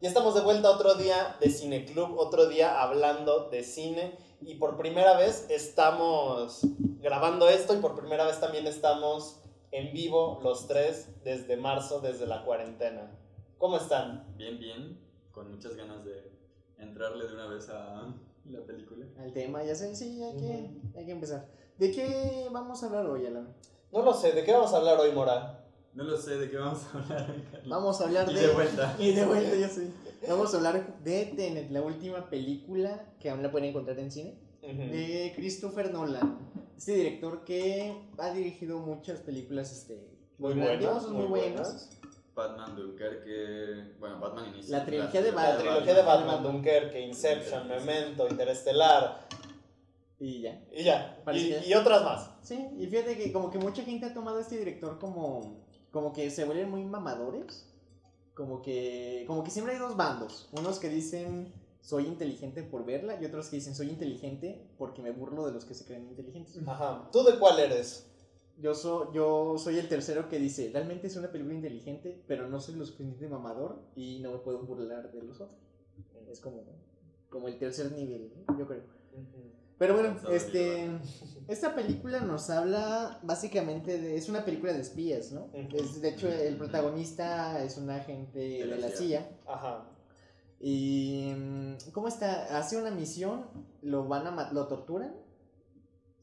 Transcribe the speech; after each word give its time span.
Ya 0.00 0.08
estamos 0.08 0.34
de 0.34 0.40
vuelta 0.40 0.70
otro 0.70 0.94
día 0.94 1.36
de 1.40 1.50
Cineclub, 1.50 2.16
otro 2.16 2.48
día 2.48 2.80
hablando 2.80 3.50
de 3.50 3.62
cine 3.62 4.16
y 4.40 4.54
por 4.54 4.78
primera 4.78 5.14
vez 5.18 5.44
estamos 5.50 6.62
grabando 7.02 7.50
esto 7.50 7.74
y 7.74 7.82
por 7.82 7.94
primera 7.94 8.24
vez 8.24 8.40
también 8.40 8.66
estamos 8.66 9.42
en 9.72 9.92
vivo 9.92 10.40
los 10.42 10.66
tres 10.66 11.10
desde 11.22 11.58
marzo, 11.58 12.00
desde 12.00 12.26
la 12.26 12.46
cuarentena. 12.46 13.10
¿Cómo 13.58 13.76
están? 13.76 14.24
Bien, 14.38 14.58
bien, 14.58 14.98
con 15.32 15.50
muchas 15.50 15.76
ganas 15.76 16.02
de 16.02 16.32
entrarle 16.78 17.26
de 17.26 17.34
una 17.34 17.48
vez 17.48 17.68
a 17.68 18.10
la 18.46 18.60
película. 18.64 19.04
Al 19.18 19.34
tema, 19.34 19.62
ya 19.64 19.74
sé, 19.74 19.94
sí, 19.94 20.22
hay 20.22 20.34
que, 20.34 20.98
hay 20.98 21.04
que 21.04 21.12
empezar. 21.12 21.46
¿De 21.76 21.92
qué 21.92 22.48
vamos 22.50 22.82
a 22.82 22.86
hablar 22.86 23.04
hoy, 23.04 23.26
Alan? 23.26 23.54
No 23.92 24.00
lo 24.00 24.14
sé, 24.14 24.32
¿de 24.32 24.44
qué 24.44 24.52
vamos 24.54 24.72
a 24.72 24.78
hablar 24.78 24.98
hoy, 24.98 25.12
Mora? 25.12 25.62
No 26.00 26.06
lo 26.06 26.16
sé 26.16 26.38
de 26.38 26.50
qué 26.50 26.56
vamos 26.56 26.80
a 26.94 26.98
hablar. 26.98 27.26
Carlos? 27.52 27.68
Vamos 27.68 28.00
a 28.00 28.04
hablar 28.04 28.30
Y 28.30 28.34
de... 28.34 28.40
de 28.40 28.54
vuelta. 28.54 28.96
Y 28.98 29.12
de 29.12 29.26
vuelta, 29.26 29.54
ya 29.56 29.68
sé. 29.68 29.90
Vamos 30.28 30.52
a 30.52 30.56
hablar 30.56 30.98
de 31.04 31.24
Tenet, 31.26 31.70
la 31.70 31.82
última 31.82 32.28
película 32.30 33.04
que 33.20 33.28
aún 33.30 33.42
la 33.42 33.50
pueden 33.50 33.68
encontrar 33.68 33.98
en 33.98 34.10
cine, 34.10 34.34
de 34.62 35.32
Christopher 35.36 35.92
Nolan. 35.92 36.38
Este 36.76 36.94
director 36.94 37.44
que 37.44 37.94
ha 38.18 38.30
dirigido 38.32 38.78
muchas 38.78 39.20
películas 39.20 39.70
este, 39.72 40.08
Muy 40.38 40.54
buenas, 40.54 41.06
muy 41.08 41.12
muy 41.12 41.26
buenas. 41.26 41.68
buenas. 41.68 42.00
Batman 42.34 42.76
Dunkerque. 42.76 43.94
Bueno, 43.98 44.20
Batman 44.20 44.48
inicia. 44.54 44.78
La 44.78 44.84
trilogía 44.86 45.20
de 45.22 45.32
La 45.32 45.36
Batman. 45.36 45.58
trilogía 45.58 45.94
de 45.94 46.02
Batman, 46.02 46.42
Dunkerque, 46.42 47.00
Inception, 47.00 47.68
Memento, 47.68 48.26
Interestelar 48.28 49.26
Y 50.18 50.40
ya. 50.42 50.62
y 50.72 50.84
ya. 50.84 51.22
Y, 51.34 51.54
y 51.70 51.74
otras 51.74 52.02
más. 52.04 52.30
Sí, 52.42 52.58
y 52.78 52.86
fíjate 52.86 53.16
que 53.16 53.32
como 53.32 53.50
que 53.50 53.58
mucha 53.58 53.82
gente 53.84 54.06
ha 54.06 54.14
tomado 54.14 54.38
a 54.38 54.40
este 54.42 54.58
director 54.58 54.98
como, 54.98 55.64
como 55.90 56.12
que 56.12 56.30
se 56.30 56.44
vuelven 56.44 56.70
muy 56.70 56.84
mamadores. 56.84 57.66
Como 58.34 58.62
que, 58.62 59.24
como 59.26 59.44
que 59.44 59.50
siempre 59.50 59.74
hay 59.74 59.80
dos 59.80 59.96
bandos. 59.96 60.48
Unos 60.52 60.78
que 60.78 60.88
dicen 60.88 61.52
soy 61.82 62.06
inteligente 62.06 62.62
por 62.62 62.84
verla 62.84 63.20
y 63.20 63.24
otros 63.24 63.48
que 63.48 63.56
dicen 63.56 63.74
soy 63.74 63.88
inteligente 63.88 64.70
porque 64.78 65.02
me 65.02 65.10
burlo 65.10 65.46
de 65.46 65.52
los 65.52 65.64
que 65.64 65.74
se 65.74 65.84
creen 65.84 66.08
inteligentes. 66.08 66.56
Ajá. 66.66 67.08
¿Tú 67.12 67.22
de 67.24 67.38
cuál 67.38 67.58
eres? 67.58 68.06
Yo, 68.58 68.74
soy 68.74 69.08
yo 69.14 69.56
soy 69.56 69.78
el 69.78 69.88
tercero 69.88 70.28
que 70.28 70.38
dice, 70.38 70.70
realmente 70.72 71.06
es 71.06 71.16
una 71.16 71.32
película 71.32 71.54
inteligente, 71.54 72.22
pero 72.26 72.46
no 72.48 72.60
soy 72.60 72.74
lo 72.74 72.84
suficiente 72.84 73.26
mamador 73.26 73.80
y 73.96 74.20
no 74.20 74.32
me 74.32 74.38
puedo 74.38 74.60
burlar 74.60 75.10
de 75.10 75.22
los 75.22 75.40
otros. 75.40 75.58
Es 76.30 76.40
como, 76.40 76.62
como 77.30 77.48
el 77.48 77.58
tercer 77.58 77.90
nivel, 77.92 78.30
¿no? 78.46 78.58
yo 78.58 78.66
creo. 78.66 78.82
Pero 79.80 79.94
bueno, 79.94 80.14
este, 80.30 80.90
esta 81.48 81.74
película 81.74 82.20
nos 82.20 82.50
habla 82.50 83.18
básicamente 83.22 83.98
de, 83.98 84.14
es 84.14 84.28
una 84.28 84.44
película 84.44 84.74
de 84.74 84.82
espías, 84.82 85.32
¿no? 85.32 85.48
Es, 85.54 86.02
de 86.02 86.10
hecho, 86.10 86.28
el 86.28 86.58
protagonista 86.58 87.64
es 87.64 87.78
un 87.78 87.88
agente 87.88 88.40
de, 88.40 88.66
la 88.66 88.76
la 88.76 88.88
CIA. 88.88 88.98
CIA. 88.98 89.30
Ajá. 89.46 89.86
Y, 90.60 91.32
mm, 91.34 91.92
¿cómo 91.92 92.08
está? 92.08 92.58
Hace 92.58 92.76
una 92.76 92.90
misión, 92.90 93.46
lo 93.80 94.06
van 94.06 94.26
a, 94.26 94.52
lo 94.52 94.66
torturan 94.66 95.14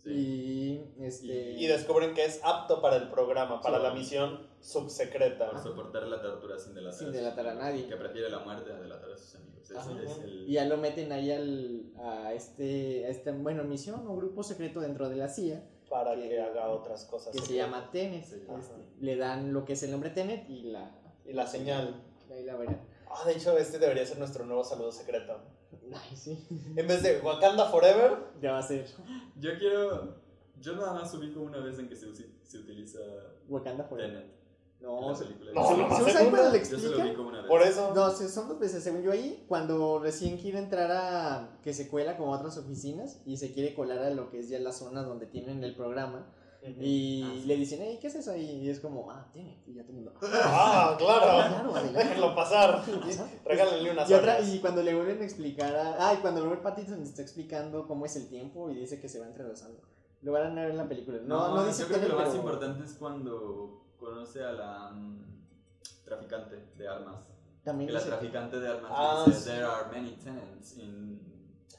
Sí. 0.07 0.89
y, 0.97 1.03
este... 1.03 1.25
Y 1.53 1.67
descubren 1.67 2.13
que 2.13 2.25
es 2.25 2.39
apto 2.43 2.81
para 2.81 2.95
el 2.97 3.09
programa, 3.09 3.61
para 3.61 3.77
Sí. 3.77 3.83
la 3.83 3.93
misión 3.93 4.47
subsecreta. 4.61 5.51
Por 5.51 5.61
soportar 5.63 6.03
la 6.03 6.21
tortura 6.21 6.57
sin 6.59 6.73
delatar. 6.73 6.97
Sin 6.97 7.07
a 7.07 7.11
sus 7.11 7.17
delatar 7.17 7.47
a 7.47 7.51
amigos, 7.51 7.65
nadie. 7.69 7.87
Que 7.87 7.95
prefiere 7.95 8.29
la 8.29 8.39
muerte 8.39 8.71
a 8.71 8.75
delatar 8.79 9.11
a 9.11 9.17
sus 9.17 9.35
amigos. 9.35 9.69
Ese 9.69 9.77
Ajá. 9.77 9.91
es 10.01 10.17
el. 10.23 10.49
Y 10.49 10.53
ya 10.53 10.65
lo 10.65 10.77
meten 10.77 11.11
ahí 11.11 11.31
al, 11.31 11.91
a 11.99 12.33
este, 12.33 13.05
a 13.05 13.09
este, 13.09 13.31
bueno, 13.33 13.63
misión 13.65 14.07
o 14.07 14.15
grupo 14.15 14.41
secreto 14.43 14.79
dentro 14.79 15.09
de 15.09 15.17
la 15.17 15.27
CIA 15.27 15.61
Para 15.89 16.15
Que- 16.15 16.29
que 16.29 16.41
haga 16.41 16.69
otras 16.69 17.03
cosas. 17.05 17.33
que 17.35 17.41
se 17.41 17.55
llama 17.55 17.89
Tenet. 17.91 18.23
Sí. 18.25 18.35
Este, 18.35 18.75
le 19.01 19.15
dan 19.17 19.53
lo 19.53 19.65
que 19.65 19.73
es 19.73 19.83
el 19.83 19.91
nombre 19.91 20.09
Tenet 20.11 20.49
y 20.49 20.63
la... 20.71 20.91
Y 21.25 21.33
la 21.33 21.45
señal. 21.45 22.01
Ahí 22.31 22.43
la 22.45 22.55
verán. 22.55 22.81
Ah, 23.09 23.25
de 23.25 23.33
hecho, 23.33 23.57
este 23.57 23.79
debería 23.79 24.05
ser 24.05 24.17
nuestro 24.19 24.45
nuevo 24.45 24.63
saludo 24.63 24.91
secreto. 24.91 25.37
Ay, 25.93 26.15
sí. 26.15 26.47
En 26.75 26.87
vez 26.87 27.01
de 27.03 27.19
Wakanda 27.21 27.65
Forever, 27.69 28.17
Ya 28.41 28.53
va 28.53 28.59
a 28.59 28.63
ser 28.63 28.85
Yo 29.39 29.57
quiero. 29.57 30.15
Yo 30.59 30.75
nada 30.75 30.93
más 30.93 31.13
ubico 31.13 31.41
una 31.41 31.59
vez 31.59 31.77
en 31.79 31.87
que 31.87 31.95
se, 31.95 32.07
usi- 32.07 32.33
se 32.43 32.57
utiliza 32.59 32.99
Wakanda 33.47 33.83
Forever. 33.83 34.11
Tenet. 34.11 34.37
en 34.79 34.85
No, 34.87 35.09
la 35.09 35.15
se- 35.15 35.25
película. 35.25 35.51
No, 35.53 35.67
¿se- 35.67 35.77
no, 35.77 35.95
¿se 35.97 36.03
usa 36.03 36.19
ahí 36.19 36.29
cuando 36.29 36.51
le 36.51 36.59
Yo 36.59 36.65
se 36.65 36.71
lo 36.71 36.77
explican? 36.77 37.07
ubico 37.07 37.21
una 37.23 37.37
vez. 37.39 37.47
por 37.47 37.61
eso. 37.61 37.93
No, 37.95 38.09
se- 38.11 38.29
son 38.29 38.47
dos 38.47 38.59
veces, 38.59 38.83
según 38.83 39.01
yo 39.03 39.11
ahí, 39.11 39.43
cuando 39.47 39.99
recién 39.99 40.37
quiere 40.37 40.59
entrar 40.59 40.91
a, 40.91 41.59
que 41.63 41.73
se 41.73 41.87
cuela 41.89 42.15
como 42.17 42.33
a 42.33 42.37
otras 42.37 42.57
oficinas 42.57 43.21
y 43.25 43.37
se 43.37 43.53
quiere 43.53 43.73
colar 43.75 43.99
a 43.99 44.09
lo 44.11 44.29
que 44.29 44.39
es 44.39 44.49
ya 44.49 44.59
la 44.59 44.71
zona 44.71 45.03
donde 45.03 45.25
tienen 45.27 45.63
el 45.63 45.75
programa. 45.75 46.27
Y 46.63 47.23
Ah, 47.23 47.31
sí. 47.35 47.43
le 47.47 47.55
dicen, 47.55 47.79
hey, 47.81 47.97
¿qué 48.01 48.07
es 48.07 48.15
eso? 48.15 48.35
Y 48.35 48.69
es 48.69 48.79
como, 48.79 49.09
ah, 49.11 49.25
tiene, 49.31 49.61
y 49.65 49.73
ya 49.73 49.83
todo 49.83 49.91
el 49.91 50.03
mundo, 50.03 50.13
Ah, 50.43 50.95
claro. 50.97 51.73
Déjenlo 51.93 52.35
pasar. 52.35 52.83
Regálenle 53.45 53.91
unas 53.91 54.09
Y, 54.09 54.13
otra, 54.13 54.39
y 54.41 54.59
cuando 54.59 54.83
le 54.83 54.93
vuelven 54.95 55.21
a 55.21 55.25
explicar 55.25 55.75
a, 55.75 56.09
ah, 56.09 56.13
y 56.13 56.17
cuando 56.17 56.43
Robert 56.43 56.61
Pattinson 56.63 57.01
está 57.03 57.21
explicando 57.21 57.87
cómo 57.87 58.05
es 58.05 58.15
el 58.15 58.27
tiempo 58.27 58.69
y 58.69 58.75
dice 58.75 58.99
que 58.99 59.07
se 59.07 59.19
va 59.19 59.27
entrelazando. 59.27 59.81
Lo 60.21 60.31
van 60.31 60.57
a 60.57 60.61
ver 60.61 60.71
en 60.71 60.77
la 60.77 60.87
película. 60.87 61.19
No, 61.23 61.55
no, 61.55 61.65
dice 61.65 61.83
yo 61.83 61.87
creo 61.89 62.01
que 62.01 62.07
lo 62.09 62.15
más 62.17 62.33
importante 62.35 62.83
es 62.83 62.93
cuando 62.93 63.83
conoce 63.99 64.43
a 64.43 64.51
la 64.51 64.89
mm, 64.91 65.23
traficante 66.05 66.55
de 66.77 66.87
armas. 66.87 67.15
También 67.63 67.87
Que 67.87 67.93
la 67.93 68.03
traficante 68.03 68.59
de 68.59 68.67
armas 68.67 68.91
Ah, 68.93 69.23
dice, 69.25 69.39
sí. 69.39 69.45
there 69.49 69.63
are 69.63 69.85
many 69.91 70.11
tenants 70.15 70.77
in... 70.77 71.21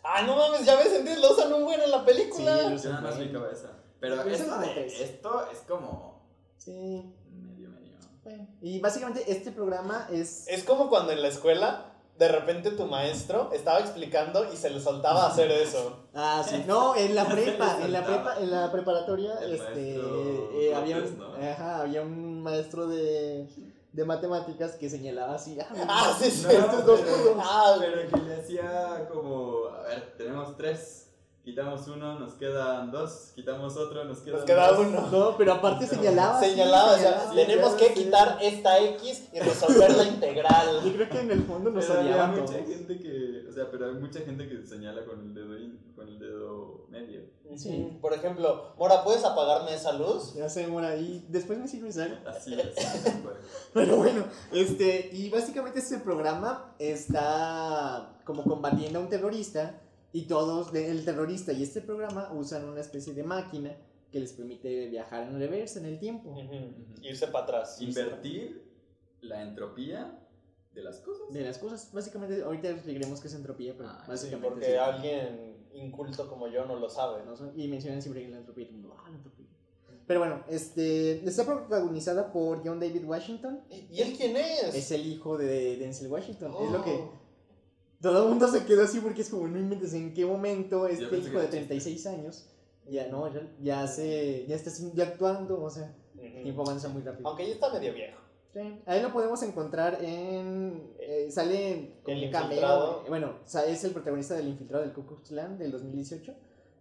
Ah, 0.04 0.22
no 0.22 0.36
mames, 0.36 0.64
ya 0.64 0.76
ves, 0.76 0.92
entonces 0.92 1.20
lo 1.20 1.32
usan 1.32 1.52
un 1.52 1.64
buen 1.64 1.80
en 1.80 1.90
la 1.90 2.04
película. 2.04 2.56
Sí, 2.58 2.70
lo 2.70 2.76
Yo 2.76 2.90
nada 2.90 3.00
más 3.02 3.16
Bueno. 3.16 3.87
Pero 4.00 4.22
esto, 4.22 4.58
de- 4.60 4.86
esto 4.86 5.46
es 5.52 5.58
como 5.60 6.22
Sí, 6.56 7.14
medio, 7.30 7.68
medio. 7.70 8.46
Y 8.60 8.80
básicamente 8.80 9.24
este 9.30 9.52
programa 9.52 10.08
es... 10.12 10.46
Es 10.48 10.64
como 10.64 10.88
cuando 10.88 11.12
en 11.12 11.22
la 11.22 11.28
escuela, 11.28 11.92
de 12.18 12.28
repente 12.28 12.72
tu 12.72 12.84
maestro 12.86 13.50
estaba 13.52 13.78
explicando 13.80 14.52
y 14.52 14.56
se 14.56 14.70
le 14.70 14.80
soltaba 14.80 15.26
hacer 15.28 15.50
eso. 15.50 16.04
Ah, 16.20 16.44
sí. 16.46 16.64
No, 16.66 16.96
en 16.96 17.14
la 17.14 17.26
prepa, 17.28 17.78
en 17.80 17.92
la 17.92 18.04
prepa, 18.04 18.38
en 18.40 18.50
la 18.50 18.72
preparatoria, 18.72 19.38
El 19.40 19.52
este, 19.54 20.68
eh, 20.68 20.74
había, 20.74 20.96
López, 20.98 21.12
un, 21.12 21.18
¿no? 21.18 21.34
ajá, 21.36 21.80
había 21.82 22.02
un 22.02 22.42
maestro 22.42 22.88
de, 22.88 23.48
de 23.92 24.04
matemáticas 24.04 24.72
que 24.72 24.90
señalaba 24.90 25.34
así, 25.36 25.56
ah, 25.60 25.68
Ah, 25.88 26.16
sí, 26.18 26.28
sí. 26.30 26.42
No, 26.44 26.50
estos 26.50 26.84
dos. 26.86 27.00
Ah, 27.38 27.76
Pero 27.78 28.10
que 28.10 28.16
le 28.28 28.34
hacía 28.36 29.08
como, 29.12 29.66
a 29.68 29.82
ver, 29.82 30.14
tenemos 30.18 30.56
tres, 30.56 31.07
quitamos 31.48 31.88
uno, 31.88 32.18
nos 32.18 32.34
quedan 32.34 32.90
dos, 32.90 33.32
quitamos 33.34 33.74
otro, 33.76 34.04
nos 34.04 34.18
quedan 34.18 34.36
Nos 34.36 34.44
queda 34.44 34.70
dos. 34.72 34.86
uno. 34.86 35.08
No, 35.10 35.36
pero 35.38 35.52
aparte 35.54 35.86
señalaba. 35.86 36.38
sí, 36.40 36.50
Señalaba, 36.50 36.92
o 36.92 36.96
sea, 36.98 37.30
tenemos 37.34 37.72
que 37.72 37.94
quitar 37.94 38.38
esta 38.42 38.78
X 38.80 39.28
y 39.32 39.40
resolver 39.40 39.90
la 39.96 40.04
Yo 40.04 40.10
integral. 40.10 40.80
creo 40.94 41.08
que 41.08 41.20
en 41.20 41.30
el 41.30 41.42
fondo 41.44 41.70
nos 41.70 41.86
Pero 41.86 42.00
había 42.00 42.26
mucha 42.26 42.44
todos. 42.44 42.68
gente 42.68 42.98
que, 42.98 43.46
o 43.48 43.52
sea, 43.52 43.70
pero 43.70 43.86
hay 43.86 43.94
mucha 43.94 44.20
gente 44.20 44.46
que 44.46 44.62
señala 44.66 45.04
con 45.06 45.20
el 45.20 45.34
dedo, 45.34 45.56
in- 45.56 45.78
con 45.96 46.06
el 46.06 46.18
dedo 46.18 46.86
medio. 46.90 47.22
Sí. 47.56 47.96
Por 48.02 48.12
ejemplo, 48.12 48.74
Mora, 48.78 49.02
¿puedes 49.02 49.24
apagarme 49.24 49.74
esa 49.74 49.92
luz? 49.94 50.34
Ya 50.34 50.50
sé, 50.50 50.66
Mora, 50.66 50.96
y 50.96 51.24
después 51.30 51.58
me 51.58 51.66
sirve 51.66 51.90
algo. 52.02 52.28
Así 52.28 52.52
es. 52.54 52.74
bueno. 53.22 53.38
Pero 53.72 53.96
bueno, 53.96 54.24
este, 54.52 55.08
y 55.12 55.30
básicamente 55.30 55.78
este 55.78 55.96
programa 55.98 56.74
está 56.78 58.18
como 58.24 58.44
combatiendo 58.44 58.98
a 58.98 59.02
un 59.02 59.08
terrorista 59.08 59.80
y 60.12 60.22
todos, 60.22 60.74
el 60.74 61.04
terrorista 61.04 61.52
y 61.52 61.62
este 61.62 61.80
programa 61.80 62.32
usan 62.32 62.64
una 62.68 62.80
especie 62.80 63.12
de 63.14 63.22
máquina 63.22 63.76
que 64.10 64.20
les 64.20 64.32
permite 64.32 64.88
viajar 64.88 65.24
en 65.28 65.38
reversa 65.38 65.80
en 65.80 65.86
el 65.86 65.98
tiempo. 65.98 66.30
Ujú. 66.30 67.02
Irse 67.02 67.26
para 67.28 67.44
atrás. 67.44 67.80
Invertir 67.80 68.62
la 69.20 69.42
entropía 69.42 70.18
de 70.74 70.82
las 70.82 71.00
cosas. 71.00 71.32
De 71.32 71.42
las 71.42 71.58
cosas, 71.58 71.90
básicamente, 71.92 72.42
ahorita 72.42 72.70
explicaremos 72.70 73.20
qué 73.20 73.28
es 73.28 73.34
entropía, 73.34 73.74
pero 73.76 73.90
Ah, 73.90 74.00
sí, 74.04 74.10
básicamente 74.10 74.48
Porque 74.48 74.66
sí. 74.66 74.76
alguien 74.76 75.56
inculto 75.74 76.28
como 76.28 76.48
yo 76.48 76.64
no 76.64 76.76
lo 76.76 76.88
sabe. 76.88 77.24
No 77.26 77.36
son- 77.36 77.52
y 77.58 77.68
mencionan 77.68 78.00
siempre 78.00 78.26
la 78.28 78.38
entropía 78.38 78.66
ah, 78.70 79.08
la 79.10 79.16
entropía. 79.16 79.46
Pero 80.06 80.20
bueno, 80.20 80.42
este, 80.48 81.22
está 81.28 81.44
protagonizada 81.44 82.32
por 82.32 82.62
John 82.66 82.80
David 82.80 83.04
Washington, 83.04 83.60
¿Y 83.90 84.00
él 84.00 84.14
quién 84.16 84.36
es? 84.38 84.74
es 84.74 84.90
el 84.90 85.06
hijo 85.06 85.36
de 85.36 85.76
Denzel 85.76 86.08
Washington, 86.10 86.54
es 86.64 86.70
lo 86.70 86.82
que 86.82 86.92
Oh. 86.94 87.12
Todo 88.00 88.24
el 88.24 88.28
mundo 88.28 88.48
se 88.48 88.64
quedó 88.64 88.82
así 88.82 89.00
porque 89.00 89.22
es 89.22 89.28
como, 89.28 89.48
no 89.48 89.58
inventes 89.58 89.92
en 89.94 90.14
qué 90.14 90.24
momento 90.24 90.86
este 90.86 91.18
hijo 91.18 91.38
de 91.38 91.44
era 91.44 91.50
36 91.50 92.06
años 92.06 92.48
ya 92.90 93.08
no, 93.08 93.32
ya, 93.32 93.42
ya 93.60 93.86
se, 93.86 94.46
ya 94.46 94.56
está 94.56 94.70
ya 94.94 95.04
actuando, 95.04 95.62
o 95.62 95.70
sea, 95.70 95.94
el 96.20 96.42
tiempo 96.42 96.62
avanza 96.62 96.88
muy 96.88 97.02
rápido. 97.02 97.28
Aunque 97.28 97.46
ya 97.46 97.54
está 97.54 97.72
medio 97.72 97.92
viejo. 97.92 98.18
Sí, 98.52 98.80
Ahí 98.86 99.02
lo 99.02 99.12
podemos 99.12 99.42
encontrar 99.42 100.02
en, 100.02 100.94
eh, 100.98 101.28
sale 101.30 101.96
como 102.02 102.16
El 102.16 102.30
cameo, 102.30 102.46
Infiltrado. 102.48 103.02
eh, 103.04 103.08
bueno, 103.08 103.34
es 103.44 103.84
el 103.84 103.92
protagonista 103.92 104.34
del 104.34 104.48
Infiltrado 104.48 104.84
del 104.84 104.94
Ku 104.94 105.04
Klux 105.04 105.28
Klan 105.28 105.58
del 105.58 105.70
2018 105.70 106.34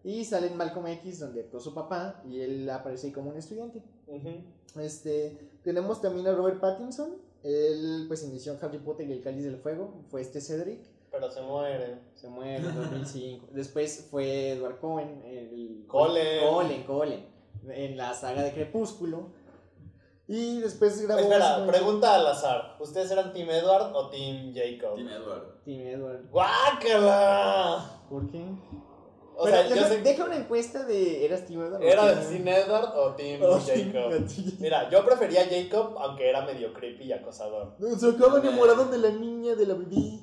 y 0.05 0.23
sale 0.23 0.47
en 0.47 0.55
Malcolm 0.55 0.87
X 0.87 1.19
donde 1.19 1.41
actuó 1.41 1.59
su 1.59 1.73
papá 1.73 2.23
y 2.25 2.39
él 2.39 2.69
aparece 2.69 3.07
ahí 3.07 3.13
como 3.13 3.31
un 3.31 3.37
estudiante. 3.37 3.83
Este, 4.79 5.37
tenemos 5.63 6.01
también 6.01 6.27
a 6.27 6.31
Robert 6.33 6.61
Pattinson, 6.61 7.15
él 7.43 8.05
pues 8.07 8.23
inició 8.23 8.57
Harry 8.61 8.77
Potter 8.77 9.07
y 9.07 9.11
el 9.11 9.21
Cáliz 9.21 9.43
del 9.43 9.57
Fuego, 9.57 10.05
fue 10.09 10.21
este 10.21 10.39
Cedric. 10.39 10.79
Pero 11.19 11.31
se 11.31 11.41
muere. 11.41 11.99
Se 12.15 12.27
muere 12.29 12.57
en 12.57 12.75
2005. 12.75 13.47
Después 13.51 14.07
fue 14.11 14.51
Edward 14.51 14.79
Cohen. 14.79 15.23
El, 15.25 15.85
Cullen. 15.87 16.47
Cullen, 16.47 16.83
Cullen, 16.83 17.25
En 17.69 17.97
la 17.97 18.13
saga 18.13 18.43
de 18.43 18.51
Crepúsculo. 18.53 19.29
Y 20.27 20.59
después 20.59 21.01
grabó. 21.01 21.21
Espera, 21.21 21.65
pregunta 21.65 22.15
al 22.15 22.27
azar. 22.27 22.75
¿Ustedes 22.79 23.09
eran 23.11 23.31
Team 23.33 23.49
Edward 23.49 23.95
o 23.95 24.09
Team 24.09 24.53
Jacob? 24.53 24.95
Team 24.95 25.07
Edward. 25.07 25.63
Team 25.63 25.81
Edward. 25.87 26.29
¡Guácala! 26.29 28.01
¿Por 28.09 28.29
qué? 28.29 28.43
O 29.39 29.43
Pero 29.45 29.55
sea, 29.57 29.67
yo 29.69 29.75
deja, 29.75 29.87
sé 29.87 30.01
deja 30.01 30.25
una 30.25 30.35
encuesta 30.35 30.83
de. 30.83 31.23
¿Eras 31.25 31.45
Team 31.45 31.61
Edward? 31.61 31.81
o 31.81 31.85
¿Era 31.85 32.03
Team- 32.21 32.29
Team 32.43 32.47
Edward 32.47 32.97
o 32.97 33.11
Team 33.15 33.41
o 33.43 33.51
Jacob? 33.59 34.11
Team- 34.27 34.57
Mira, 34.59 34.89
yo 34.89 35.05
prefería 35.05 35.45
Jacob, 35.49 35.95
aunque 35.99 36.27
era 36.29 36.41
medio 36.45 36.73
creepy 36.73 37.05
y 37.05 37.11
acosador. 37.13 37.75
Se 37.97 38.09
acaba 38.09 38.39
enamorado 38.39 38.85
de 38.85 38.97
la 38.97 39.11
niña, 39.11 39.55
de 39.55 39.65
la 39.67 39.75
bebé. 39.75 40.19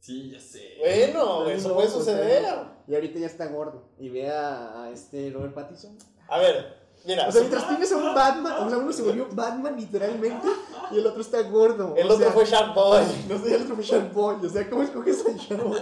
Sí, 0.00 0.30
ya 0.30 0.40
sé. 0.40 0.76
Bueno, 0.78 1.46
eso 1.48 1.68
no, 1.68 1.74
puede 1.74 1.88
suceder. 1.88 2.44
Y 2.86 2.94
ahorita 2.94 3.18
ya 3.18 3.26
está 3.26 3.46
gordo. 3.46 3.88
Y 3.98 4.08
ve 4.08 4.30
a, 4.30 4.84
a 4.84 4.90
este 4.90 5.30
Robert 5.30 5.54
Pattinson. 5.54 5.98
A 6.28 6.38
ver, 6.38 6.76
mira. 7.04 7.28
O 7.28 7.32
sea, 7.32 7.42
mientras 7.42 7.68
tienes 7.68 7.92
a 7.92 7.96
un 7.96 8.14
Batman, 8.14 8.66
o 8.66 8.68
sea, 8.68 8.78
uno 8.78 8.92
se 8.92 9.02
volvió 9.02 9.28
Batman 9.32 9.76
literalmente 9.76 10.46
y 10.90 10.98
el 10.98 11.06
otro 11.06 11.20
está 11.20 11.42
gordo. 11.42 11.94
El 11.96 12.10
o 12.10 12.14
otro 12.14 12.24
sea, 12.24 12.32
fue 12.32 12.44
Shark 12.44 12.74
Boy. 12.74 13.02
No 13.28 13.38
sé, 13.38 13.54
el 13.54 13.62
otro 13.62 13.74
fue 13.74 13.84
Shark 13.84 14.12
Boy. 14.12 14.46
O 14.46 14.48
sea, 14.48 14.70
¿cómo 14.70 14.82
escoges 14.82 15.26
a 15.26 15.32
Shark 15.32 15.62
Boy? 15.64 15.80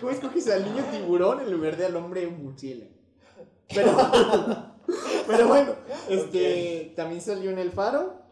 ¿Cómo 0.00 0.10
escoges 0.10 0.48
al 0.48 0.64
niño 0.64 0.84
tiburón 0.90 1.40
en 1.40 1.52
lugar 1.52 1.76
de 1.76 1.86
al 1.86 1.96
hombre 1.96 2.26
murciélago? 2.26 2.90
Pero, 3.74 3.92
pero 5.26 5.48
bueno, 5.48 5.74
este 6.08 6.92
también 6.96 7.20
salió 7.20 7.50
en 7.50 7.58
El 7.58 7.70
Faro 7.70 8.22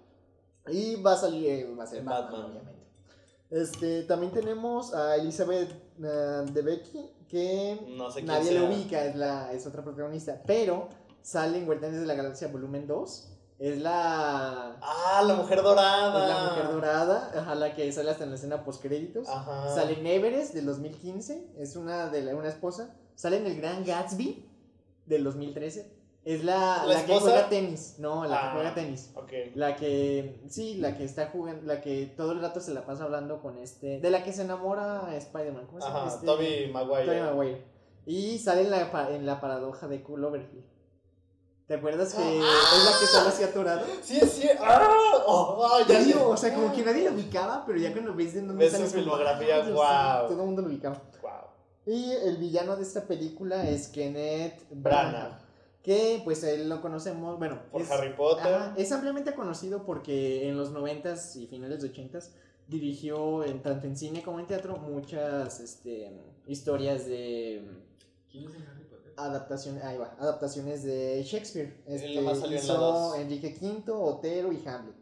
y 0.69 0.97
va 0.97 1.13
a 1.13 1.17
salir, 1.17 1.49
eh, 1.49 1.75
va 1.75 1.85
a 1.85 1.87
ser 1.87 2.03
Batman, 2.03 2.23
Batman. 2.23 2.51
obviamente. 2.51 2.80
Este, 3.51 4.03
también 4.05 4.33
tenemos 4.33 4.95
a 4.95 5.17
Elizabeth 5.17 5.71
eh, 6.03 6.45
de 6.53 6.63
Becky, 6.63 7.11
que 7.29 7.85
No 7.97 8.09
sé 8.11 8.21
quién 8.21 8.27
nadie 8.27 8.53
le 8.53 8.63
ubica, 8.63 9.05
es, 9.05 9.17
la, 9.17 9.53
es 9.53 9.67
otra 9.67 9.83
protagonista, 9.83 10.41
pero 10.47 10.89
sale 11.23 11.59
en 11.59 11.67
Guardianes 11.67 12.01
de 12.01 12.07
la 12.07 12.15
Galaxia 12.15 12.49
Volumen 12.49 12.87
2. 12.87 13.27
Es 13.59 13.79
la, 13.79 14.79
Ah, 14.81 15.23
la 15.27 15.35
mujer 15.35 15.59
es 15.59 15.65
dorada. 15.65 16.27
la 16.29 16.51
mujer 16.51 16.73
dorada, 16.73 17.31
ajá, 17.37 17.55
la 17.57 17.75
que 17.75 17.93
sale 17.93 18.11
hasta 18.11 18.25
en 18.25 18.31
la 18.31 18.37
escena 18.37 18.65
post 18.65 18.81
créditos. 18.81 19.29
Ajá. 19.29 19.69
Sale 19.75 19.99
en 19.99 20.07
Everest 20.07 20.55
del 20.55 20.65
2015, 20.67 21.53
es 21.59 21.77
una 21.77 22.09
de 22.09 22.23
la- 22.23 22.35
una 22.35 22.49
esposa. 22.49 22.97
Sale 23.17 23.37
en 23.37 23.47
el 23.47 23.57
Gran 23.61 23.85
Gatsby 23.85 24.49
del 25.05 25.25
2013. 25.25 25.93
Es 26.25 26.45
la, 26.45 26.85
¿La 26.87 26.95
la 26.95 27.07
que 27.07 27.19
juega 27.19 27.49
tenis. 27.49 27.95
No, 27.99 28.27
la 28.27 28.37
Ah. 28.39 28.43
que 28.53 28.57
juega 28.57 28.75
tenis. 28.75 29.11
Ok. 29.15 29.33
La 29.55 29.75
que, 29.77 30.39
sí, 30.49 30.75
la 30.75 30.97
que 30.97 31.05
está 31.05 31.29
jugando, 31.31 31.63
la 31.67 31.81
que 31.81 32.13
todo 32.17 32.33
el 32.33 32.43
rato 32.43 32.61
se 32.61 32.75
la 32.75 32.85
pasa 32.85 33.05
hablando 33.05 33.41
con 33.41 33.57
este, 33.57 34.01
de 34.01 34.11
la 34.11 34.23
que 34.23 34.33
se 34.33 34.43
enamora 34.43 35.15
Spider-Man. 35.17 35.67
¿Cómo 35.67 35.81
se 35.81 35.87
llama? 35.87 36.01
Ajá, 36.05 36.15
Este- 36.15 36.27
Toby 36.27 36.71
Maguire. 36.73 37.07
Tobey 37.07 37.21
Maguire. 37.23 37.65
Y 38.07 38.39
sale 38.39 38.63
en 38.63 38.71
la, 38.71 39.09
en 39.15 39.25
la 39.27 39.41
paradoja 39.41 39.89
de 39.89 40.03
Cloverfield. 40.03 40.65
¿Te 41.67 41.75
acuerdas 41.77 42.13
que 42.15 42.23
Ah. 42.23 42.77
es 42.77 42.85
la 42.93 42.99
que 43.01 43.07
sale 43.07 43.29
así 43.29 43.43
atorada? 43.45 43.85
Sí, 44.03 44.21
sí. 44.21 44.49
¡Ah! 44.61 44.89
Oh, 45.27 45.65
ah, 45.73 45.85
Ya 45.89 46.01
digo, 46.01 46.29
o 46.29 46.37
sea, 46.37 46.53
como 46.53 46.73
que 46.73 46.83
nadie 46.85 47.09
lo 47.09 47.15
ubicaba, 47.15 47.65
pero 47.65 47.79
ya 47.79 47.93
cuando 47.93 48.13
ves 48.15 48.35
de 48.35 48.43
dónde 48.43 48.69
sale 48.69 48.87
su 48.89 48.95
filmografía, 48.97 49.55
"Ah, 49.57 49.63
Dios 49.63 49.75
guau". 49.75 50.19
mío", 50.19 50.29
Todo 50.29 50.41
el 50.41 50.47
mundo 50.47 50.63
lo 50.63 50.69
ubicaba. 50.69 51.01
Wow. 51.23 51.31
Y 51.95 52.11
el 52.11 52.37
villano 52.39 52.77
de 52.77 52.83
esta 52.83 53.03
película 53.05 53.69
es 53.69 53.89
Kenneth 53.89 54.65
Branagh. 54.71 55.11
Branagh. 55.13 55.50
Que 55.83 56.21
pues 56.25 56.43
él 56.45 56.69
lo 56.69 56.83
conocemos, 56.83 57.39
bueno, 57.39 57.61
Por 57.73 57.81
es, 57.81 57.91
Harry 57.91 58.15
Potter. 58.15 58.47
ajá, 58.55 58.75
es 58.77 58.93
ampliamente 58.93 59.35
conocido 59.35 59.85
porque 59.87 60.47
en 60.49 60.57
los 60.57 60.73
90s 60.75 61.37
y 61.37 61.47
finales 61.47 61.81
de 61.83 61.91
80s 61.93 62.29
dirigió 62.69 63.43
en, 63.45 63.63
tanto 63.63 63.87
en 63.87 63.97
cine 63.97 64.23
como 64.23 64.39
en 64.41 64.47
teatro 64.47 64.77
muchas 64.77 65.59
este, 65.61 66.13
historias 66.47 67.07
de 67.07 67.67
¿Quién 68.31 68.45
es 68.49 68.55
en 68.55 68.63
Harry 68.69 68.85
Potter? 68.85 69.13
adaptaciones, 69.17 69.83
ahí 69.83 69.97
va, 69.97 70.15
adaptaciones 70.21 70.85
de 70.85 71.23
Shakespeare. 71.25 71.83
Este, 71.87 72.15
nomás 72.15 72.39
salió 72.41 72.59
en 72.59 72.67
la 72.67 72.73
hizo 72.75 72.79
dos. 72.81 73.17
Enrique 73.19 73.57
V, 73.61 73.91
Otero 73.93 74.53
y 74.53 74.63
Hamlet. 74.69 74.95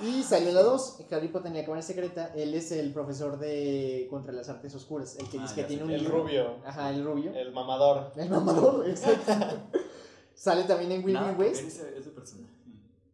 Y 0.00 0.22
salió 0.22 0.50
en 0.50 0.54
la 0.54 0.62
2, 0.62 0.98
Harry 1.10 1.28
Potter 1.28 1.50
en 1.50 1.56
la 1.58 1.64
cámara 1.64 1.82
secreta, 1.82 2.32
él 2.36 2.54
es 2.54 2.70
el 2.72 2.92
profesor 2.92 3.38
de 3.38 4.06
contra 4.10 4.32
las 4.32 4.48
artes 4.48 4.72
oscuras, 4.74 5.16
el 5.18 5.28
que 5.28 5.38
Ah, 5.38 5.42
dice 5.42 5.54
que 5.54 5.64
tiene 5.64 5.82
sé 5.82 5.86
un 5.88 5.90
El 5.94 6.02
libro. 6.02 6.22
rubio. 6.22 6.56
Ajá, 6.64 6.90
el 6.90 7.02
rubio. 7.04 7.34
El 7.34 7.52
mamador. 7.52 8.12
El 8.16 8.28
mamador, 8.30 8.86
exacto. 8.88 9.32
Sale 10.38 10.62
también 10.64 10.92
en 10.92 11.04
ver 11.04 11.36
West 11.36 11.62
ese, 11.66 11.98
ese 11.98 12.10
personaje. 12.10 12.54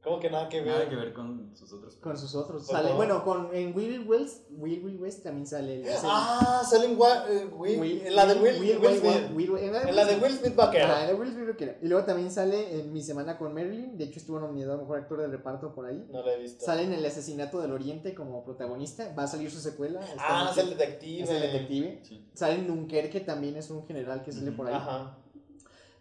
¿Cómo 0.03 0.21
que 0.21 0.29
nada 0.29 0.47
que 0.51 0.61
ver? 0.61 0.75
Nada 0.75 0.89
que 0.91 0.97
ver 0.97 1.15
con 1.15 1.51
sus 1.57 1.73
otros. 1.73 1.95
con 1.97 2.19
sus 2.19 2.35
otros. 2.35 2.67
Sale, 2.67 2.89
favor. 2.91 2.97
bueno, 2.97 3.25
con, 3.25 3.49
en 3.55 3.75
Wild 3.75 4.07
West, 4.07 4.43
Wild 4.51 5.01
West 5.01 5.23
también 5.23 5.47
sale 5.47 5.81
el. 5.81 5.89
Ah, 6.05 6.63
sale 6.69 6.85
en, 6.85 6.93
eh, 6.93 7.49
Will- 7.57 7.81
Will- 7.81 8.07
en 8.07 8.15
la 8.15 8.27
de 8.27 8.35
Will, 8.35 8.61
Will- 8.61 8.79
Will 8.79 8.79
Will- 8.81 9.01
Smith. 9.01 9.31
Will- 9.35 9.59
en 9.59 9.73
la 9.73 9.81
de 9.81 9.89
En 9.89 9.97
la 9.97 10.05
de 10.05 10.17
Will 10.17 10.33
Smith 10.37 10.55
vaquero. 10.55 10.85
Ajá, 10.85 11.01
en 11.01 11.07
la 11.07 11.13
de 11.15 11.15
Will 11.15 11.33
Smith 11.33 11.49
vaquero. 11.49 11.73
Y 11.81 11.89
luego 11.89 12.05
también 12.05 12.31
sale 12.31 12.79
en 12.79 12.93
Mi 12.93 13.03
Semana 13.03 13.39
con 13.39 13.55
Marilyn. 13.55 13.97
De 13.97 14.05
hecho, 14.05 14.19
estuvo 14.21 14.39
nominado 14.39 14.75
a 14.75 14.77
mejor 14.77 14.99
actor 14.99 15.21
de 15.23 15.29
reparto 15.29 15.75
por 15.75 15.87
ahí. 15.87 16.07
No 16.13 16.21
lo 16.21 16.31
he 16.31 16.39
visto. 16.39 16.63
Sale 16.67 16.83
en 16.83 16.93
El 16.93 17.07
Asesinato 17.07 17.63
del 17.63 17.73
Oriente 17.73 18.15
como 18.15 18.45
protagonista. 18.45 19.11
Va 19.19 19.23
a 19.23 19.27
salir 19.27 19.51
su 19.51 19.61
secuela. 19.61 20.01
Ah, 20.19 20.51
es 20.53 20.59
el 20.59 20.69
detective. 20.69 21.23
Es 21.23 21.31
el 21.31 21.41
detective. 21.41 22.01
Sí. 22.03 22.29
Sale 22.35 22.57
en 22.57 22.67
Dunkerque 22.67 23.21
también 23.21 23.57
es 23.57 23.71
un 23.71 23.87
general 23.87 24.23
que 24.23 24.33
sale 24.33 24.53
por 24.53 24.67
ahí. 24.67 24.75
Ajá. 24.75 25.17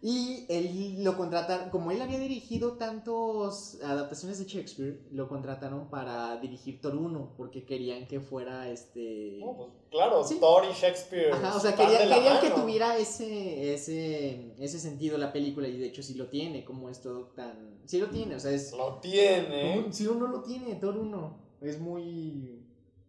Y 0.06 0.44
él 0.50 1.02
lo 1.02 1.16
contrataron, 1.16 1.70
como 1.70 1.90
él 1.90 2.02
había 2.02 2.18
dirigido 2.18 2.72
tantas 2.72 3.80
adaptaciones 3.82 4.38
de 4.38 4.44
Shakespeare, 4.44 5.00
lo 5.12 5.28
contrataron 5.28 5.88
para 5.88 6.36
dirigir 6.42 6.78
Thor 6.82 6.94
1, 6.96 7.32
porque 7.38 7.64
querían 7.64 8.06
que 8.06 8.20
fuera 8.20 8.68
este... 8.68 9.38
No, 9.40 9.56
pues, 9.56 9.68
claro, 9.90 10.22
Sí. 10.22 10.36
Thor 10.38 10.64
y 10.70 10.74
Shakespeare. 10.74 11.32
Ajá, 11.32 11.56
o 11.56 11.58
sea, 11.58 11.70
van 11.70 11.78
quería- 11.86 12.00
de 12.00 12.06
la 12.06 12.16
querían 12.16 12.40
que 12.42 12.50
tuviera 12.50 12.98
ese, 12.98 13.72
ese, 13.72 14.52
ese 14.58 14.78
sentido 14.78 15.16
la 15.16 15.32
película, 15.32 15.68
y 15.68 15.78
de 15.78 15.86
hecho 15.86 16.02
sí 16.02 16.12
lo 16.12 16.26
tiene, 16.28 16.66
como 16.66 16.90
es 16.90 17.00
todo 17.00 17.28
tan... 17.28 17.78
Sí 17.86 17.98
lo 17.98 18.10
tiene, 18.10 18.34
o 18.34 18.40
sea, 18.40 18.50
es... 18.50 18.72
Lo 18.74 18.98
tiene. 19.00 19.90
Si 19.90 20.06
uno 20.06 20.26
lo 20.26 20.42
tiene, 20.42 20.74
Thor 20.74 20.98
1. 20.98 21.38
Es 21.62 21.80
muy. 21.80 22.62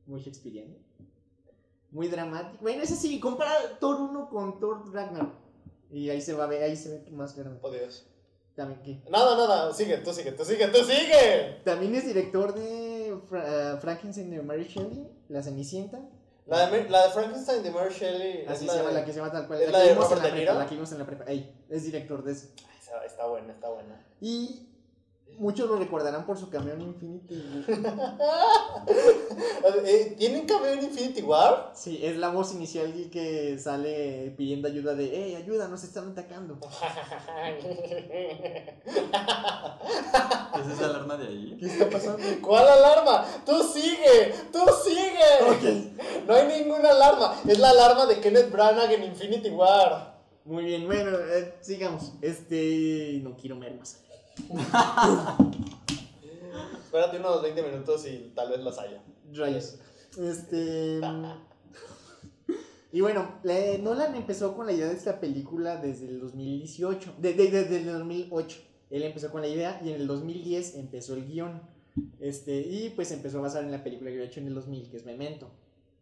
Muy 0.07 0.21
Shakespeareano. 0.21 0.75
Muy 1.91 2.07
dramático. 2.07 2.61
Bueno, 2.61 2.83
ese 2.83 2.95
sí, 2.95 3.19
compara 3.19 3.51
Thor 3.81 3.99
1 3.99 4.29
con 4.29 4.59
Thor 4.61 4.93
Ragnarok. 4.93 5.43
Y 5.95 6.09
ahí 6.09 6.21
se 6.21 6.33
va 6.33 6.43
a 6.43 6.47
ver, 6.47 6.61
ahí 6.63 6.75
se 6.75 6.89
ve 6.89 7.11
más 7.11 7.33
claramente. 7.33 7.65
Oh, 7.65 7.71
Dios. 7.71 8.05
También, 8.55 8.81
¿qué? 8.83 9.09
Nada, 9.09 9.35
nada. 9.35 9.73
Sigue, 9.73 9.97
tú 9.97 10.13
sigue, 10.13 10.31
tú 10.33 10.43
sigue, 10.45 10.67
tú 10.67 10.83
sigue. 10.83 11.61
También 11.63 11.95
es 11.95 12.05
director 12.05 12.53
de 12.53 13.17
Fra- 13.29 13.73
eh, 13.73 13.77
Frankenstein 13.79 14.29
de 14.29 14.41
Mary 14.41 14.65
Shelley, 14.65 15.07
La 15.29 15.41
Cenicienta. 15.43 15.99
La 16.47 16.69
de, 16.69 16.89
la 16.89 17.07
de 17.07 17.09
Frankenstein 17.13 17.63
de 17.63 17.71
Mary 17.71 17.93
Shelley. 17.93 18.45
Así 18.45 18.65
la 18.65 18.73
se 18.73 18.77
llama 18.79 18.89
de- 18.89 18.95
la 18.95 19.05
que 19.05 19.11
se 19.13 19.17
llama 19.19 19.31
tal 19.31 19.47
cual. 19.47 19.61
¿es 19.61 19.71
La, 19.71 19.77
la 19.79 19.83
que 19.83 19.87
de 19.89 19.93
vimos 19.95 20.11
en 20.11 20.17
la 20.17 20.31
prepa. 20.31 20.53
La 20.53 20.65
que 20.67 20.75
vimos 20.75 20.91
en 20.91 20.99
la 20.99 21.05
prepa. 21.05 21.25
Ahí, 21.27 21.55
es 21.69 21.83
director 21.83 22.23
de 22.23 22.31
eso. 22.33 22.47
Ay, 22.67 22.75
Está, 22.79 23.05
está 23.05 23.25
buena, 23.27 23.51
está 23.53 23.69
buena. 23.69 24.05
Y 24.21 24.67
muchos 25.37 25.69
lo 25.69 25.77
recordarán 25.77 26.25
por 26.25 26.37
su 26.37 26.49
camión 26.49 26.81
Infinity. 26.81 27.43
Eh, 29.83 30.15
¿Tienen 30.17 30.45
cameo 30.45 30.73
en 30.73 30.83
Infinity 30.83 31.21
War? 31.21 31.71
Sí, 31.75 31.99
es 32.01 32.17
la 32.17 32.29
voz 32.29 32.53
inicial 32.53 32.93
que 33.11 33.57
sale 33.57 34.33
pidiendo 34.37 34.67
ayuda 34.67 34.93
de, 34.93 35.09
hey, 35.11 35.35
ayuda, 35.35 35.67
nos 35.67 35.83
están 35.83 36.11
atacando. 36.11 36.59
¿Es 40.59 40.67
esa 40.67 40.85
alarma 40.85 41.17
de 41.17 41.27
ahí? 41.27 41.57
¿Qué 41.59 41.65
está 41.65 41.89
pasando? 41.89 42.23
¿Cuál 42.41 42.67
alarma? 42.67 43.25
¡Tú 43.45 43.63
sigue! 43.63 44.33
¡Tú 44.51 44.59
sigue! 44.83 45.93
No 46.27 46.33
hay 46.33 46.61
ninguna 46.61 46.89
alarma. 46.91 47.35
Es 47.47 47.59
la 47.59 47.71
alarma 47.71 48.05
de 48.05 48.19
Kenneth 48.19 48.51
Branagh 48.51 48.91
en 48.91 49.03
Infinity 49.03 49.49
War. 49.49 50.15
Muy 50.45 50.63
bien, 50.65 50.85
bueno, 50.85 51.17
eh, 51.17 51.55
sigamos. 51.61 52.13
Este, 52.21 53.19
no 53.23 53.35
quiero 53.35 53.59
ver 53.59 53.73
más. 53.75 54.04
Espérate 56.85 57.17
unos 57.19 57.41
20 57.41 57.61
minutos 57.63 58.05
y 58.07 58.31
tal 58.35 58.49
vez 58.49 58.59
las 58.61 58.77
haya. 58.79 59.01
Rayos. 59.33 59.77
Este. 60.17 61.01
Y 62.91 63.01
bueno, 63.01 63.39
la- 63.43 63.77
Nolan 63.79 64.15
empezó 64.15 64.55
con 64.55 64.65
la 64.67 64.71
idea 64.71 64.87
de 64.87 64.93
esta 64.95 65.19
película 65.19 65.77
desde 65.77 66.07
el 66.07 66.19
2018. 66.21 67.13
de- 67.19 67.33
de- 67.33 67.51
desde 67.51 67.77
el 67.77 67.85
2008. 67.87 68.57
Él 68.89 69.03
empezó 69.03 69.31
con 69.31 69.41
la 69.41 69.47
idea 69.47 69.81
y 69.83 69.89
en 69.89 69.95
el 69.95 70.07
2010 70.07 70.75
empezó 70.75 71.15
el 71.15 71.25
guion. 71.27 71.61
Este, 72.19 72.59
y 72.61 72.89
pues 72.91 73.11
empezó 73.11 73.39
a 73.39 73.41
basar 73.41 73.63
en 73.63 73.71
la 73.71 73.83
película 73.83 74.09
que 74.09 74.15
había 74.17 74.27
hecho 74.29 74.39
en 74.39 74.47
el 74.47 74.53
2000, 74.55 74.89
que 74.89 74.97
es 74.97 75.05
Memento. 75.05 75.49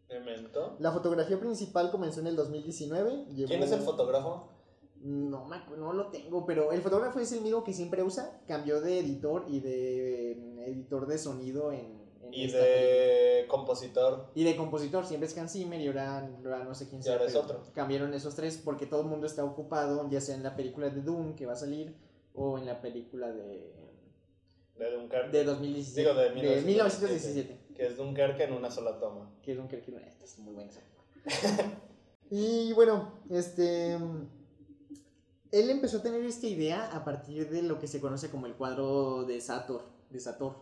Memento. 0.08 0.76
La 0.78 0.92
fotografía 0.92 1.40
principal 1.40 1.90
comenzó 1.90 2.20
en 2.20 2.28
el 2.28 2.36
2019. 2.36 3.24
llevó- 3.34 3.48
¿Quién 3.48 3.62
es 3.62 3.72
el 3.72 3.80
fotógrafo? 3.80 4.48
No, 5.04 5.46
no 5.76 5.92
lo 5.92 6.06
tengo, 6.08 6.46
pero 6.46 6.72
el 6.72 6.80
fotógrafo 6.80 7.20
es 7.20 7.30
el 7.32 7.42
mismo 7.42 7.62
que 7.62 7.74
siempre 7.74 8.02
usa. 8.02 8.40
Cambió 8.48 8.80
de 8.80 9.00
editor 9.00 9.44
y 9.48 9.60
de 9.60 10.36
mm, 10.40 10.58
editor 10.60 11.06
de 11.06 11.18
sonido 11.18 11.72
en, 11.72 12.00
en 12.22 12.32
Y 12.32 12.44
esta 12.46 12.58
película. 12.60 13.04
de 13.04 13.46
compositor. 13.48 14.30
Y 14.34 14.44
de 14.44 14.56
compositor, 14.56 15.04
siempre 15.04 15.28
es 15.28 15.36
Hans 15.36 15.52
Zimmer 15.52 15.78
y 15.80 15.88
ahora, 15.88 16.26
ahora 16.44 16.64
no 16.64 16.74
sé 16.74 16.88
quién 16.88 17.00
Y 17.00 17.04
sea. 17.04 17.12
ahora 17.12 17.26
es 17.26 17.34
otro. 17.34 17.60
Cambiaron 17.74 18.14
esos 18.14 18.34
tres 18.34 18.56
porque 18.64 18.86
todo 18.86 19.02
el 19.02 19.08
mundo 19.08 19.26
está 19.26 19.44
ocupado, 19.44 20.08
ya 20.08 20.22
sea 20.22 20.36
en 20.36 20.42
la 20.42 20.56
película 20.56 20.88
de 20.88 21.02
Doom 21.02 21.34
que 21.36 21.44
va 21.44 21.52
a 21.52 21.56
salir 21.56 21.94
o 22.34 22.56
en 22.58 22.64
la 22.66 22.80
película 22.80 23.30
de, 23.30 23.74
De 24.78 24.90
Dunkerque. 24.90 25.36
de 25.36 25.44
2017. 25.44 26.00
Digo, 26.00 26.14
de 26.14 26.30
1917. 26.30 26.66
1917. 26.66 27.74
Que 27.74 27.86
es 27.88 27.96
Dunkerque 27.98 28.44
en 28.44 28.54
una 28.54 28.70
sola 28.70 28.98
toma. 28.98 29.30
Que 29.42 29.52
es 29.52 29.58
Dunkerque, 29.58 29.92
no, 29.92 29.98
esta 29.98 30.24
es 30.24 30.38
muy 30.38 30.54
buena 30.54 30.70
y 32.30 32.72
bueno, 32.72 33.12
este. 33.30 33.98
Él 35.60 35.70
empezó 35.70 35.98
a 35.98 36.02
tener 36.02 36.22
esta 36.24 36.46
idea 36.46 36.90
a 36.92 37.04
partir 37.04 37.48
de 37.50 37.62
lo 37.62 37.78
que 37.78 37.86
se 37.86 38.00
conoce 38.00 38.30
como 38.30 38.46
el 38.46 38.54
cuadro 38.54 39.24
de 39.24 39.40
Sator, 39.40 39.82
de 40.10 40.20
Sator. 40.20 40.54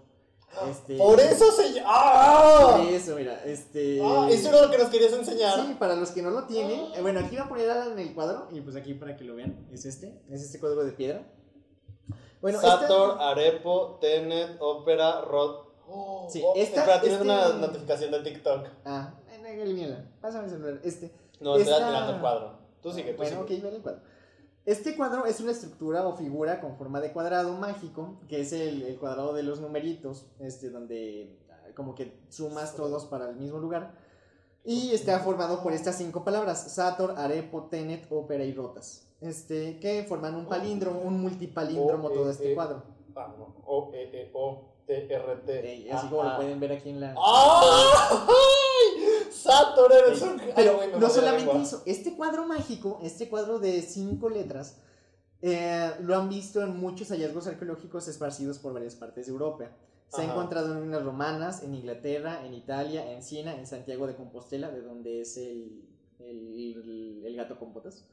Este, 0.68 0.98
Por 0.98 1.18
eso 1.18 1.50
se 1.50 1.72
llama. 1.72 1.88
¡Ah! 1.90 2.76
Por 2.76 2.86
eso, 2.86 3.16
mira, 3.16 3.42
este... 3.44 4.00
Ah, 4.04 4.28
eso 4.30 4.50
era 4.50 4.60
lo 4.66 4.70
que 4.70 4.76
nos 4.76 4.88
querías 4.90 5.12
enseñar. 5.14 5.58
Sí, 5.66 5.76
para 5.78 5.96
los 5.96 6.10
que 6.10 6.20
no 6.20 6.28
lo 6.30 6.44
tienen, 6.44 6.92
eh, 6.94 7.00
bueno, 7.00 7.20
aquí 7.20 7.30
voy 7.36 7.38
a 7.38 7.48
poner 7.48 7.68
en 7.92 7.98
el 7.98 8.14
cuadro, 8.14 8.48
y 8.52 8.60
pues 8.60 8.76
aquí 8.76 8.92
para 8.92 9.16
que 9.16 9.24
lo 9.24 9.34
vean, 9.34 9.66
es 9.72 9.86
este, 9.86 10.20
es 10.30 10.42
este 10.42 10.60
cuadro 10.60 10.84
de 10.84 10.92
piedra. 10.92 11.26
Bueno, 12.42 12.60
Sator, 12.60 13.18
Arepo, 13.20 13.98
Tenet, 14.00 14.56
Opera, 14.60 15.22
Rod. 15.22 15.68
Oh, 15.88 16.26
Sí, 16.30 16.42
oh, 16.44 16.52
esta- 16.56 16.80
espera, 16.80 17.00
tienes 17.00 17.18
este- 17.20 17.30
una 17.32 17.48
notificación 17.54 18.10
de 18.10 18.20
TikTok. 18.20 18.66
Ah, 18.84 19.14
elimínala, 19.46 20.04
pásame 20.20 20.44
el 20.44 20.50
celular, 20.50 20.80
este. 20.84 21.12
No, 21.40 21.56
Esta- 21.56 21.76
admirando 21.76 22.14
el 22.14 22.20
cuadro. 22.20 22.58
Tú 22.82 22.92
sigue, 22.92 23.12
tú 23.12 23.18
Bueno, 23.18 23.42
sigue. 23.46 23.56
ok, 23.58 23.62
ven 23.64 23.74
el 23.76 23.82
cuadro. 23.82 24.00
Este 24.64 24.96
cuadro 24.96 25.26
es 25.26 25.40
una 25.40 25.50
estructura 25.50 26.06
o 26.06 26.16
figura 26.16 26.60
con 26.60 26.76
forma 26.76 27.00
de 27.00 27.12
cuadrado 27.12 27.54
mágico, 27.54 28.20
que 28.28 28.42
es 28.42 28.52
el, 28.52 28.82
el 28.82 28.96
cuadrado 28.96 29.32
de 29.32 29.42
los 29.42 29.60
numeritos, 29.60 30.26
este, 30.38 30.70
donde 30.70 31.36
ah, 31.50 31.70
como 31.74 31.94
que 31.96 32.16
sumas 32.28 32.76
todos 32.76 33.06
para 33.06 33.28
el 33.30 33.36
mismo 33.36 33.58
lugar. 33.58 33.94
Y 34.64 34.92
está 34.92 35.18
formado 35.18 35.60
por 35.64 35.72
estas 35.72 35.96
cinco 35.98 36.22
palabras, 36.22 36.72
Sator, 36.74 37.14
Arepo, 37.18 37.64
Tenet, 37.64 38.06
Ópera 38.12 38.44
y 38.44 38.52
Rotas. 38.54 39.04
Este, 39.20 39.80
que 39.80 40.04
forman 40.08 40.36
un 40.36 40.46
palíndromo, 40.46 41.00
un 41.00 41.20
multipalíndromo 41.20 42.10
todo 42.10 42.28
E, 42.28 42.32
este 42.32 42.52
E. 42.52 42.54
cuadro. 42.54 42.84
Ah. 43.16 43.34
O, 43.66 43.90
E, 43.92 44.02
E, 44.12 44.30
O, 44.32 44.62
T, 44.86 45.12
R, 45.12 45.36
T. 45.44 45.90
Así 45.92 46.06
Ah, 46.06 46.08
como 46.08 46.22
ah. 46.22 46.30
lo 46.30 46.36
pueden 46.36 46.60
ver 46.60 46.72
aquí 46.72 46.90
en 46.90 47.00
la... 47.00 47.14
Eres 50.06 50.22
un. 50.22 50.40
Pero 50.54 50.80
Ay, 50.80 50.90
me 50.92 50.98
no 50.98 51.08
solamente 51.10 51.62
eso, 51.62 51.82
este 51.86 52.16
cuadro 52.16 52.46
mágico, 52.46 53.00
este 53.02 53.28
cuadro 53.28 53.58
de 53.58 53.82
cinco 53.82 54.28
letras, 54.28 54.76
eh, 55.40 55.90
lo 56.00 56.16
han 56.16 56.28
visto 56.28 56.62
en 56.62 56.76
muchos 56.78 57.08
hallazgos 57.08 57.46
arqueológicos 57.46 58.08
esparcidos 58.08 58.58
por 58.58 58.72
varias 58.72 58.94
partes 58.94 59.26
de 59.26 59.32
Europa. 59.32 59.70
Se 60.08 60.20
ha 60.20 60.24
Ajá. 60.24 60.32
encontrado 60.34 60.72
en 60.72 60.80
ruinas 60.80 61.02
romanas, 61.02 61.62
en 61.62 61.74
Inglaterra, 61.74 62.44
en 62.44 62.54
Italia, 62.54 63.12
en 63.12 63.22
Siena, 63.22 63.54
en 63.54 63.66
Santiago 63.66 64.06
de 64.06 64.14
Compostela, 64.14 64.70
de 64.70 64.82
donde 64.82 65.22
es 65.22 65.38
el, 65.38 65.88
el, 66.20 67.22
el 67.24 67.36
gato 67.36 67.58
con 67.58 67.72
botas. 67.72 68.04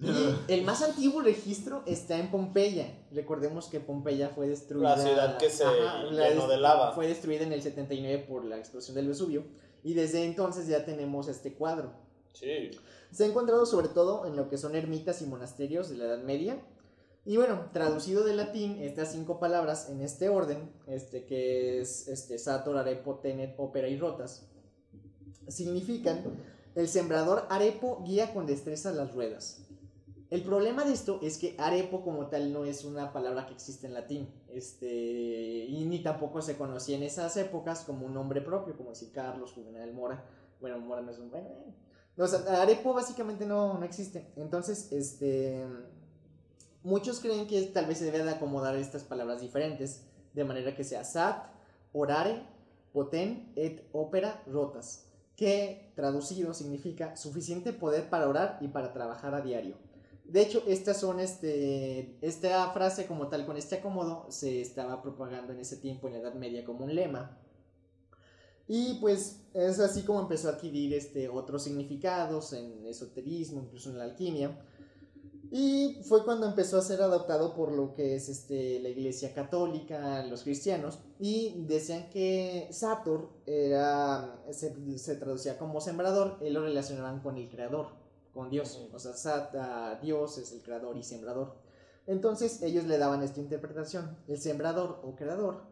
Y 0.00 0.08
el 0.52 0.62
más 0.62 0.82
antiguo 0.82 1.20
registro 1.20 1.82
está 1.86 2.18
en 2.18 2.30
Pompeya. 2.30 2.86
Recordemos 3.12 3.66
que 3.66 3.80
Pompeya 3.80 4.30
fue 4.30 4.48
destruida. 4.48 4.96
La 4.96 5.02
ciudad 5.02 5.36
que 5.38 5.50
se 5.50 5.64
la 5.64 6.30
llenó 6.30 6.48
de 6.48 6.56
lava. 6.56 6.92
Fue 6.92 7.06
destruida 7.06 7.42
en 7.42 7.52
el 7.52 7.62
79 7.62 8.24
por 8.28 8.44
la 8.44 8.56
explosión 8.56 8.94
del 8.94 9.08
Vesubio. 9.08 9.44
Y 9.82 9.94
desde 9.94 10.24
entonces 10.24 10.66
ya 10.66 10.84
tenemos 10.84 11.28
este 11.28 11.54
cuadro. 11.54 11.92
Sí. 12.32 12.70
Se 13.10 13.24
ha 13.24 13.26
encontrado 13.26 13.66
sobre 13.66 13.88
todo 13.88 14.26
en 14.26 14.36
lo 14.36 14.48
que 14.48 14.58
son 14.58 14.76
ermitas 14.76 15.22
y 15.22 15.26
monasterios 15.26 15.88
de 15.88 15.96
la 15.96 16.04
Edad 16.04 16.22
Media. 16.22 16.60
Y 17.24 17.36
bueno, 17.36 17.66
traducido 17.72 18.24
del 18.24 18.38
latín, 18.38 18.78
estas 18.80 19.12
cinco 19.12 19.38
palabras 19.38 19.90
en 19.90 20.00
este 20.00 20.28
orden, 20.28 20.70
este, 20.86 21.26
que 21.26 21.80
es 21.80 22.08
este, 22.08 22.38
Sator, 22.38 22.78
Arepo, 22.78 23.16
Tenet, 23.16 23.54
Ópera 23.58 23.88
y 23.88 23.98
Rotas, 23.98 24.46
significan 25.48 26.22
el 26.74 26.88
sembrador 26.88 27.46
Arepo 27.50 28.02
guía 28.04 28.32
con 28.32 28.46
destreza 28.46 28.92
las 28.92 29.12
ruedas. 29.12 29.69
El 30.30 30.42
problema 30.44 30.84
de 30.84 30.92
esto 30.92 31.18
es 31.22 31.38
que 31.38 31.56
arepo 31.58 32.02
como 32.02 32.28
tal 32.28 32.52
no 32.52 32.64
es 32.64 32.84
una 32.84 33.12
palabra 33.12 33.46
que 33.46 33.52
existe 33.52 33.88
en 33.88 33.94
latín, 33.94 34.32
este, 34.48 34.86
y 34.86 35.84
ni 35.86 36.04
tampoco 36.04 36.40
se 36.40 36.56
conocía 36.56 36.96
en 36.96 37.02
esas 37.02 37.36
épocas 37.36 37.80
como 37.80 38.06
un 38.06 38.14
nombre 38.14 38.40
propio, 38.40 38.76
como 38.76 38.90
decir 38.90 39.10
Carlos, 39.12 39.52
Juvenal, 39.52 39.92
Mora. 39.92 40.24
Bueno, 40.60 40.78
Mora 40.78 41.02
no 41.02 41.10
es 41.10 41.18
un... 41.18 41.30
Bueno, 41.30 41.48
eh. 41.48 41.74
O 42.16 42.26
sea, 42.28 42.62
arepo 42.62 42.94
básicamente 42.94 43.44
no, 43.44 43.76
no 43.76 43.84
existe. 43.84 44.30
Entonces, 44.36 44.92
este, 44.92 45.66
muchos 46.84 47.18
creen 47.18 47.48
que 47.48 47.60
tal 47.62 47.86
vez 47.86 47.98
se 47.98 48.04
debe 48.04 48.22
de 48.22 48.30
acomodar 48.30 48.76
estas 48.76 49.02
palabras 49.02 49.40
diferentes, 49.40 50.04
de 50.32 50.44
manera 50.44 50.76
que 50.76 50.84
sea 50.84 51.02
sat, 51.02 51.44
orare, 51.92 52.46
poten, 52.92 53.52
et 53.56 53.88
opera, 53.92 54.44
rotas, 54.46 55.06
que 55.34 55.92
traducido 55.96 56.54
significa 56.54 57.16
suficiente 57.16 57.72
poder 57.72 58.08
para 58.08 58.28
orar 58.28 58.58
y 58.60 58.68
para 58.68 58.92
trabajar 58.92 59.34
a 59.34 59.40
diario. 59.40 59.89
De 60.30 60.42
hecho, 60.42 60.62
estas 60.68 61.00
son 61.00 61.18
este, 61.18 62.16
esta 62.20 62.70
frase 62.70 63.06
como 63.06 63.26
tal, 63.26 63.46
con 63.46 63.56
este 63.56 63.76
acomodo, 63.76 64.26
se 64.28 64.60
estaba 64.60 65.02
propagando 65.02 65.52
en 65.52 65.58
ese 65.58 65.76
tiempo 65.76 66.06
en 66.06 66.14
la 66.14 66.20
Edad 66.20 66.34
Media 66.34 66.64
como 66.64 66.84
un 66.84 66.94
lema. 66.94 67.36
Y 68.68 68.94
pues 69.00 69.40
es 69.52 69.80
así 69.80 70.02
como 70.02 70.20
empezó 70.20 70.48
a 70.48 70.52
adquirir 70.52 70.94
este, 70.94 71.28
otros 71.28 71.64
significados 71.64 72.52
en 72.52 72.86
esoterismo, 72.86 73.62
incluso 73.62 73.90
en 73.90 73.98
la 73.98 74.04
alquimia. 74.04 74.56
Y 75.50 75.98
fue 76.04 76.24
cuando 76.24 76.46
empezó 76.46 76.78
a 76.78 76.82
ser 76.82 77.02
adoptado 77.02 77.52
por 77.52 77.72
lo 77.72 77.92
que 77.92 78.14
es 78.14 78.28
este, 78.28 78.78
la 78.78 78.88
iglesia 78.88 79.34
católica, 79.34 80.24
los 80.26 80.44
cristianos, 80.44 81.00
y 81.18 81.64
decían 81.66 82.08
que 82.08 82.68
Sator 82.70 83.30
era, 83.46 84.40
se, 84.52 84.96
se 84.96 85.16
traducía 85.16 85.58
como 85.58 85.80
sembrador, 85.80 86.38
y 86.40 86.50
lo 86.50 86.62
relacionaban 86.62 87.20
con 87.20 87.36
el 87.36 87.48
creador, 87.50 87.99
con 88.34 88.50
Dios. 88.50 88.80
O 88.92 88.98
sea, 88.98 89.50
ah, 89.54 89.98
Dios 90.02 90.38
es 90.38 90.52
el 90.52 90.62
creador 90.62 90.96
y 90.96 91.02
sembrador. 91.02 91.54
Entonces 92.06 92.62
ellos 92.62 92.84
le 92.84 92.98
daban 92.98 93.22
esta 93.22 93.40
interpretación. 93.40 94.16
El 94.28 94.40
sembrador 94.40 95.00
o 95.04 95.14
creador, 95.14 95.62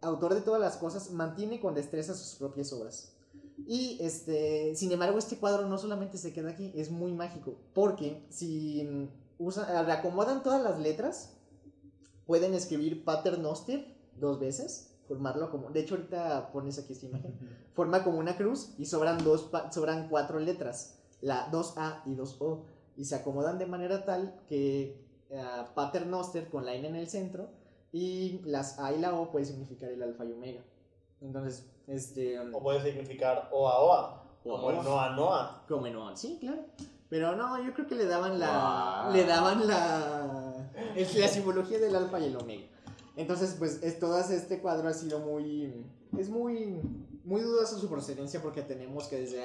autor 0.00 0.34
de 0.34 0.40
todas 0.40 0.60
las 0.60 0.76
cosas, 0.76 1.10
mantiene 1.10 1.60
con 1.60 1.74
destreza 1.74 2.14
sus 2.14 2.38
propias 2.38 2.72
obras. 2.72 3.12
Y 3.66 3.98
este, 4.00 4.74
sin 4.76 4.92
embargo, 4.92 5.18
este 5.18 5.38
cuadro 5.38 5.68
no 5.68 5.78
solamente 5.78 6.18
se 6.18 6.32
queda 6.32 6.50
aquí, 6.50 6.72
es 6.74 6.90
muy 6.90 7.12
mágico, 7.12 7.56
porque 7.74 8.26
si 8.30 8.82
mm, 8.82 9.08
usan, 9.38 9.86
reacomodan 9.86 10.42
todas 10.42 10.62
las 10.62 10.78
letras, 10.80 11.34
pueden 12.26 12.54
escribir 12.54 13.04
Pater 13.04 13.38
Noster 13.38 13.86
dos 14.18 14.40
veces, 14.40 14.94
formarlo 15.06 15.50
como, 15.50 15.70
de 15.70 15.80
hecho 15.80 15.94
ahorita 15.94 16.50
pones 16.52 16.78
aquí 16.78 16.92
esta 16.92 17.06
imagen, 17.06 17.38
forma 17.74 18.02
como 18.02 18.18
una 18.18 18.36
cruz 18.36 18.74
y 18.78 18.86
sobran 18.86 19.22
dos, 19.22 19.50
sobran 19.70 20.08
cuatro 20.08 20.38
letras, 20.38 20.98
la 21.22 21.50
2A 21.50 22.02
y 22.06 22.14
2O, 22.14 22.60
y 22.96 23.04
se 23.06 23.14
acomodan 23.14 23.58
de 23.58 23.66
manera 23.66 24.04
tal 24.04 24.34
que 24.48 25.02
ah, 25.34 25.70
Pater 25.74 26.06
Noster 26.06 26.50
con 26.50 26.66
la 26.66 26.74
N 26.74 26.86
en 26.86 26.96
el 26.96 27.08
centro 27.08 27.48
y 27.92 28.40
las 28.44 28.78
A 28.78 28.92
y 28.92 29.00
la 29.00 29.14
O 29.14 29.30
puede 29.30 29.46
significar 29.46 29.90
el 29.90 30.02
alfa 30.02 30.24
y 30.24 30.32
omega. 30.32 30.60
Entonces, 31.20 31.66
este... 31.86 32.38
O 32.38 32.60
puede 32.60 32.82
significar 32.82 33.48
Oa 33.52 33.80
Oa. 33.80 34.24
Como 34.42 34.70
el 34.70 34.76
Oa. 34.76 34.82
Noa 34.82 35.10
Noa. 35.10 35.64
Como 35.68 35.88
no, 35.88 36.14
sí, 36.16 36.38
claro. 36.40 36.64
Pero 37.12 37.36
no, 37.36 37.62
yo 37.62 37.74
creo 37.74 37.86
que 37.86 37.94
le 37.94 38.06
daban 38.06 38.40
la. 38.40 38.46
Guau. 38.46 39.12
Le 39.12 39.26
daban 39.26 39.68
la. 39.68 40.70
Es 40.96 41.14
la 41.14 41.28
simbología 41.28 41.78
del 41.78 41.94
alfa 41.94 42.18
y 42.18 42.24
el 42.24 42.36
omega. 42.36 42.64
Entonces, 43.16 43.54
pues, 43.58 43.82
es, 43.82 43.98
todo 43.98 44.18
este 44.18 44.60
cuadro 44.60 44.88
ha 44.88 44.94
sido 44.94 45.18
muy. 45.18 45.84
Es 46.18 46.30
muy. 46.30 46.80
Muy 47.24 47.40
dudosa 47.40 47.78
su 47.78 47.88
procedencia 47.88 48.42
porque 48.42 48.62
tenemos 48.62 49.06
que 49.06 49.20
desde, 49.20 49.42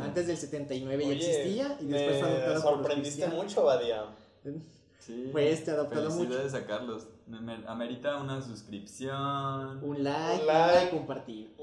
antes 0.00 0.26
del 0.26 0.36
79 0.36 1.04
ya 1.04 1.08
Oye, 1.10 1.16
existía 1.30 1.78
y 1.80 1.84
después 1.86 2.18
fue 2.20 2.28
adoptado 2.28 2.54
me 2.54 2.60
por 2.60 2.72
los 2.72 2.80
sorprendiste 2.86 3.26
mucho, 3.28 3.64
Badia. 3.64 4.06
Sí. 4.98 5.28
Fue 5.32 5.50
este 5.50 5.70
adoptado 5.70 6.10
mucho. 6.10 6.16
Felicidades 6.18 6.54
a 6.54 6.66
Carlos. 6.66 7.06
Me- 7.26 7.64
Amerita 7.66 8.16
una 8.20 8.40
suscripción. 8.42 9.82
Un 9.84 10.02
like, 10.02 10.40
Un 10.42 10.46
like. 10.46 10.90
compartir. 10.90 11.54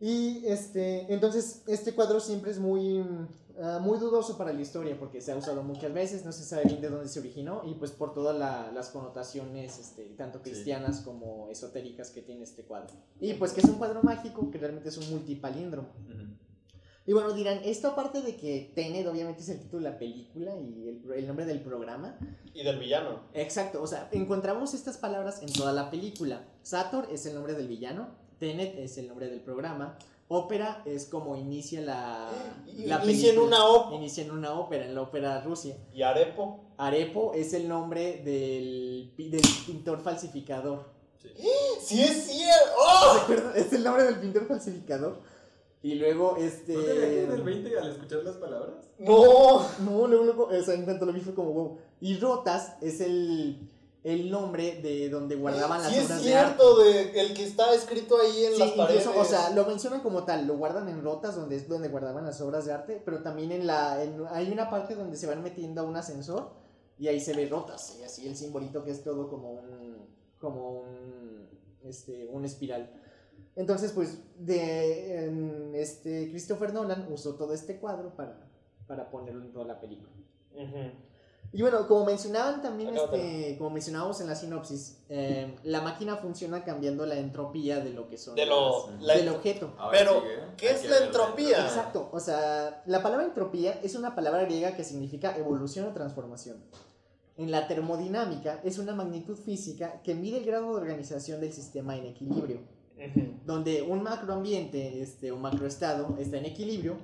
Y 0.00 0.46
este, 0.46 1.12
entonces 1.12 1.62
este 1.66 1.94
cuadro 1.94 2.20
siempre 2.20 2.50
es 2.50 2.58
muy, 2.58 3.04
ah, 3.62 3.78
muy 3.80 3.98
dudoso 3.98 4.36
para 4.38 4.52
la 4.52 4.60
historia 4.60 4.98
porque 4.98 5.20
se 5.20 5.32
ha 5.32 5.36
usado 5.36 5.62
muchas 5.62 5.92
veces, 5.92 6.24
no 6.24 6.32
se 6.32 6.44
sabe 6.44 6.64
bien 6.64 6.80
de 6.80 6.88
dónde 6.90 7.08
se 7.08 7.20
originó 7.20 7.62
y 7.64 7.74
pues 7.74 7.90
por 7.92 8.12
todas 8.14 8.36
la- 8.38 8.70
las 8.72 8.90
connotaciones 8.90 9.78
este, 9.78 10.04
tanto 10.16 10.38
Sí. 10.38 10.50
cristianas 10.50 11.00
como 11.00 11.48
esotéricas 11.50 12.10
que 12.10 12.22
tiene 12.22 12.44
este 12.44 12.62
cuadro. 12.64 12.94
Y 13.20 13.34
pues 13.34 13.52
que 13.52 13.60
es 13.60 13.66
un 13.68 13.76
cuadro 13.78 14.02
mágico 14.02 14.50
que 14.50 14.58
realmente 14.58 14.88
es 14.90 14.98
un 14.98 15.10
multipalíndromo. 15.10 15.88
Ujú. 16.06 16.26
Y 17.08 17.12
bueno, 17.12 17.32
dirán, 17.32 17.60
esto 17.64 17.86
aparte 17.88 18.20
de 18.20 18.34
que 18.36 18.72
Tenet 18.74 19.06
obviamente 19.06 19.40
es 19.40 19.48
el 19.48 19.60
título 19.60 19.84
de 19.84 19.90
la 19.92 19.96
película 19.98 20.56
y 20.56 20.88
el, 20.88 21.12
el 21.12 21.26
nombre 21.28 21.46
del 21.46 21.60
programa, 21.60 22.18
Y 22.52 22.64
del 22.64 22.80
villano. 22.80 23.20
Exacto, 23.32 23.80
o 23.80 23.86
sea, 23.86 24.08
encontramos 24.12 24.74
estas 24.74 24.96
palabras 24.98 25.40
en 25.42 25.52
toda 25.52 25.72
la 25.72 25.88
película. 25.90 26.44
Sator 26.62 27.06
es 27.12 27.24
el 27.26 27.34
nombre 27.34 27.54
del 27.54 27.68
villano, 27.68 28.08
Tenet 28.40 28.76
es 28.78 28.98
el 28.98 29.06
nombre 29.06 29.28
del 29.30 29.40
programa, 29.40 29.96
ópera 30.28 30.82
es 30.84 31.06
como 31.06 31.36
inicia 31.36 31.80
la, 31.80 32.28
la 32.78 33.04
Inicia 33.04 33.32
en 33.32 33.38
una 33.38 33.64
ópera. 33.64 33.96
Inicia 33.96 34.24
en 34.24 34.30
una 34.30 34.52
ópera, 34.54 34.84
en 34.84 34.94
la 34.94 35.02
ópera 35.02 35.40
Rusia. 35.42 35.76
Y 35.92 36.02
Arepo. 36.02 36.60
Arepo 36.78 37.32
es 37.34 37.54
el 37.54 37.68
nombre 37.68 38.22
del, 38.24 39.12
del 39.16 39.42
pintor 39.66 40.00
falsificador. 40.00 40.96
¡Sí 41.80 42.02
es 42.02 42.26
cierto! 42.26 42.72
¡Oh! 42.78 43.32
Es 43.54 43.72
el 43.72 43.82
nombre 43.82 44.04
del 44.04 44.20
pintor 44.20 44.46
falsificador. 44.46 45.20
Y 45.82 45.94
luego, 45.94 46.36
este... 46.36 46.74
¿No 46.74 46.82
te 46.82 47.26
del 47.26 47.42
20 47.42 47.78
al 47.78 47.90
escuchar 47.90 48.24
las 48.24 48.36
palabras? 48.36 48.88
¡No! 48.98 49.66
No, 49.80 50.06
luego, 50.06 50.24
luego, 50.24 50.44
o 50.46 50.62
sea, 50.62 50.74
en 50.74 50.84
cuanto 50.84 51.06
lo 51.06 51.12
vi 51.12 51.20
fue 51.20 51.34
como 51.34 51.52
wow. 51.52 51.78
Y 52.00 52.16
Rotas 52.18 52.76
es 52.80 53.00
el, 53.00 53.68
el 54.12 54.30
nombre 54.30 54.80
de 54.80 55.08
donde 55.08 55.34
guardaban 55.34 55.82
las 55.82 55.90
sí, 55.92 55.98
obras 55.98 56.18
es 56.20 56.24
de 56.24 56.34
arte. 56.36 56.54
cierto, 56.54 56.78
de, 56.78 57.20
el 57.20 57.34
que 57.34 57.44
está 57.44 57.74
escrito 57.74 58.16
ahí 58.20 58.44
en 58.44 58.52
Sí, 58.52 58.58
las 58.60 58.70
paredes. 58.72 59.02
incluso, 59.04 59.20
o 59.20 59.24
sea, 59.24 59.50
lo 59.50 59.66
mencionan 59.66 60.00
como 60.00 60.24
tal, 60.24 60.46
lo 60.46 60.56
guardan 60.56 60.88
en 60.88 61.02
rotas 61.02 61.34
donde 61.34 61.56
es 61.56 61.66
donde 61.68 61.88
guardaban 61.88 62.24
las 62.24 62.40
obras 62.40 62.64
de 62.66 62.72
arte, 62.72 63.02
pero 63.04 63.22
también 63.22 63.50
en 63.50 63.66
la 63.66 64.02
en- 64.04 64.24
hay 64.30 64.52
una 64.52 64.70
parte 64.70 64.94
donde 64.94 65.16
se 65.16 65.26
van 65.26 65.42
metiendo 65.42 65.80
a 65.80 65.84
un 65.84 65.96
ascensor 65.96 66.52
y 66.98 67.08
ahí 67.08 67.18
se 67.20 67.34
ve 67.34 67.48
rotas 67.48 67.98
y 68.00 68.04
así 68.04 68.26
el 68.28 68.36
simbolito 68.36 68.84
que 68.84 68.92
es 68.92 69.02
todo 69.02 69.28
como 69.28 69.50
un 69.52 70.06
como 70.38 70.70
un 70.82 71.48
este 71.84 72.28
un 72.30 72.44
espiral. 72.44 72.88
Entonces, 73.56 73.90
pues 73.92 74.18
de 74.38 75.24
en, 75.26 75.72
este 75.74 76.28
Christopher 76.30 76.72
Nolan 76.72 77.10
usó 77.12 77.34
todo 77.34 77.54
este 77.54 77.78
cuadro 77.80 78.14
para 78.14 78.48
para 78.86 79.10
ponerlo 79.10 79.42
en 79.44 79.52
toda 79.52 79.64
la 79.64 79.80
película. 79.80 80.10
Ujú. 80.54 80.92
Y 81.52 81.62
bueno, 81.62 81.86
como 81.86 82.04
mencionaban 82.04 82.60
también, 82.62 82.94
este, 82.96 83.56
como 83.58 83.70
mencionábamos 83.70 84.20
en 84.20 84.26
la 84.26 84.34
sinopsis, 84.34 84.98
eh, 85.08 85.56
la 85.64 85.80
máquina 85.80 86.16
funciona 86.16 86.64
cambiando 86.64 87.06
la 87.06 87.16
entropía 87.16 87.80
de 87.80 87.90
lo 87.92 88.08
que 88.08 88.18
son 88.18 88.34
De 88.34 88.44
lo, 88.46 88.90
las- 88.90 89.02
la- 89.02 89.14
del 89.16 89.28
objeto. 89.30 89.72
Ahora 89.78 89.98
Pero, 89.98 90.20
sigue, 90.20 90.34
¿qué 90.56 90.70
es 90.70 90.84
la 90.84 90.90
ver 90.90 91.02
entropía? 91.04 91.64
Exacto, 91.64 92.08
o 92.12 92.20
sea, 92.20 92.82
la 92.86 93.02
palabra 93.02 93.26
entropía 93.26 93.72
es 93.82 93.94
una 93.94 94.14
palabra 94.14 94.44
griega 94.44 94.76
que 94.76 94.84
significa 94.84 95.36
evolución 95.36 95.86
o 95.88 95.92
transformación. 95.92 96.58
En 97.38 97.50
la 97.50 97.68
termodinámica 97.68 98.60
es 98.64 98.78
una 98.78 98.94
magnitud 98.94 99.36
física 99.36 100.00
que 100.02 100.14
mide 100.14 100.38
el 100.38 100.44
grado 100.46 100.70
de 100.70 100.80
organización 100.80 101.40
del 101.40 101.52
sistema 101.52 101.96
en 101.96 102.06
equilibrio, 102.06 102.60
Ujú. 102.96 103.34
donde 103.44 103.82
un 103.82 104.02
macroambiente 104.02 105.02
este, 105.02 105.30
o 105.32 105.36
macroestado 105.36 106.16
está 106.18 106.38
en 106.38 106.46
equilibrio, 106.46 106.96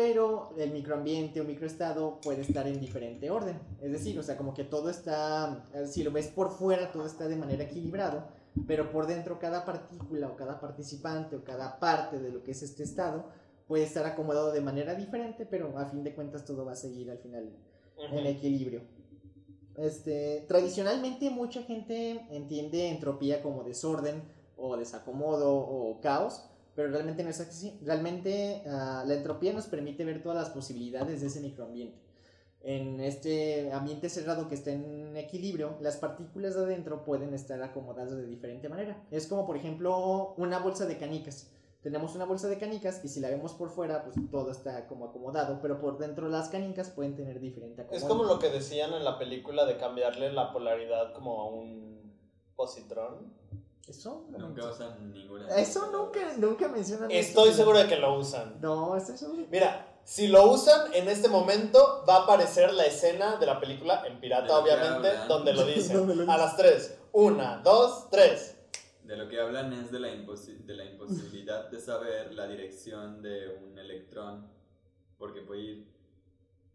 pero 0.00 0.54
el 0.56 0.70
microambiente 0.70 1.42
o 1.42 1.44
microestado 1.44 2.22
puede 2.22 2.40
estar 2.40 2.66
en 2.66 2.80
diferente 2.80 3.30
orden. 3.30 3.60
Es 3.82 3.92
decir, 3.92 4.18
o 4.18 4.22
sea, 4.22 4.34
como 4.34 4.54
que 4.54 4.64
todo 4.64 4.88
está, 4.88 5.68
eh, 5.74 5.86
si 5.86 6.02
lo 6.02 6.10
ves 6.10 6.28
por 6.28 6.50
fuera, 6.50 6.90
todo 6.90 7.04
está 7.04 7.28
de 7.28 7.36
manera 7.36 7.64
equilibrado, 7.64 8.24
pero 8.66 8.90
por 8.90 9.06
dentro 9.06 9.38
cada 9.38 9.62
partícula 9.66 10.28
o 10.28 10.36
cada 10.36 10.58
participante 10.58 11.36
o 11.36 11.44
cada 11.44 11.78
parte 11.78 12.18
de 12.18 12.30
lo 12.30 12.42
que 12.42 12.52
es 12.52 12.62
este 12.62 12.82
estado 12.82 13.26
puede 13.68 13.84
estar 13.84 14.06
acomodado 14.06 14.52
de 14.52 14.62
manera 14.62 14.94
diferente, 14.94 15.44
pero 15.44 15.76
a 15.76 15.84
fin 15.84 16.02
de 16.02 16.14
cuentas 16.14 16.46
todo 16.46 16.64
va 16.64 16.72
a 16.72 16.76
seguir 16.76 17.10
al 17.10 17.18
final 17.18 17.50
en 17.98 18.26
equilibrio. 18.26 18.80
Este, 19.76 20.46
tradicionalmente 20.48 21.28
mucha 21.28 21.62
gente 21.62 22.26
entiende 22.30 22.88
entropía 22.88 23.42
como 23.42 23.64
desorden 23.64 24.22
o 24.56 24.78
desacomodo 24.78 25.54
o 25.54 26.00
caos, 26.00 26.49
pero 26.74 26.88
realmente 26.88 27.22
no 27.22 27.30
es 27.30 27.40
así. 27.40 27.78
Realmente 27.82 28.62
ah, 28.66 29.04
la 29.06 29.14
entropía 29.14 29.52
nos 29.52 29.66
permite 29.66 30.04
ver 30.04 30.22
todas 30.22 30.38
las 30.38 30.50
posibilidades 30.50 31.20
de 31.20 31.26
ese 31.26 31.40
microambiente. 31.40 31.98
En 32.62 33.00
este 33.00 33.72
ambiente 33.72 34.10
cerrado 34.10 34.48
que 34.48 34.54
está 34.54 34.70
en 34.70 35.16
equilibrio, 35.16 35.76
las 35.80 35.96
partículas 35.96 36.54
de 36.54 36.62
adentro 36.62 37.04
pueden 37.04 37.32
estar 37.32 37.62
acomodadas 37.62 38.16
de 38.16 38.26
diferente 38.26 38.68
manera. 38.68 39.02
Es 39.10 39.26
como 39.26 39.46
por 39.46 39.56
ejemplo 39.56 40.34
una 40.36 40.58
bolsa 40.58 40.84
de 40.86 40.98
canicas. 40.98 41.50
Tenemos 41.82 42.14
una 42.14 42.26
bolsa 42.26 42.48
de 42.48 42.58
canicas 42.58 43.02
y 43.02 43.08
si 43.08 43.20
la 43.20 43.30
vemos 43.30 43.54
por 43.54 43.70
fuera, 43.70 44.04
pues 44.04 44.14
todo 44.30 44.50
está 44.50 44.86
como 44.86 45.06
acomodado, 45.06 45.60
pero 45.62 45.80
por 45.80 45.96
dentro 45.96 46.28
las 46.28 46.50
canicas 46.50 46.90
pueden 46.90 47.16
tener 47.16 47.40
diferente 47.40 47.80
acomodo. 47.80 47.98
Es 47.98 48.04
como 48.04 48.24
lo 48.24 48.38
que 48.38 48.50
decían 48.50 48.92
en 48.92 49.02
la 49.02 49.18
película 49.18 49.64
de 49.64 49.78
cambiarle 49.78 50.30
la 50.30 50.52
polaridad 50.52 51.14
como 51.14 51.40
a 51.40 51.46
un 51.46 52.14
positrón. 52.54 53.32
¿Eso? 53.88 54.24
Nunca 54.30 54.66
usan 54.70 55.12
ninguna. 55.12 55.48
Eso 55.56 55.90
nunca, 55.90 56.20
nunca 56.36 56.68
mencionan. 56.68 57.10
Estoy 57.10 57.48
eso. 57.48 57.58
seguro 57.58 57.78
de 57.78 57.88
que 57.88 57.96
lo 57.96 58.14
usan. 58.18 58.60
No, 58.60 58.96
estoy 58.96 59.16
seguro. 59.18 59.44
Mira, 59.50 59.98
si 60.04 60.28
lo 60.28 60.50
usan 60.50 60.94
en 60.94 61.08
este 61.08 61.28
momento, 61.28 62.04
va 62.08 62.16
a 62.16 62.22
aparecer 62.22 62.72
la 62.72 62.84
escena 62.84 63.36
de 63.36 63.46
la 63.46 63.58
película 63.58 64.04
en 64.06 64.20
pirata, 64.20 64.58
obviamente, 64.58 65.08
hablan. 65.08 65.28
donde 65.28 65.52
lo 65.54 65.64
dicen. 65.66 65.96
Donde 65.96 66.14
lo 66.14 66.30
A 66.30 66.36
las 66.36 66.56
tres. 66.56 66.98
Una, 67.12 67.58
dos, 67.64 68.08
tres. 68.10 68.56
De 69.02 69.16
lo 69.16 69.28
que 69.28 69.40
hablan 69.40 69.72
es 69.72 69.90
de 69.90 69.98
la, 69.98 70.08
imposi- 70.08 70.58
de 70.64 70.74
la 70.74 70.84
imposibilidad 70.84 71.68
de 71.68 71.80
saber 71.80 72.32
la 72.32 72.46
dirección 72.46 73.20
de 73.22 73.48
un 73.48 73.76
electrón, 73.76 74.46
porque 75.18 75.40
puede 75.40 75.60
ir 75.62 75.88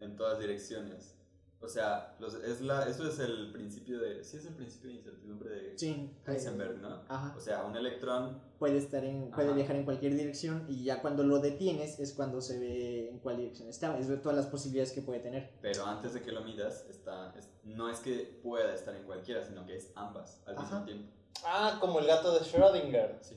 en 0.01 0.17
todas 0.17 0.37
direcciones. 0.39 1.15
O 1.65 1.67
sea, 1.69 2.15
los- 2.19 2.35
es 2.35 2.61
la, 2.61 2.87
eso 2.87 3.07
es 3.07 3.17
el 3.19 3.51
principio 3.51 3.99
de... 3.99 4.23
Sí, 4.23 4.37
es 4.37 4.45
el 4.45 4.53
principio 4.53 4.89
de 4.91 4.95
incertidumbre 4.97 5.49
de 5.49 5.77
Sí. 5.79 6.11
Heisenberg, 6.27 6.75
eh, 6.75 6.79
¿no? 6.81 7.01
Ajá. 7.09 7.33
O 7.35 7.41
sea, 7.41 7.63
un 7.65 7.75
electrón 7.75 8.39
Puede 8.59 8.77
estar 8.77 9.03
en, 9.03 9.31
puede 9.31 9.47
Ajá. 9.47 9.55
viajar 9.57 9.75
en 9.75 9.83
cualquier 9.83 10.15
dirección 10.15 10.65
y 10.69 10.83
ya 10.83 11.01
cuando 11.01 11.23
lo 11.23 11.39
detienes 11.39 11.99
es 11.99 12.13
cuando 12.13 12.39
se 12.39 12.59
ve 12.59 13.09
en 13.09 13.19
cuál 13.19 13.37
dirección 13.37 13.67
está. 13.67 13.97
Es 13.97 14.07
ver 14.07 14.21
todas 14.21 14.37
las 14.37 14.45
posibilidades 14.45 14.93
que 14.93 15.01
puede 15.01 15.19
tener. 15.19 15.51
Pero 15.61 15.85
antes 15.85 16.13
de 16.13 16.21
que 16.21 16.31
lo 16.31 16.41
midas, 16.41 16.85
está, 16.89 17.33
es- 17.37 17.49
no 17.63 17.89
es 17.89 17.99
que 17.99 18.39
pueda 18.43 18.73
estar 18.73 18.95
en 18.95 19.03
cualquiera, 19.03 19.43
sino 19.43 19.65
que 19.65 19.75
es 19.75 19.91
ambas 19.95 20.41
al 20.45 20.55
mismo 20.57 20.75
Ajá. 20.77 20.85
tiempo. 20.85 21.11
Ah, 21.43 21.77
como 21.81 21.99
el 21.99 22.05
gato 22.05 22.31
de 22.33 22.39
Schrödinger. 22.41 23.17
Sí. 23.21 23.35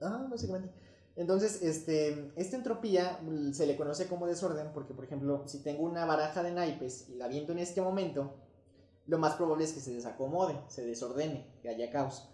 Ah, 0.00 0.26
básicamente. 0.30 0.72
Entonces, 1.14 1.62
este, 1.62 2.32
esta 2.36 2.56
entropía 2.56 3.20
se 3.52 3.66
le 3.66 3.76
conoce 3.76 4.06
como 4.06 4.26
desorden 4.26 4.72
porque, 4.72 4.94
por 4.94 5.04
ejemplo, 5.04 5.42
si 5.46 5.58
tengo 5.62 5.82
una 5.84 6.06
baraja 6.06 6.42
de 6.42 6.52
naipes 6.52 7.08
y 7.10 7.16
la 7.16 7.28
viento 7.28 7.52
en 7.52 7.58
este 7.58 7.82
momento, 7.82 8.34
lo 9.06 9.18
más 9.18 9.34
probable 9.34 9.64
es 9.64 9.72
que 9.72 9.80
se 9.80 9.92
desacomode, 9.92 10.58
se 10.68 10.86
desordene, 10.86 11.46
que 11.60 11.68
haya 11.68 11.90
caos. 11.90 12.28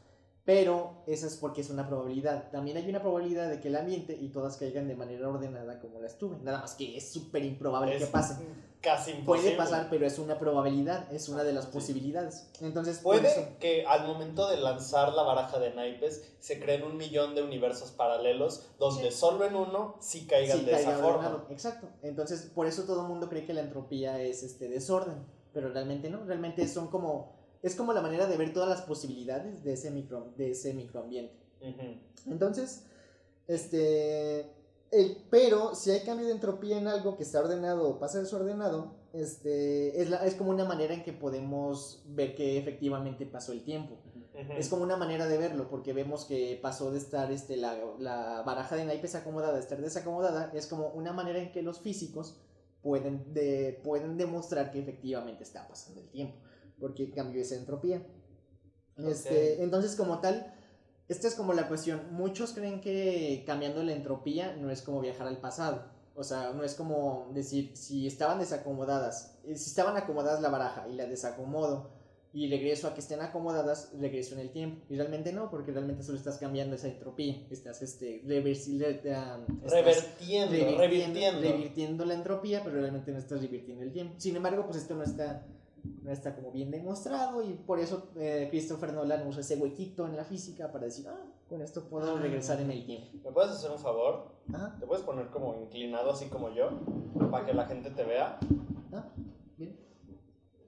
Pero 0.48 1.02
eso 1.06 1.26
es 1.26 1.36
porque 1.36 1.60
es 1.60 1.68
una 1.68 1.86
probabilidad. 1.86 2.50
También 2.50 2.78
hay 2.78 2.88
una 2.88 3.02
probabilidad 3.02 3.50
de 3.50 3.60
que 3.60 3.68
el 3.68 3.76
ambiente 3.76 4.16
y 4.18 4.30
todas 4.30 4.56
caigan 4.56 4.88
de 4.88 4.96
manera 4.96 5.28
ordenada 5.28 5.78
como 5.78 6.00
las 6.00 6.16
tuve. 6.16 6.38
Nada 6.42 6.60
más 6.60 6.74
que 6.74 6.96
es 6.96 7.12
súper 7.12 7.44
improbable 7.44 7.94
Es 7.94 8.06
que 8.06 8.10
pase. 8.10 8.36
Casi 8.80 9.10
imposible. 9.10 9.56
Puede 9.56 9.56
pasar, 9.58 9.88
pero 9.90 10.06
es 10.06 10.18
una 10.18 10.38
probabilidad, 10.38 11.12
es 11.12 11.28
una 11.28 11.44
de 11.44 11.52
las 11.52 11.66
Sí. 11.66 11.70
posibilidades. 11.74 12.48
Entonces, 12.62 12.94
eso- 12.94 13.02
Puede 13.02 13.56
que 13.60 13.84
al 13.84 14.06
momento 14.06 14.48
de 14.48 14.56
lanzar 14.56 15.12
la 15.12 15.22
baraja 15.22 15.58
de 15.58 15.74
naipes 15.74 16.32
se 16.40 16.58
creen 16.58 16.82
un 16.82 16.96
millón 16.96 17.34
de 17.34 17.42
universos 17.42 17.90
paralelos 17.90 18.70
donde 18.78 19.10
Sí. 19.10 19.18
solo 19.18 19.44
en 19.44 19.54
uno 19.54 19.96
sí 20.00 20.26
caigan 20.26 20.60
sí, 20.60 20.64
de 20.64 20.80
esa 20.80 20.96
forma. 20.96 21.44
Exacto. 21.50 21.88
Entonces, 22.00 22.50
por 22.54 22.66
eso 22.66 22.84
todo 22.84 23.02
el 23.02 23.08
mundo 23.08 23.28
cree 23.28 23.44
que 23.44 23.52
la 23.52 23.60
entropía 23.60 24.18
es 24.22 24.42
este 24.42 24.66
desorden, 24.70 25.26
pero 25.52 25.68
realmente 25.68 26.08
no, 26.08 26.24
realmente 26.24 26.66
son 26.66 26.86
como 26.88 27.36
es 27.62 27.74
como 27.74 27.92
la 27.92 28.02
manera 28.02 28.26
de 28.26 28.36
ver 28.36 28.52
todas 28.52 28.68
las 28.68 28.82
posibilidades 28.82 29.64
de 29.64 29.72
ese 29.72 29.90
micro 29.90 30.32
de 30.36 30.52
ese 30.52 30.74
microambiente. 30.74 31.34
Entonces, 32.26 32.84
este 33.46 34.50
el, 34.90 35.18
pero 35.30 35.74
si 35.74 35.90
hay 35.90 36.00
cambio 36.00 36.26
de 36.26 36.32
entropía 36.32 36.78
en 36.78 36.86
algo 36.86 37.16
que 37.16 37.22
está 37.22 37.40
ordenado 37.40 37.88
o 37.88 37.98
pasa 37.98 38.20
desordenado, 38.20 38.94
este 39.12 40.00
es 40.00 40.08
la, 40.08 40.24
es 40.24 40.34
como 40.34 40.50
una 40.50 40.64
manera 40.64 40.94
en 40.94 41.02
que 41.02 41.12
podemos 41.12 42.02
ver 42.06 42.34
que 42.34 42.58
efectivamente 42.58 43.26
pasó 43.26 43.52
el 43.52 43.64
tiempo. 43.64 43.96
Es 44.56 44.68
como 44.68 44.84
una 44.84 44.96
manera 44.96 45.26
de 45.26 45.36
verlo, 45.36 45.68
porque 45.68 45.92
vemos 45.92 46.24
que 46.24 46.60
pasó 46.62 46.92
de 46.92 46.98
estar 46.98 47.32
este, 47.32 47.56
la, 47.56 47.76
la 47.98 48.42
baraja 48.42 48.76
de 48.76 48.84
naipes 48.84 49.16
acomodada 49.16 49.56
a 49.56 49.58
estar 49.58 49.80
desacomodada. 49.80 50.52
Es 50.54 50.68
como 50.68 50.90
una 50.90 51.12
manera 51.12 51.40
en 51.40 51.50
que 51.50 51.60
los 51.60 51.80
físicos 51.80 52.40
pueden, 52.80 53.34
de, 53.34 53.80
pueden 53.82 54.16
demostrar 54.16 54.70
que 54.70 54.78
efectivamente 54.78 55.42
está 55.42 55.66
pasando 55.66 56.00
el 56.00 56.08
tiempo, 56.08 56.36
porque 56.80 57.10
cambió 57.10 57.40
esa 57.42 57.56
entropía. 57.56 58.02
Este, 58.96 59.54
Ok. 59.54 59.60
entonces, 59.60 59.94
como 59.96 60.20
tal, 60.20 60.52
esta 61.08 61.28
es 61.28 61.34
como 61.34 61.52
la 61.52 61.68
cuestión. 61.68 62.12
Muchos 62.12 62.52
creen 62.52 62.80
que 62.80 63.44
cambiando 63.46 63.82
la 63.82 63.92
entropía 63.92 64.56
no 64.56 64.70
es 64.70 64.82
como 64.82 65.00
viajar 65.00 65.26
al 65.28 65.38
pasado. 65.40 65.96
O 66.14 66.24
sea, 66.24 66.52
no 66.52 66.64
es 66.64 66.74
como 66.74 67.30
decir, 67.32 67.76
si 67.76 68.06
estaban 68.08 68.40
desacomodadas, 68.40 69.38
eh, 69.44 69.56
si 69.56 69.70
estaban 69.70 69.96
acomodadas 69.96 70.40
la 70.42 70.48
baraja 70.48 70.88
y 70.88 70.94
la 70.96 71.06
desacomodo 71.06 71.96
y 72.32 72.50
regreso 72.50 72.88
a 72.88 72.94
que 72.94 73.00
estén 73.00 73.20
acomodadas, 73.22 73.92
regreso 73.98 74.34
en 74.34 74.40
el 74.40 74.50
tiempo. 74.50 74.84
Y 74.90 74.96
realmente 74.96 75.32
no, 75.32 75.48
porque 75.48 75.70
realmente 75.70 76.02
solo 76.02 76.18
estás 76.18 76.36
cambiando 76.38 76.74
esa 76.74 76.88
entropía. 76.88 77.46
Estás 77.50 77.80
este, 77.82 78.22
reversi- 78.24 78.78
re- 78.78 79.00
um, 79.16 79.64
estás 79.64 79.72
Revertiendo, 79.72 80.50
revirtiendo, 80.52 80.80
revirtiendo. 80.80 81.40
revirtiendo 81.40 82.04
la 82.04 82.14
entropía, 82.14 82.62
pero 82.64 82.80
realmente 82.80 83.12
no 83.12 83.18
estás 83.18 83.40
revirtiendo 83.40 83.84
el 83.84 83.92
tiempo. 83.92 84.14
Sin 84.18 84.34
embargo, 84.36 84.64
pues 84.66 84.76
esto 84.78 84.94
no 84.96 85.04
está, 85.04 85.46
no 86.02 86.10
está 86.10 86.34
como 86.34 86.50
bien 86.52 86.70
demostrado 86.70 87.42
y 87.42 87.54
por 87.54 87.78
eso 87.80 88.10
eh, 88.16 88.48
Christopher 88.50 88.92
Nolan 88.92 89.26
usa 89.26 89.40
ese 89.40 89.56
huequito 89.56 90.06
en 90.06 90.16
la 90.16 90.24
física 90.24 90.70
para 90.72 90.84
decir, 90.86 91.06
ah, 91.08 91.18
con 91.48 91.60
esto 91.62 91.84
puedo 91.88 92.16
Ah. 92.16 92.20
regresar 92.20 92.60
en 92.60 92.70
el 92.70 92.84
tiempo. 92.86 93.08
¿Me 93.24 93.32
puedes 93.32 93.50
hacer 93.52 93.70
un 93.70 93.78
favor? 93.78 94.32
Ajá, 94.52 94.76
¿Te 94.78 94.86
puedes 94.86 95.04
poner 95.04 95.28
como 95.28 95.54
inclinado 95.62 96.10
así 96.10 96.26
como 96.26 96.50
yo? 96.54 96.70
Para 97.30 97.44
que 97.46 97.52
la 97.54 97.66
gente 97.66 97.90
te 97.90 98.04
vea. 98.04 98.38
ah, 98.92 99.08
bien. 99.56 99.76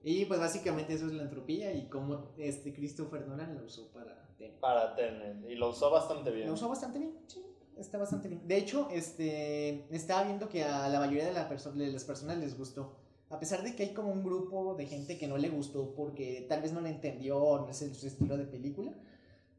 Y 0.02 0.24
pues 0.24 0.40
básicamente 0.40 0.94
eso 0.94 1.06
es 1.06 1.12
la 1.12 1.24
entropía 1.24 1.72
y 1.74 1.88
cómo 1.88 2.28
este 2.38 2.72
Christopher 2.72 3.26
Nolan 3.28 3.54
lo 3.58 3.64
usó 3.64 3.88
para 3.92 4.26
Tenet. 4.38 4.58
Para 4.60 4.94
tener. 4.96 5.50
Y 5.50 5.54
lo 5.56 5.68
usó 5.70 5.90
bastante 5.90 6.30
bien. 6.30 6.46
Lo 6.48 6.54
usó 6.54 6.68
bastante 6.70 6.98
bien, 6.98 7.18
sí, 7.26 7.44
está 7.76 7.98
bastante 7.98 8.28
bien. 8.28 8.46
De 8.48 8.56
hecho, 8.56 8.88
este, 8.90 9.86
estaba 9.94 10.24
viendo 10.24 10.48
que 10.48 10.64
a 10.64 10.88
la 10.88 10.98
mayoría 11.00 11.26
de, 11.26 11.34
la 11.34 11.48
perso- 11.50 11.72
de 11.72 11.88
las 11.92 12.04
personas 12.04 12.38
les 12.38 12.56
gustó. 12.56 12.96
A 13.30 13.38
pesar 13.38 13.62
de 13.62 13.74
que 13.76 13.84
hay 13.84 13.94
como 13.94 14.10
un 14.10 14.24
grupo 14.24 14.74
de 14.74 14.86
gente 14.86 15.16
que 15.18 15.28
no 15.28 15.38
le 15.38 15.48
gustó 15.48 15.94
porque 15.94 16.46
tal 16.48 16.62
vez 16.62 16.72
no 16.72 16.80
le 16.80 16.90
entendió 16.90 17.58
no 17.60 17.68
es 17.68 17.80
el- 17.82 17.94
su 17.94 18.06
estilo 18.06 18.36
de 18.36 18.44
película. 18.44 18.92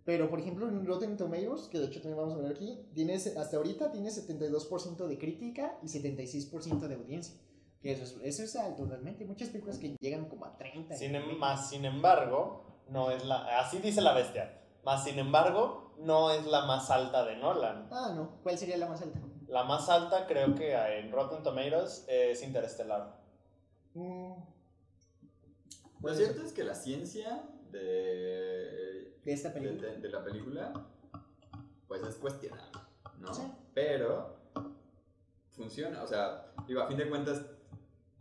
Pero, 0.04 0.30
por 0.30 0.40
ejemplo, 0.40 0.68
en 0.68 0.86
Rotten 0.86 1.16
Tomatoes, 1.16 1.68
que 1.70 1.78
de 1.80 1.86
hecho 1.86 2.02
también 2.02 2.18
vamos 2.18 2.34
a 2.34 2.42
ver 2.42 2.52
aquí, 2.52 2.86
tiene, 2.96 3.14
hasta 3.16 3.58
ahorita 3.58 3.92
tiene 3.92 4.10
72% 4.10 5.08
de 5.08 5.18
crítica 5.18 5.78
y 5.84 5.88
76% 5.88 6.88
de 6.88 6.96
audiencia. 6.96 7.36
Que 7.82 7.94
eso 7.94 8.04
es, 8.04 8.18
eso 8.24 8.44
es 8.44 8.56
alto 8.56 8.86
realmente. 8.86 9.24
Hay 9.24 9.30
muchas 9.30 9.50
películas 9.50 9.78
que 9.78 9.96
llegan 10.00 10.26
como 10.26 10.46
a 10.46 10.58
30. 10.58 10.96
Sin, 10.96 11.14
y- 11.14 11.16
em- 11.18 11.38
más 11.38 11.70
sin 11.70 11.86
embargo, 11.86 12.64
no 12.90 13.10
es 13.12 13.24
la. 13.26 13.60
Así 13.60 13.78
dice 13.80 14.02
la 14.02 14.14
bestia. 14.14 14.60
Más 14.84 15.04
sin 15.04 15.18
embargo, 15.20 15.94
no 16.00 16.32
es 16.32 16.46
la 16.48 16.66
más 16.66 16.90
alta 16.90 17.24
de 17.26 17.38
Nolan. 17.38 17.88
Ah, 17.92 18.12
no. 18.16 18.40
¿Cuál 18.44 18.58
sería 18.58 18.78
la 18.78 18.88
más 18.88 19.02
alta? 19.04 19.20
La 19.48 19.64
más 19.64 19.88
alta, 19.90 20.26
creo 20.28 20.56
que 20.56 20.74
en 20.74 21.12
Rotten 21.12 21.44
Tomatoes, 21.44 22.06
es 22.08 22.42
Interestelar. 22.44 23.21
Mm, 23.94 24.34
Lo 26.04 26.14
cierto 26.16 26.42
es 26.44 26.54
que 26.54 26.64
la 26.64 26.74
ciencia 26.76 27.44
de, 27.72 29.16
De 29.24 29.34
esta 29.34 29.50
de, 29.50 29.60
película. 29.60 29.88
de- 29.92 29.98
de 30.00 30.10
la 30.10 30.24
película, 30.24 30.74
pues 31.88 32.02
es 32.04 32.16
cuestionable, 32.16 32.80
¿no? 33.20 33.34
Sí. 33.34 33.44
Pero 33.74 34.36
funciona, 35.52 36.02
o 36.04 36.08
sea, 36.08 36.52
digo, 36.68 36.82
a 36.82 36.88
fin 36.88 36.98
de 36.98 37.10
cuentas 37.10 37.42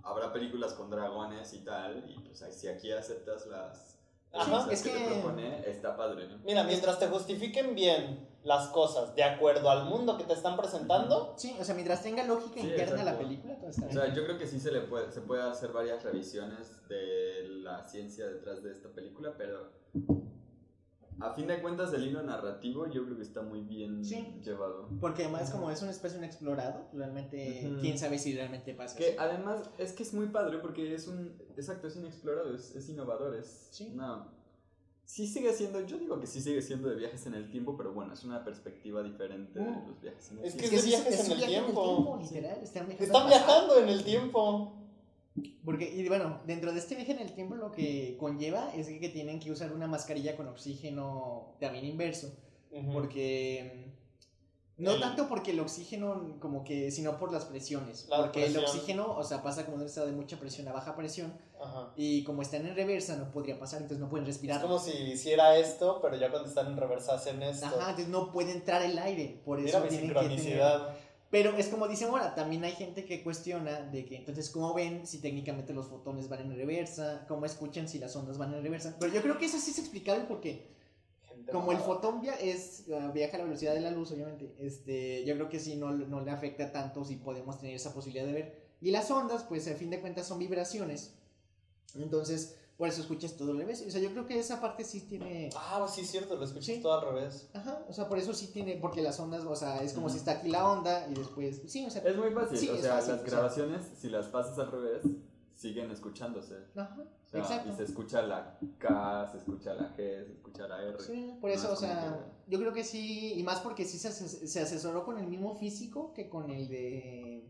habrá 0.02 0.32
películas 0.32 0.74
con 0.74 0.90
dragones 0.90 1.52
y 1.54 1.58
tal, 1.64 2.04
y 2.10 2.18
pues 2.20 2.44
si 2.54 2.68
aquí 2.68 2.90
aceptas 2.92 3.46
las 3.46 3.98
Ajá. 4.32 4.50
cosas 4.50 4.72
es 4.72 4.82
que, 4.82 4.90
te 4.90 4.98
que- 4.98 5.06
propone, 5.06 5.68
está 5.70 5.96
padre, 5.96 6.28
¿no? 6.28 6.38
Mira, 6.44 6.64
mientras 6.64 6.98
te 6.98 7.06
justifiquen 7.06 7.74
bien 7.74 8.28
las 8.44 8.68
cosas 8.68 9.14
de 9.14 9.22
acuerdo 9.22 9.68
al 9.70 9.84
mundo 9.86 10.16
que 10.16 10.24
te 10.24 10.32
están 10.32 10.56
presentando, 10.56 11.34
Sí, 11.36 11.54
o 11.60 11.64
sea, 11.64 11.74
mientras 11.74 12.02
tenga 12.02 12.24
lógica 12.24 12.60
Sí, 12.60 12.68
interna 12.68 13.04
la 13.04 13.18
película, 13.18 13.56
todo 13.58 13.68
está 13.68 13.82
O 13.84 13.88
bien. 13.88 14.00
sea, 14.00 14.14
yo 14.14 14.24
creo 14.24 14.38
que 14.38 14.46
sí 14.46 14.58
se 14.58 14.72
le 14.72 14.80
puede, 14.80 15.12
se 15.12 15.20
puede 15.20 15.42
hacer 15.42 15.72
varias 15.72 16.02
revisiones 16.02 16.86
de 16.88 17.48
la 17.62 17.84
ciencia 17.86 18.26
detrás 18.26 18.62
de 18.62 18.72
esta 18.72 18.88
película, 18.88 19.34
pero 19.36 19.70
a 21.20 21.34
fin 21.34 21.46
de 21.46 21.60
cuentas 21.60 21.92
el 21.92 22.06
hilo 22.06 22.22
narrativo 22.22 22.86
yo 22.86 23.04
creo 23.04 23.16
que 23.18 23.22
está 23.22 23.42
muy 23.42 23.60
bien 23.60 24.02
Sí. 24.02 24.40
llevado. 24.42 24.88
Porque 25.02 25.24
además, 25.24 25.50
como 25.50 25.70
es 25.70 25.82
un 25.82 25.90
espacio 25.90 26.16
inexplorado, 26.16 26.86
realmente, 26.94 27.68
Ujú. 27.70 27.80
quién 27.82 27.98
sabe 27.98 28.18
si 28.18 28.34
realmente 28.34 28.72
pasa. 28.72 28.96
Que 28.96 29.10
eso. 29.10 29.20
además 29.20 29.68
es 29.76 29.92
que 29.92 30.02
es 30.02 30.14
muy 30.14 30.28
padre 30.28 30.58
porque 30.60 30.94
es 30.94 31.06
un, 31.08 31.36
exacto, 31.58 31.88
es 31.88 31.96
inexplorado, 31.96 32.54
es, 32.54 32.74
es 32.74 32.88
innovador, 32.88 33.34
es 33.34 33.68
Sí. 33.70 33.90
una- 33.92 34.28
sí 35.12 35.26
sigue 35.26 35.52
siendo, 35.52 35.84
yo 35.86 35.98
digo 35.98 36.20
que 36.20 36.26
sí 36.28 36.40
sigue 36.40 36.62
siendo 36.62 36.88
de 36.88 36.94
viajes 36.96 37.26
en 37.26 37.34
el 37.34 37.50
tiempo, 37.50 37.76
pero 37.76 37.92
bueno, 37.92 38.14
es 38.14 38.22
una 38.22 38.44
perspectiva 38.44 39.02
diferente 39.02 39.58
de 39.58 39.64
Mm. 39.68 39.88
los 39.88 40.00
viajes 40.00 40.30
en 40.30 40.38
el 40.38 40.44
Es 40.44 40.54
que 40.54 40.68
tiempo. 40.68 40.76
es 40.76 40.82
de 40.84 40.90
sí, 40.90 40.96
viajes 40.96 41.20
en 41.20 41.26
un 41.26 41.32
el 41.32 41.38
viaje 41.38 41.52
tiempo. 41.64 42.18
literal. 42.22 42.58
Están 42.62 42.86
viajando, 42.86 43.04
están 43.04 43.28
viajando 43.28 43.78
en 43.80 43.88
el 43.88 44.04
tiempo. 44.04 44.76
Porque, 45.64 45.92
y 45.94 46.06
bueno, 46.08 46.40
dentro 46.46 46.72
de 46.72 46.78
este 46.78 46.94
viaje 46.96 47.12
en 47.12 47.18
el 47.20 47.32
tiempo 47.32 47.54
lo 47.56 47.70
que 47.72 48.16
conlleva 48.18 48.72
es 48.74 48.86
que 48.88 49.08
tienen 49.08 49.40
que 49.40 49.50
usar 49.50 49.72
una 49.72 49.86
mascarilla 49.86 50.36
con 50.36 50.46
oxígeno 50.48 51.54
también 51.60 51.84
inverso. 51.86 52.32
Porque. 52.92 53.86
No 54.80 54.92
El- 54.92 55.00
tanto 55.00 55.28
porque 55.28 55.50
el 55.52 55.60
oxígeno, 55.60 56.36
como 56.40 56.64
que, 56.64 56.90
sino 56.90 57.18
por 57.18 57.30
las 57.32 57.44
presiones. 57.44 58.06
La 58.08 58.16
porque 58.18 58.46
el 58.46 58.52
presión. 58.52 58.64
oxígeno, 58.64 59.16
o 59.16 59.22
sea, 59.22 59.42
pasa 59.42 59.64
como 59.64 59.76
de 59.76 59.82
un 59.84 59.88
estado 59.88 60.06
de 60.06 60.12
mucha 60.12 60.38
presión 60.40 60.66
a 60.68 60.72
baja 60.72 60.96
presión. 60.96 61.32
Ajá. 61.62 61.92
Y 61.96 62.24
como 62.24 62.42
están 62.42 62.66
en 62.66 62.74
reversa, 62.74 63.16
no 63.16 63.30
podría 63.30 63.58
pasar, 63.58 63.82
entonces 63.82 64.00
no 64.00 64.08
pueden 64.08 64.26
Es 64.26 64.34
respirar. 64.34 64.62
como 64.62 64.78
si 64.78 64.92
hiciera 64.92 65.56
esto, 65.56 66.00
pero 66.00 66.16
ya 66.16 66.30
cuando 66.30 66.48
están 66.48 66.66
en 66.68 66.76
reversa 66.76 67.14
hacen 67.14 67.42
esto. 67.42 67.66
Ajá, 67.66 67.90
entonces 67.90 68.08
no 68.08 68.32
puede 68.32 68.52
entrar 68.52 68.82
el 68.82 68.98
aire. 68.98 69.40
Por 69.44 69.58
Mira 69.58 69.70
eso 69.70 69.80
mi 69.80 69.88
tienen 69.88 70.08
que 70.08 70.14
tener- 70.14 70.28
sincronicidad. 70.30 70.96
Pero 71.30 71.56
es 71.56 71.68
como 71.68 71.86
dicen 71.86 72.08
ahora, 72.08 72.34
también 72.34 72.64
hay 72.64 72.72
gente 72.72 73.04
que 73.04 73.22
cuestiona 73.22 73.82
de 73.82 74.04
que 74.04 74.16
entonces 74.16 74.50
cómo 74.50 74.74
ven 74.74 75.06
si 75.06 75.18
técnicamente 75.20 75.72
los 75.72 75.86
fotones 75.86 76.28
van 76.28 76.40
en 76.40 76.56
reversa, 76.56 77.24
cómo 77.28 77.46
escuchan 77.46 77.86
si 77.88 78.00
las 78.00 78.16
ondas 78.16 78.36
van 78.36 78.52
en 78.52 78.62
reversa. 78.64 78.96
Pero 78.98 79.12
yo 79.12 79.22
creo 79.22 79.38
que 79.38 79.44
eso 79.46 79.58
sí 79.58 79.70
es 79.70 79.78
explicable 79.78 80.24
porque 80.26 80.66
como 81.52 81.72
el 81.72 81.78
fotón 81.78 82.20
via- 82.20 82.34
es, 82.40 82.84
uh, 82.88 83.12
viaja 83.12 83.36
a 83.36 83.38
la 83.38 83.44
velocidad 83.44 83.74
de 83.74 83.80
la 83.80 83.90
luz, 83.90 84.10
obviamente, 84.12 84.54
este, 84.58 85.24
yo 85.24 85.34
creo 85.34 85.48
que 85.48 85.58
sí 85.60 85.76
no, 85.76 85.90
no 85.92 86.20
le 86.20 86.30
afecta 86.30 86.72
tanto 86.72 87.04
si 87.04 87.16
podemos 87.16 87.58
tener 87.58 87.74
esa 87.76 87.92
posibilidad 87.94 88.26
de 88.26 88.32
ver. 88.32 88.60
Y 88.80 88.90
las 88.90 89.10
ondas, 89.10 89.44
pues 89.44 89.68
a 89.68 89.74
fin 89.74 89.90
de 89.90 90.00
cuentas 90.00 90.26
son 90.26 90.38
vibraciones. 90.38 91.14
Entonces, 91.94 92.56
por 92.76 92.88
eso 92.88 93.02
escuchas 93.02 93.36
todo 93.36 93.50
al 93.50 93.58
revés. 93.58 93.84
O 93.86 93.90
sea, 93.90 94.00
yo 94.00 94.10
creo 94.10 94.26
que 94.26 94.38
esa 94.38 94.60
parte 94.60 94.84
sí 94.84 95.00
tiene... 95.02 95.50
Ah, 95.54 95.86
sí, 95.92 96.00
es 96.02 96.10
cierto, 96.10 96.36
lo 96.36 96.44
escuché 96.44 96.76
Sí. 96.76 96.80
todo 96.82 96.94
al 96.94 97.14
revés. 97.14 97.48
Ajá, 97.52 97.84
o 97.88 97.92
sea, 97.92 98.08
por 98.08 98.18
eso 98.18 98.32
sí 98.32 98.46
tiene, 98.46 98.76
porque 98.76 99.02
las 99.02 99.20
ondas, 99.20 99.44
o 99.44 99.54
sea, 99.54 99.82
es 99.82 99.92
como 99.92 100.08
si 100.08 100.16
está 100.16 100.32
aquí 100.32 100.48
la 100.48 100.66
onda 100.70 101.06
y 101.10 101.14
después, 101.14 101.60
sí, 101.66 101.84
o 101.84 101.90
sea, 101.90 102.02
Es 102.02 102.16
muy 102.16 102.30
fácil, 102.30 102.56
Sí, 102.58 102.68
o 102.70 102.76
sea, 102.78 102.94
fácil, 102.94 103.12
las 103.12 103.20
o 103.20 103.24
sea. 103.26 103.30
grabaciones, 103.32 103.82
si 104.00 104.08
las 104.08 104.26
pasas 104.28 104.58
al 104.58 104.70
revés, 104.72 105.02
siguen 105.60 105.90
escuchándose. 105.90 106.54
ajá, 106.74 106.96
O 107.02 107.28
sea, 107.30 107.40
exacto. 107.40 107.70
Y 107.70 107.76
se 107.76 107.82
escucha 107.84 108.22
la 108.22 108.58
K, 108.78 109.28
se 109.30 109.38
escucha 109.38 109.74
la 109.74 109.94
G, 109.94 109.96
se 110.24 110.32
escucha 110.32 110.66
la 110.66 110.82
R. 110.82 110.98
Sí, 111.00 111.36
por 111.38 111.50
No 111.50 111.56
eso, 111.56 111.66
es 111.66 111.72
o 111.74 111.76
sea, 111.76 112.18
yo 112.46 112.58
creo 112.58 112.72
que 112.72 112.82
sí, 112.82 113.34
y 113.34 113.42
más 113.42 113.60
porque 113.60 113.84
sí 113.84 113.98
se, 113.98 114.08
ases- 114.08 114.46
se 114.46 114.60
asesoró 114.60 115.04
con 115.04 115.18
el 115.18 115.26
mismo 115.26 115.54
físico 115.54 116.14
que 116.14 116.30
con 116.30 116.50
el 116.50 116.66
de 116.68 117.44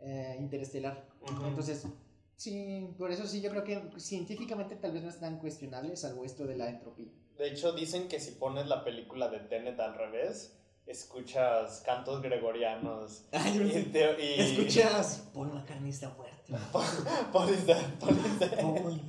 eh, 0.00 0.36
Interestelar. 0.40 1.06
Entonces, 1.46 1.86
sí, 2.34 2.88
por 2.98 3.12
eso 3.12 3.26
sí, 3.26 3.40
yo 3.40 3.50
creo 3.50 3.62
que 3.62 3.80
científicamente 3.98 4.74
tal 4.74 4.92
vez 4.92 5.02
no 5.04 5.08
es 5.10 5.20
tan 5.20 5.38
cuestionable, 5.38 5.96
salvo 5.96 6.24
esto 6.24 6.46
de 6.46 6.56
la 6.56 6.68
entropía. 6.68 7.12
De 7.38 7.48
hecho, 7.48 7.72
dicen 7.72 8.08
que 8.08 8.18
si 8.18 8.32
pones 8.32 8.66
la 8.66 8.82
película 8.84 9.28
de 9.28 9.38
Tenet 9.40 9.78
al 9.78 9.94
revés, 9.94 10.59
escuchas 10.90 11.82
cantos 11.86 12.20
gregorianos. 12.22 13.24
Y, 13.54 13.82
te- 13.84 14.24
y- 14.24 14.40
Escuchas, 14.40 15.30
Paul 15.32 15.52
McCartney 15.52 15.90
está 15.90 16.10
fuerte. 16.10 16.52
Paul. 17.32 19.00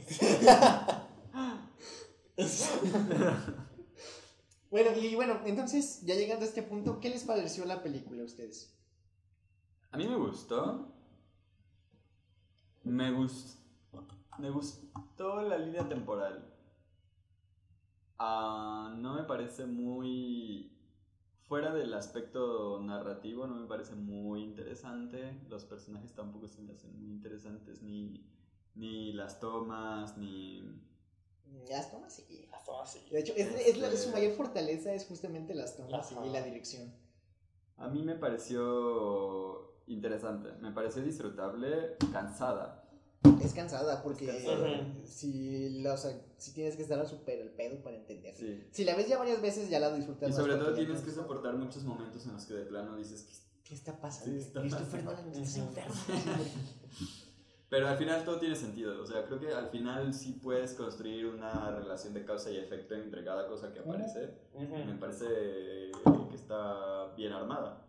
bueno, 4.69 4.91
y 4.97 5.15
bueno, 5.15 5.39
entonces, 5.45 6.01
ya 6.03 6.15
llegando 6.15 6.45
a 6.45 6.47
este 6.47 6.63
punto, 6.63 6.99
¿qué 6.99 7.09
les 7.09 7.23
pareció 7.23 7.65
la 7.65 7.81
película 7.83 8.21
a 8.21 8.25
ustedes? 8.25 8.77
A 9.91 9.97
mí 9.97 10.07
me 10.07 10.15
gustó. 10.15 10.93
Me 12.83 13.11
gustó. 13.11 13.59
Me 14.39 14.49
gustó 14.49 15.41
la 15.41 15.57
línea 15.57 15.87
temporal. 15.87 16.47
Ah, 18.17 18.93
no 18.97 19.15
me 19.15 19.23
parece 19.23 19.65
muy. 19.65 20.71
Fuera 21.51 21.73
del 21.73 21.93
aspecto 21.93 22.79
narrativo, 22.81 23.45
no 23.45 23.55
me 23.55 23.67
parece 23.67 23.93
muy 23.93 24.41
interesante. 24.41 25.37
Los 25.49 25.65
personajes 25.65 26.13
tampoco 26.13 26.47
se 26.47 26.61
me 26.61 26.71
hacen 26.71 26.97
muy 26.97 27.11
interesantes, 27.11 27.81
ni, 27.81 28.25
ni 28.73 29.11
las 29.11 29.41
tomas, 29.41 30.17
ni. 30.17 30.63
Las 31.69 31.91
tomas 31.91 32.13
sí. 32.15 32.47
Las 32.49 32.63
tomas 32.63 32.89
sí. 32.93 33.05
De 33.11 33.19
hecho, 33.19 33.33
es, 33.35 33.47
es 33.67 33.77
la- 33.79 33.87
Este- 33.87 33.97
su 33.97 34.11
mayor 34.11 34.31
fortaleza 34.37 34.93
es 34.93 35.05
justamente 35.05 35.53
las 35.53 35.75
tomas 35.75 36.13
Ajá. 36.13 36.25
y 36.25 36.29
la 36.29 36.41
dirección. 36.41 36.89
A 37.75 37.89
mí 37.89 38.01
me 38.01 38.15
pareció 38.15 39.73
interesante, 39.87 40.53
me 40.61 40.71
pareció 40.71 41.01
disfrutable, 41.03 41.97
cansada. 42.13 42.80
Es 43.43 43.53
cansada 43.53 44.01
porque 44.03 44.25
Es 44.29 44.43
cansada. 44.45 44.87
si, 45.05 45.81
la- 45.81 45.93
o 45.93 45.97
sea, 45.97 46.19
si 46.37 46.53
tienes 46.53 46.75
que 46.75 46.83
estar 46.83 46.99
a 46.99 47.05
super 47.05 47.37
el 47.39 47.49
pedo 47.49 47.81
para 47.83 47.97
entender. 47.97 48.35
Sí. 48.35 48.63
Si 48.71 48.83
la 48.83 48.95
ves 48.95 49.07
ya 49.07 49.17
varias 49.17 49.41
veces 49.41 49.69
ya 49.69 49.79
la 49.79 49.93
disfrutas 49.93 50.29
Y 50.29 50.33
sobre 50.33 50.55
todo 50.55 50.71
ya 50.71 50.75
tienes 50.77 51.01
que 51.01 51.11
soportar 51.11 51.55
muchos 51.55 51.83
momentos 51.83 52.25
en 52.25 52.33
los 52.33 52.45
que 52.45 52.53
de 52.55 52.65
plano 52.65 52.95
dices 52.95 53.23
que... 53.23 53.33
¿Qué 53.67 53.75
está 53.75 53.99
pasando? 53.99 54.31
Sí, 54.31 54.37
está 54.39 54.59
Christopher. 54.61 55.03
Nolan, 55.03 55.29
estás 55.31 55.57
enfermo. 55.57 55.93
Pero 57.69 57.87
al 57.87 57.97
final 57.97 58.25
todo 58.25 58.37
tiene 58.37 58.53
sentido, 58.55 59.01
o 59.01 59.05
sea, 59.05 59.25
creo 59.25 59.39
que 59.39 59.53
al 59.53 59.69
final 59.69 60.13
sí 60.13 60.33
puedes 60.43 60.73
construir 60.73 61.25
una 61.27 61.71
relación 61.71 62.13
de 62.13 62.25
causa 62.25 62.51
y 62.51 62.57
efecto 62.57 62.95
entre 62.95 63.23
cada 63.23 63.47
cosa 63.47 63.71
que 63.71 63.79
aparece. 63.79 64.29
Me 64.59 64.65
Ujú. 64.91 64.99
parece 64.99 65.25
que 66.29 66.35
está 66.35 67.13
bien 67.15 67.31
armada. 67.31 67.87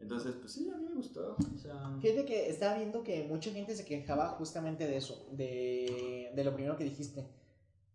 Entonces, 0.00 0.34
pues 0.40 0.52
sí, 0.52 0.70
a 0.70 0.76
mí 0.76 0.84
me 0.88 0.94
gustó. 0.94 1.36
O 1.54 1.58
sea, 1.58 1.96
Fíjate 2.00 2.24
que 2.24 2.48
estaba 2.48 2.76
viendo 2.76 3.02
que 3.02 3.24
mucha 3.24 3.50
gente 3.50 3.76
se 3.76 3.84
quejaba 3.84 4.28
justamente 4.30 4.86
de 4.86 4.96
eso, 4.96 5.26
de, 5.32 6.32
de 6.34 6.44
lo 6.44 6.54
primero 6.54 6.76
que 6.76 6.84
dijiste, 6.84 7.26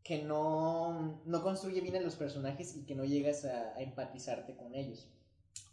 que 0.04 0.22
no, 0.24 1.22
no 1.26 1.42
construye 1.44 1.82
bien 1.82 1.96
a 1.96 2.02
los 2.02 2.16
personajes 2.16 2.76
y 2.78 2.86
que 2.86 2.96
no 2.96 3.06
llegas 3.06 3.46
a, 3.46 3.76
a 3.76 3.82
empatizarte 3.82 4.56
con 4.56 4.76
ellos. 4.76 5.08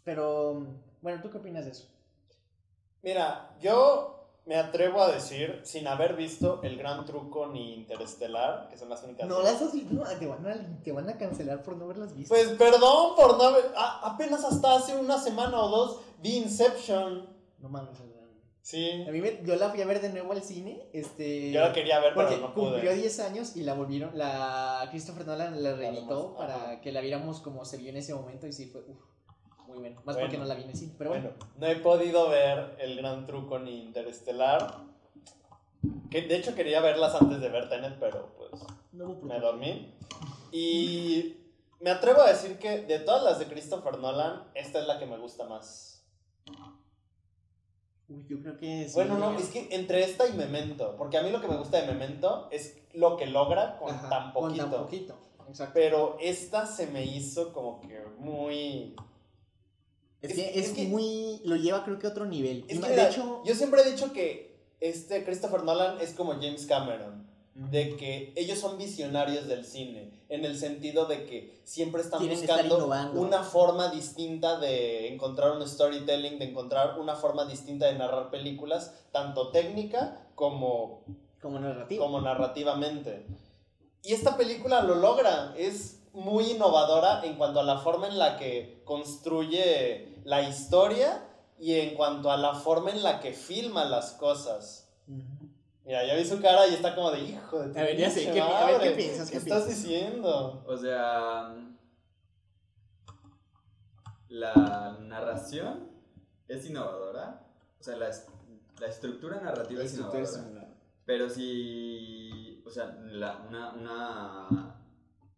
Pero, 0.03 0.65
bueno, 1.01 1.21
¿tú 1.21 1.29
qué 1.29 1.37
opinas 1.37 1.65
de 1.65 1.71
eso? 1.71 1.87
Mira, 3.03 3.55
yo 3.61 4.22
me 4.45 4.55
atrevo 4.55 5.01
a 5.01 5.11
decir, 5.11 5.61
sin 5.63 5.87
haber 5.87 6.15
visto 6.15 6.61
El 6.63 6.77
Gran 6.77 7.05
Truco 7.05 7.47
ni 7.47 7.73
Interestelar, 7.75 8.67
que 8.69 8.77
son 8.77 8.89
las 8.89 9.01
únicas 9.03 9.27
No 9.27 9.41
las 9.41 9.61
has 9.61 9.73
visto, 9.73 9.93
no, 9.93 10.03
te 10.03 10.27
van, 10.27 10.45
a, 10.45 10.83
te 10.83 10.91
van 10.91 11.09
a 11.09 11.17
cancelar 11.17 11.63
por 11.63 11.77
no 11.77 11.85
haberlas 11.85 12.13
visto. 12.15 12.33
Pues 12.33 12.49
perdón 12.49 13.15
por 13.15 13.37
no 13.37 13.43
haber... 13.43 13.71
a- 13.75 14.01
apenas 14.13 14.43
hasta 14.43 14.75
hace 14.75 14.97
una 14.97 15.17
semana 15.17 15.59
o 15.61 15.69
dos 15.69 16.01
vi 16.21 16.37
Inception. 16.37 17.27
no 17.59 17.69
mames. 17.69 17.97
Sí. 18.61 19.03
A 19.05 19.11
mí 19.11 19.19
me- 19.19 19.41
yo 19.43 19.57
la 19.57 19.69
fui 19.71 19.81
a 19.81 19.85
ver 19.85 19.99
de 19.99 20.07
nuevo 20.09 20.31
al 20.31 20.41
cine, 20.41 20.87
este... 20.93 21.51
Yo 21.51 21.59
la 21.59 21.73
quería 21.73 21.99
ver, 21.99 22.13
pero 22.15 22.27
Porque 22.29 22.41
no 22.41 22.53
cumplió 22.53 22.91
pude. 22.91 22.95
10 22.95 23.19
años 23.19 23.57
y 23.57 23.63
la 23.63 23.73
volvieron, 23.73 24.17
la 24.17 24.87
Christopher 24.89 25.27
Nolan 25.27 25.61
la 25.61 25.73
reeditó 25.73 26.33
para 26.37 26.79
que 26.79 26.93
la 26.93 27.01
viéramos 27.01 27.41
como 27.41 27.65
se 27.65 27.75
vio 27.75 27.89
en 27.89 27.97
ese 27.97 28.13
momento 28.13 28.47
y 28.47 28.53
sí 28.53 28.67
fue, 28.67 28.79
uf, 28.87 28.97
muy 29.73 29.81
bueno. 29.81 29.95
Más 30.05 30.15
Bueno. 30.15 30.21
porque 30.21 30.37
no 30.37 30.45
la 30.45 30.55
vi 30.55 30.63
en 30.63 30.75
cine, 30.75 30.93
pero 30.97 31.09
bueno. 31.11 31.29
Bueno, 31.37 31.53
no 31.57 31.67
he 31.67 31.75
podido 31.77 32.29
ver 32.29 32.75
El 32.79 32.95
Gran 32.97 33.25
Truco 33.27 33.59
ni 33.59 33.81
Interestelar. 33.83 34.77
Que 36.09 36.21
de 36.21 36.35
hecho 36.37 36.55
quería 36.55 36.79
verlas 36.79 37.13
antes 37.19 37.41
de 37.41 37.49
ver 37.49 37.67
Tenet, 37.69 37.97
pero 37.99 38.33
pues 38.37 38.51
No 38.91 39.15
me 39.23 39.39
dormí. 39.39 39.93
Y 40.51 41.35
me 41.81 41.89
atrevo 41.89 42.21
a 42.21 42.29
decir 42.29 42.57
que 42.59 42.81
de 42.83 42.99
todas 42.99 43.23
las 43.23 43.39
de 43.39 43.47
Christopher 43.47 43.97
Nolan, 43.99 44.43
esta 44.53 44.79
es 44.79 44.87
la 44.87 44.99
que 44.99 45.05
me 45.05 45.17
gusta 45.17 45.45
más. 45.45 46.05
Uy, 48.09 48.25
yo 48.29 48.39
creo 48.41 48.57
que 48.57 48.87
sí. 48.87 48.93
Bueno, 48.95 49.17
no, 49.17 49.35
es 49.37 49.49
que 49.49 49.67
entre 49.71 50.03
esta 50.03 50.27
y 50.27 50.33
Memento, 50.33 50.95
porque 50.97 51.17
a 51.17 51.23
mí 51.23 51.31
lo 51.31 51.41
que 51.41 51.47
me 51.47 51.57
gusta 51.57 51.81
de 51.81 51.87
Memento 51.87 52.47
es 52.51 52.77
lo 52.93 53.17
que 53.17 53.25
logra 53.25 53.77
con 53.77 53.89
Ajá, 53.91 54.09
tan 54.09 54.31
Con 54.33 54.43
poquito. 54.49 54.65
tan 54.69 54.83
poquito. 54.83 55.17
Exacto. 55.49 55.73
Pero 55.73 56.17
esta 56.21 56.65
se 56.65 56.87
me 56.87 57.03
hizo 57.03 57.51
como 57.53 57.81
que 57.81 57.99
muy... 58.19 58.95
Es, 60.23 60.33
que 60.33 60.59
es 60.59 60.67
es, 60.69 60.73
que- 60.73 60.85
muy. 60.87 61.41
Lo 61.43 61.55
lleva, 61.55 61.83
creo 61.83 61.99
que 61.99 62.07
a 62.07 62.09
otro 62.11 62.25
nivel. 62.25 62.65
Es 62.67 62.79
que 62.79 62.89
mira, 62.89 63.03
de 63.03 63.09
hecho. 63.11 63.41
yo 63.45 63.53
siempre 63.53 63.81
he 63.81 63.91
dicho 63.91 64.11
que 64.13 64.55
este 64.79 65.23
Christopher 65.23 65.63
Nolan 65.63 65.99
es 66.01 66.13
como 66.13 66.33
James 66.33 66.65
Cameron, 66.65 67.27
de 67.55 67.95
que 67.97 68.33
ellos 68.35 68.57
son 68.57 68.77
visionarios 68.77 69.47
del 69.47 69.63
cine, 69.65 70.11
en 70.29 70.43
el 70.45 70.57
sentido 70.57 71.05
de 71.05 71.25
que 71.25 71.61
siempre 71.63 72.01
están 72.01 72.27
buscando 72.27 72.87
una 73.13 73.43
forma 73.43 73.89
distinta 73.91 74.59
de 74.59 75.13
encontrar 75.13 75.51
un 75.51 75.67
storytelling, 75.67 76.39
de 76.39 76.45
encontrar 76.45 76.99
una 76.99 77.15
forma 77.15 77.45
distinta 77.45 77.85
de 77.85 77.93
narrar 77.93 78.31
películas, 78.31 78.93
tanto 79.11 79.49
técnica 79.51 80.25
como 80.35 81.03
Como 81.41 81.59
narrativa. 81.59 82.03
como 82.03 82.21
narrativamente. 82.21 83.25
Y 84.03 84.13
esta 84.13 84.35
película 84.35 84.81
lo 84.81 84.95
logra, 84.95 85.53
es 85.57 85.99
muy 86.13 86.51
innovadora 86.51 87.23
en 87.23 87.35
cuanto 87.35 87.59
a 87.59 87.63
la 87.63 87.77
forma 87.79 88.07
en 88.07 88.17
la 88.17 88.37
que 88.37 88.81
construye 88.83 90.12
la 90.25 90.41
historia 90.41 91.23
y 91.59 91.75
en 91.79 91.95
cuanto 91.95 92.31
a 92.31 92.37
la 92.37 92.53
forma 92.55 92.91
en 92.91 93.03
la 93.03 93.19
que 93.19 93.33
filma 93.33 93.85
las 93.85 94.11
cosas. 94.13 94.89
Mira, 95.85 96.05
ya 96.05 96.15
vi 96.15 96.25
su 96.25 96.41
cara 96.41 96.65
y 96.67 96.73
está 96.73 96.95
como 96.95 97.11
de 97.11 97.19
hijo 97.21 97.59
de 97.59 97.79
A 97.79 97.83
ver, 97.83 97.97
ya 97.97 98.09
sé, 98.09 98.31
¿qué 98.31 98.39
a 98.41 98.65
ver, 98.67 98.81
¿qué 98.81 98.91
piensas, 98.91 99.29
qué 99.29 99.37
estás 99.37 99.63
piensas? 99.65 99.83
diciendo? 99.83 100.63
O 100.65 100.77
sea, 100.77 101.53
la 104.29 104.97
narración 105.01 105.89
es 106.47 106.65
innovadora. 106.65 107.45
O 107.79 107.83
sea, 107.83 107.97
la, 107.97 108.09
es- 108.09 108.25
la 108.79 108.87
estructura 108.87 109.39
narrativa 109.41 109.79
La 109.79 109.85
es 109.85 109.91
estructura 109.91 110.23
es 110.23 110.29
innovadora. 110.31 110.49
similar. 110.61 110.77
Pero 111.05 111.29
si, 111.29 112.63
o 112.65 112.69
sea, 112.69 112.85
la- 113.11 113.37
una, 113.47 113.73
una, 113.73 114.75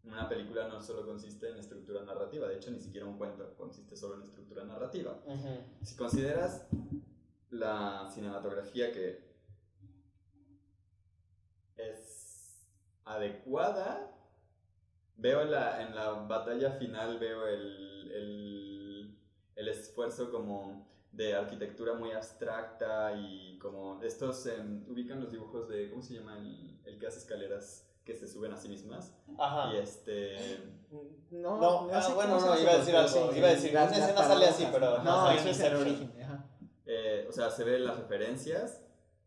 una 0.05 0.29
película 0.29 0.67
no 0.67 0.81
solo 0.81 1.05
consiste 1.05 1.49
en 1.49 1.57
estructura 1.57 2.03
narrativa, 2.03 2.47
de 2.47 2.55
hecho 2.55 2.71
ni 2.71 2.79
siquiera 2.79 3.05
un 3.05 3.17
cuento 3.17 3.55
consiste 3.55 3.95
solo 3.95 4.15
en 4.15 4.23
estructura 4.23 4.63
narrativa. 4.63 5.19
Ujú. 5.25 5.63
Si 5.83 5.95
consideras 5.95 6.67
la 7.49 8.09
cinematografía 8.13 8.91
que 8.91 9.23
es 11.77 12.67
adecuada, 13.03 14.11
veo 15.17 15.43
la, 15.45 15.81
en 15.81 15.95
la 15.95 16.11
batalla 16.11 16.71
final, 16.71 17.19
veo 17.19 17.47
el, 17.47 18.11
el, 18.11 19.19
el 19.55 19.67
esfuerzo 19.67 20.31
como 20.31 20.87
de 21.11 21.33
arquitectura 21.33 21.93
muy 21.93 22.11
abstracta 22.11 23.15
y 23.15 23.57
como 23.59 24.01
estos, 24.03 24.45
em, 24.47 24.83
ubican 24.89 25.21
los 25.21 25.31
dibujos 25.31 25.69
de, 25.69 25.89
¿cómo 25.89 26.01
se 26.01 26.15
llama? 26.15 26.37
El, 26.37 26.77
el 26.83 26.99
que 26.99 27.07
hace 27.07 27.19
escaleras 27.19 27.89
que 28.05 28.15
se 28.15 28.27
suben 28.27 28.53
a 28.53 28.57
sí 28.57 28.69
mismas. 28.69 29.11
Ajá. 29.37 29.73
Y 29.73 29.77
este... 29.77 30.59
No, 31.31 31.59
No, 31.59 31.89
ah, 31.91 32.01
sé 32.01 32.13
bueno, 32.13 32.39
no, 32.39 32.59
iba 32.59 32.71
a 32.71 32.77
decir 32.77 32.95
algo, 32.95 33.31
sí, 33.31 33.37
iba 33.37 33.47
a 33.47 33.51
decir, 33.51 33.71
una 33.71 33.85
escena 33.85 34.23
sale 34.23 34.45
así, 34.45 34.67
pero 34.71 35.03
No, 35.03 35.25
no, 35.25 35.31
es 35.31 35.59
el 35.59 35.75
origen. 35.75 36.13
Ajá. 36.21 36.45
Eh, 36.85 37.25
o 37.27 37.31
sea, 37.31 37.49
se 37.49 37.63
ven 37.63 37.83
las 37.83 37.97
referencias, 37.97 38.83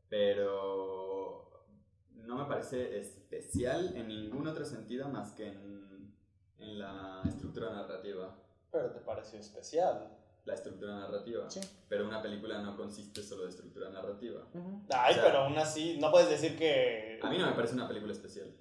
pero 0.08 1.66
no 2.12 2.36
me 2.36 2.44
parece 2.44 2.98
especial 2.98 3.96
en 3.96 4.08
ningún 4.08 4.46
otro 4.46 4.64
sentido 4.64 5.08
más 5.08 5.32
que 5.32 5.48
en, 5.48 6.14
en 6.58 6.78
la 6.78 7.22
estructura 7.26 7.70
narrativa. 7.70 8.36
Pero 8.70 8.92
te 8.92 9.00
pareció 9.00 9.40
especial. 9.40 10.14
La 10.44 10.54
estructura 10.54 10.94
narrativa. 10.94 11.50
Sí. 11.50 11.60
Pero 11.88 12.06
una 12.06 12.22
película 12.22 12.62
no 12.62 12.76
consiste 12.76 13.22
solo 13.22 13.42
de 13.42 13.50
estructura 13.50 13.90
narrativa. 13.90 14.46
Ujú. 14.54 14.82
Ay, 14.90 15.12
O 15.12 15.14
sea, 15.16 15.24
pero 15.24 15.38
aún 15.40 15.58
así, 15.58 15.98
no 15.98 16.10
puedes 16.10 16.30
decir 16.30 16.56
que... 16.56 17.18
A 17.22 17.28
mí 17.28 17.38
no 17.38 17.46
me 17.46 17.52
parece 17.52 17.74
una 17.74 17.88
película 17.88 18.12
especial. 18.12 18.54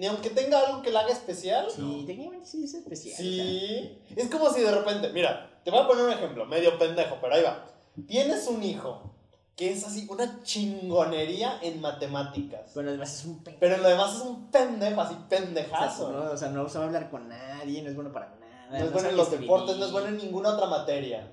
Ni 0.00 0.06
aunque 0.06 0.30
tenga 0.30 0.58
algo 0.60 0.80
que 0.80 0.90
la 0.90 1.00
haga 1.00 1.12
especial. 1.12 1.66
Sí, 1.70 2.04
técnicamente 2.06 2.46
sí 2.46 2.64
es 2.64 2.72
especial. 2.72 3.12
o 3.14 3.16
sea. 3.18 3.44
Sí. 3.44 3.98
Es 4.16 4.30
como 4.30 4.50
si 4.50 4.62
de 4.62 4.70
repente, 4.74 5.10
mira, 5.12 5.60
te 5.62 5.70
voy 5.70 5.80
a 5.80 5.86
poner 5.86 6.06
un 6.06 6.12
ejemplo, 6.12 6.46
medio 6.46 6.78
pendejo, 6.78 7.18
pero 7.20 7.34
ahí 7.34 7.42
va. 7.42 7.66
Tienes 8.08 8.46
un 8.46 8.62
hijo 8.62 9.14
que 9.56 9.72
es 9.72 9.84
así, 9.86 10.06
una 10.08 10.42
chingonería 10.42 11.58
en 11.60 11.82
matemáticas. 11.82 12.70
Pero 12.74 12.88
además 12.88 13.14
es 13.14 13.26
un 13.26 13.44
pe- 13.44 13.58
Pero 13.60 13.74
en 13.74 13.82
lo 13.82 13.88
demás 13.90 14.16
es 14.16 14.22
un 14.22 14.50
pendejo, 14.50 15.02
así 15.02 15.14
o 15.14 15.18
sea, 15.18 15.28
pendejazo. 15.28 16.12
no, 16.12 16.30
o 16.32 16.36
sea, 16.38 16.48
no 16.48 16.66
sabe 16.70 16.86
hablar 16.86 17.10
con 17.10 17.28
nadie, 17.28 17.82
no 17.82 17.90
es 17.90 17.94
bueno 17.94 18.10
para 18.10 18.34
nada. 18.36 18.68
No 18.70 18.76
es 18.86 18.92
bueno 18.94 19.08
en 19.10 19.16
los 19.18 19.26
escribir, 19.26 19.50
deportes, 19.50 19.76
no 19.76 19.84
es 19.84 19.92
bueno 19.92 20.08
en 20.08 20.16
ninguna 20.16 20.54
otra 20.54 20.66
materia. 20.66 21.30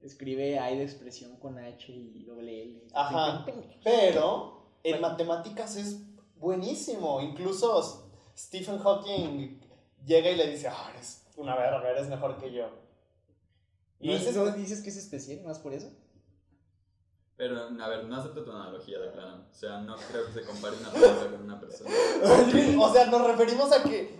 Escribe 0.00 0.52
I 0.54 0.76
de 0.78 0.84
expresión 0.84 1.36
con 1.36 1.58
H 1.58 1.92
y 1.92 2.24
doble 2.24 2.62
L. 2.62 2.82
Ajá. 2.94 3.44
Pero 3.84 4.62
en 4.82 5.00
matemáticas 5.02 5.76
es 5.76 5.98
buenísimo. 6.38 7.20
Incluso 7.20 8.10
Stephen 8.36 8.78
Hawking 8.78 9.60
llega 10.04 10.30
y 10.30 10.36
le 10.36 10.50
dice, 10.50 10.68
ah, 10.68 10.90
eres 10.94 11.26
una 11.36 11.54
verga, 11.54 11.90
eres 11.90 12.08
mejor 12.08 12.38
que 12.38 12.52
yo. 12.52 12.68
¿Y 14.00 14.08
No 14.08 14.14
es 14.14 14.36
no 14.36 14.50
dices 14.52 14.82
que 14.82 14.90
es 14.90 14.96
especial 14.96 15.42
más 15.44 15.58
por 15.58 15.72
eso? 15.72 15.90
Pero, 17.36 17.68
a 17.80 17.88
ver, 17.88 18.04
no 18.04 18.16
acepto 18.16 18.44
tu 18.44 18.50
analogía 18.50 18.98
de 18.98 19.08
plano. 19.08 19.44
O 19.50 19.54
sea, 19.54 19.80
no 19.80 19.96
creo 19.96 20.26
que 20.26 20.32
se 20.32 20.42
compare 20.42 20.76
una 20.78 20.90
película 20.90 21.30
con 21.30 21.42
una 21.42 21.60
persona. 21.60 21.90
o 22.80 22.92
sea, 22.92 23.06
nos 23.06 23.26
referimos 23.26 23.72
a 23.72 23.82
que 23.82 24.18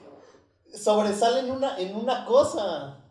sobresale 0.74 1.40
en 1.40 1.50
una, 1.50 1.78
en 1.78 1.96
una 1.96 2.26
cosa. 2.26 3.04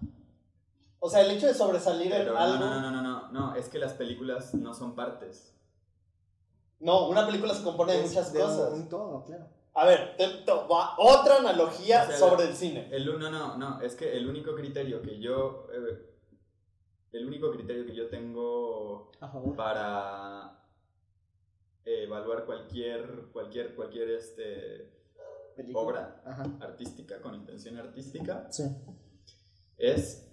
O 1.00 1.10
sea, 1.10 1.22
el 1.22 1.32
hecho 1.32 1.48
de 1.48 1.56
sobresalir 1.56 2.10
Pero 2.12 2.30
en 2.32 2.34
no, 2.34 2.39
algo. 2.39 2.65
no, 2.65 2.82
no, 2.82 2.91
no, 2.91 3.02
no, 3.02 3.32
no, 3.32 3.56
es 3.56 3.68
que 3.68 3.80
las 3.80 3.94
películas 3.94 4.54
no 4.54 4.74
son 4.76 4.96
partes. 4.96 5.56
No, 6.79 7.07
una 7.09 7.25
película 7.25 7.53
se 7.53 7.63
compone 7.63 7.93
de 7.93 8.01
muchas 8.03 8.31
de 8.33 8.39
cosas. 8.39 8.73
Un 8.73 8.89
todo, 8.89 9.23
claro. 9.25 9.47
A 9.73 9.85
ver, 9.85 10.15
te- 10.17 10.27
te- 10.45 10.51
va- 10.51 10.95
otra 10.97 11.38
analogía 11.38 12.03
O 12.03 12.07
sea, 12.07 12.17
sobre 12.17 12.45
el 12.47 12.55
cine. 12.55 12.88
El, 12.91 13.05
no, 13.05 13.29
no, 13.29 13.57
no, 13.57 13.81
es 13.81 13.95
que 13.95 14.15
el 14.15 14.27
único 14.29 14.55
criterio 14.55 15.01
que 15.01 15.19
yo. 15.19 15.67
eh, 15.73 16.11
el 17.11 17.27
único 17.27 17.49
criterio 17.51 17.85
que 17.85 17.95
yo 17.95 18.09
tengo 18.09 19.09
para 19.55 20.59
evaluar 21.85 22.45
cualquier, 22.45 23.27
cualquier, 23.31 23.73
cualquier 23.75 24.09
este, 24.11 24.91
Película. 25.55 25.81
obra 25.81 26.21
Ajá. 26.25 26.43
artística, 26.61 27.21
con 27.21 27.35
intención 27.35 27.77
artística, 27.77 28.47
Sí. 28.51 28.63
es 29.77 30.27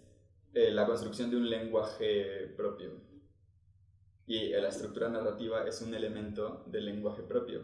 eh, 0.55 0.71
la 0.71 0.87
construcción 0.87 1.31
de 1.31 1.37
un 1.37 1.49
lenguaje 1.49 2.53
propio. 2.57 2.91
Y 4.27 4.51
la 4.51 4.69
estructura 4.69 5.09
narrativa 5.09 5.67
es 5.67 5.83
un 5.83 5.95
elemento 5.95 6.65
del 6.67 6.85
lenguaje 6.85 7.23
propio, 7.23 7.63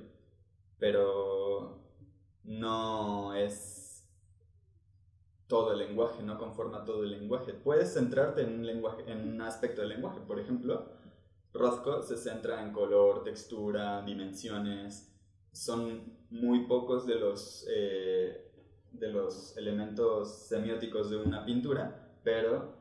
pero 0.79 1.79
no 2.45 3.35
es 3.35 4.05
todo 5.47 5.73
el 5.73 5.79
lenguaje, 5.79 6.23
no 6.23 6.39
conforma 6.39 6.85
todo 6.85 7.05
el 7.05 7.11
lenguaje. 7.11 7.55
Puedes 7.55 7.95
centrarte 7.95 8.43
en 8.43 8.55
un, 8.55 8.67
lenguaje, 8.67 9.05
en 9.11 9.29
un 9.29 9.41
aspecto 9.41 9.81
del 9.81 9.91
lenguaje, 9.91 10.21
por 10.21 10.39
ejemplo, 10.39 10.87
Rothko 11.53 12.03
se 12.03 12.17
centra 12.17 12.63
en 12.63 12.73
color, 12.73 13.25
textura, 13.25 14.03
dimensiones. 14.03 15.11
Son 15.53 16.19
muy 16.31 16.67
pocos 16.67 17.07
de 17.07 17.15
los, 17.17 17.67
eh, 17.71 18.53
de 18.93 19.09
los 19.09 19.57
elementos 19.57 20.47
semióticos 20.47 21.11
de 21.11 21.17
una 21.17 21.45
pintura, 21.45 22.21
pero 22.23 22.78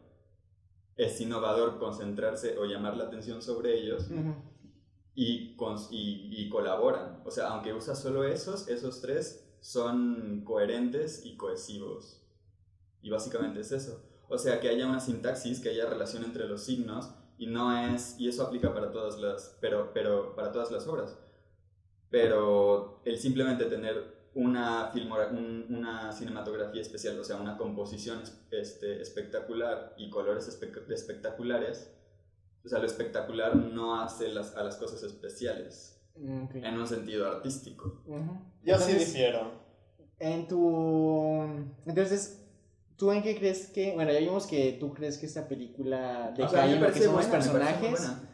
es 0.97 1.21
innovador 1.21 1.77
concentrarse 1.79 2.57
o 2.57 2.65
llamar 2.65 2.97
la 2.97 3.05
atención 3.05 3.41
sobre 3.41 3.79
ellos 3.79 4.07
y, 5.15 5.55
cons- 5.55 5.87
y, 5.91 6.29
y 6.31 6.49
colaboran. 6.49 7.21
O 7.25 7.31
sea, 7.31 7.47
aunque 7.49 7.73
usa 7.73 7.95
solo 7.95 8.23
esos, 8.23 8.67
esos 8.67 9.01
tres 9.01 9.55
son 9.61 10.41
coherentes 10.43 11.25
y 11.25 11.37
cohesivos. 11.37 12.21
Y 13.01 13.09
básicamente 13.09 13.61
es 13.61 13.71
eso. 13.71 14.03
O 14.29 14.37
sea, 14.37 14.59
que 14.59 14.69
haya 14.69 14.87
una 14.87 14.99
sintaxis, 14.99 15.59
que 15.61 15.69
haya 15.69 15.85
relación 15.85 16.23
entre 16.23 16.47
los 16.47 16.63
signos 16.63 17.11
y 17.37 17.47
no 17.47 17.77
es 17.77 18.19
y 18.19 18.27
eso 18.27 18.43
aplica 18.43 18.73
para 18.73 18.91
todas 18.91 19.19
las 19.19 19.55
pero 19.61 19.91
pero 19.93 20.35
para 20.35 20.51
todas 20.51 20.71
las 20.71 20.87
obras. 20.87 21.17
Pero 22.09 23.01
el 23.05 23.17
simplemente 23.17 23.65
tener 23.65 24.16
una 24.37 24.91
filmora- 24.93 25.29
un- 25.31 25.65
una 25.69 26.11
cinematografía 26.11 26.81
especial, 26.81 27.19
o 27.19 27.23
sea, 27.23 27.37
una 27.37 27.57
composición 27.57 28.21
es- 28.21 28.37
este, 28.51 29.01
espectacular 29.01 29.93
y 29.97 30.09
colores 30.09 30.47
espe- 30.47 30.91
espectaculares, 30.93 31.91
o 32.63 32.69
sea, 32.69 32.79
lo 32.79 32.85
espectacular 32.85 33.55
no 33.55 33.99
hace 34.01 34.29
las, 34.29 34.55
a 34.55 34.63
las 34.63 34.75
cosas 34.77 35.01
especiales 35.03 35.99
Mm, 36.15 36.43
ok. 36.43 36.55
en 36.55 36.77
un 36.79 36.87
sentido 36.87 37.27
artístico. 37.27 38.01
Ujú. 38.05 38.39
Yo 38.63 38.77
sí 38.77 38.93
difiero. 38.93 39.51
En 40.19 40.47
tu. 40.47 41.43
Entonces, 41.85 42.43
¿tú 42.97 43.11
en 43.11 43.21
qué 43.23 43.37
crees 43.37 43.67
que.? 43.69 43.93
Bueno, 43.93 44.11
ya 44.11 44.19
vimos 44.19 44.47
que 44.47 44.77
tú 44.79 44.93
crees 44.93 45.17
que 45.17 45.25
esta 45.27 45.47
película 45.47 46.33
O 46.39 46.47
sea, 46.47 46.65
en 46.71 46.81
lo 46.81 46.91
que 46.91 46.99
son 47.01 47.15
los 47.15 47.25
personajes, 47.27 47.91
buena. 47.91 48.26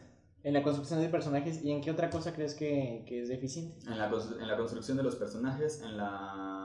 En 0.44 0.52
la 0.52 0.62
construcción 0.62 1.00
de 1.00 1.08
personajes, 1.08 1.64
y 1.64 1.72
en 1.72 1.80
qué 1.80 1.90
otra 1.90 2.10
cosa 2.10 2.34
crees 2.34 2.54
que, 2.54 3.02
que 3.08 3.22
es 3.22 3.28
deficiente? 3.28 3.78
En 3.90 3.98
la, 3.98 4.06
en 4.06 4.46
la 4.46 4.56
construcción 4.56 4.98
de 4.98 5.02
los 5.02 5.16
personajes, 5.16 5.80
en 5.82 5.96
la, 5.96 6.62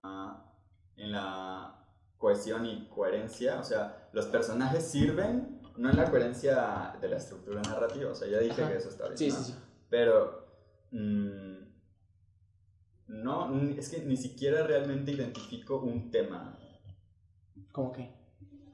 en 0.98 1.12
la 1.13 1.86
cohesión 2.18 2.65
y 2.65 2.88
coherencia. 2.89 3.58
O 3.58 3.63
sea, 3.63 4.10
los 4.12 4.26
personajes 4.26 4.84
sirven 4.84 5.62
no 5.78 5.89
en 5.89 5.96
la 5.96 6.12
coherencia 6.12 6.94
de 7.00 7.08
la 7.08 7.15
estructura 7.15 7.62
narrativa, 7.62 8.12
o 8.12 8.15
sea, 8.15 8.28
ya 8.28 8.39
dije 8.39 8.62
Ajá. 8.62 8.70
que 8.70 8.78
eso 8.78 8.89
está 8.89 9.06
bien. 9.06 9.18
Sí, 9.18 9.30
¿no? 9.30 9.36
sí, 9.38 9.44
sí. 9.54 9.58
Pero 9.89 10.46
mm, 10.92 11.54
no, 13.08 13.62
es 13.78 13.88
que 13.89 14.02
ni 14.02 14.18
siquiera 14.18 14.68
realmente 14.68 15.13
identifico 15.13 15.80
un 15.80 16.12
tema. 16.12 16.60
¿Cómo 17.72 17.94
que? 17.94 18.13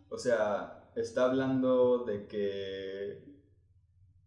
O 0.09 0.17
sea, 0.17 0.89
está 0.95 1.25
hablando 1.25 2.05
de 2.05 2.25
que 2.25 3.34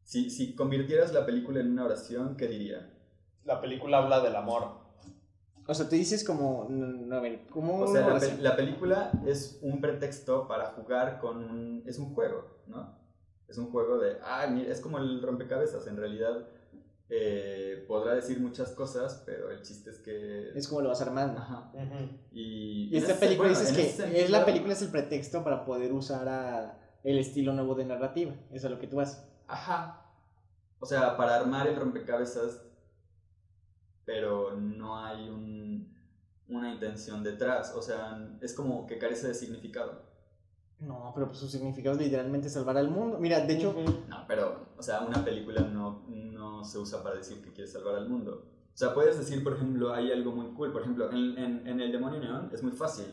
si, 0.09 0.31
si 0.31 0.55
convirtieras 0.55 1.13
la 1.13 1.27
película 1.27 1.61
en 1.61 1.71
una 1.73 1.85
oración, 1.85 2.35
¿qué 2.37 2.47
diría? 2.49 2.91
La 3.45 3.61
película 3.61 3.99
habla 3.99 4.21
del 4.21 4.35
amor. 4.37 4.79
O 5.67 5.75
sea, 5.75 5.87
tú 5.87 5.97
dices 5.97 6.25
como, 6.25 6.67
no, 6.71 6.87
no, 6.87 7.17
a 7.17 7.21
ver, 7.21 7.47
¿cómo 7.51 7.81
O 7.81 7.87
sea, 7.87 8.09
la, 8.09 8.19
pe- 8.19 8.39
la 8.39 8.57
película 8.57 9.13
es 9.27 9.59
un 9.61 9.83
pretexto 9.83 10.49
para 10.49 10.69
jugar 10.73 11.19
con 11.21 11.37
un... 11.45 11.83
Es 11.87 11.99
un 11.99 12.15
juego, 12.15 12.63
¿no? 12.69 12.97
Es 13.47 13.59
un 13.59 13.71
juego 13.71 13.99
de... 13.99 14.17
Ah, 14.23 14.47
mira, 14.51 14.73
es 14.73 14.81
como 14.81 14.97
el 14.97 15.21
rompecabezas. 15.21 15.87
En 15.87 15.99
realidad 15.99 16.49
eh, 17.11 17.85
podrá 17.87 18.15
decir 18.15 18.41
muchas 18.41 18.71
cosas, 18.73 19.23
pero 19.27 19.51
el 19.51 19.61
chiste 19.61 19.91
es 19.91 19.99
que... 19.99 20.51
Es 20.55 20.69
como 20.69 20.81
lo 20.81 20.89
vas 20.89 21.03
armando. 21.03 21.39
Ajá. 21.39 21.71
Ujú. 21.75 22.17
Y, 22.33 22.89
Y 22.91 22.97
en 22.97 23.03
esta 23.03 23.13
ese- 23.13 23.21
película 23.21 23.49
bueno, 23.51 23.61
dices 23.61 23.77
que 23.77 23.83
ese 23.83 23.91
es 23.91 23.97
sentido- 24.11 24.29
la 24.39 24.45
película 24.47 24.73
es 24.73 24.81
el 24.81 24.89
pretexto 24.89 25.45
para 25.45 25.67
poder 25.67 25.93
usar 25.93 26.27
a 26.31 26.79
el 27.05 27.19
estilo 27.19 27.53
nuevo 27.53 27.75
de 27.75 27.85
narrativa. 27.85 28.33
Eso 28.49 28.55
es 28.57 28.65
a 28.65 28.69
lo 28.71 28.79
que 28.79 28.87
tú 28.87 28.97
vas. 28.97 29.28
Ajá. 29.49 30.05
O 30.79 30.87
sea, 30.87 31.17
para 31.17 31.37
armar 31.37 31.67
el 31.67 31.75
rompecabezas, 31.77 32.63
pero 34.05 34.53
no 34.57 34.97
hay 35.05 35.29
un- 35.29 35.95
una 36.49 36.73
intención 36.73 37.23
detrás. 37.23 37.75
O 37.75 37.83
sea, 37.83 38.37
es 38.41 38.55
como 38.55 38.87
que 38.87 38.99
carece 38.99 39.29
de 39.29 39.35
significado. 39.35 40.07
No, 40.81 41.11
pero 41.15 41.27
pues 41.27 41.39
su 41.39 41.49
significado 41.49 41.97
es 41.97 42.03
literalmente 42.03 42.49
salvar 42.49 42.77
al 42.79 42.89
mundo. 42.89 43.19
Mira, 43.19 43.41
de 43.41 43.55
hecho. 43.55 43.75
No, 44.09 44.25
pero, 44.29 44.69
o 44.77 44.83
sea, 44.83 45.01
una 45.01 45.25
película 45.25 45.63
no, 45.63 46.05
no 46.09 46.65
se 46.65 46.79
usa 46.79 47.03
para 47.03 47.17
decir 47.17 47.43
que 47.43 47.53
quiere 47.53 47.69
salvar 47.69 47.97
al 47.97 48.09
mundo. 48.09 48.45
O 48.73 48.77
sea, 48.79 48.95
puedes 48.95 49.19
decir, 49.19 49.43
por 49.43 49.55
ejemplo, 49.55 49.93
hay 49.93 50.13
algo 50.13 50.31
muy 50.31 50.55
cool. 50.55 50.71
Por 50.73 50.83
ejemplo, 50.83 51.11
en, 51.11 51.37
en, 51.37 51.67
en 51.67 51.81
El 51.81 51.91
Demonio 51.91 52.21
Neón 52.21 52.51
es 52.53 52.63
muy 52.63 52.71
fácil. 52.73 53.07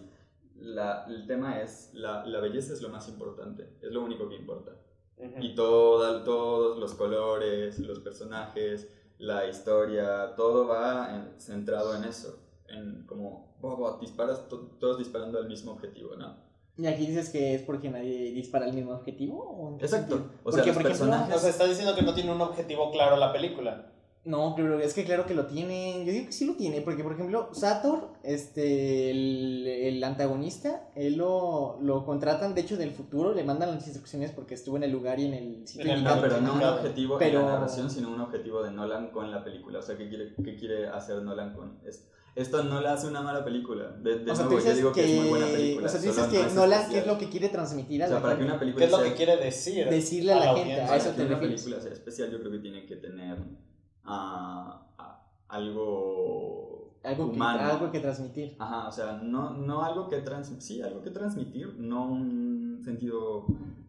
La- 0.57 1.05
el 1.05 1.25
tema 1.25 1.59
es, 1.59 1.89
la, 1.93 2.23
la 2.25 2.39
belleza 2.39 2.71
es 2.73 2.81
lo 2.83 2.89
más 2.89 3.09
importante. 3.09 3.75
Es 3.81 3.91
lo 3.91 4.03
único 4.03 4.29
que 4.29 4.35
importa. 4.35 4.71
Ujú. 5.17 5.41
Y 5.41 5.55
toda- 5.55 6.23
todos 6.23 6.77
los 6.77 6.93
colores, 6.93 7.79
los 7.79 7.99
personajes, 7.99 8.89
la 9.17 9.47
historia, 9.47 10.33
todo 10.35 10.67
va 10.67 11.09
en- 11.15 11.39
centrado 11.39 11.95
en 11.95 12.03
eso. 12.03 12.39
En 12.67 13.03
como, 13.07 13.55
"Buah, 13.61 13.75
buah, 13.75 13.99
disparas, 13.99 14.47
to- 14.49 14.71
todos 14.79 14.97
disparando 14.97 15.37
al 15.39 15.47
mismo 15.47 15.71
objetivo, 15.71 16.15
¿no? 16.15 16.43
y 16.77 16.87
aquí 16.87 17.05
dices 17.07 17.29
que 17.29 17.55
es 17.55 17.61
porque 17.61 17.89
nadie 17.89 18.33
dispara 18.33 18.65
al 18.65 18.73
mismo 18.73 18.91
objetivo. 18.91 19.37
¿o 19.39 19.77
Exacto. 19.79 20.15
O 20.43 20.51
sea, 20.51 20.61
Porque, 20.61 20.67
los 20.67 20.75
por 20.75 20.85
ejemplo, 20.85 20.89
personajes- 20.89 21.35
O 21.37 21.39
sea, 21.39 21.49
está 21.49 21.65
diciendo 21.67 21.95
que 21.95 22.01
no 22.01 22.13
tiene 22.13 22.33
un 22.33 22.41
objetivo 22.41 22.91
claro 22.91 23.15
la 23.15 23.31
película. 23.31 23.93
No, 24.25 24.53
pero 24.55 24.79
es 24.79 24.95
que 24.95 25.03
claro 25.05 25.27
que 25.27 25.35
lo 25.35 25.45
tiene. 25.45 26.03
Yo 26.03 26.11
digo 26.11 26.25
que 26.25 26.31
sí 26.31 26.45
lo 26.45 26.55
tiene, 26.55 26.81
porque 26.81 27.03
por 27.03 27.13
ejemplo, 27.13 27.49
Sator, 27.53 28.09
este, 28.23 29.11
el, 29.11 29.67
el 29.67 30.03
antagonista, 30.03 30.89
él 30.95 31.17
lo, 31.17 31.77
lo 31.81 32.03
contratan, 32.05 32.55
de 32.55 32.61
hecho, 32.61 32.75
del 32.75 32.89
futuro, 32.89 33.35
le 33.35 33.43
mandan 33.43 33.69
las 33.75 33.85
instrucciones 33.85 34.31
porque 34.31 34.55
estuvo 34.55 34.77
en 34.77 34.83
el 34.83 34.91
lugar 34.91 35.19
y 35.19 35.25
en 35.25 35.33
el 35.35 35.67
sitio 35.67 35.85
En 35.85 35.91
el 35.97 36.03
No, 36.03 36.19
pero 36.21 36.41
no 36.41 36.55
un 36.55 36.63
objetivo 36.63 37.17
Pero- 37.19 37.41
en 37.41 37.45
la 37.45 37.51
narración, 37.53 37.89
sino 37.91 38.09
un 38.09 38.19
objetivo 38.19 38.63
de 38.63 38.71
Nolan 38.71 39.11
con 39.11 39.29
la 39.29 39.43
película. 39.43 39.77
O 39.77 39.81
sea, 39.83 39.95
¿qué 39.95 40.09
quiere, 40.09 40.33
qué 40.43 40.55
quiere 40.55 40.87
hacer 40.87 41.21
Nolan 41.21 41.53
con 41.53 41.77
esto? 41.85 42.07
Esto 42.35 42.63
no 42.63 42.81
le 42.81 42.89
hace 42.89 43.07
una 43.07 43.21
mala 43.21 43.45
película. 43.45 43.91
De, 44.01 44.19
de 44.19 44.31
o 44.31 44.35
sea, 44.35 44.45
tú 44.45 44.53
nuevo, 44.55 44.67
yo 44.67 44.75
digo 44.75 44.91
que, 44.91 45.01
que, 45.03 45.13
es 45.15 45.21
muy 45.21 45.29
buena 45.29 45.45
película. 45.45 45.85
o 45.85 45.89
sea, 45.89 46.01
tú 46.01 46.07
dices 46.07 46.23
no 46.25 46.29
que 46.31 46.41
es 46.41 46.53
Nolan, 46.53 46.89
¿qué 46.89 46.97
es 46.97 47.07
lo 47.07 47.17
que 47.19 47.29
quiere 47.29 47.49
transmitir 47.49 48.01
a 48.01 48.05
O 48.05 48.09
sea, 48.09 48.17
la 48.17 48.21
para 48.23 48.33
que 48.33 48.39
gente? 48.39 48.51
una 48.51 48.59
película 48.59 48.79
¿Qué 48.79 48.85
es 48.85 48.91
lo 48.91 48.97
sea- 48.97 49.07
que 49.09 49.15
quiere 49.15 49.37
decir? 49.37 49.87
Decirle 49.89 50.33
a 50.33 50.39
la 50.39 50.55
gente, 50.55 50.73
a 50.81 50.95
eso 50.97 51.05
para 51.05 51.15
te 51.15 51.21
que 51.21 51.27
una 51.27 51.39
película 51.39 51.79
sea 51.79 51.93
especial, 51.93 52.31
yo 52.31 52.39
creo 52.39 52.51
que 52.51 52.59
tiene 52.59 52.85
que 52.87 52.95
tener 52.97 53.37
ah, 54.05 54.87
ah, 54.97 55.25
algo, 55.49 56.99
Algo 57.03 57.29
que, 57.29 57.35
humano. 57.35 57.59
algo 57.61 57.91
que 57.91 57.99
transmitir. 57.99 58.55
Ajá, 58.59 58.87
o 58.87 58.91
sea, 58.91 59.13
no, 59.23 59.51
no 59.51 59.83
algo 59.83 60.07
que 60.09 60.21
trans 60.21 60.53
sí, 60.59 60.81
algo 60.81 61.01
que 61.01 61.11
transmitir, 61.11 61.75
no 61.77 62.05
un 62.11 62.81
sentido 62.83 63.45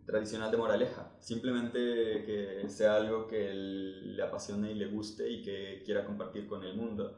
tradicional 0.06 0.50
de 0.50 0.56
moraleja, 0.56 1.12
simplemente 1.18 1.78
que 2.24 2.68
sea 2.68 2.96
algo 2.96 3.26
que 3.26 3.52
le 3.52 4.22
apasione 4.22 4.72
y 4.72 4.74
le 4.74 4.86
guste 4.86 5.28
y 5.30 5.42
que 5.42 5.82
quiera 5.84 6.04
compartir 6.04 6.46
con 6.46 6.62
el 6.64 6.76
mundo. 6.76 7.16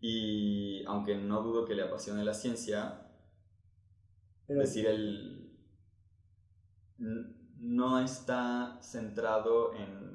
Y 0.00 0.84
aunque 0.86 1.16
no 1.16 1.42
dudo 1.42 1.64
que 1.66 1.74
le 1.74 1.82
apasione 1.82 2.24
la 2.24 2.34
ciencia, 2.34 3.06
Pero, 4.46 4.60
decir 4.60 4.86
el 4.86 5.36
no 7.60 7.98
está 8.00 8.78
centrado 8.82 9.74
en 9.74 10.09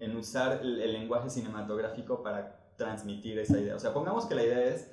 en 0.00 0.16
usar 0.16 0.60
el, 0.62 0.80
el 0.80 0.92
lenguaje 0.92 1.30
cinematográfico 1.30 2.22
para 2.22 2.56
transmitir 2.76 3.38
esa 3.38 3.58
idea. 3.58 3.76
O 3.76 3.78
sea, 3.78 3.92
pongamos 3.94 4.26
que 4.26 4.34
la 4.34 4.42
idea 4.42 4.62
es 4.64 4.90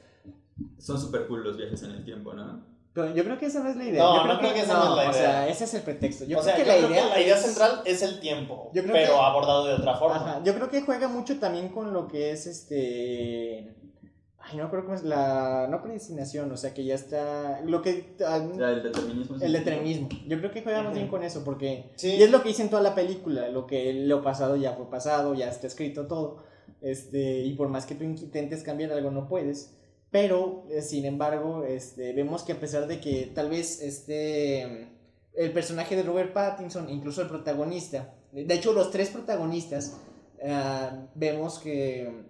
son 0.78 1.00
super 1.00 1.28
cool 1.28 1.44
los 1.44 1.58
viajes 1.58 1.82
en 1.84 1.92
el 1.92 2.04
tiempo, 2.06 2.34
¿no? 2.34 2.70
pero 2.94 3.16
yo 3.16 3.24
creo 3.24 3.40
que 3.40 3.46
esa 3.46 3.64
no 3.64 3.70
es 3.70 3.78
la 3.78 3.86
idea. 3.86 4.04
No, 4.04 4.18
Yo 4.28 4.34
no 4.34 4.38
creo 4.40 4.54
que 4.54 4.60
esa 4.60 4.74
no 4.74 4.84
es 5.00 5.06
la 5.06 5.10
O 5.10 5.14
sea, 5.14 5.22
idea. 5.24 5.48
ese 5.48 5.64
es 5.64 5.74
el 5.76 5.82
pretexto. 5.82 6.26
Yo 6.26 6.38
o 6.40 6.42
creo 6.42 6.56
sea, 6.56 6.56
que 6.56 6.62
yo 6.62 6.68
la 6.68 6.78
creo 6.78 6.90
idea. 6.90 7.04
que 7.04 7.10
la 7.10 7.22
idea 7.22 7.36
es- 7.36 7.42
central 7.42 7.82
es 7.86 8.02
el 8.02 8.20
tiempo, 8.20 8.70
Yo 8.74 8.84
creo 8.84 8.94
pero 8.94 9.14
que- 9.14 9.20
abordado 9.22 9.66
de 9.66 9.74
otra 9.76 9.96
forma. 9.96 10.16
Ajá, 10.18 10.44
yo 10.44 10.54
creo 10.54 10.70
que 10.70 10.82
juega 10.82 11.08
mucho 11.08 11.40
también 11.40 11.70
con 11.70 11.94
lo 11.94 12.08
que 12.10 12.32
es 12.32 12.48
este. 12.48 13.76
Ay, 14.52 14.58
no 14.58 14.70
creo 14.70 14.84
cómo 14.84 14.96
es 14.96 15.04
la. 15.04 15.68
No 15.70 15.82
predestinación, 15.82 16.52
o 16.52 16.58
sea 16.58 16.74
que 16.74 16.84
ya 16.84 16.96
está. 16.96 17.62
Lo 17.62 17.82
que. 17.82 18.16
ah, 18.26 18.46
O 18.52 18.56
sea, 18.56 18.72
el 18.72 18.84
determinismo. 18.84 19.38
el 19.42 19.54
determinismo. 19.54 20.10
Yo 20.28 20.38
creo 20.40 20.52
que 20.52 20.62
juega 20.62 20.84
más 20.84 20.94
bien 20.94 21.08
con 21.08 21.24
eso, 21.24 21.44
porque. 21.44 21.92
Sí. 21.96 22.16
Y 22.16 22.24
es 22.24 22.32
lo 22.32 22.42
que 22.44 22.50
hice 22.50 22.64
en 22.64 22.70
toda 22.70 22.82
la 22.82 22.96
película. 22.96 23.50
Lo 23.50 23.66
que 23.68 23.94
lo 23.94 24.22
pasado 24.22 24.56
ya 24.58 24.74
fue 24.74 24.90
pasado, 24.90 25.34
ya 25.34 25.50
está 25.50 25.68
escrito 25.68 26.08
todo. 26.08 26.44
Este, 26.82 27.42
y 27.42 27.54
por 27.54 27.70
más 27.70 27.86
que 27.86 27.96
tú 27.96 28.04
intentes 28.04 28.64
cambiar 28.64 28.92
algo, 28.92 29.12
no 29.12 29.28
puedes. 29.28 29.78
Pero, 30.10 30.66
eh, 30.70 30.82
sin 30.82 31.06
embargo, 31.06 31.64
este, 31.64 32.12
vemos 32.14 32.44
que 32.44 32.54
a 32.54 32.60
pesar 32.60 32.88
de 32.88 33.00
que 33.00 33.32
tal 33.34 33.50
vez 33.50 33.82
este. 33.82 34.90
El 35.34 35.54
personaje 35.54 35.96
de 35.96 36.04
Robert 36.04 36.34
Pattinson, 36.34 36.90
incluso 36.90 37.22
el 37.22 37.30
protagonista. 37.30 38.14
De 38.34 38.54
hecho, 38.54 38.74
los 38.74 38.92
tres 38.92 39.10
protagonistas. 39.10 39.98
ah, 40.46 41.08
vemos 41.16 41.60
que. 41.60 42.30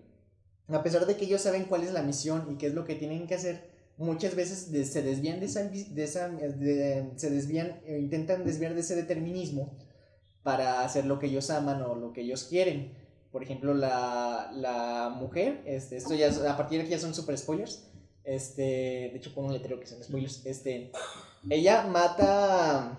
A 0.73 0.83
pesar 0.83 1.05
de 1.05 1.15
que 1.17 1.25
ellos 1.25 1.41
saben 1.41 1.65
cuál 1.65 1.83
es 1.83 1.91
la 1.93 2.01
misión 2.01 2.47
y 2.51 2.55
qué 2.57 2.67
es 2.67 2.73
lo 2.73 2.85
que 2.85 2.95
tienen 2.95 3.27
que 3.27 3.35
hacer, 3.35 3.69
muchas 3.97 4.35
veces 4.35 4.71
de- 4.71 4.85
se 4.85 5.01
desvían 5.01 5.39
de 5.39 5.45
esa, 5.45 5.63
de 5.63 6.03
esa 6.03 6.29
de- 6.29 7.11
se 7.15 7.29
desvían 7.29 7.79
e 7.85 7.99
intentan 7.99 8.43
desviar 8.45 8.73
de 8.73 8.81
ese 8.81 8.95
determinismo 8.95 9.77
para 10.43 10.83
hacer 10.83 11.05
lo 11.05 11.19
que 11.19 11.27
ellos 11.27 11.49
aman 11.51 11.81
o 11.83 11.95
lo 11.95 12.13
que 12.13 12.21
ellos 12.21 12.45
quieren. 12.45 12.93
Por 13.31 13.43
ejemplo 13.43 13.73
la, 13.73 14.51
la 14.53 15.09
mujer 15.15 15.61
este 15.65 15.97
esto 15.97 16.13
ya 16.15 16.29
a 16.51 16.57
partir 16.57 16.77
de 16.79 16.83
aquí 16.83 16.91
ya 16.91 16.99
son 16.99 17.13
super 17.13 17.37
spoilers. 17.37 17.87
Este 18.23 18.61
de 18.61 19.13
hecho 19.15 19.33
pongo 19.33 19.47
un 19.47 19.53
letrero 19.53 19.79
que 19.79 19.87
son 19.87 20.03
spoilers. 20.03 20.45
Este 20.45 20.91
ella 21.49 21.83
mata 21.87 22.97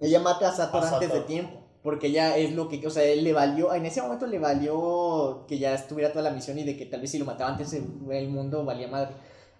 ella 0.00 0.20
mata 0.20 0.48
a 0.50 0.52
Sator 0.56 0.84
antes 0.84 1.08
de 1.12 1.20
tiempo 1.26 1.57
porque 1.82 2.10
ya 2.10 2.36
es 2.36 2.54
lo 2.54 2.68
que, 2.68 2.84
o 2.86 2.90
sea, 2.90 3.04
él 3.04 3.24
le 3.24 3.32
valió, 3.32 3.72
en 3.72 3.86
ese 3.86 4.02
momento 4.02 4.26
le 4.26 4.38
valió 4.38 5.44
que 5.46 5.58
ya 5.58 5.74
estuviera 5.74 6.12
toda 6.12 6.24
la 6.24 6.30
misión 6.30 6.58
y 6.58 6.64
de 6.64 6.76
que 6.76 6.86
tal 6.86 7.00
vez 7.00 7.10
si 7.10 7.18
lo 7.18 7.24
mataba 7.24 7.50
antes 7.50 7.72
el, 7.72 8.28
mundo 8.28 8.64
valía 8.64 8.88
madre. 8.88 9.14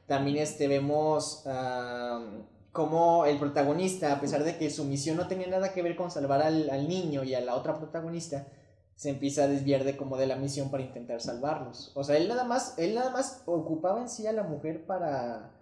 También 0.07 0.39
este, 0.39 0.69
vemos 0.69 1.47
am, 1.47 2.45
cómo 2.73 3.27
el 3.27 3.39
protagonista, 3.39 4.13
a 4.13 4.21
pesar 4.21 4.43
de 4.45 4.57
que 4.57 4.71
su 4.71 4.85
misión 4.85 5.17
no 5.17 5.29
tenía 5.29 5.47
nada 5.47 5.73
que 5.73 5.83
ver 5.83 5.97
con 5.97 6.11
salvar 6.11 6.43
al, 6.43 6.71
al 6.71 6.89
niño 6.89 7.25
y 7.25 7.35
a 7.35 7.41
la 7.41 7.55
otra 7.55 7.77
protagonista, 7.77 8.47
se 8.99 9.11
empieza 9.11 9.45
a 9.45 9.49
desviar 9.49 9.85
de 9.85 9.97
como 9.97 10.17
de 10.17 10.27
la 10.27 10.35
misión 10.35 10.71
para 10.73 10.83
intentar 10.83 11.21
salvarlos. 11.21 11.93
O 11.95 12.03
sea, 12.03 12.17
él 12.17 12.27
nada 12.27 12.43
más, 12.43 12.77
él 12.79 12.97
nada 12.97 13.11
más 13.11 13.43
ocupaba 13.47 14.01
en 14.01 14.09
sí 14.09 14.27
a 14.27 14.33
la 14.33 14.43
mujer 14.43 14.87
para, 14.87 15.53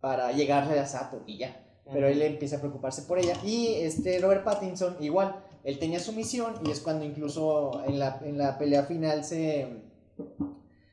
para 0.00 0.30
llegarle 0.30 0.78
a 0.78 0.86
Sato 0.86 1.24
y 1.26 1.38
ya. 1.38 1.64
Pero 1.92 2.06
él 2.06 2.22
empieza 2.22 2.58
a 2.58 2.60
preocuparse 2.60 3.02
por 3.02 3.18
ella. 3.18 3.34
Y 3.42 3.74
este 3.80 4.20
Robert 4.20 4.44
Pattinson, 4.44 4.96
igual, 5.00 5.42
él 5.64 5.78
tenía 5.78 6.00
su 6.00 6.12
misión 6.12 6.54
y 6.64 6.70
es 6.70 6.80
cuando 6.80 7.04
incluso 7.04 7.82
en 7.86 7.98
la, 7.98 8.20
en 8.24 8.38
la 8.38 8.58
pelea 8.58 8.84
final 8.84 9.24
se, 9.24 9.66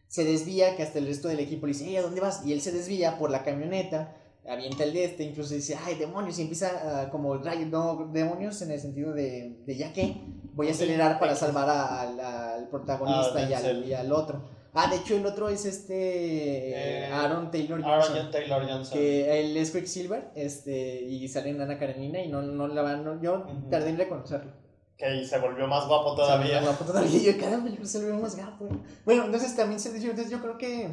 se 0.08 0.23
desvía, 0.23 0.75
que 0.75 0.84
hasta 0.84 0.99
el 0.99 1.08
resto 1.08 1.28
del 1.28 1.39
equipo 1.39 1.65
le 1.67 1.73
dice, 1.73 1.88
"Ey, 1.88 1.97
¿a 1.97 2.01
dónde 2.01 2.21
vas? 2.21 2.45
Y 2.45 2.54
él 2.54 2.62
se 2.62 2.71
desvía 2.71 3.17
por 3.17 3.30
la 3.32 3.43
camioneta, 3.43 4.15
avienta 4.47 4.84
el 4.84 4.93
de 4.93 5.06
este, 5.06 5.23
incluso 5.23 5.54
dice, 5.54 5.78
ay, 5.86 5.95
demonios, 5.95 6.38
y 6.39 6.43
empieza 6.43 7.01
ah, 7.04 7.10
como 7.10 7.36
no, 7.36 8.10
demonios 8.13 8.62
en 8.62 8.71
el 8.71 8.80
sentido 8.80 9.13
de, 9.13 9.58
de 9.65 9.75
ya 9.75 9.91
que 9.91 10.15
voy 10.54 10.67
a 10.67 10.71
acelerar 10.71 11.19
para 11.19 11.36
salvar 11.36 11.67
a- 11.69 12.01
al, 12.01 12.19
al 12.19 12.67
protagonista 12.69 13.34
Ah, 13.36 13.41
y, 13.49 13.54
al, 13.54 13.63
Denzel. 13.63 13.86
y 13.86 13.93
al 13.93 14.12
otro. 14.12 14.55
Ah, 14.78 14.90
de 14.90 14.98
hecho 14.98 15.16
el 15.16 15.26
otro 15.26 15.48
es 15.50 15.66
este 15.66 17.06
Eh, 17.06 17.06
Aaron 17.08 17.49
Taylor 17.49 17.82
Johnson. 17.82 18.18
Aaron 18.18 18.32
Taylor 18.32 18.68
Johnson. 18.70 18.93
Que 18.97 19.39
él 19.39 19.56
es 19.58 19.72
Quicksilver, 19.72 20.32
este, 20.36 21.02
y 21.04 21.28
sale 21.30 21.49
en 21.52 21.62
Ana 21.62 21.80
Karenina 21.80 22.22
y 22.22 22.28
no, 22.28 22.41
no 22.41 22.68
la 22.68 22.82
van, 22.82 23.04
no- 23.06 23.22
yo 23.22 23.45
tardé 23.72 23.89
en 23.89 23.97
reconocerlo. 23.97 24.52
Que 24.97 25.24
se 25.26 25.39
volvió 25.39 25.68
más 25.68 25.88
guapo 25.88 26.16
Se 26.16 26.22
ve 26.22 26.28
todavía. 26.28 26.56
más 26.56 26.64
guapo 26.66 26.86
todavía. 26.86 27.22
Yo, 27.34 27.38
cada 27.39 27.62
película 27.64 27.88
se 27.88 27.99
ve 28.06 28.14
más 28.14 28.36
guapo. 28.36 28.68
Bueno, 29.06 29.26
entonces 29.26 29.56
también 29.56 29.80
se 29.80 29.91
dice, 29.93 30.10
entonces 30.10 30.32
yo 30.32 30.41
creo 30.41 30.58
que 30.58 30.89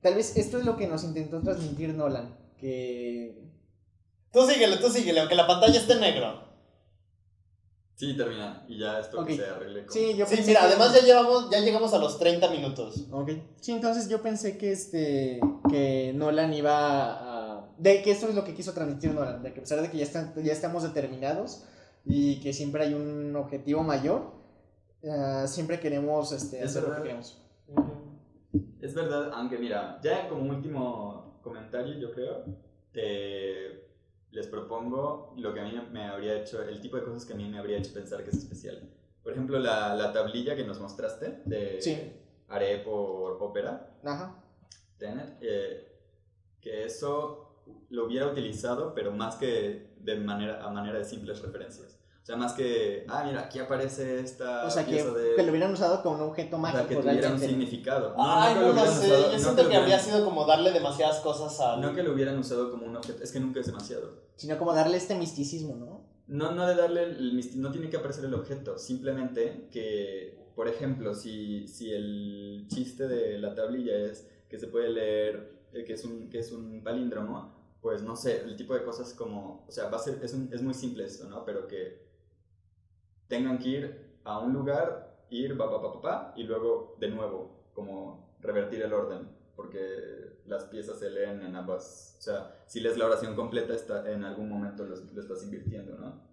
tal 0.00 0.14
vez 0.14 0.36
esto 0.36 0.58
es 0.58 0.64
lo 0.64 0.76
que 0.76 0.86
nos 0.86 1.02
intentó 1.04 1.40
transmitir 1.40 1.94
Nolan, 1.94 2.36
que 2.58 3.40
Tú 4.32 4.46
síguele, 4.46 4.76
tú 4.78 4.88
síguele, 4.88 5.20
aunque 5.20 5.34
la 5.34 5.46
pantalla 5.46 5.78
esté 5.78 5.94
negro. 5.96 6.51
Sí, 7.94 8.16
termina. 8.16 8.64
Y 8.68 8.78
ya 8.78 8.98
esto 8.98 9.24
que 9.24 9.36
se 9.36 9.44
arregle. 9.46 9.84
con- 9.86 9.92
Sí, 9.94 10.14
yo 10.16 10.26
Sí, 10.26 10.34
pensé 10.36 10.50
mira, 10.50 10.60
que- 10.60 10.66
además 10.66 10.94
ya 10.94 11.02
llevamos, 11.06 11.50
ya 11.50 11.60
llegamos 11.60 11.92
a 11.94 11.98
los 11.98 12.18
30 12.18 12.50
minutos. 12.50 13.06
Ok. 13.12 13.30
Sí, 13.60 13.72
entonces 13.72 14.08
yo 14.08 14.22
pensé 14.22 14.56
que 14.58 14.72
este 14.72 15.40
que 15.70 16.12
Nolan 16.14 16.52
iba 16.54 17.58
a 17.58 17.68
de 17.78 18.02
que 18.02 18.10
esto 18.10 18.28
es 18.28 18.34
lo 18.34 18.44
que 18.44 18.54
quiso 18.54 18.72
transmitir 18.72 19.12
Nolan, 19.14 19.42
de 19.42 19.52
que 19.52 19.60
a 19.60 19.62
pesar 19.62 19.80
de 19.82 19.90
que 19.90 19.98
ya 19.98 20.04
están 20.04 20.32
ya 20.42 20.52
estamos 20.52 20.82
determinados 20.82 21.64
y 22.04 22.40
que 22.40 22.52
siempre 22.52 22.82
hay 22.84 22.94
un 22.94 23.36
objetivo 23.36 23.82
mayor, 23.84 24.32
ah, 25.08 25.44
siempre 25.46 25.78
queremos 25.78 26.32
este 26.32 26.58
Es 26.58 26.70
hacer 26.70 26.82
lo 26.82 26.88
que 26.88 26.90
verdad. 26.94 27.02
queremos. 27.04 27.38
Es 28.80 28.94
verdad, 28.94 29.30
aunque 29.34 29.58
mira, 29.58 30.00
ya 30.02 30.28
como 30.28 30.50
último 30.50 31.38
comentario, 31.42 31.94
yo 31.98 32.12
creo, 32.12 32.44
te- 32.92 33.91
les 34.32 34.46
propongo 34.46 35.34
lo 35.36 35.52
que 35.54 35.60
a 35.60 35.64
mí 35.64 35.72
me 35.92 36.04
habría 36.06 36.40
hecho, 36.40 36.62
el 36.62 36.80
tipo 36.80 36.96
de 36.96 37.04
cosas 37.04 37.24
que 37.24 37.34
a 37.34 37.36
mí 37.36 37.48
me 37.48 37.58
habría 37.58 37.78
hecho 37.78 37.92
pensar 37.92 38.24
que 38.24 38.30
es 38.30 38.38
especial. 38.38 38.90
Por 39.22 39.32
ejemplo, 39.32 39.58
la, 39.58 39.94
la 39.94 40.12
tablilla 40.12 40.56
que 40.56 40.64
nos 40.64 40.80
mostraste 40.80 41.42
de 41.44 41.80
Sí. 41.80 42.12
por 42.84 43.38
ópera, 43.40 43.98
Ajá. 44.02 44.42
Tenet, 44.98 45.38
eh, 45.40 45.88
que 46.60 46.84
eso 46.84 47.64
lo 47.90 48.06
hubiera 48.06 48.26
utilizado, 48.26 48.94
pero 48.94 49.12
más 49.12 49.36
que 49.36 49.94
de 50.00 50.16
manera, 50.16 50.64
a 50.64 50.70
manera 50.70 50.98
de 50.98 51.04
simples 51.04 51.40
referencias. 51.40 51.98
O 52.22 52.24
sea, 52.24 52.36
más 52.36 52.52
que, 52.52 53.04
ah, 53.08 53.24
mira, 53.26 53.40
aquí 53.40 53.58
aparece 53.58 54.20
esta 54.20 54.64
O 54.64 54.70
sea, 54.70 54.86
que, 54.86 55.02
de... 55.02 55.34
que 55.34 55.42
lo 55.42 55.50
hubieran 55.50 55.72
usado 55.72 56.02
como 56.04 56.14
un 56.16 56.30
objeto 56.30 56.54
o 56.54 56.58
mágico 56.60 56.78
sea, 56.78 56.88
que 56.88 56.94
tuviera 56.96 57.32
un 57.32 57.38
significado. 57.40 58.14
Ay, 58.16 58.54
que 58.54 58.60
no, 58.60 58.66
lo 58.68 58.72
hubieran 58.74 58.92
sé. 58.94 59.06
usado- 59.08 59.26
Yo 59.26 59.32
no 59.32 59.38
siento 59.38 59.68
que 59.68 59.76
habría 59.76 59.98
sido 59.98 60.24
como 60.24 60.46
darle 60.46 60.70
demasiadas 60.70 61.18
cosas 61.18 61.58
al. 61.60 61.80
No 61.80 61.92
que 61.94 62.04
lo 62.04 62.12
hubieran 62.12 62.38
usado 62.38 62.70
como 62.70 62.86
un 62.86 62.94
objeto, 62.96 63.24
es 63.24 63.32
que 63.32 63.40
nunca 63.40 63.58
es 63.58 63.66
demasiado. 63.66 64.22
Sino 64.36 64.56
como 64.56 64.72
darle 64.72 64.98
este 64.98 65.16
misticismo, 65.16 65.74
¿no? 65.74 66.04
No, 66.28 66.52
no 66.52 66.66
de 66.68 66.76
darle 66.76 67.02
el 67.02 67.32
misti- 67.36 67.56
no 67.56 67.72
tiene 67.72 67.90
que 67.90 67.96
aparecer 67.96 68.24
el 68.24 68.34
objeto, 68.34 68.78
simplemente 68.78 69.66
que, 69.72 70.38
por 70.54 70.68
ejemplo, 70.68 71.16
si, 71.16 71.66
si 71.66 71.90
el 71.92 72.66
chiste 72.68 73.08
de 73.08 73.38
la 73.38 73.54
tablilla 73.56 73.96
es 73.98 74.28
que 74.48 74.58
se 74.60 74.68
puede 74.68 74.90
leer, 74.90 75.58
eh, 75.72 75.82
que 75.84 75.94
es 75.94 76.04
un, 76.04 76.30
que 76.30 76.38
es 76.38 76.52
un 76.52 76.82
palíndromo, 76.84 77.52
pues 77.82 78.02
no 78.02 78.14
sé, 78.14 78.42
el 78.42 78.54
tipo 78.54 78.74
de 78.74 78.84
cosas 78.84 79.12
como, 79.12 79.64
o 79.68 79.72
sea, 79.72 79.88
va 79.88 79.96
a 79.96 80.00
ser, 80.00 80.20
es, 80.22 80.32
un- 80.34 80.48
es 80.52 80.62
muy 80.62 80.72
simple 80.74 81.04
esto, 81.04 81.28
¿no? 81.28 81.44
Pero 81.44 81.66
que 81.66 82.01
tengan 83.32 83.58
que 83.58 83.68
ir 83.68 83.84
a 84.24 84.38
un 84.40 84.52
lugar, 84.52 84.86
ir, 85.30 85.56
pa, 85.56 85.66
pa, 85.70 85.78
pa, 85.82 85.92
pa, 85.94 86.00
pa, 86.06 86.32
y 86.36 86.42
luego 86.44 86.96
de 87.00 87.08
nuevo, 87.08 87.38
como 87.74 88.28
revertir 88.40 88.82
el 88.82 88.92
orden, 88.92 89.22
porque 89.56 89.80
las 90.46 90.64
piezas 90.64 90.98
se 90.98 91.08
leen 91.10 91.40
en 91.42 91.56
ambas, 91.56 92.16
o 92.18 92.22
sea, 92.22 92.38
si 92.66 92.80
lees 92.80 92.98
la 92.98 93.06
oración 93.06 93.34
completa, 93.34 93.72
está, 93.74 94.10
en 94.12 94.22
algún 94.24 94.48
momento 94.50 94.84
lo, 94.84 94.96
lo 94.96 95.20
estás 95.20 95.42
invirtiendo, 95.44 95.96
¿no? 95.96 96.30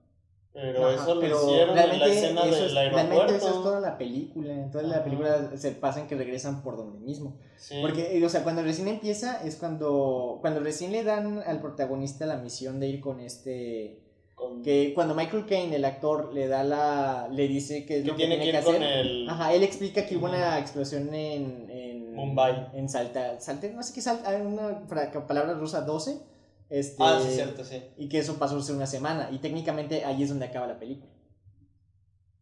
Pero 0.52 0.88
Ajá, 0.88 0.96
eso 1.04 1.16
lo 1.16 1.22
pero 1.22 1.36
hicieron 1.44 1.70
en 1.70 1.76
la 1.76 1.82
realmente 1.86 2.18
escena 2.18 2.42
del 2.46 2.54
es- 2.54 2.74
Realmente 2.74 3.00
aeropuerto. 3.00 3.36
eso 3.36 3.48
es 3.58 3.64
toda 3.64 3.80
la 3.80 3.98
película. 4.00 4.52
En 4.52 4.72
toda 4.72 4.84
la 4.84 4.96
Ajá. 4.96 5.04
película 5.04 5.58
se 5.58 5.72
pasa 5.74 6.00
en 6.02 6.08
que 6.08 6.16
regresan 6.18 6.64
por 6.64 6.76
donde 6.76 7.00
mismo. 7.00 7.38
Sí. 7.58 7.78
Porque, 7.82 8.18
eh, 8.18 8.26
o 8.26 8.30
sea, 8.30 8.44
cuando 8.44 8.64
recién 8.64 8.88
empieza 8.88 9.44
es 9.48 9.56
cuando, 9.58 10.40
cuando 10.42 10.60
recién 10.60 10.92
le 10.92 11.04
dan 11.04 11.44
al 11.46 11.62
protagonista 11.62 12.26
la 12.26 12.38
misión 12.38 12.80
de 12.80 12.88
ir 12.88 13.00
con 13.00 13.20
este... 13.20 14.02
Con- 14.40 14.64
Que 14.64 14.94
cuando 14.96 15.14
Michael 15.16 15.46
Caine, 15.46 15.76
el 15.76 15.84
actor, 15.86 16.34
le 16.34 16.48
da 16.48 16.64
la... 16.64 17.28
le 17.30 17.48
dice 17.48 17.86
que 17.86 17.98
es 17.98 18.04
que 18.04 18.08
lo 18.08 18.16
que 18.16 18.26
tiene 18.26 18.38
que 18.38 18.52
que, 18.52 18.58
ir 18.58 18.64
con 18.64 18.76
hacer. 18.76 18.84
el. 19.06 19.30
Ajá, 19.30 19.54
él 19.54 19.64
explica 19.64 20.06
que 20.06 20.16
hubo 20.16 20.28
una 20.28 20.58
explosión 20.58 21.14
en... 21.14 21.70
en 21.70 22.14
Mumbai. 22.16 22.70
En 22.74 22.88
Salta... 22.88 23.40
Salta 23.42 23.68
no 23.68 23.84
sé 23.84 23.94
qué 23.94 24.02
Salta... 24.02 24.30
Hay 24.30 24.42
una 24.42 24.88
palabra 25.28 25.54
rusa 25.54 25.82
12. 25.82 26.22
Este, 26.70 27.04
Ah, 27.04 27.20
sí, 27.22 27.34
cierto, 27.34 27.66
sí. 27.66 27.82
y 27.98 28.08
que 28.08 28.20
eso 28.20 28.38
pasó 28.38 28.58
hace 28.58 28.72
una 28.74 28.86
semana. 28.88 29.30
Y 29.32 29.40
técnicamente 29.40 30.06
ahí 30.06 30.24
es 30.24 30.30
donde 30.30 30.46
acaba 30.46 30.68
la 30.68 30.80
película. 30.80 31.12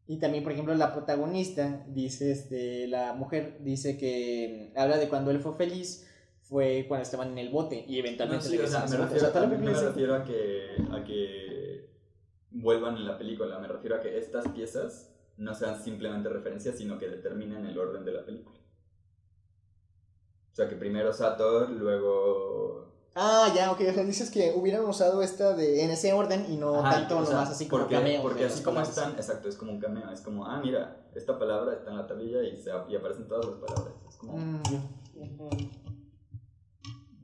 Y 0.06 0.18
también, 0.20 0.44
por 0.44 0.54
ejemplo, 0.54 0.74
la 0.76 0.94
protagonista 0.94 1.84
dice, 1.88 2.32
este, 2.32 2.88
la 2.88 3.14
mujer 3.14 3.58
dice 3.62 3.98
que 3.98 4.72
mm, 4.74 4.78
habla 4.80 4.98
de 4.98 5.10
cuando 5.10 5.32
él 5.32 5.40
fue 5.40 5.56
feliz, 5.56 6.08
fue 6.42 6.86
cuando 6.88 7.04
estaban 7.04 7.32
en 7.32 7.38
el 7.40 7.50
bote 7.50 7.84
y 7.88 7.94
No, 7.94 8.00
eventualmente 8.00 8.48
sí, 8.48 8.58
o 8.58 8.68
sea, 8.68 8.86
me 8.86 8.86
bote. 8.86 8.96
O 8.96 9.00
refiero, 9.04 9.32
sea, 9.32 9.42
no 9.42 9.48
me 9.48 9.74
refiero 9.74 10.16
a 10.16 10.24
que, 10.24 10.68
a 10.92 11.04
que 11.04 11.47
vuelvan 12.62 12.98
en 12.98 13.06
la 13.06 13.18
película, 13.18 13.60
me 13.60 13.68
refiero 13.68 13.96
a 13.96 14.02
que 14.02 14.18
estas 14.18 14.48
piezas 14.50 15.12
no 15.38 15.54
sean 15.54 15.82
simplemente 15.82 16.30
referencias, 16.30 16.78
sino 16.78 16.98
que 16.98 17.08
determinen 17.08 17.66
el 17.66 17.78
orden 17.78 18.04
de 18.04 18.12
la 18.12 18.26
película. 18.26 18.58
O 20.52 20.56
sea, 20.56 20.68
que 20.68 20.76
primero 20.76 21.14
Sator, 21.14 21.70
luego... 21.70 22.88
Ah, 23.14 23.52
ya, 23.56 23.72
ok. 23.72 23.82
O 23.90 23.94
sea, 23.94 24.04
dices 24.04 24.32
que 24.32 24.54
hubieran 24.56 24.86
usado 24.86 25.22
esta 25.22 25.54
de, 25.54 25.84
en 25.84 25.92
ese 25.92 26.14
orden 26.14 26.46
y 26.50 26.58
no 26.58 26.80
Ajá, 26.80 26.92
tanto 26.92 27.20
o 27.20 27.26
sea, 27.26 27.36
nomás 27.36 27.52
así 27.52 27.68
como 27.68 27.84
porque, 27.84 27.96
cameo. 27.96 28.22
Porque 28.22 28.42
de 28.42 28.48
así 28.48 28.64
como 28.64 28.82
están, 28.82 29.12
exacto, 29.14 29.50
es 29.50 29.56
como 29.56 29.72
un 29.72 29.80
cameo, 29.80 30.10
es 30.12 30.22
como, 30.22 30.46
ah, 30.46 30.60
mira, 30.64 31.08
esta 31.14 31.38
palabra 31.38 31.74
está 31.74 31.92
en 31.92 31.98
la 31.98 32.08
tablilla 32.08 32.42
y, 32.44 32.58
se, 32.58 32.72
y 32.90 32.96
aparecen 32.96 33.28
todas 33.28 33.46
las 33.46 33.56
palabras. 33.56 33.94
Es 34.10 34.16
como... 34.16 34.38
Mm. 34.38 35.87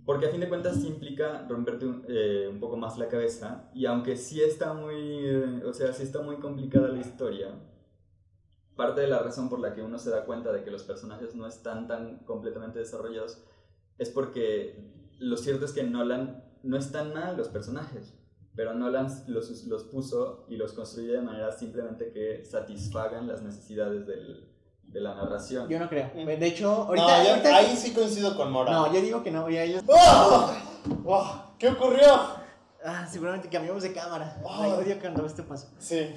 Porque 0.05 0.25
a 0.25 0.29
fin 0.29 0.41
de 0.41 0.49
cuentas 0.49 0.83
implica 0.83 1.45
romperte 1.47 1.85
un, 1.85 2.05
eh, 2.09 2.47
un 2.51 2.59
poco 2.59 2.75
más 2.75 2.97
la 2.97 3.07
cabeza 3.07 3.69
y 3.73 3.85
aunque 3.85 4.17
sí 4.17 4.41
está 4.41 4.73
muy, 4.73 4.95
eh, 4.95 5.63
o 5.65 5.73
sea, 5.73 5.93
sí 5.93 6.03
está 6.03 6.21
muy 6.21 6.37
complicada 6.37 6.89
la 6.89 6.99
historia, 6.99 7.53
parte 8.75 9.01
de 9.01 9.07
la 9.07 9.19
razón 9.19 9.49
por 9.49 9.59
la 9.59 9.73
que 9.73 9.81
uno 9.81 9.97
se 9.99 10.09
da 10.09 10.25
cuenta 10.25 10.51
de 10.51 10.63
que 10.63 10.71
los 10.71 10.83
personajes 10.83 11.35
no 11.35 11.47
están 11.47 11.87
tan 11.87 12.17
completamente 12.25 12.79
desarrollados 12.79 13.43
es 13.97 14.09
porque 14.09 14.91
lo 15.19 15.37
cierto 15.37 15.65
es 15.65 15.71
que 15.71 15.83
Nolan 15.83 16.43
no 16.63 16.75
están 16.77 17.13
mal 17.13 17.37
los 17.37 17.47
personajes, 17.49 18.13
pero 18.55 18.73
Nolan 18.73 19.07
los, 19.27 19.65
los 19.67 19.83
puso 19.85 20.45
y 20.49 20.57
los 20.57 20.73
construye 20.73 21.13
de 21.13 21.21
manera 21.21 21.51
simplemente 21.51 22.11
que 22.11 22.43
satisfagan 22.43 23.27
las 23.27 23.41
necesidades 23.41 24.05
del- 24.07 24.52
de 24.93 25.01
la 25.01 25.15
narración. 25.15 25.67
Yo 25.67 25.79
no 25.79 25.89
creo. 25.89 26.11
Mm. 26.15 26.25
De 26.25 26.45
hecho, 26.47 26.67
No, 26.69 26.83
ahorita. 26.83 27.23
yo- 27.23 27.29
ahorita- 27.31 27.55
ahí 27.55 27.75
sí 27.75 27.93
coincido 27.93 28.37
con 28.37 28.51
Mora. 28.51 28.71
No, 28.71 28.93
yo 28.93 29.01
digo 29.01 29.23
que 29.23 29.31
no. 29.31 29.49
ya 29.49 29.63
ellos- 29.63 29.83
¡Oh! 29.87 30.53
¡Oh! 31.05 31.43
¿Qué 31.57 31.69
ocurrió? 31.69 32.05
Ah, 32.85 33.07
seguramente 33.09 33.49
cambiamos 33.49 33.81
de 33.83 33.93
cámara. 33.93 34.41
Ah. 34.47 34.59
Ay, 34.63 34.71
odio 34.71 34.99
cuando 34.99 35.25
esto 35.25 35.45
pasa. 35.45 35.69
Sí. 35.79 36.13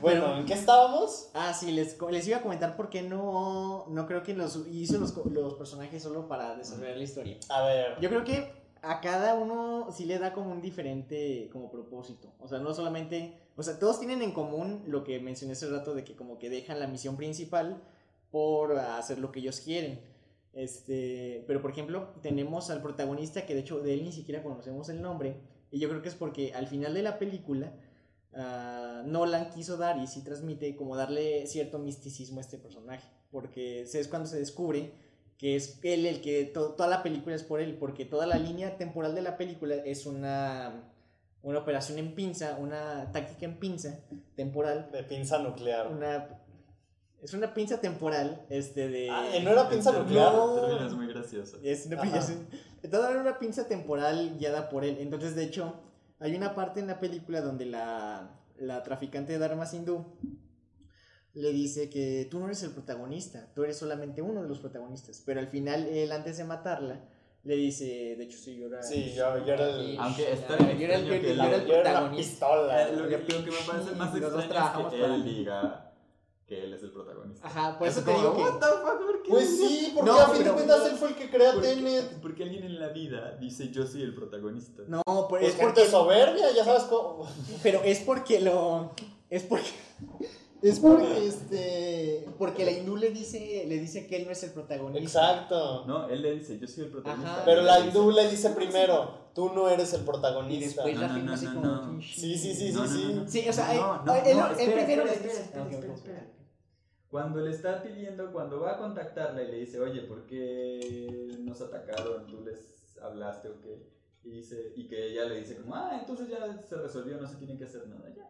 Bueno, 0.00 0.38
¿en 0.38 0.46
qué 0.46 0.54
estábamos? 0.54 1.28
Ah, 1.34 1.52
sí, 1.52 1.72
les, 1.72 1.98
les 2.10 2.26
iba 2.26 2.38
a 2.38 2.40
comentar 2.40 2.74
por 2.74 2.88
qué 2.88 3.02
no, 3.02 3.84
no 3.88 4.06
creo 4.06 4.22
que 4.22 4.32
los 4.32 4.66
hizo 4.70 4.96
los, 4.98 5.14
los 5.26 5.54
personajes 5.54 6.02
solo 6.02 6.26
para 6.26 6.56
desarrollar 6.56 6.96
la 6.96 7.02
historia. 7.02 7.36
A 7.50 7.62
ver. 7.66 8.00
Yo 8.00 8.08
creo 8.08 8.24
que 8.24 8.50
a 8.80 9.00
cada 9.02 9.34
uno 9.34 9.88
sí 9.92 10.06
le 10.06 10.18
da 10.18 10.32
como 10.32 10.52
un 10.52 10.62
diferente 10.62 11.50
como 11.52 11.70
propósito. 11.70 12.32
O 12.40 12.48
sea, 12.48 12.60
no 12.60 12.72
solamente, 12.72 13.38
o 13.58 13.62
sea, 13.62 13.78
todos 13.78 13.98
tienen 13.98 14.22
en 14.22 14.32
común 14.32 14.84
lo 14.86 15.04
que 15.04 15.20
mencioné 15.20 15.52
hace 15.52 15.68
rato 15.68 15.94
de 15.94 16.04
que 16.04 16.14
como 16.16 16.38
que 16.38 16.48
dejan 16.48 16.80
la 16.80 16.86
misión 16.86 17.16
principal 17.16 17.82
por 18.30 18.78
hacer 18.78 19.18
lo 19.18 19.32
que 19.32 19.40
ellos 19.40 19.60
quieren. 19.60 20.00
Este, 20.54 21.44
pero 21.46 21.60
por 21.60 21.70
ejemplo, 21.72 22.08
tenemos 22.22 22.70
al 22.70 22.80
protagonista 22.82 23.44
que 23.44 23.54
de 23.54 23.60
hecho 23.60 23.80
de 23.80 23.94
él 23.94 24.04
ni 24.04 24.12
siquiera 24.12 24.42
conocemos 24.42 24.88
el 24.88 25.02
nombre 25.02 25.36
y 25.70 25.78
yo 25.78 25.88
creo 25.88 26.00
que 26.02 26.08
es 26.08 26.14
porque 26.14 26.54
al 26.54 26.66
final 26.66 26.94
de 26.94 27.02
la 27.02 27.18
película 27.18 27.72
ah, 28.34 29.02
Nolan 29.06 29.50
quiso 29.50 29.76
dar 29.76 29.98
y 29.98 30.06
sí 30.06 30.22
transmite 30.22 30.74
como 30.76 30.96
darle 30.96 31.46
cierto 31.46 31.78
misticismo 31.78 32.38
a 32.38 32.42
este 32.42 32.58
personaje, 32.58 33.08
porque 33.30 33.82
es 33.82 34.08
cuando 34.08 34.28
se 34.28 34.38
descubre 34.38 34.92
que 35.36 35.54
es 35.54 35.78
él 35.84 36.06
el 36.06 36.20
que 36.20 36.44
to- 36.46 36.72
toda 36.74 36.88
la 36.88 37.02
película 37.02 37.36
es 37.36 37.44
por 37.44 37.60
él, 37.60 37.76
porque 37.78 38.04
toda 38.04 38.26
la 38.26 38.38
línea 38.38 38.76
temporal 38.76 39.14
de 39.14 39.22
la 39.22 39.36
película 39.36 39.76
es 39.76 40.06
una, 40.06 40.90
una 41.42 41.58
operación 41.60 41.98
en 41.98 42.14
pinza, 42.14 42.56
una 42.58 43.10
táctica 43.12 43.46
en 43.46 43.58
pinza 43.58 44.00
temporal, 44.36 44.90
De 44.92 45.02
pinza 45.04 45.38
nuclear. 45.38 45.86
una 45.88 46.28
es 47.20 47.34
una 47.34 47.52
pinza 47.52 47.80
temporal 47.80 48.46
este 48.48 48.88
de 48.88 49.10
Ah, 49.10 49.24
¿no 49.42 49.50
era 49.50 49.68
pinza 49.68 49.90
nuclear? 49.92 50.32
es 50.86 50.92
muy 50.94 51.08
gracioso. 51.08 51.58
es 51.62 51.86
una 51.86 52.00
pinza, 52.00 52.32
era 52.82 53.20
una 53.20 53.38
pinza 53.38 53.66
temporal 53.66 54.36
guiada 54.38 54.68
por 54.68 54.84
él. 54.84 54.98
Entonces, 55.00 55.34
de 55.34 55.44
hecho, 55.44 55.74
hay 56.20 56.36
una 56.36 56.54
parte 56.54 56.78
en 56.80 56.86
la 56.86 57.00
película 57.00 57.40
donde 57.40 57.66
la, 57.66 58.30
la 58.58 58.82
traficante 58.84 59.36
de 59.38 59.44
armas 59.44 59.74
hindú 59.74 60.04
le 61.34 61.52
dice 61.52 61.88
que 61.90 62.26
tú 62.30 62.38
no 62.40 62.46
eres 62.46 62.62
el 62.62 62.70
protagonista, 62.70 63.48
tú 63.54 63.62
eres 63.64 63.76
solamente 63.76 64.22
uno 64.22 64.42
de 64.42 64.48
los 64.48 64.58
protagonistas. 64.60 65.22
Pero 65.24 65.40
al 65.40 65.48
final, 65.48 65.86
él 65.86 66.10
antes 66.12 66.36
de 66.38 66.44
matarla, 66.44 67.00
le 67.48 67.56
dice, 67.56 68.14
de 68.18 68.24
hecho, 68.24 68.36
sí, 68.38 68.56
yo 68.58 68.66
era... 68.66 68.82
Sí, 68.82 69.14
yo- 69.16 69.44
yo 69.44 69.52
era 69.54 69.68
el- 69.70 69.98
Aunque 69.98 70.32
está 70.32 70.58
yo 70.58 70.64
era 70.84 70.96
el, 70.96 71.00
extraño 71.12 71.20
que 71.22 71.28
yo 71.30 71.34
la- 71.34 71.46
era 71.48 71.56
el 71.56 71.66
Yo 71.66 71.74
era 71.74 71.80
una 71.80 71.90
protagonista. 72.00 72.30
pistola. 72.46 72.82
Eh, 72.82 72.92
lo, 72.96 73.08
que, 73.08 73.18
lo 73.18 73.26
que 73.44 73.50
me 73.50 73.56
parece 73.66 73.90
más 73.96 74.14
Los 74.14 74.32
dos 74.32 74.44
extraño 74.44 74.48
trabajamos 74.48 74.92
es 74.92 74.96
que 74.98 75.02
para 75.02 75.14
él 75.14 75.24
diga 75.24 75.84
que 76.46 76.64
él 76.64 76.74
es 76.74 76.82
el 76.82 76.90
protagonista. 76.92 77.46
Ajá, 77.46 77.78
por 77.78 77.88
Es 77.88 77.96
eso 77.96 78.04
te 78.04 78.12
como, 78.12 78.18
digo 78.22 78.36
que... 78.36 78.42
"What 78.42 78.58
the 78.58 78.66
fuck, 78.66 78.98
¿por 79.06 79.22
qué?" 79.22 79.30
Pues 79.30 79.56
sí, 79.58 79.92
porque 79.94 80.10
No, 80.10 80.18
a 80.20 80.28
fin 80.28 80.44
de 80.44 80.50
cuentas 80.52 80.86
él 80.90 80.96
fue 80.98 81.08
el 81.08 81.14
que 81.14 81.30
crea 81.30 81.52
Porque, 81.54 81.68
Tenet. 81.68 82.20
porque 82.20 82.42
alguien 82.42 82.64
en 82.64 82.78
la 82.80 82.88
vida 82.88 83.36
dice 83.40 83.70
yo 83.70 83.86
soy 83.86 84.02
el 84.02 84.14
protagonista. 84.14 84.82
No, 84.86 85.02
Pues 85.30 85.48
es 85.48 85.54
porque... 85.54 85.86
soberbia, 85.86 86.50
ya 86.54 86.64
sabes 86.64 86.82
cómo. 86.84 87.26
Pero 87.62 87.82
es 87.82 88.00
porque 88.00 88.40
lo. 88.40 88.92
Es 89.30 89.42
porque. 89.44 89.68
Es 90.60 90.80
porque 90.80 91.26
este. 91.26 92.26
Porque 92.36 92.64
la 92.64 92.72
hindú 92.72 92.96
le 92.96 93.10
dice, 93.10 93.64
le 93.68 93.78
dice 93.78 94.06
que 94.08 94.16
él 94.16 94.26
no 94.26 94.32
es 94.32 94.42
el 94.42 94.50
protagonista. 94.52 95.02
Exacto. 95.02 95.84
No, 95.86 96.08
él 96.08 96.20
le 96.22 96.32
dice, 96.34 96.58
yo 96.58 96.66
soy 96.66 96.84
el 96.84 96.90
protagonista. 96.90 97.32
Ajá. 97.34 97.44
Pero 97.44 97.62
Y 97.62 97.64
la 97.64 97.80
hindú 97.80 98.10
le 98.10 98.28
dice 98.28 98.50
primero, 98.50 99.30
tú 99.34 99.52
no 99.54 99.68
eres 99.68 99.92
el 99.94 100.00
Y 100.00 100.04
protagonista. 100.04 100.82
después 100.84 100.96
la 100.98 101.06
No, 101.06 101.08
no, 101.08 101.14
firma 101.14 101.30
no, 101.30 101.34
así 101.34 101.46
no, 101.46 101.54
como. 101.54 101.66
no. 101.92 102.02
Sí, 102.02 102.36
sí, 102.36 102.54
sí, 102.54 102.72
No, 102.72 102.86
sí, 102.86 102.92
no, 102.94 102.98
sí. 102.98 103.12
no, 103.14 103.22
no. 103.22 103.28
Sí, 103.28 103.48
o 103.48 103.52
sea, 103.52 103.66
No, 103.72 103.72
él- 103.72 104.00
no, 104.04 104.14
él- 104.30 104.36
no, 104.36 104.46
él 104.46 104.52
espera, 104.58 104.72
primero 104.84 105.02
espera, 105.02 105.04
les 105.04 105.22
dice- 105.22 105.42
espera, 105.42 105.70
espera, 105.70 105.94
espera. 105.94 106.26
Cuando 107.10 107.40
le 107.40 107.50
está 107.52 107.82
pidiendo, 107.82 108.32
cuando 108.32 108.60
va 108.60 108.72
a 108.72 108.78
contactarla 108.78 109.42
y 109.42 109.46
le 109.52 109.58
dice, 109.60 109.80
oye, 109.80 110.02
¿por 110.02 110.26
qué 110.26 111.28
nos 111.40 111.60
atacaron? 111.62 112.26
¿Tú 112.26 112.42
les 112.44 112.98
hablaste 113.00 113.48
o 113.48 113.60
qué? 113.60 113.88
Y, 114.24 114.30
dice, 114.30 114.72
y 114.76 114.88
que 114.88 115.06
ella 115.12 115.24
le 115.24 115.36
dice 115.38 115.56
como, 115.56 115.74
ah, 115.74 115.96
entonces 116.00 116.28
ya 116.28 116.60
se 116.60 116.76
resolvió, 116.76 117.16
no 117.18 117.26
se 117.26 117.36
tiene 117.36 117.56
que 117.56 117.64
hacer 117.64 117.86
nada, 117.88 118.12
ya. 118.14 118.28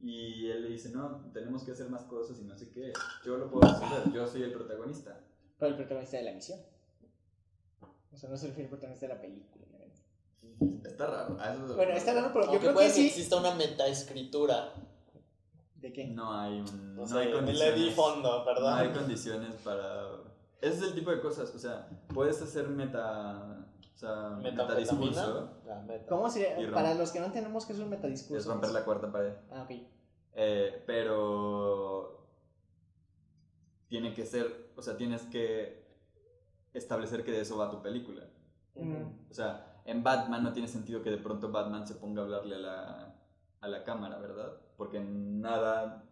Y 0.00 0.48
él 0.50 0.62
le 0.62 0.68
dice, 0.68 0.90
no, 0.90 1.30
tenemos 1.32 1.64
que 1.64 1.72
hacer 1.72 1.88
más 1.88 2.02
cosas 2.04 2.38
y 2.38 2.44
no 2.44 2.56
sé 2.56 2.70
qué. 2.70 2.92
Yo 3.24 3.38
lo 3.38 3.50
puedo 3.50 3.66
resolver, 3.72 4.12
yo 4.12 4.26
soy 4.26 4.42
el 4.42 4.52
protagonista. 4.52 5.18
Pero 5.58 5.70
el 5.70 5.76
protagonista 5.76 6.18
de 6.18 6.22
la 6.24 6.32
misión. 6.32 6.60
O 8.12 8.16
sea, 8.16 8.28
no 8.30 8.36
se 8.36 8.46
refiere 8.48 8.64
al 8.64 8.70
protagonista 8.70 9.06
de 9.08 9.14
la 9.14 9.20
película. 9.20 9.64
obviamente. 9.66 10.88
Está 10.88 11.06
raro. 11.06 11.36
a 11.40 11.54
eso- 11.54 11.74
Bueno, 11.76 11.92
está 11.92 12.14
raro, 12.14 12.30
pero 12.32 12.44
yo 12.44 12.50
Aunque 12.50 12.64
creo 12.66 12.74
puede 12.74 12.88
que 12.88 12.94
que 12.94 13.00
sí. 13.00 13.06
exista 13.08 13.36
una 13.36 13.54
metaescritura. 13.54 14.72
¿De 15.76 15.92
qué? 15.92 16.06
No 16.08 16.32
hay, 16.32 16.60
un, 16.60 16.96
No, 16.96 17.06
no 17.06 17.18
hay 17.18 17.26
le 17.26 17.32
di 17.32 17.36
condiciones. 17.38 17.94
fondo, 17.94 18.38
No 18.38 18.44
¿verdad? 18.44 18.78
hay 18.78 18.88
condiciones 18.92 19.54
para... 19.56 20.08
Ese 20.60 20.76
es 20.78 20.82
el 20.82 20.94
tipo 20.94 21.10
de 21.10 21.20
cosas, 21.20 21.54
o 21.54 21.58
sea, 21.58 21.88
puedes 22.14 22.40
hacer 22.40 22.68
meta... 22.68 23.65
O 23.96 23.98
sea, 23.98 24.28
metadiscurso. 24.42 25.50
Meta. 25.86 26.06
¿Cómo 26.06 26.28
sería? 26.28 26.60
Y 26.60 26.66
rom- 26.66 26.74
Para 26.74 26.92
los 26.94 27.10
que 27.12 27.18
no 27.18 27.26
entendemos 27.26 27.64
qué 27.64 27.72
es 27.72 27.78
un 27.78 27.88
metadiscurso. 27.88 28.36
Es 28.36 28.46
romper 28.46 28.70
la 28.70 28.84
cuarta 28.84 29.10
pared. 29.10 29.32
Ah, 29.50 29.62
ok. 29.62 29.70
Eh, 30.34 30.82
pero 30.86 32.26
tiene 33.88 34.12
que 34.12 34.26
ser, 34.26 34.70
o 34.76 34.82
sea, 34.82 34.96
tienes 34.98 35.22
que 35.22 35.86
establecer 36.74 37.24
que 37.24 37.32
de 37.32 37.40
eso 37.40 37.56
va 37.56 37.70
tu 37.70 37.80
película. 37.82 38.22
O 39.30 39.32
sea, 39.34 39.80
en 39.86 40.02
Batman 40.02 40.42
no 40.42 40.52
tiene 40.52 40.68
sentido 40.68 41.02
que 41.02 41.10
de 41.10 41.16
pronto 41.16 41.50
Batman 41.50 41.86
se 41.86 41.94
ponga 41.94 42.20
a 42.20 42.24
hablarle 42.26 42.56
a 42.56 42.58
la, 42.58 43.14
a 43.62 43.68
la 43.68 43.82
cámara, 43.84 44.18
¿verdad? 44.18 44.52
Porque 44.76 45.00
nada... 45.00 46.02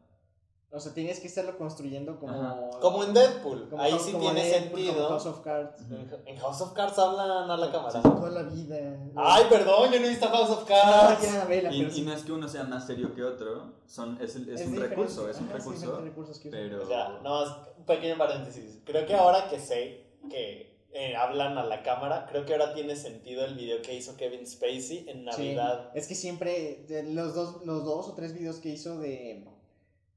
O 0.75 0.81
sea, 0.81 0.93
tienes 0.93 1.21
que 1.21 1.29
estarlo 1.29 1.57
construyendo 1.57 2.19
como. 2.19 2.33
Ajá. 2.35 2.59
Como 2.81 3.05
en 3.05 3.15
Deadpool, 3.15 3.69
como- 3.71 3.81
ahí 3.83 3.97
sí 3.99 4.11
como 4.13 4.25
tiene 4.25 4.43
Deadpool, 4.45 4.71
como 4.73 4.85
sentido. 4.85 5.09
House 5.09 5.27
of 5.27 5.41
Cards. 5.41 5.83
En 5.91 6.11
en 6.27 6.37
House 6.39 6.61
of 6.63 6.73
Cards 6.73 6.99
hablan 6.99 7.51
a 7.51 7.57
la 7.57 7.71
cámara. 7.71 8.03
Toda 8.03 8.31
la 8.31 8.43
vida. 8.43 8.77
Ay, 9.15 9.45
perdón, 9.49 9.93
yo 9.93 10.01
no 10.01 10.07
he 10.07 10.09
visto 10.09 10.27
House 10.29 10.51
of 10.51 10.65
Cards. 10.65 11.23
ya, 11.23 11.45
vela, 11.45 11.73
Y, 11.73 11.89
sí. 11.91 12.03
no 12.03 12.13
es 12.13 12.23
que 12.25 12.33
uno 12.33 12.49
sea 12.49 12.65
más 12.65 12.87
serio 12.87 13.15
que 13.15 13.23
otro, 13.23 13.75
son, 13.87 14.19
es, 14.21 14.35
el- 14.37 14.49
es 14.49 14.63
un 14.63 14.73
diferente. 14.73 14.89
recurso, 14.97 15.29
es 15.29 15.37
un 15.39 15.45
Ajá, 15.45 15.59
recurso, 15.59 15.81
diferentes 15.81 16.05
recursos 16.11 16.39
que 16.41 16.49
usan. 16.49 16.61
pero... 16.61 16.83
O 16.83 16.87
sea, 16.87 17.21
no, 17.23 17.45
es 17.45 17.51
un 17.79 17.85
pequeño 17.85 18.19
paréntesis. 18.19 18.81
Creo 18.85 19.07
que 19.07 19.15
ahora 19.15 19.49
que 19.49 19.61
sé 19.61 20.07
que 20.29 20.75
eh, 20.93 21.15
hablan 21.17 21.57
a 21.59 21.65
la 21.65 21.83
cámara, 21.83 22.27
creo 22.29 22.45
que 22.47 22.53
ahora 22.53 22.73
tiene 22.75 22.95
sentido 22.97 23.45
el 23.45 23.55
video 23.55 23.81
que 23.83 23.95
hizo 23.95 24.17
Kevin 24.17 24.47
Spacey 24.47 25.07
en 25.09 25.19
Sí, 25.33 25.55
Navidad. 25.55 25.91
es 25.95 26.07
que 26.09 26.15
siempre, 26.15 26.85
los 27.13 27.35
dos, 27.35 27.65
los 27.65 27.85
dos 27.85 28.09
o 28.09 28.15
tres 28.15 28.33
videos 28.35 28.57
que 28.59 28.69
hizo 28.71 28.99
de. 28.99 29.45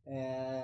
Eh, 0.09 0.63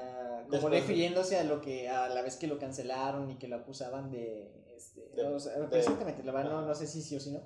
como 0.50 0.70
refiriéndose 0.70 1.38
a 1.38 1.44
lo 1.44 1.62
que 1.62 1.90
a 1.90 2.08
la 2.10 2.22
vez 2.22 2.36
que 2.38 2.48
lo 2.48 2.58
cancelaron 2.60 3.30
y 3.32 3.36
que 3.38 3.48
lo 3.48 3.58
acusaban 3.58 4.12
de, 4.12 4.52
este, 4.76 5.02
De- 5.16 5.26
o 5.26 5.40
sea, 5.40 5.58
de- 5.60 5.68
recientemente, 5.68 6.24
la 6.24 6.32
verdad 6.32 6.52
no, 6.52 6.62
no 6.62 6.76
sé 6.76 6.88
si 6.88 7.02
sí 7.02 7.16
o 7.16 7.20
si 7.20 7.32
no, 7.32 7.42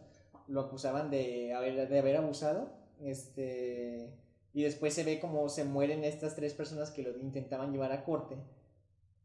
lo 0.48 0.62
acusaban 0.62 1.10
de 1.10 1.54
haber, 1.54 1.88
de 1.90 2.00
haber 2.00 2.18
abusado, 2.18 2.70
este, 3.02 4.10
y 4.54 4.64
después 4.64 4.94
se 4.94 5.04
ve 5.04 5.20
como 5.20 5.50
se 5.50 5.64
mueren 5.66 6.04
estas 6.04 6.36
tres 6.36 6.54
personas 6.54 6.92
que 6.92 7.04
lo 7.04 7.18
intentaban 7.20 7.72
llevar 7.72 7.92
a 7.92 8.04
corte, 8.04 8.36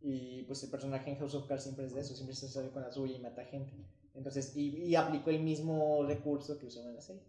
y 0.00 0.42
pues 0.44 0.62
el 0.64 0.70
personaje 0.70 1.10
en 1.10 1.18
House 1.18 1.34
of 1.34 1.46
Cards 1.46 1.62
siempre 1.62 1.84
es 1.86 1.94
de 1.94 2.00
eso, 2.00 2.14
siempre 2.14 2.34
se 2.34 2.48
sale 2.48 2.70
con 2.70 2.82
la 2.82 2.90
suya 2.90 3.16
y 3.16 3.20
mata 3.20 3.44
gente, 3.44 3.72
entonces, 4.14 4.56
y, 4.56 4.76
y 4.84 4.94
aplicó 4.96 5.30
el 5.30 5.40
mismo 5.40 6.04
recurso 6.04 6.58
que 6.58 6.66
usó 6.66 6.80
en 6.82 6.94
la 6.94 7.00
serie. 7.00 7.22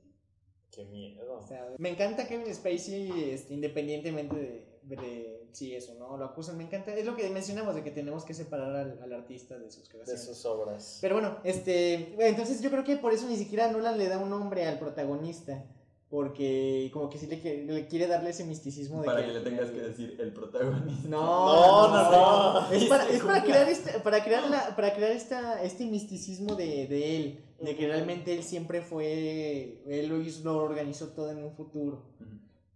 Qué 0.72 0.84
miedo. 0.86 1.38
O 1.38 1.48
sea, 1.48 1.72
me 1.78 1.90
encanta 1.90 2.28
Kevin 2.28 2.54
Spacey, 2.54 3.30
este, 3.32 3.54
independientemente 3.54 4.36
de, 4.36 4.73
de 4.86 5.48
si 5.54 5.76
eso, 5.76 5.94
¿no? 5.96 6.18
Lo 6.18 6.26
acusan, 6.26 6.58
me 6.58 6.64
encanta. 6.64 6.94
Es 6.96 7.06
lo 7.06 7.16
que 7.16 7.30
mencionamos, 7.30 7.76
de 7.76 7.84
que 7.84 7.92
tenemos 7.92 8.24
que 8.26 8.34
separar 8.34 8.76
al, 8.76 9.00
al 9.02 9.14
artista 9.14 9.58
de 9.58 9.70
sus 9.72 9.84
De 9.84 9.90
creaciones. 9.90 10.26
sus 10.26 10.46
obras. 10.46 10.98
Pero 11.02 11.16
bueno, 11.16 11.38
este, 11.44 12.16
entonces 12.28 12.62
yo 12.62 12.70
creo 12.70 12.84
que 12.84 12.98
por 12.98 13.14
eso 13.14 13.28
ni 13.28 13.38
siquiera 13.38 13.72
Nolan 13.72 13.98
le 13.98 14.08
da 14.10 14.18
un 14.18 14.30
nombre 14.30 14.66
al 14.66 14.80
protagonista. 14.80 15.64
Porque 16.10 16.92
como 16.94 17.10
que 17.10 17.18
sí 17.18 17.26
le, 17.26 17.40
quiere- 17.42 17.66
le 17.66 17.88
quiere 17.88 18.06
darle 18.06 18.30
ese 18.30 18.44
misticismo 18.46 19.00
de 19.02 19.08
Para 19.08 19.22
que 19.22 19.28
que 19.30 19.34
le 19.34 19.40
tengas 19.40 19.72
que 19.72 19.82
decir 19.82 20.16
el 20.20 20.32
protagonista. 20.32 21.10
No, 21.10 21.88
No, 21.88 21.88
no, 21.90 22.62
no. 22.62 22.72
Es 22.72 22.84
para, 22.84 23.10
es 23.10 23.20
para 23.24 23.40
cumpla. 23.40 23.44
crear, 23.44 23.68
este, 23.68 24.00
para 24.00 24.24
crear, 24.24 24.48
la, 24.48 24.76
para 24.76 24.94
crear 24.94 25.10
esta, 25.12 25.64
este 25.64 25.88
misticismo 25.88 26.54
de, 26.56 26.86
de 26.86 27.16
él, 27.18 27.44
de 27.60 27.76
que 27.76 27.88
realmente 27.88 28.32
él 28.32 28.44
siempre 28.44 28.84
fue, 28.84 29.82
él 29.88 30.08
lo, 30.08 30.22
hizo, 30.22 30.44
lo 30.44 30.58
organizó 30.58 31.08
todo 31.14 31.32
en 31.32 31.44
un 31.44 31.52
futuro. 31.56 32.04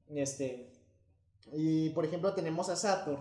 Este, 0.10 0.72
y 1.54 1.90
por 1.90 2.06
ejemplo 2.06 2.34
tenemos 2.34 2.70
a 2.70 2.76
Sator, 2.76 3.20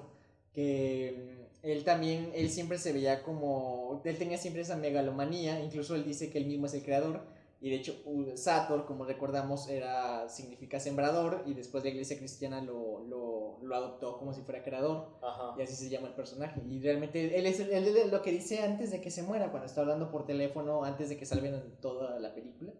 que 0.52 1.36
mm, 1.62 1.66
él 1.66 1.84
también, 1.84 2.30
él 2.34 2.50
siempre 2.50 2.78
se 2.78 2.92
veía 2.92 3.22
como, 3.22 4.00
él 4.04 4.16
tenía 4.16 4.38
siempre 4.38 4.62
esa 4.62 4.76
megalomanía, 4.76 5.60
incluso 5.60 5.94
él 5.94 6.04
dice 6.04 6.30
que 6.30 6.38
él 6.38 6.46
mismo 6.46 6.66
es 6.66 6.74
el 6.74 6.82
creador, 6.82 7.22
y 7.60 7.70
de 7.70 7.76
hecho 7.76 7.96
Sator, 8.34 8.84
como 8.84 9.04
recordamos, 9.04 9.68
era, 9.68 10.28
significa 10.28 10.78
sembrador, 10.78 11.42
y 11.46 11.54
después 11.54 11.82
la 11.82 11.90
iglesia 11.90 12.18
cristiana 12.18 12.60
lo, 12.60 13.04
lo, 13.08 13.58
lo 13.62 13.74
adoptó 13.74 14.18
como 14.18 14.32
si 14.32 14.42
fuera 14.42 14.62
creador, 14.62 15.08
Ajá. 15.22 15.54
y 15.58 15.62
así 15.62 15.74
se 15.74 15.88
llama 15.88 16.08
el 16.08 16.14
personaje, 16.14 16.62
y 16.68 16.80
realmente 16.80 17.38
él 17.38 17.46
es, 17.46 17.60
él 17.60 17.96
es 17.96 18.12
lo 18.12 18.22
que 18.22 18.30
dice 18.30 18.62
antes 18.62 18.90
de 18.90 19.00
que 19.00 19.10
se 19.10 19.22
muera, 19.22 19.50
cuando 19.50 19.66
está 19.66 19.80
hablando 19.80 20.10
por 20.10 20.26
teléfono, 20.26 20.84
antes 20.84 21.08
de 21.08 21.16
que 21.16 21.26
salven 21.26 21.60
toda 21.80 22.18
la 22.20 22.34
película, 22.34 22.72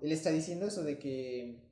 él 0.00 0.12
está 0.12 0.30
diciendo 0.30 0.66
eso 0.66 0.82
de 0.82 0.98
que 0.98 1.65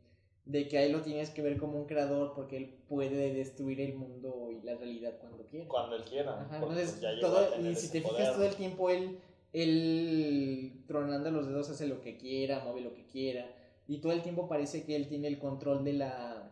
de 0.46 0.68
que 0.68 0.76
a 0.78 0.82
él 0.82 0.92
lo 0.92 1.00
tienes 1.02 1.30
que 1.30 1.40
ver 1.42 1.56
como 1.58 1.78
un 1.78 1.86
creador 1.86 2.34
porque 2.34 2.56
él 2.58 2.74
puede 2.88 3.32
destruir 3.32 3.80
el 3.80 3.94
mundo 3.94 4.50
y 4.52 4.60
la 4.64 4.74
realidad 4.74 5.14
cuando 5.20 5.44
quiera. 5.46 5.66
Cuando 5.68 5.96
él 5.96 6.04
quiera. 6.04 6.38
Ajá, 6.40 6.56
entonces, 6.58 6.98
pues, 7.00 7.20
todo- 7.20 7.48
y 7.70 7.74
si 7.76 7.88
te 7.90 8.00
fijas 8.02 8.34
todo 8.34 8.44
el 8.44 8.54
tiempo 8.54 8.90
él, 8.90 9.18
él 9.52 10.72
tronando 10.86 11.30
los 11.30 11.46
dedos 11.46 11.70
hace 11.70 11.86
lo 11.86 12.00
que 12.02 12.16
quiera, 12.16 12.62
mueve 12.64 12.82
lo 12.82 12.92
que 12.94 13.06
quiera 13.06 13.46
y 13.88 13.98
todo 13.98 14.12
el 14.12 14.22
tiempo 14.22 14.48
parece 14.48 14.84
que 14.84 14.96
él 14.96 15.08
tiene 15.08 15.28
el 15.28 15.38
control 15.38 15.84
de 15.84 15.92
la 15.94 16.50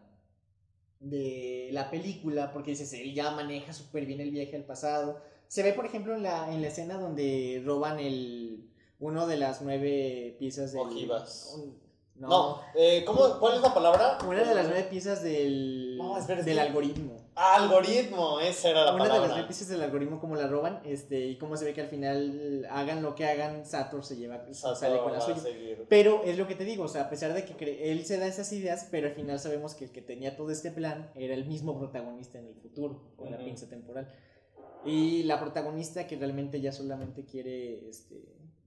de 1.01 1.71
la 1.73 1.91
película 1.91 2.53
porque 2.53 2.71
dices 2.71 2.93
él 2.93 3.13
ya 3.13 3.33
maneja 3.33 3.73
súper 3.73 4.07
bien 4.07 4.21
el 4.21 4.31
viaje 4.31 4.55
al 4.57 4.65
pasado. 4.65 5.21
Se 5.49 5.63
ve 5.63 5.73
por 5.73 5.85
ejemplo 5.85 6.15
en 6.15 6.23
la, 6.23 6.53
en 6.55 6.63
la 6.63 6.69
escena 6.69 6.97
donde 6.99 7.61
roban 7.65 7.99
el 7.99 8.69
uno 9.01 9.27
de 9.27 9.37
las 9.37 9.63
nueve 9.63 10.37
piezas 10.39 10.73
del 10.73 10.83
Ojivas. 10.83 11.55
un- 11.59 11.82
No, 12.23 12.29
no, 12.29 12.61
eh, 12.77 13.05
¿cómo, 13.05 13.39
¿cuál 13.41 13.57
es 13.57 13.63
la 13.63 13.75
palabra? 13.75 14.19
una 14.27 14.45
de 14.45 14.55
las 14.55 14.67
nueve 14.69 14.85
piezas 14.89 15.23
del, 15.23 15.97
No, 15.99 16.17
espera, 16.17 16.39
es 16.41 16.47
del 16.47 16.59
algoritmo. 16.61 17.17
Ah, 17.35 17.57
algoritmo, 17.57 18.39
esa 18.41 18.71
era 18.71 18.85
la 18.85 18.95
Una 18.95 19.05
de 19.05 19.09
las 19.09 19.17
palabra. 19.19 19.29
nueve 19.35 19.49
piezas 19.49 19.69
del 19.69 19.83
algoritmo, 19.83 20.21
como 20.21 20.37
la 20.37 20.47
roban, 20.47 20.81
este, 20.85 21.27
y 21.27 21.37
cómo 21.37 21.57
se 21.57 21.65
ve 21.65 21.73
que 21.75 21.81
al 21.81 21.89
final 21.89 22.67
hagan 22.71 23.03
lo 23.03 23.15
que 23.17 23.25
hagan, 23.25 23.67
Sator 23.67 24.05
se 24.05 24.17
lleva, 24.17 24.45
Sator 24.53 24.77
sale 24.77 24.99
con 25.01 25.13
la 25.13 25.21
suya. 25.21 25.43
Pero 25.89 26.23
es 26.25 26.39
lo 26.39 26.47
que 26.47 26.55
te 26.55 26.65
digo, 26.65 26.85
o 26.85 26.89
sea, 26.89 27.03
a 27.03 27.11
pesar 27.11 27.33
de 27.35 27.45
que 27.45 27.91
él 27.91 28.05
se 28.05 28.19
da 28.19 28.27
esas 28.27 28.53
ideas, 28.53 28.87
pero 28.91 29.09
al 29.09 29.15
final 29.15 29.41
sabemos 29.41 29.75
que 29.75 29.87
el 29.87 29.91
que 29.93 30.03
tenía 30.03 30.37
todo 30.37 30.51
este 30.51 30.71
plan 30.71 31.11
era 31.17 31.35
el 31.35 31.47
mismo 31.47 31.79
protagonista 31.79 32.39
en 32.39 32.47
el 32.47 32.55
futuro, 32.55 33.15
con 33.17 33.31
la 33.31 33.39
pinza 33.39 33.69
temporal. 33.69 34.09
Y 34.85 35.23
la 35.25 35.39
protagonista 35.41 36.07
que 36.07 36.17
realmente 36.17 36.61
ya 36.61 36.73
solamente 36.73 37.25
quiere, 37.25 37.89
este, 37.89 38.17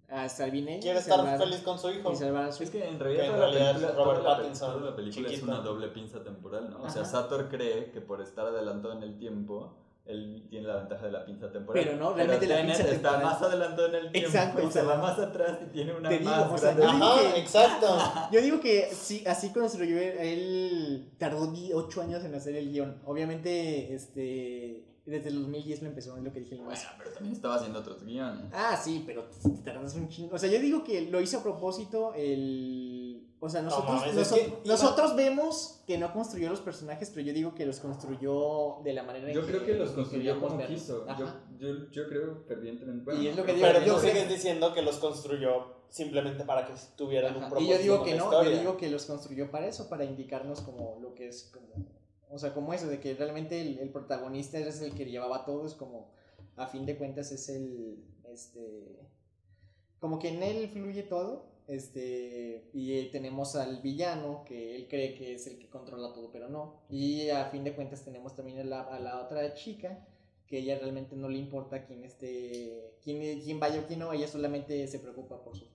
a 0.09 0.25
ella, 0.25 0.79
Quiere 0.81 0.99
estar 0.99 1.17
salvar- 1.19 1.37
feliz 1.39 1.59
con 1.61 1.79
su 1.79 1.89
hijo. 1.89 2.11
y 2.11 2.15
salvar 2.15 2.45
a 2.45 2.51
su 2.51 2.63
Es 2.63 2.69
que 2.69 2.87
en 2.87 2.97
Que 2.97 3.03
realidad, 3.03 3.25
en 3.25 3.31
toda, 3.33 3.45
realidad 3.45 3.63
la 3.65 3.69
es 3.71 3.75
película, 3.77 4.03
Robert 4.03 4.19
toda 4.21 4.29
la 4.31 4.37
Pattinson, 4.37 4.73
toda 4.73 4.89
la 4.91 4.95
película 4.95 5.29
es 5.29 5.43
una 5.43 5.59
doble 5.59 5.87
pinza 5.89 6.23
temporal, 6.23 6.69
¿no? 6.69 6.83
O 6.83 6.89
sea, 6.89 7.01
Ajá. 7.01 7.11
Sator 7.11 7.49
cree 7.49 7.91
que 7.91 8.01
por 8.01 8.21
estar 8.21 8.45
adelantado 8.45 8.93
en 8.93 9.03
el 9.03 9.17
tiempo, 9.17 9.77
él 10.05 10.45
tiene 10.51 10.67
la 10.67 10.75
ventaja 10.75 11.07
de 11.07 11.11
la 11.11 11.25
pinza 11.25 11.51
temporal. 11.51 11.83
Pero 11.83 11.97
no, 11.97 12.13
realmente 12.13 12.45
la 12.45 12.57
Tenet 12.57 12.75
pinza 12.77 12.91
está 12.93 13.09
temporal- 13.13 13.23
más 13.23 13.41
adelantado 13.41 13.87
en 13.87 13.95
el 13.95 14.11
tiempo 14.11 14.29
Exacto, 14.29 14.61
y 14.61 14.65
o 14.65 14.71
sea, 14.71 14.81
se 14.83 14.87
va 14.87 14.97
más 14.97 15.17
atrás 15.19 15.57
y 15.65 15.71
tiene 15.73 15.93
una 15.95 16.09
te 16.09 16.19
digo, 16.19 16.29
más 16.29 16.51
o 16.51 16.57
sea, 16.59 16.73
grande. 16.73 17.03
Ajá, 17.05 17.21
que- 17.33 17.39
exacto. 17.39 17.87
Yo 18.31 18.41
digo 18.41 18.59
que 18.59 18.89
sí, 18.93 19.23
así 19.25 19.51
construyó 19.51 19.97
él 19.99 21.09
tardó 21.17 21.51
8 21.73 22.01
años 22.03 22.23
en 22.23 22.35
hacer 22.35 22.55
el 22.55 22.71
guion. 22.71 23.01
Obviamente, 23.05 23.95
este, 23.95 24.85
desde 25.05 25.29
el 25.29 25.35
2010 25.41 25.81
lo 25.83 25.87
empezó, 25.89 26.17
es 26.17 26.23
lo 26.23 26.31
que 26.33 26.39
dije 26.39 26.55
Bueno, 26.55 26.79
pero 26.97 27.11
también 27.11 27.35
estaba 27.35 27.55
haciendo 27.55 27.79
otros 27.79 28.03
guiones. 28.03 28.45
Ah, 28.53 28.75
sí, 28.75 29.03
pero 29.05 29.25
te 29.43 29.49
tardas 29.71 29.93
un 29.95 30.09
chingo. 30.09 30.35
O 30.35 30.39
sea, 30.39 30.49
yo 30.49 30.59
digo 30.59 30.83
que 30.83 31.01
lo 31.09 31.21
hizo 31.21 31.37
a 31.39 31.43
propósito 31.43 32.13
el... 32.15 33.21
O 33.39 33.49
sea, 33.49 33.61
nosotros, 33.61 34.01
noso- 34.15 34.35
que 34.35 34.53
nosotros 34.67 35.15
vemos 35.15 35.83
que 35.85 35.99
no 35.99 36.11
construyó 36.13 36.49
los 36.49 36.61
personajes, 36.61 37.11
pero 37.13 37.27
yo 37.27 37.33
digo 37.33 37.53
que 37.53 37.65
los 37.67 37.79
construyó 37.79 38.77
de 38.83 38.93
la 38.93 39.03
manera 39.03 39.27
en 39.29 39.35
Yo 39.35 39.45
creo 39.45 39.63
que 39.63 39.75
los 39.75 39.91
construyó 39.91 40.39
como 40.39 40.57
quiso. 40.65 41.05
Yo, 41.19 41.27
yo, 41.59 41.91
yo 41.91 42.07
creo 42.07 42.43
fervientemente. 42.47 43.03
Bueno, 43.05 43.21
Y 43.21 43.27
es 43.27 43.35
lo 43.35 43.43
que 43.45 43.53
digo, 43.53 43.67
Pero 43.71 43.85
yo 43.85 43.99
sigues 43.99 44.27
diciendo 44.29 44.73
que 44.73 44.81
los 44.81 44.97
construyó 44.97 45.75
simplemente 45.89 46.43
para 46.45 46.65
que 46.65 46.73
tuvieran 46.95 47.35
un 47.35 47.43
Ajá, 47.43 47.47
Y 47.47 47.49
propósito 47.51 47.75
yo 47.75 47.81
digo 47.83 48.03
que 48.03 48.15
no, 48.15 48.23
historia. 48.25 48.51
yo 48.51 48.59
digo 48.59 48.77
que 48.77 48.89
los 48.89 49.05
construyó 49.05 49.51
para 49.51 49.67
eso, 49.67 49.89
para 49.89 50.05
indicarnos 50.05 50.61
como 50.61 50.97
lo 51.01 51.13
que 51.13 51.27
es 51.27 51.51
como 51.53 51.67
O 52.29 52.39
sea, 52.39 52.53
como 52.53 52.73
eso, 52.73 52.87
de 52.87 52.99
que 52.99 53.13
realmente 53.13 53.61
el, 53.61 53.89
protagonista 53.89 54.57
es 54.57 54.81
el 54.81 54.93
que 54.93 55.05
llevaba 55.05 55.45
todo, 55.45 55.65
es 55.65 55.73
como, 55.73 56.11
a 56.55 56.67
fin 56.67 56.85
de 56.85 56.97
cuentas 56.97 57.31
es 57.31 57.49
el, 57.49 58.03
este, 58.31 58.99
como 59.99 60.19
que 60.19 60.29
en 60.29 60.43
él 60.43 60.69
fluye 60.69 61.03
todo, 61.03 61.53
este, 61.67 62.69
y 62.73 62.93
eh, 62.93 63.09
tenemos 63.11 63.55
al 63.55 63.81
villano 63.81 64.43
que 64.45 64.75
él 64.75 64.87
cree 64.87 65.15
que 65.15 65.35
es 65.35 65.47
el 65.47 65.57
que 65.57 65.69
controla 65.69 66.13
todo, 66.13 66.31
pero 66.31 66.47
no. 66.47 66.81
Y 66.89 67.29
a 67.29 67.45
fin 67.45 67.63
de 67.63 67.75
cuentas 67.75 68.03
tenemos 68.03 68.35
también 68.35 68.59
a 68.59 68.63
la, 68.63 68.81
a 68.81 68.99
la 68.99 69.21
otra 69.21 69.53
chica 69.53 70.05
que 70.47 70.59
ella 70.59 70.77
realmente 70.77 71.15
no 71.15 71.27
le 71.27 71.39
importa 71.39 71.85
quién 71.85 72.03
esté, 72.03 72.93
quién, 73.03 73.41
quién 73.41 73.59
vaya 73.59 73.81
o 73.81 73.87
quién 73.87 73.99
no, 73.99 74.13
ella 74.13 74.27
solamente 74.27 74.87
se 74.87 74.99
preocupa 74.99 75.43
por 75.43 75.57
su 75.57 75.65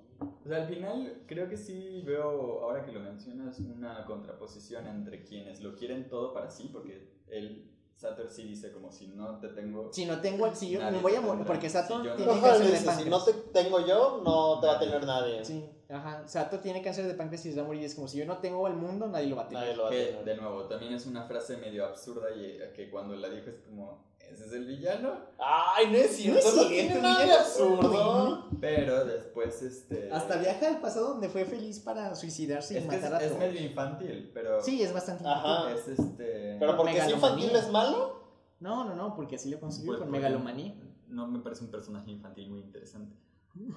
sea, 0.50 0.58
al 0.62 0.68
final 0.68 1.22
creo 1.26 1.48
que 1.48 1.56
sí 1.56 2.02
veo, 2.04 2.62
ahora 2.62 2.84
que 2.84 2.92
lo 2.92 3.00
mencionas, 3.00 3.58
una 3.60 4.04
contraposición 4.04 4.86
entre 4.86 5.22
quienes 5.24 5.60
lo 5.62 5.74
quieren 5.74 6.08
todo 6.08 6.32
para 6.34 6.50
sí, 6.50 6.68
porque 6.72 7.08
él, 7.28 7.70
Sator 7.96 8.30
sí 8.30 8.44
dice 8.44 8.72
como 8.72 8.90
si 8.90 9.08
no 9.08 9.38
te 9.40 9.48
tengo... 9.48 9.92
Si 9.92 10.06
no 10.06 10.20
tengo, 10.20 10.54
si 10.54 10.70
yo 10.70 10.80
me 10.90 10.98
voy 10.98 11.14
a 11.14 11.20
morir, 11.20 11.44
porque 11.46 11.68
Saturn 11.68 12.02
Si 12.02 12.08
no- 12.08 12.16
tiene 12.16 12.40
le 12.58 12.64
de 12.64 12.70
dice, 12.72 12.90
si 13.04 13.08
no 13.10 13.22
te 13.24 13.32
tengo 13.52 13.86
yo, 13.86 14.22
no 14.24 14.60
te 14.60 14.66
va 14.66 14.76
a 14.76 14.78
tener 14.78 15.04
nadie. 15.04 15.44
Sí, 15.44 15.64
ajá, 15.92 16.26
Sato 16.26 16.58
tiene 16.60 16.82
cáncer 16.82 17.06
de 17.06 17.14
páncreas 17.14 17.44
y 17.46 17.50
se 17.52 17.56
va 17.58 17.64
a 17.64 17.66
morir, 17.66 17.84
es 17.84 17.94
como 17.94 18.08
si 18.08 18.18
yo 18.18 18.26
no 18.26 18.38
tengo 18.38 18.66
al 18.66 18.76
mundo, 18.76 19.06
nadie 19.08 19.26
lo 19.28 19.36
va 19.36 19.42
a 19.42 19.48
tener. 19.48 19.62
Nadie 19.64 19.76
lo 19.76 19.82
va 19.84 19.88
a 19.88 19.92
Que, 19.92 20.04
tener. 20.06 20.24
de 20.24 20.36
nuevo, 20.36 20.64
también 20.64 20.92
es 20.94 21.06
una 21.06 21.24
frase 21.24 21.56
medio 21.58 21.84
absurda 21.86 22.34
y 22.34 22.44
eh, 22.44 22.72
que 22.74 22.90
cuando 22.90 23.14
la 23.16 23.28
dijo 23.28 23.50
es 23.50 23.56
como, 23.60 24.04
¿ese 24.20 24.46
es 24.46 24.52
el 24.52 24.66
villano? 24.66 25.14
Ay, 25.38 25.90
no 25.90 25.96
es 25.98 26.16
cierto, 26.16 26.40
No 26.54 26.62
es 26.62 26.68
tiene 26.68 26.88
cierto, 26.88 27.02
nada 27.02 27.18
de 27.18 27.24
villano. 27.24 27.40
absurdo. 27.44 28.48
Pero 28.60 29.04
después, 29.04 29.62
este... 29.62 30.10
Hasta 30.12 30.36
viaja 30.36 30.68
al 30.68 30.80
pasado 30.80 31.08
donde 31.10 31.28
fue 31.28 31.44
feliz 31.44 31.80
para 31.80 32.14
suicidarse 32.14 32.74
y 32.74 32.76
Es 32.78 32.86
que 32.86 32.96
es, 32.96 33.02
matar 33.02 33.14
a 33.20 33.24
es 33.24 33.28
todos. 33.32 33.40
medio 33.40 33.60
infantil, 33.62 34.30
pero... 34.34 34.62
Sí, 34.62 34.82
es 34.82 34.92
bastante 34.92 35.24
Ajá. 35.26 35.72
Es 35.72 35.88
este... 35.88 36.56
Pero 36.60 36.76
porque 36.76 36.92
si 36.92 36.98
Megalomanía. 36.98 37.14
infantil 37.46 37.56
es 37.56 37.70
malo. 37.70 38.20
No, 38.60 38.84
no, 38.84 38.94
no, 38.94 39.14
porque 39.16 39.36
así 39.36 39.48
lo 39.50 39.58
consiguió 39.58 39.92
Pues 39.92 40.00
con 40.00 40.08
porque 40.10 40.20
megalomanía. 40.22 40.74
No 41.08 41.26
me 41.26 41.38
parece 41.40 41.64
un 41.64 41.70
personaje 41.70 42.10
infantil 42.10 42.50
muy 42.50 42.60
interesante. 42.60 43.16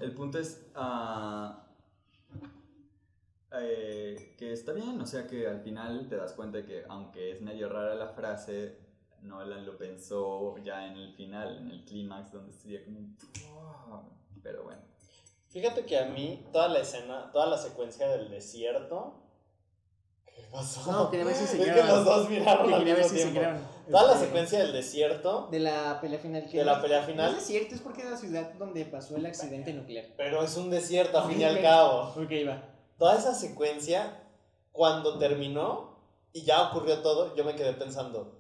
El 0.02 0.14
punto 0.14 0.38
es 0.38 0.62
ah, 0.76 1.66
eh, 3.52 4.36
que 4.38 4.52
está 4.52 4.74
bien, 4.74 5.00
o 5.00 5.06
sea 5.06 5.28
que 5.28 5.48
al 5.48 5.62
final 5.62 6.08
te 6.10 6.18
das 6.18 6.34
cuenta 6.34 6.60
de 6.60 6.66
que 6.66 6.84
aunque 6.90 7.32
es 7.32 7.42
medio 7.42 7.70
rara 7.70 7.96
la 7.96 8.10
frase, 8.10 8.78
Nolan 9.22 9.66
lo 9.66 9.78
pensó 9.78 10.58
ya 10.58 10.88
en 10.88 10.98
el 10.98 11.14
final, 11.14 11.58
en 11.58 11.72
el 11.72 11.86
clímax, 11.86 12.32
donde 12.32 12.54
sería 12.54 12.84
como... 12.84 13.16
Pero 14.42 14.64
bueno. 14.64 14.82
Fíjate 15.50 15.86
que 15.86 15.98
a 15.98 16.06
mí 16.06 16.48
toda 16.52 16.68
la 16.68 16.80
escena, 16.80 17.32
toda 17.32 17.46
la 17.46 17.58
secuencia 17.58 18.08
del 18.10 18.30
desierto. 18.30 19.23
¿Qué 20.36 20.44
pasó? 20.52 20.92
No, 20.92 21.10
quería 21.10 21.26
ver 21.26 21.36
si 21.36 21.46
se 21.48 21.62
Es 21.62 21.74
que 21.74 21.84
los 21.84 22.06
dos 22.06 22.30
miraron 22.30 22.68
Que 22.68 22.74
al 22.74 22.80
quería 22.80 22.96
ver 22.96 23.04
mismo 23.04 23.18
si 23.18 23.24
se 23.24 23.32
tiempo. 23.32 23.40
quedaron. 23.40 23.74
Toda 23.92 24.04
la 24.04 24.14
Este, 24.14 24.26
secuencia 24.26 24.60
del 24.60 24.74
desierto, 24.74 25.48
De 25.52 25.60
la 25.60 26.00
pelea 26.02 26.20
final. 26.20 26.46
que 26.50 26.58
de 26.58 26.66
la 26.66 26.82
pelea 26.82 27.02
No 27.02 27.06
final, 27.08 27.36
es 27.38 27.44
cierto, 27.46 27.76
es 27.76 27.82
porque 27.82 28.02
es 28.02 28.10
la 28.10 28.18
ciudad 28.18 28.54
donde 28.54 28.86
pasó 28.86 29.18
el 29.18 29.26
accidente 29.26 29.74
nuclear. 29.74 30.06
pero 30.18 30.42
es 30.44 30.56
un 30.58 30.70
desierto 30.70 31.18
a 31.20 31.28
fin 31.28 31.42
y 31.42 31.44
al 31.44 31.62
cabo. 31.62 32.14
Ok, 32.16 32.32
va. 32.48 32.64
Toda 32.98 33.18
esa 33.18 33.34
secuencia, 33.34 34.22
cuando 34.72 35.18
terminó 35.20 35.98
y 36.32 36.44
ya 36.44 36.70
ocurrió 36.70 37.00
todo, 37.00 37.36
yo 37.36 37.44
me 37.44 37.56
quedé 37.56 37.74
pensando, 37.74 38.40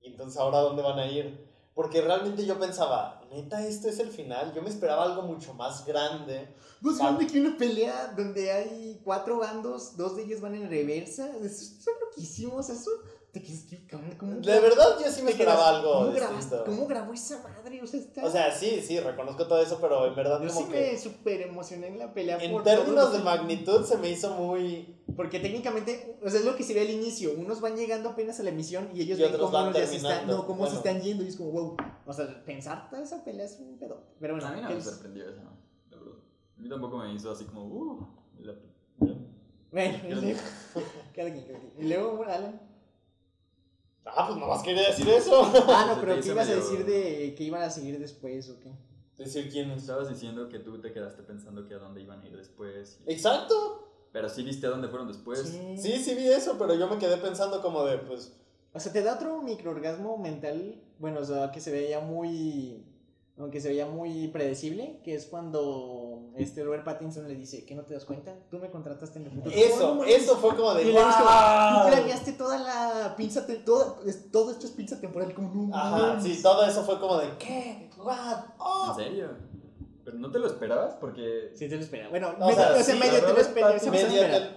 ¿y 0.00 0.06
entonces 0.08 0.38
ahora 0.40 0.58
dónde 0.60 0.82
van 0.82 0.98
a 0.98 1.06
ir? 1.06 1.46
Porque 1.74 2.00
realmente 2.00 2.46
yo 2.46 2.58
pensaba, 2.58 3.19
neta, 3.30 3.64
esto 3.66 3.88
es 3.88 3.98
el 3.98 4.10
final. 4.10 4.52
Yo 4.54 4.62
me 4.62 4.68
esperaba 4.70 5.04
algo 5.04 5.22
mucho 5.22 5.54
más 5.54 5.84
grande. 5.86 6.54
Va- 7.00 7.06
grande 7.10 7.26
que 7.26 7.40
una 7.40 7.56
pelea 7.56 8.12
donde 8.16 8.50
hay 8.52 9.00
cuatro 9.04 9.38
bandos, 9.38 9.96
dos 9.96 10.16
de 10.16 10.24
ellos 10.24 10.40
van 10.40 10.54
en 10.54 10.68
reversa. 10.68 11.30
Son 11.32 11.94
loquísimos, 12.06 12.68
eso. 12.70 12.90
Te 13.32 13.40
quedas, 13.40 13.62
¿qué- 13.70 13.86
cómo- 13.88 14.02
cómo- 14.18 14.34
De 14.40 14.58
verdad, 14.60 14.96
yo 15.04 15.08
sí 15.10 15.22
me 15.22 15.30
esperaba 15.30 15.68
algo 15.76 15.92
¿cómo, 15.92 16.06
distinto. 16.10 16.64
¿Cómo 16.64 16.86
grabó 16.88 17.12
esa 17.12 17.40
madre? 17.42 17.80
O 17.80 17.86
sea, 17.86 18.00
está... 18.00 18.24
O 18.24 18.30
sea, 18.30 18.50
sí, 18.52 18.80
sí, 18.84 18.98
reconozco 18.98 19.46
todo 19.46 19.62
eso, 19.62 19.78
pero 19.80 20.04
en 20.06 20.16
verdad 20.16 20.42
yo 20.42 20.48
como 20.48 20.66
sí 20.66 20.72
que... 20.72 20.80
me 20.92 20.98
super 20.98 21.40
emocioné 21.42 21.86
en 21.86 21.98
la 22.00 22.12
pelea. 22.12 22.38
En 22.38 22.50
por 22.50 22.64
términos 22.64 23.12
de 23.12 23.18
lo- 23.18 23.24
magnitud 23.24 23.84
se 23.84 23.96
me 23.98 24.10
hizo 24.10 24.30
muy... 24.34 24.96
Porque 25.14 25.38
técnicamente, 25.38 26.18
o 26.24 26.28
sea, 26.28 26.40
es 26.40 26.44
lo 26.46 26.56
que 26.56 26.64
se 26.64 26.74
ve 26.74 26.80
al 26.80 26.90
inicio. 26.90 27.32
Unos 27.36 27.60
van 27.60 27.76
llegando 27.76 28.08
apenas 28.08 28.40
a 28.40 28.42
la 28.42 28.50
emisión 28.50 28.88
y 28.94 29.02
ellos 29.02 29.18
Y 29.18 29.22
ven 29.22 29.32
cómo 29.38 29.50
van 29.52 29.72
ya 29.72 29.86
se 29.86 29.96
están, 29.96 30.26
no, 30.26 30.44
cómo 30.46 30.66
se 30.66 30.74
Bueno. 30.74 30.88
están 30.90 31.00
yendo 31.02 31.22
y 31.24 31.28
es 31.28 31.36
como, 31.36 31.50
wow. 31.52 31.76
O 32.06 32.12
sea, 32.12 32.42
pensar 32.44 32.90
toda 32.90 33.02
esa 33.02 33.22
pelea 33.22 33.44
es 33.46 33.58
un 33.60 33.78
pedo. 33.78 34.02
Pero 34.18 34.34
bueno, 34.34 34.48
a 34.48 34.52
mí 34.52 34.60
no 34.60 34.68
¿qué 34.68 34.74
me 34.74 34.80
es? 34.80 34.86
sorprendió 34.86 35.24
eso, 35.30 35.40
la 35.90 35.96
verdad. 35.98 36.14
A 36.58 36.60
mí 36.60 36.68
tampoco 36.68 36.96
me 36.98 37.14
hizo 37.14 37.30
así 37.30 37.44
como, 37.44 37.64
uh, 37.64 38.06
la- 38.40 38.54
Bueno. 39.70 39.98
Y 41.78 41.84
luego, 41.88 42.24
Alan. 42.24 42.60
Ah, 44.04 44.26
pues 44.28 44.38
nomás 44.38 44.62
quería 44.62 44.88
decir 44.88 45.08
eso. 45.08 45.42
Ah, 45.68 45.92
no, 45.94 46.00
pero 46.00 46.14
te 46.16 46.20
¿qué 46.22 46.28
ibas 46.30 46.48
a 46.48 46.54
decir 46.54 46.84
de 46.84 47.34
que 47.36 47.44
iban 47.44 47.62
a 47.62 47.70
seguir 47.70 47.98
después 47.98 48.48
o 48.50 48.58
qué? 48.60 48.72
Decir 49.16 49.50
quién 49.50 49.70
es. 49.70 49.82
Estabas 49.82 50.08
diciendo 50.08 50.48
que 50.48 50.58
tú 50.58 50.80
te 50.80 50.92
quedaste 50.92 51.22
pensando 51.22 51.66
que 51.68 51.74
a 51.74 51.78
dónde 51.78 52.00
iban 52.00 52.20
a 52.22 52.26
ir 52.26 52.36
después. 52.36 52.98
y- 53.06 53.12
Exacto. 53.12 53.86
Pero 54.12 54.28
sí 54.28 54.42
viste 54.42 54.66
a 54.66 54.70
dónde 54.70 54.88
fueron 54.88 55.06
después. 55.06 55.40
Sí, 55.78 55.98
sí 55.98 56.14
vi 56.14 56.26
eso, 56.28 56.56
pero 56.58 56.74
yo 56.74 56.88
me 56.88 56.98
quedé 56.98 57.16
pensando 57.18 57.60
como 57.62 57.84
de, 57.84 57.98
pues... 57.98 58.32
O 58.72 58.80
sea, 58.80 58.92
te 58.92 59.02
da 59.02 59.14
otro 59.14 59.40
microorgasmo 59.42 60.16
mental, 60.18 60.80
bueno, 60.98 61.20
o 61.20 61.24
sea, 61.24 61.52
que 61.52 61.60
se 61.60 61.70
veía 61.70 62.00
muy, 62.00 62.84
aunque 63.36 63.60
se 63.60 63.68
veía 63.68 63.86
muy 63.86 64.28
predecible, 64.28 65.00
que 65.04 65.14
es 65.14 65.26
cuando 65.26 66.09
este 66.36 66.62
Robert 66.64 66.84
Pattinson 66.84 67.26
le 67.28 67.34
dice, 67.34 67.64
¿que 67.64 67.74
no 67.74 67.82
te 67.84 67.94
das 67.94 68.04
cuenta? 68.04 68.34
Tú 68.50 68.58
me 68.58 68.70
contrataste 68.70 69.18
en 69.18 69.26
el 69.26 69.32
futuro. 69.32 69.54
Oh, 69.56 69.58
Eso, 69.58 69.94
no 69.96 70.04
eso 70.04 70.36
fue 70.36 70.56
como 70.56 70.74
de... 70.74 70.82
Y 70.82 70.84
le 70.86 70.90
dices 70.92 71.04
como, 71.14 71.24
¡guau! 71.24 71.82
Tú 71.86 71.88
planeaste 71.92 72.32
toda 72.32 72.58
la 72.58 73.14
pinza, 73.16 73.46
toda, 73.64 73.96
todo 74.32 74.50
esto 74.52 74.66
es 74.66 74.72
pinza 74.72 75.00
temporal, 75.00 75.32
como 75.34 75.52
no 75.66 75.76
Ajá, 75.76 75.96
mames". 75.96 76.24
sí, 76.24 76.42
todo 76.42 76.64
eso 76.64 76.82
fue 76.84 76.98
como 77.00 77.18
de, 77.18 77.28
¿qué? 77.38 77.90
¿What? 77.98 78.38
¿En 78.38 78.50
Oh. 78.58 78.94
serio? 78.96 79.50
¿Pero 80.02 80.18
no 80.18 80.30
te 80.30 80.38
lo 80.38 80.46
esperabas? 80.46 80.94
Porque 80.94 81.52
Sí, 81.54 81.68
te 81.68 81.76
lo 81.76 81.82
esperaba. 81.82 82.10
Bueno, 82.10 82.28
O 82.40 82.46
medio, 82.46 82.54
sea, 82.56 82.70
o 82.72 82.74
sea, 82.74 82.82
sí, 82.84 82.92
medio 82.94 83.12
te 83.16 83.20
lo 83.20 83.28
Robert 83.28 83.46
esperaba. 83.46 83.74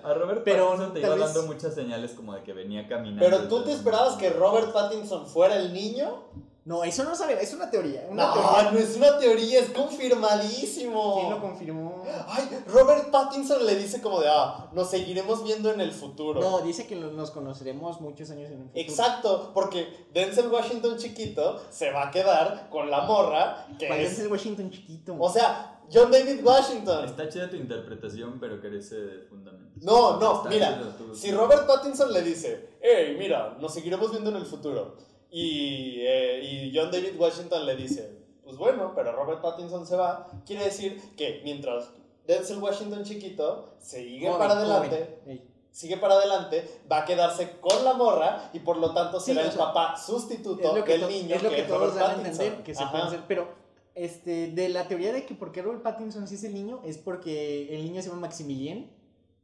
A 0.03 0.13
Robert 0.13 0.41
Pero 0.45 0.65
Pattinson 0.69 0.93
te 0.93 0.99
iba 1.01 1.09
vez- 1.09 1.19
dando 1.19 1.43
muchas 1.43 1.75
señales 1.75 2.11
como 2.13 2.33
de 2.33 2.43
que 2.43 2.53
venía 2.53 2.87
caminando. 2.87 3.23
Pero 3.23 3.47
tú 3.49 3.63
te 3.63 3.73
esperabas 3.73 4.15
que 4.15 4.29
Robert 4.29 4.71
Pattinson 4.71 5.27
fuera 5.27 5.57
el 5.57 5.73
niño. 5.73 6.23
No, 6.65 6.83
eso 6.85 7.03
no 7.03 7.13
sabe, 7.13 7.41
es 7.43 7.53
una 7.53 7.69
teoría. 7.69 8.05
Una 8.09 8.27
No, 8.27 8.33
teoría. 8.33 8.71
no 8.71 8.79
es 8.79 8.95
una 8.95 9.17
teoría, 9.17 9.59
es 9.59 9.69
confirmadísimo. 9.71 11.15
¿Quién 11.19 11.29
lo 11.31 11.41
confirmó? 11.41 12.03
Ay, 12.27 12.47
Robert 12.67 13.09
Pattinson 13.11 13.65
le 13.65 13.75
dice 13.75 14.01
como 14.01 14.21
de, 14.21 14.29
ah, 14.29 14.69
nos 14.73 14.89
seguiremos 14.89 15.43
viendo 15.43 15.71
en 15.71 15.81
el 15.81 15.91
futuro. 15.91 16.39
No, 16.39 16.59
dice 16.61 16.87
que 16.87 16.95
nos 16.95 17.31
conoceremos 17.31 17.99
muchos 18.01 18.29
años 18.31 18.47
en 18.51 18.61
el 18.61 18.63
futuro. 18.67 18.81
Exacto, 18.81 19.51
porque 19.53 20.07
Denzel 20.13 20.47
Washington 20.47 20.97
chiquito 20.97 21.61
se 21.69 21.91
va 21.91 22.07
a 22.07 22.11
quedar 22.11 22.69
con 22.69 22.89
la 22.89 23.01
morra 23.01 23.67
que 23.77 23.87
¿Cuál 23.87 23.99
es 23.99 24.13
es... 24.13 24.19
el 24.19 24.27
Washington 24.31 24.71
chiquito? 24.71 25.15
O 25.19 25.29
sea, 25.29 25.81
John 25.91 26.11
David 26.11 26.45
Washington. 26.45 27.05
Está 27.05 27.27
chida 27.27 27.49
tu 27.49 27.57
interpretación, 27.57 28.37
pero 28.39 28.61
carece 28.61 28.95
de 28.95 29.21
fundamentos. 29.23 29.83
No, 29.83 30.17
no, 30.17 30.37
Está 30.37 30.49
mira, 30.49 30.81
Si 31.13 31.29
Robert 31.31 31.67
Pattinson 31.67 32.13
le 32.13 32.21
dice, 32.21 32.69
hey, 32.81 33.15
mira, 33.19 33.57
nos 33.59 33.73
seguiremos 33.73 34.11
viendo 34.11 34.29
en 34.29 34.37
el 34.37 34.45
futuro, 34.45 34.95
y, 35.33 35.97
eh, 36.01 36.41
y 36.43 36.71
John 36.77 36.91
David 36.91 37.19
Washington 37.19 37.65
le 37.65 37.75
dice, 37.75 38.19
pues 38.43 38.55
bueno, 38.55 38.93
pero 38.95 39.13
Robert 39.13 39.41
Pattinson 39.41 39.85
se 39.87 39.95
va, 39.95 40.27
quiere 40.45 40.65
decir 40.65 41.01
que 41.17 41.41
mientras 41.43 41.89
Denzel 42.27 42.59
Washington 42.59 43.03
chiquito 43.03 43.75
sigue 43.79 44.29
para 44.37 44.53
adelante, 44.53 45.17
joven. 45.23 45.53
Sigue 45.71 45.97
para 45.97 46.13
adelante, 46.13 46.69
va 46.89 46.99
a 46.99 47.05
quedarse 47.05 47.57
con 47.59 47.83
la 47.83 47.93
morra 47.95 48.51
y 48.53 48.59
por 48.59 48.77
lo 48.77 48.93
tanto 48.93 49.19
será 49.19 49.41
el 49.41 49.51
papá 49.57 49.97
sustituto 49.97 50.71
del 50.75 51.01
to- 51.01 51.09
niño 51.09 51.35
es 51.35 51.41
lo 51.41 51.49
que, 51.49 51.55
que 51.55 51.63
todos 51.63 51.95
dan 51.95 52.11
a 52.11 52.15
entender 52.27 52.61
que 52.63 52.75
se 52.75 52.83
Ajá. 52.83 52.91
puede 52.91 53.03
hacer. 53.05 53.21
Pero 53.27 53.47
este, 53.95 54.51
de 54.51 54.69
la 54.69 54.87
teoría 54.87 55.11
de 55.11 55.25
que 55.25 55.33
por 55.33 55.51
qué 55.51 55.63
Robert 55.63 55.81
Pattinson 55.81 56.27
sí 56.27 56.35
es 56.35 56.43
el 56.43 56.53
niño 56.53 56.79
es 56.85 56.99
porque 56.99 57.75
el 57.75 57.83
niño 57.85 58.03
se 58.03 58.09
llama 58.09 58.21
Maximilian 58.21 58.91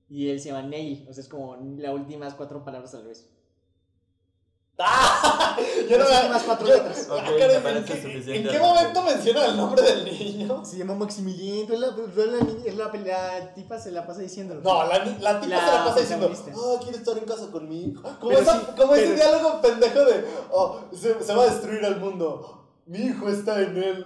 y 0.07 0.29
él 0.29 0.39
se 0.39 0.49
llama 0.49 0.61
Neil. 0.61 1.07
O 1.09 1.13
sea, 1.13 1.23
es 1.23 1.29
como 1.29 1.57
las 1.77 1.93
últimas 1.95 2.35
cuatro 2.35 2.63
palabras 2.63 2.93
al 2.93 3.01
revés. 3.01 3.27
¡Ah! 4.79 5.57
Yo 5.89 5.97
no 5.97 6.03
Las 6.05 6.09
me- 6.11 6.17
últimas 6.19 6.43
cuatro 6.43 6.67
letras. 6.67 7.07
Ah, 7.11 7.23
me 7.29 7.53
¿en 7.53 7.61
parece 7.63 7.85
qué- 7.93 8.01
suficiente 8.01 8.35
¿En 8.37 8.43
qué 8.43 8.57
argumento. 8.57 8.67
momento 8.67 9.03
menciona 9.03 9.45
el 9.45 9.57
nombre 9.57 9.81
del 9.81 10.05
niño? 10.05 10.63
Se 10.65 10.77
llama 10.77 10.95
Maximilian. 10.95 11.57
Entonces 11.59 11.79
la, 11.81 11.87
entonces 11.89 12.31
la, 12.31 12.39
niña- 12.39 12.63
es 12.65 12.75
la, 12.75 12.91
la 12.93 13.53
tipa 13.53 13.79
se 13.79 13.91
la 13.91 14.07
pasa 14.07 14.21
diciéndolo. 14.21 14.61
No, 14.61 14.83
la, 14.87 14.99
la 15.19 15.39
tipa 15.41 15.55
La 15.55 15.65
se 15.65 15.71
la 15.73 15.83
pasa 15.85 15.99
diciendo, 15.99 16.27
protagonista. 16.27 16.61
ah, 16.65 16.79
quiere 16.81 16.97
estar 16.97 17.17
en 17.17 17.25
casa 17.25 17.47
conmigo. 17.51 18.01
Como, 18.01 18.29
Pero 18.29 18.41
esa- 18.41 18.59
sí, 18.59 18.65
como 18.77 18.95
ese 18.95 19.15
diálogo 19.15 19.61
pendejo 19.61 19.99
de, 20.05 20.25
oh, 20.51 20.79
se, 20.93 21.23
se 21.23 21.33
va 21.33 21.43
a 21.43 21.47
destruir 21.47 21.83
el 21.83 21.97
mundo. 21.97 22.55
Mi 22.89 22.97
hijo 23.01 23.29
está 23.29 23.61
en 23.61 23.77
él. 23.77 24.05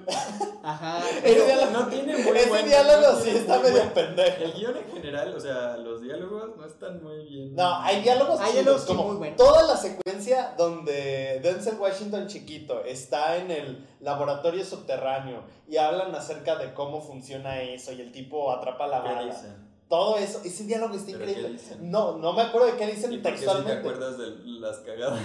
Ajá. 0.62 1.00
Ese 1.24 1.46
diálogo, 1.46 1.72
no 1.72 1.88
tiene 1.88 2.18
muy 2.18 2.38
ese 2.38 2.50
buen- 2.50 2.66
diálogo 2.66 3.14
no 3.14 3.20
sí 3.22 3.30
está 3.30 3.60
medio 3.60 3.78
buen- 3.78 3.94
pendejo. 3.94 4.44
El 4.44 4.54
guion 4.54 4.76
en 4.76 4.92
general, 4.92 5.34
o 5.34 5.40
sea, 5.40 5.78
los 5.78 6.02
diálogos 6.02 6.58
no 6.58 6.66
están 6.66 7.02
muy 7.02 7.24
bien. 7.26 7.56
No, 7.56 7.78
hay 7.80 8.02
diálogos 8.02 8.42
Hay 8.42 8.52
diálogos 8.52 8.82
como 8.84 9.06
muy 9.06 9.16
buenos. 9.16 9.38
toda 9.38 9.64
la 9.64 9.78
secuencia 9.78 10.54
donde 10.58 11.40
Denzel 11.42 11.80
Washington 11.80 12.28
chiquito 12.28 12.84
está 12.84 13.38
en 13.38 13.52
el 13.52 13.88
laboratorio 14.02 14.66
subterráneo 14.66 15.44
y 15.66 15.78
hablan 15.78 16.14
acerca 16.14 16.58
de 16.58 16.74
cómo 16.74 17.02
funciona 17.02 17.62
eso 17.62 17.94
y 17.94 18.02
el 18.02 18.12
tipo 18.12 18.52
atrapa 18.52 18.86
la 18.88 19.02
¿Qué 19.02 19.14
bala. 19.14 19.42
todo 19.88 20.18
eso, 20.18 20.42
ese 20.44 20.66
diálogo 20.66 20.96
está 20.96 21.12
¿Pero 21.18 21.24
increíble. 21.30 21.60
No, 21.80 22.18
no 22.18 22.34
me 22.34 22.42
acuerdo 22.42 22.68
de 22.68 22.78
qué 22.78 22.84
¿Y 22.86 22.96
dicen 22.96 23.12
qué 23.12 23.16
si 23.18 23.22
te 23.24 23.30
textualmente. 23.32 23.80
acuerdas 23.80 24.18
de 24.18 24.28
las 24.60 24.78
cagadas? 24.86 25.20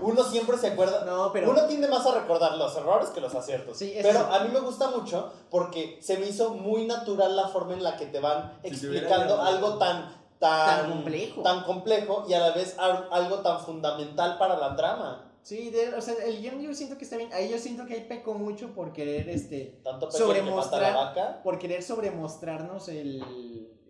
Uno 0.00 0.22
siempre 0.24 0.56
se 0.58 0.68
acuerda. 0.68 1.04
No, 1.04 1.32
pero. 1.32 1.50
Uno 1.50 1.66
tiende 1.66 1.88
más 1.88 2.04
a 2.06 2.14
recordar 2.20 2.56
los 2.56 2.76
errores 2.76 3.08
que 3.10 3.20
los 3.20 3.34
aciertos. 3.34 3.76
Sí, 3.78 3.94
pero 4.02 4.20
a 4.20 4.40
mí 4.40 4.50
me 4.52 4.60
gusta 4.60 4.90
mucho 4.90 5.32
porque 5.50 5.98
se 6.00 6.18
me 6.18 6.26
hizo 6.26 6.54
muy 6.54 6.86
natural 6.86 7.34
la 7.36 7.48
forma 7.48 7.72
en 7.74 7.82
la 7.82 7.96
que 7.96 8.06
te 8.06 8.20
van 8.20 8.58
explicando 8.62 9.40
algo 9.40 9.78
tan, 9.78 10.14
tan, 10.38 10.80
Tan 10.82 10.90
complejo. 10.90 11.42
tan 11.42 11.62
complejo 11.64 12.24
y 12.28 12.34
a 12.34 12.40
la 12.40 12.50
vez 12.52 12.76
al- 12.78 13.08
algo 13.10 13.36
tan 13.40 13.60
fundamental 13.60 14.36
para 14.38 14.56
la 14.58 14.76
trama. 14.76 15.22
Sí, 15.42 15.70
de- 15.70 15.94
o 15.94 16.00
sea, 16.00 16.14
el 16.24 16.40
guion 16.42 16.60
yo 16.60 16.74
siento 16.74 16.98
que 16.98 17.04
está 17.04 17.16
bien. 17.16 17.32
Ahí 17.32 17.48
yo 17.48 17.58
siento 17.58 17.86
que 17.86 17.94
ahí 17.94 18.04
pecó 18.08 18.34
mucho 18.34 18.74
por 18.74 18.92
querer, 18.92 19.28
este. 19.28 19.80
Tanto 19.84 20.08
que 20.08 20.16
Sobremostrar- 20.18 20.92
vaca. 20.94 21.40
Por 21.44 21.58
querer 21.58 21.82
sobremostrarnos 21.84 22.88
el, 22.88 23.22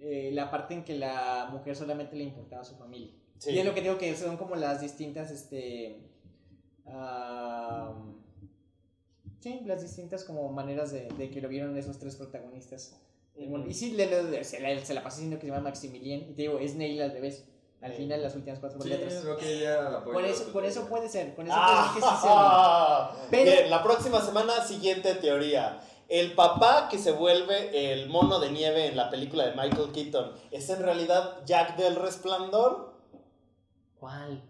eh, 0.00 0.30
la 0.34 0.50
parte 0.50 0.74
en 0.74 0.84
que 0.84 0.94
la 0.96 1.48
mujer 1.50 1.74
solamente 1.74 2.14
le 2.14 2.24
importaba 2.24 2.60
a 2.62 2.64
su 2.64 2.76
familia. 2.76 3.12
Sí. 3.38 3.50
Y 3.50 3.58
es 3.58 3.64
lo 3.64 3.74
que 3.74 3.82
digo 3.82 3.98
que 3.98 4.16
son 4.16 4.36
como 4.36 4.56
las 4.56 4.80
distintas, 4.80 5.30
este. 5.30 6.00
sí, 9.40 9.60
las 9.64 9.82
distintas 9.82 10.24
como 10.24 10.50
maneras 10.50 10.90
de, 10.92 11.08
de 11.18 11.30
que 11.30 11.40
lo 11.40 11.48
vieron 11.48 11.76
esos 11.76 11.98
tres 11.98 12.16
protagonistas. 12.16 12.96
Y 13.36 13.74
sí, 13.74 13.92
le- 13.92 14.22
le- 14.22 14.44
se, 14.44 14.60
la, 14.60 14.82
se 14.84 14.94
la 14.94 15.02
pasa 15.02 15.16
diciendo 15.18 15.36
que 15.38 15.42
se 15.46 15.52
llama 15.52 15.64
Maximilian. 15.64 16.20
Y 16.20 16.32
te 16.34 16.42
digo, 16.42 16.58
es 16.58 16.74
Neil 16.74 17.02
al 17.02 17.12
revés. 17.12 17.44
Al 17.82 17.92
Sí. 17.92 17.98
final, 17.98 18.22
las 18.22 18.34
últimas 18.34 18.58
cuatro 18.58 18.80
Sí, 18.80 18.88
letras. 18.88 19.20
creo 19.22 19.36
que 19.36 19.60
ya 19.60 19.98
apoyo 19.98 20.12
Por 20.14 20.24
eso, 20.24 20.50
por 20.50 20.64
eso 20.64 20.80
teoría. 20.80 20.88
puede 20.90 21.08
ser. 21.10 21.34
Con 21.34 21.46
eso 21.46 21.54
puede 21.56 21.76
ser 21.76 21.94
que 21.94 22.00
sí 22.00 22.06
sea. 22.06 22.18
Ah, 22.24 23.16
Pero- 23.30 23.44
Bien, 23.52 23.70
la 23.70 23.82
próxima 23.82 24.20
semana, 24.22 24.64
siguiente 24.64 25.14
teoría. 25.16 25.80
El 26.08 26.32
papá 26.32 26.88
que 26.90 26.98
se 26.98 27.12
vuelve 27.12 27.92
el 27.92 28.08
mono 28.08 28.40
de 28.40 28.50
nieve 28.50 28.86
en 28.86 28.96
la 28.96 29.10
película 29.10 29.44
de 29.46 29.54
Michael 29.54 29.92
Keaton 29.92 30.32
es 30.50 30.70
en 30.70 30.80
realidad 30.82 31.42
Jack 31.44 31.76
del 31.76 31.96
Resplandor, 31.96 32.94
¿Cuál? 34.00 34.42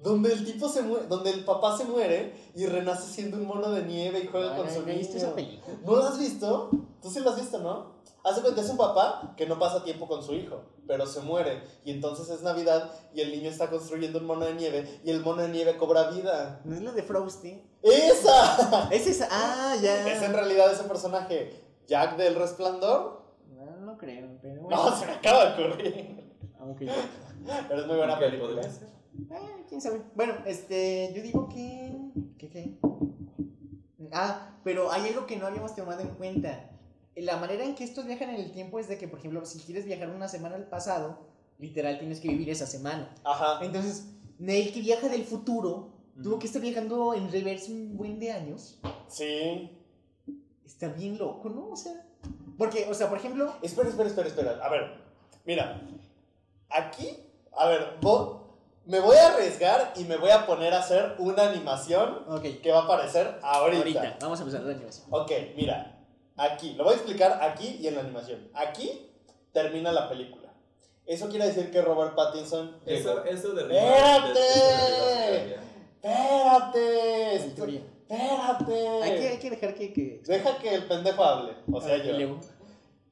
donde 0.00 0.32
el 0.32 0.44
tipo 0.44 0.68
se 0.68 0.82
muere, 0.82 1.08
donde 1.08 1.30
el 1.30 1.44
papá 1.44 1.76
se 1.76 1.84
muere 1.84 2.32
y 2.54 2.66
renace 2.66 3.12
siendo 3.12 3.36
un 3.36 3.46
mono 3.46 3.70
de 3.72 3.82
nieve 3.82 4.20
y 4.20 4.26
juega 4.28 4.50
No, 4.50 4.56
con 4.58 4.66
no, 4.66 4.72
su 4.72 4.82
no 4.82 4.88
he 4.92 4.96
visto 4.96 5.16
esa 5.16 5.26
niño. 5.34 5.34
película. 5.34 5.76
¿No 5.84 5.96
lo 5.96 6.02
has 6.04 6.18
visto? 6.20 6.70
Tú 7.02 7.10
sí 7.10 7.18
lo 7.18 7.30
has 7.30 7.36
visto, 7.40 7.58
¿no? 7.58 7.98
Hace 8.22 8.40
cuenta, 8.42 8.60
es 8.60 8.70
un 8.70 8.76
papá 8.76 9.34
que 9.36 9.46
no 9.46 9.58
pasa 9.58 9.82
tiempo 9.82 10.06
con 10.06 10.22
su 10.22 10.34
hijo, 10.34 10.62
pero 10.86 11.04
se 11.04 11.20
muere. 11.20 11.64
Y 11.84 11.90
entonces 11.90 12.28
es 12.30 12.42
Navidad 12.42 12.92
y 13.12 13.22
el 13.22 13.32
niño 13.32 13.50
está 13.50 13.70
construyendo 13.70 14.20
un 14.20 14.26
mono 14.26 14.44
de 14.44 14.54
nieve 14.54 15.00
y 15.02 15.10
el 15.10 15.20
mono 15.20 15.42
de 15.42 15.48
nieve 15.48 15.76
cobra 15.76 16.10
vida. 16.10 16.60
¿No 16.64 16.76
es 16.76 16.82
la 16.82 16.92
de 16.92 17.02
Frosty? 17.02 17.60
¡Esa! 17.82 18.88
Es 18.92 19.04
esa. 19.08 19.26
Ah, 19.32 19.74
ya. 19.82 20.08
Es 20.08 20.22
en 20.22 20.32
realidad 20.32 20.72
ese 20.72 20.84
personaje, 20.84 21.60
Jack 21.88 22.16
del 22.16 22.36
Resplandor. 22.36 23.22
No, 23.52 23.76
no 23.84 23.98
creo, 23.98 24.28
pero 24.40 24.62
bueno. 24.62 24.76
No, 24.90 24.96
se 24.96 25.06
me 25.06 25.12
acaba 25.14 25.46
de 25.56 25.64
ocurrir. 25.64 26.34
Aunque. 26.60 26.88
Pero 27.68 27.80
es 27.80 27.86
muy 27.86 27.96
buena 27.96 28.18
película. 28.18 28.62
Eh, 28.62 29.64
quién 29.68 29.80
sabe. 29.80 30.02
Bueno, 30.14 30.34
este. 30.46 31.12
Yo 31.14 31.22
digo 31.22 31.48
que. 31.48 31.96
¿Qué 32.38 32.48
qué? 32.48 32.78
Ah, 34.12 34.56
pero 34.64 34.90
hay 34.90 35.08
algo 35.08 35.26
que 35.26 35.36
no 35.36 35.46
habíamos 35.46 35.74
tomado 35.74 36.00
en 36.00 36.08
cuenta. 36.08 36.70
La 37.16 37.36
manera 37.36 37.64
en 37.64 37.74
que 37.74 37.84
estos 37.84 38.06
viajan 38.06 38.30
en 38.30 38.36
el 38.36 38.52
tiempo 38.52 38.78
es 38.78 38.88
de 38.88 38.96
que, 38.96 39.08
por 39.08 39.18
ejemplo, 39.18 39.44
si 39.44 39.58
quieres 39.58 39.84
viajar 39.84 40.08
una 40.10 40.28
semana 40.28 40.54
al 40.54 40.68
pasado, 40.68 41.26
literal 41.58 41.98
tienes 41.98 42.20
que 42.20 42.28
vivir 42.28 42.48
esa 42.48 42.66
semana. 42.66 43.12
Ajá. 43.24 43.64
Entonces, 43.64 44.06
Neil 44.38 44.72
que 44.72 44.80
viaja 44.80 45.08
del 45.08 45.24
futuro, 45.24 45.90
tuvo 46.22 46.38
que 46.38 46.46
estar 46.46 46.62
viajando 46.62 47.14
en 47.14 47.30
reverse 47.30 47.72
un 47.72 47.96
buen 47.96 48.20
de 48.20 48.30
años. 48.30 48.80
Sí. 49.08 49.70
Está 50.64 50.88
bien 50.88 51.18
loco, 51.18 51.48
¿no? 51.48 51.70
O 51.70 51.76
sea. 51.76 52.06
Porque, 52.56 52.86
o 52.88 52.94
sea, 52.94 53.08
por 53.08 53.18
ejemplo. 53.18 53.52
Espera, 53.62 53.88
espera, 53.88 54.08
espera, 54.08 54.28
espera. 54.28 54.64
A 54.64 54.70
ver, 54.70 55.00
mira. 55.44 55.82
Aquí, 56.70 57.08
a 57.56 57.66
ver, 57.68 57.98
vo- 58.00 58.38
me 58.86 59.00
voy 59.00 59.16
a 59.16 59.32
arriesgar 59.34 59.92
y 59.96 60.04
me 60.04 60.16
voy 60.16 60.30
a 60.30 60.46
poner 60.46 60.72
a 60.74 60.78
hacer 60.80 61.14
una 61.18 61.48
animación 61.50 62.24
Ok. 62.28 62.42
que 62.62 62.70
va 62.72 62.80
a 62.80 62.84
aparecer 62.84 63.38
ahorita. 63.42 63.78
Ahorita, 64.00 64.16
vamos 64.20 64.38
a 64.40 64.42
empezar 64.42 64.62
la 64.64 64.72
animación. 64.74 65.06
Ok, 65.10 65.30
mira. 65.56 65.94
Aquí, 66.36 66.74
lo 66.74 66.84
voy 66.84 66.92
a 66.92 66.96
explicar 66.96 67.38
aquí 67.42 67.78
y 67.80 67.88
en 67.88 67.96
la 67.96 68.00
animación. 68.02 68.48
Aquí 68.54 69.10
termina 69.52 69.90
la 69.92 70.08
película. 70.08 70.48
Eso 71.04 71.28
quiere 71.28 71.46
decir 71.46 71.70
que 71.70 71.82
Robert 71.82 72.14
Pattinson. 72.14 72.76
Eso, 72.86 73.24
eso 73.24 73.52
de 73.54 73.62
¡Espérate! 73.62 74.40
de- 74.40 75.58
Espérate. 76.02 77.50
Teoría. 77.56 77.80
Espérate. 78.08 79.02
Hay 79.02 79.18
que, 79.18 79.28
hay 79.28 79.38
que 79.38 79.50
dejar 79.50 79.74
que. 79.74 79.92
que... 79.92 80.22
Deja 80.26 80.58
que 80.58 80.74
el 80.74 80.86
pendejo 80.86 81.24
hable. 81.24 81.52
O 81.72 81.80
sea, 81.80 81.94
Ah, 81.96 81.98
yo. 81.98 82.38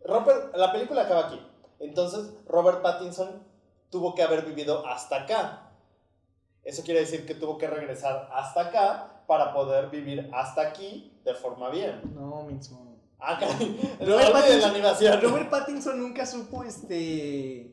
Robert, 0.05 0.55
la 0.57 0.73
película 0.73 1.03
acaba 1.03 1.27
aquí. 1.27 1.41
Entonces, 1.81 2.33
Robert 2.47 2.81
Pattinson 2.83 3.43
tuvo 3.91 4.15
que 4.15 4.23
haber 4.23 4.45
vivido 4.45 4.87
hasta 4.87 5.23
acá. 5.23 5.71
Eso 6.63 6.83
quiere 6.83 7.01
decir 7.01 7.25
que 7.27 7.35
tuvo 7.35 7.59
que 7.59 7.67
regresar 7.69 8.29
hasta 8.33 8.61
acá 8.69 9.23
para 9.27 9.53
poder 9.53 9.89
vivir 9.91 10.29
hasta 10.33 10.63
aquí 10.63 11.13
de 11.25 11.35
forma 11.35 11.71
bien. 11.71 12.01
No, 12.15 12.43
menso. 12.45 12.83
Ah, 13.19 13.39
caray. 13.39 13.77
Robert 14.01 14.35
olviden 14.35 14.61
la 14.61 14.67
Pattinson- 14.67 14.71
animación. 14.71 15.21
Robert 15.23 15.51
Pattinson 15.51 15.99
nunca 16.01 16.27
supo 16.27 16.65
este. 16.65 17.73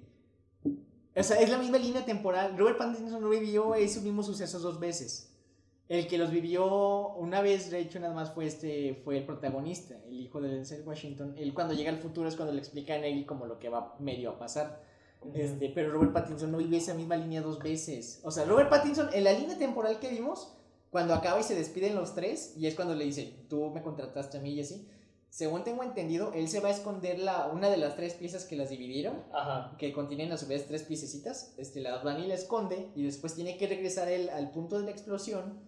O 1.15 1.21
sea, 1.21 1.39
es 1.39 1.49
la 1.49 1.57
misma 1.57 1.77
línea 1.77 2.03
temporal. 2.05 2.57
Robert 2.57 2.77
Pattinson 2.77 3.21
no 3.21 3.29
vivió 3.29 3.75
esos 3.75 4.03
mismos 4.03 4.25
sucesos 4.25 4.61
dos 4.61 4.79
veces. 4.79 5.29
El 5.89 6.07
que 6.07 6.17
los 6.17 6.31
vivió 6.31 7.09
una 7.09 7.41
vez, 7.41 7.69
de 7.69 7.79
hecho, 7.79 7.99
nada 7.99 8.13
más 8.13 8.31
fue 8.31 8.45
este 8.45 9.01
fue 9.03 9.17
el 9.17 9.25
protagonista, 9.25 9.95
el 10.07 10.21
hijo 10.21 10.39
de 10.41 10.49
Denzel 10.49 10.87
Washington. 10.87 11.35
Él 11.37 11.53
cuando 11.53 11.73
llega 11.73 11.91
al 11.91 11.99
futuro 11.99 12.27
es 12.29 12.35
cuando 12.35 12.53
le 12.53 12.59
explica 12.59 12.93
a 12.93 12.97
él 12.97 13.25
como 13.25 13.45
lo 13.45 13.59
que 13.59 13.69
va 13.69 13.95
medio 13.99 14.31
a 14.31 14.39
pasar. 14.39 14.81
Este, 15.33 15.69
pero 15.69 15.91
Robert 15.91 16.13
Pattinson 16.13 16.51
no 16.51 16.57
vive 16.57 16.77
esa 16.77 16.93
misma 16.93 17.15
línea 17.15 17.41
dos 17.41 17.59
veces. 17.59 18.19
O 18.23 18.31
sea, 18.31 18.45
Robert 18.45 18.69
Pattinson, 18.69 19.09
en 19.13 19.23
la 19.23 19.33
línea 19.33 19.57
temporal 19.57 19.99
que 19.99 20.09
vimos, 20.09 20.53
cuando 20.89 21.13
acaba 21.13 21.39
y 21.39 21.43
se 21.43 21.55
despiden 21.55 21.95
los 21.95 22.13
tres, 22.13 22.53
y 22.57 22.67
es 22.67 22.75
cuando 22.75 22.95
le 22.95 23.05
dice, 23.05 23.45
tú 23.49 23.71
me 23.71 23.81
contrataste 23.81 24.37
a 24.37 24.41
mí 24.41 24.51
y 24.51 24.61
así. 24.61 24.87
Según 25.29 25.63
tengo 25.63 25.81
entendido, 25.81 26.31
él 26.33 26.47
se 26.47 26.59
va 26.59 26.69
a 26.69 26.71
esconder 26.71 27.17
la, 27.17 27.47
una 27.47 27.69
de 27.71 27.77
las 27.77 27.95
tres 27.95 28.13
piezas 28.13 28.45
que 28.45 28.55
las 28.55 28.69
dividieron, 28.69 29.23
Ajá. 29.33 29.75
que 29.79 29.91
contienen 29.91 30.31
a 30.31 30.37
su 30.37 30.45
vez 30.45 30.67
tres 30.67 30.83
piececitas. 30.83 31.55
Este, 31.57 31.81
la 31.81 31.97
Dani 32.03 32.27
la 32.27 32.35
esconde 32.35 32.89
y 32.93 33.03
después 33.03 33.33
tiene 33.33 33.57
que 33.57 33.65
regresar 33.65 34.09
él 34.09 34.29
al 34.29 34.51
punto 34.51 34.77
de 34.77 34.85
la 34.85 34.91
explosión 34.91 35.59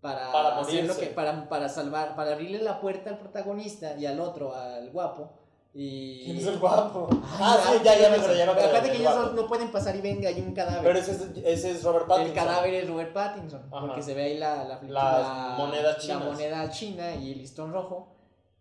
para, 0.00 0.30
Para 0.30 0.60
hacer 0.60 0.86
lo 0.86 0.96
que, 0.96 1.06
para, 1.06 1.48
para 1.48 1.68
salvar, 1.68 2.14
para 2.14 2.34
abrirle 2.34 2.62
la 2.62 2.80
puerta 2.80 3.10
al 3.10 3.18
protagonista 3.18 3.96
y 3.98 4.06
al 4.06 4.20
otro, 4.20 4.54
al 4.54 4.90
guapo. 4.90 5.32
Y... 5.80 6.24
¿Quién 6.24 6.38
es 6.38 6.46
el 6.48 6.58
guapo? 6.58 7.06
Ay, 7.12 7.18
Ah, 7.40 7.56
sí, 7.72 7.80
ya, 7.84 7.96
ya 7.96 8.08
me 8.10 8.16
acuerdo, 8.16 8.34
ya 8.36 8.46
me 8.46 8.50
acuerdo. 8.52 8.82
Que 8.82 8.88
el 8.90 8.96
ellos 9.00 9.14
guapo. 9.14 9.32
no, 9.36 9.46
pueden 9.46 9.70
pasar 9.70 9.94
y 9.94 10.00
venga, 10.00 10.28
hay 10.28 10.40
un 10.40 10.52
cadáver. 10.52 10.82
Pero 10.82 10.98
ese 10.98 11.12
es, 11.12 11.20
ese 11.44 11.70
es 11.70 11.84
Robert 11.84 12.06
Pattinson. 12.08 12.36
el 12.36 12.44
cadáver 12.44 12.74
es 12.74 12.88
Robert 12.88 13.12
Pattinson, 13.12 13.62
Ajá. 13.70 13.86
porque 13.86 14.02
se 14.02 14.14
ve 14.14 14.24
ahí 14.24 14.38
la, 14.38 14.64
la, 14.64 14.80
la- 14.82 15.54
monedas 15.56 15.96
la 15.98 16.02
chinas. 16.02 16.24
moneda 16.24 16.70
china 16.70 17.14
y 17.14 17.30
el 17.32 17.38
listón 17.38 17.72
rojo. 17.72 18.14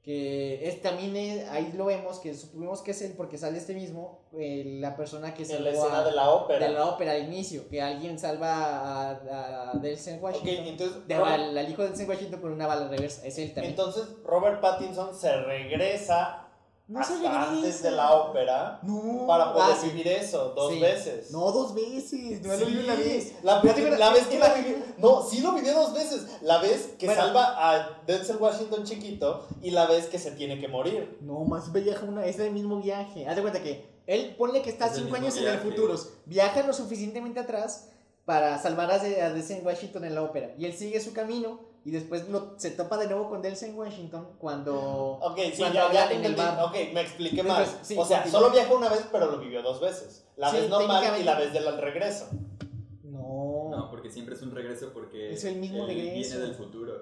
Que 0.03 0.69
es, 0.69 0.81
también 0.81 1.17
es- 1.17 1.49
ahí 1.49 1.73
lo 1.75 1.83
vemos, 1.85 2.19
que 2.19 2.33
supimos 2.33 2.81
que 2.81 2.91
es 2.91 3.01
él, 3.01 3.13
porque 3.17 3.37
sale 3.37 3.57
este 3.57 3.73
mismo, 3.73 4.21
eh, 4.39 4.77
la 4.79 4.95
persona 4.95 5.33
que 5.33 5.43
En 5.43 5.63
la 5.65 5.71
escena 5.71 5.97
a- 5.99 6.03
de 6.05 6.11
la 6.13 6.29
ópera. 6.29 6.65
de 6.65 6.71
la 6.73 6.85
ópera 6.85 7.11
al 7.13 7.23
inicio, 7.23 7.67
que 7.67 7.81
alguien 7.81 8.17
salva 8.17 8.53
a, 8.53 9.71
a 9.71 9.73
Denzel 9.79 10.17
Ok, 10.19 10.23
Washington. 10.23 10.65
entonces. 10.67 11.07
de- 11.07 11.17
Robert- 11.17 11.33
al, 11.33 11.57
al 11.57 11.69
hijo 11.69 11.81
de 11.81 11.87
Denzel 11.89 12.07
Washington 12.09 12.39
con 12.41 12.51
una 12.53 12.67
bala 12.67 12.87
reversa, 12.87 13.25
es 13.25 13.37
él 13.39 13.53
también. 13.53 13.71
entonces 13.71 14.05
Robert 14.23 14.61
Pattinson 14.61 15.13
se 15.13 15.35
regresa 15.41 16.46
no 16.87 17.03
se 17.03 17.13
hasta 17.15 17.41
antes 17.43 17.61
regresa. 17.61 17.89
de 17.89 17.95
la 17.95 18.13
ópera 18.13 18.79
No. 18.83 19.25
para 19.27 19.53
poder 19.53 19.73
Ah, 19.73 19.77
sí. 19.79 19.87
vivir 19.89 20.07
eso 20.07 20.53
dos 20.55 20.71
Sí. 20.73 20.79
veces. 20.79 21.31
No, 21.31 21.51
dos 21.51 21.73
veces. 21.75 22.41
No 22.41 22.53
lo 22.55 22.65
Sí, 22.65 22.71
vi 22.71 22.77
una 22.83 22.95
vez. 22.95 23.33
La, 23.43 23.61
la 23.97 24.09
vez 24.13 24.27
que 24.27 24.39
la 24.39 24.53
vivió. 24.53 24.77
No, 24.97 25.21
sí 25.23 25.41
lo 25.41 25.51
vivió 25.53 25.73
dos 25.73 25.93
veces. 25.93 26.25
La 26.41 26.59
vez 26.59 26.93
que 26.97 27.05
Bueno. 27.07 27.21
salva 27.21 27.55
a 27.73 28.01
Denzel 28.07 28.37
Washington 28.37 28.83
chiquito 28.85 29.45
y 29.61 29.71
la 29.71 29.85
vez 29.87 30.07
que 30.07 30.17
se 30.19 30.31
tiene 30.31 30.59
que 30.59 30.67
morir. 30.67 31.17
No, 31.21 31.39
más 31.45 31.71
viaja 31.73 32.05
una, 32.05 32.25
es 32.25 32.39
el 32.39 32.51
mismo 32.51 32.81
viaje. 32.81 33.27
Haz 33.27 33.35
de 33.35 33.41
cuenta 33.41 33.61
que 33.61 33.85
él 34.07 34.35
ponle 34.37 34.61
que 34.61 34.69
está 34.69 34.87
Es 34.87 34.95
cinco 34.95 35.15
años 35.15 35.35
en 35.37 35.47
el 35.47 35.59
futuro, 35.59 35.93
viaja 36.25 36.63
lo 36.65 36.71
suficientemente 36.73 37.39
atrás 37.41 37.89
para 38.23 38.57
salvar 38.61 38.89
a 38.91 38.97
Denzel 38.99 39.65
Washington 39.65 40.05
en 40.05 40.15
la 40.15 40.23
ópera. 40.23 40.53
Y 40.57 40.65
él 40.65 40.73
sigue 40.73 40.99
su 41.01 41.11
camino 41.13 41.59
y 41.85 41.91
después 41.91 42.27
lo- 42.29 42.53
se 42.57 42.71
topa 42.71 42.97
de 42.97 43.07
nuevo 43.07 43.29
con 43.29 43.41
Denzel 43.41 43.73
Washington 43.73 44.27
cuando... 44.39 44.75
Ok, 45.21 45.37
sí, 45.53 45.59
Cuando 45.59 45.91
ya, 45.93 46.11
en 46.11 46.25
el 46.25 46.35
bar. 46.35 46.59
Ok, 46.63 46.73
me 46.93 47.01
expliqué 47.01 47.43
Después, 47.43 47.77
sí, 47.81 47.95
o 47.97 48.05
sea, 48.05 48.25
solo 48.27 48.49
viajó 48.51 48.75
una 48.75 48.89
vez, 48.89 49.05
pero 49.11 49.31
lo 49.31 49.39
vivió 49.39 49.61
dos 49.61 49.79
veces. 49.79 50.25
La 50.35 50.51
Sí, 50.51 50.57
vez 50.57 50.69
normal 50.69 51.03
y 51.19 51.23
la 51.23 51.37
vez 51.37 51.53
del 51.53 51.77
regreso. 51.77 52.27
No. 53.03 53.69
No, 53.71 53.89
porque 53.89 54.09
siempre 54.09 54.35
es 54.35 54.41
un 54.41 54.51
regreso 54.51 54.91
porque 54.93 55.33
Es 55.33 55.43
el 55.45 55.55
mismo 55.57 55.83
él 55.83 55.87
regreso. 55.87 56.13
viene 56.35 56.45
del 56.47 56.55
futuro. 56.55 56.93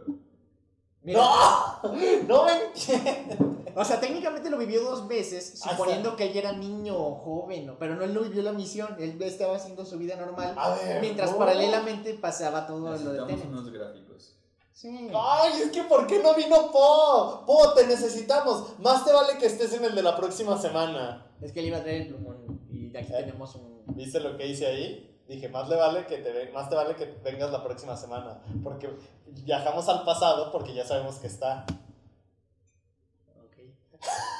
Mira, 1.01 1.19
¡No! 1.21 1.81
¡No 2.27 2.45
me 2.45 2.51
entiendo! 2.65 3.55
O 3.75 3.83
sea, 3.83 3.99
técnicamente 3.99 4.49
lo 4.49 4.57
vivió 4.57 4.81
dos 4.83 5.07
veces, 5.07 5.61
Ah, 5.65 5.71
suponiendo 5.71 6.15
que 6.15 6.31
él 6.31 6.37
era 6.37 6.51
niño 6.53 6.95
o 6.97 7.15
joven, 7.15 7.75
pero 7.77 7.95
no 7.95 8.03
él 8.05 8.13
no 8.13 8.21
vivió 8.21 8.41
la 8.41 8.53
misión, 8.53 8.95
él 8.99 9.21
estaba 9.21 9.55
haciendo 9.57 9.85
su 9.85 9.97
vida 9.97 10.15
normal, 10.15 10.55
A 10.57 10.75
ver. 10.75 11.01
mientras 11.01 11.31
no. 11.33 11.37
paralelamente 11.37 12.13
pasaba 12.15 12.65
todo 12.65 12.79
lo 12.97 12.97
de 12.97 13.25
Tenet. 13.25 13.45
unos 13.47 13.69
gráficos. 13.69 14.34
Sí. 14.75 15.09
Ay, 15.15 15.61
es 15.61 15.71
que 15.71 15.83
¿por 15.83 16.05
qué 16.05 16.21
no 16.21 16.35
vino 16.35 16.69
Po? 16.69 17.43
Po, 17.47 17.73
te 17.73 17.87
necesitamos. 17.87 18.77
Más 18.79 19.05
te 19.05 19.13
vale 19.13 19.37
que 19.37 19.45
estés 19.45 19.71
en 19.71 19.85
el 19.85 19.95
de 19.95 20.03
la 20.03 20.17
próxima 20.17 20.57
semana. 20.57 21.25
Es 21.41 21.53
que 21.53 21.61
él 21.61 21.67
iba 21.67 21.77
a 21.77 21.81
traer 21.81 22.01
el 22.01 22.07
plumón 22.09 22.59
y 22.69 22.89
de 22.89 22.99
aquí 22.99 23.13
¿Eh? 23.13 23.23
tenemos 23.23 23.55
un... 23.55 23.85
¿Viste 23.95 24.19
lo 24.19 24.35
que 24.35 24.45
hice 24.45 24.67
ahí? 24.67 25.17
Dije, 25.29 25.47
más, 25.47 25.69
le 25.69 25.77
vale 25.77 26.05
que 26.05 26.17
te 26.17 26.51
más 26.51 26.69
te 26.69 26.75
vale 26.75 26.93
que 26.95 27.05
vengas 27.23 27.51
la 27.51 27.63
próxima 27.63 27.95
semana. 27.95 28.41
Porque 28.63 28.89
viajamos 29.45 29.87
al 29.87 30.03
pasado 30.03 30.51
porque 30.51 30.73
ya 30.73 30.85
sabemos 30.85 31.19
que 31.19 31.27
está. 31.27 31.65
Ok. 33.37 34.01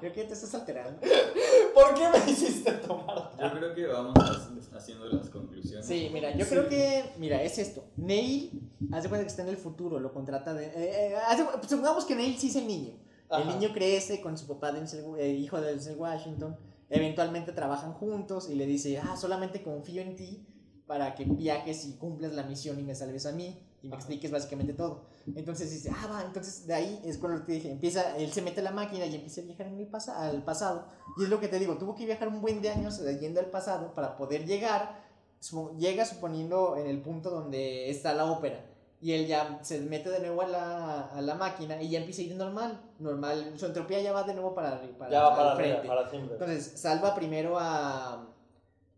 Creo 0.00 0.12
que 0.12 0.24
te 0.24 0.32
estás 0.34 0.54
alterando. 0.54 1.00
¿Por 1.74 1.94
qué 1.94 2.08
me 2.08 2.30
hiciste 2.30 2.72
tomar? 2.72 3.30
Yo 3.40 3.50
creo 3.58 3.74
que 3.74 3.86
vamos 3.86 4.14
ha- 4.18 4.76
haciendo 4.76 5.06
las 5.06 5.28
conclusiones. 5.30 5.86
Sí, 5.86 6.10
mira, 6.12 6.34
yo 6.36 6.44
Sí. 6.44 6.50
creo 6.50 6.68
que, 6.68 7.04
mira, 7.18 7.42
es 7.42 7.58
esto. 7.58 7.84
Neil, 7.96 8.60
hace 8.92 9.08
cuenta 9.08 9.24
que 9.24 9.30
está 9.30 9.42
en 9.42 9.48
el 9.48 9.56
futuro, 9.56 9.98
lo 10.00 10.12
contrata 10.12 10.54
de... 10.54 10.66
eh, 10.66 10.72
eh, 11.12 11.16
hace- 11.28 11.44
supongamos 11.68 12.04
que 12.04 12.14
Neil 12.14 12.36
sí 12.38 12.48
es 12.48 12.56
el 12.56 12.66
niño. 12.66 12.94
El 13.30 13.48
niño 13.48 13.70
crece 13.74 14.20
con 14.20 14.38
su 14.38 14.46
papá, 14.46 14.70
Denzel, 14.72 15.04
eh, 15.18 15.30
hijo 15.32 15.60
de 15.60 15.68
Denzel 15.72 15.96
Washington. 15.96 16.56
Eventualmente 16.88 17.50
trabajan 17.52 17.92
juntos 17.92 18.48
y 18.48 18.54
le 18.54 18.66
dice, 18.66 18.98
ah, 18.98 19.16
solamente 19.16 19.62
confío 19.62 20.00
en 20.02 20.14
ti 20.14 20.46
para 20.86 21.14
que 21.16 21.24
viajes 21.24 21.84
y 21.86 21.96
cumplas 21.96 22.32
la 22.34 22.44
misión 22.44 22.78
y 22.78 22.84
me 22.84 22.94
salves 22.94 23.26
a 23.26 23.32
mí 23.32 23.58
y 23.82 23.88
me 23.88 23.94
Ajá. 23.94 24.00
expliques 24.00 24.30
básicamente 24.30 24.72
todo. 24.72 25.02
Entonces 25.34 25.70
dice, 25.70 25.90
ah, 25.94 26.06
va, 26.10 26.22
entonces 26.24 26.66
de 26.66 26.74
ahí 26.74 27.00
es 27.04 27.18
cuando 27.18 27.42
te 27.44 27.52
dije, 27.52 27.70
empieza, 27.70 28.16
él 28.16 28.32
se 28.32 28.42
mete 28.42 28.60
a 28.60 28.64
la 28.64 28.70
máquina 28.70 29.06
y 29.06 29.14
empieza 29.14 29.40
a 29.40 29.44
viajar 29.44 29.66
en 29.68 29.78
el 29.78 29.86
pasa- 29.86 30.28
al 30.28 30.42
pasado. 30.44 30.86
Y 31.18 31.24
es 31.24 31.28
lo 31.28 31.38
que 31.40 31.48
te 31.48 31.58
digo, 31.58 31.76
tuvo 31.78 31.94
que 31.94 32.04
viajar 32.06 32.28
un 32.28 32.40
buen 32.40 32.60
de 32.62 32.70
años 32.70 33.00
yendo 33.20 33.40
al 33.40 33.46
pasado 33.46 33.92
para 33.94 34.16
poder 34.16 34.44
llegar, 34.46 35.04
su- 35.40 35.76
llega 35.78 36.04
suponiendo 36.04 36.76
en 36.76 36.86
el 36.86 37.00
punto 37.02 37.30
donde 37.30 37.90
está 37.90 38.12
la 38.14 38.24
ópera. 38.30 38.64
Y 38.98 39.12
él 39.12 39.26
ya 39.26 39.58
se 39.62 39.78
mete 39.80 40.08
de 40.08 40.20
nuevo 40.20 40.40
a 40.40 40.48
la, 40.48 41.00
a 41.08 41.20
la 41.20 41.34
máquina 41.34 41.80
y 41.82 41.90
ya 41.90 41.98
empieza 41.98 42.22
a 42.22 42.24
ir 42.24 42.34
normal. 42.34 42.80
Normal, 42.98 43.52
su 43.56 43.66
entropía 43.66 44.00
ya 44.00 44.12
va 44.12 44.22
de 44.22 44.32
nuevo 44.32 44.54
para, 44.54 44.80
para, 44.98 45.10
Ya 45.10 45.22
va 45.22 45.36
para 45.36 45.54
frente. 45.56 45.86
para. 45.86 46.10
Entonces, 46.10 46.72
salva 46.80 47.14
primero 47.14 47.58
a... 47.58 48.26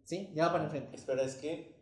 ¿Sí? 0.04 0.30
Ya 0.34 0.46
va 0.46 0.52
para 0.52 0.64
el 0.64 0.70
frente. 0.70 0.94
Espera, 0.96 1.22
es 1.22 1.34
que. 1.34 1.76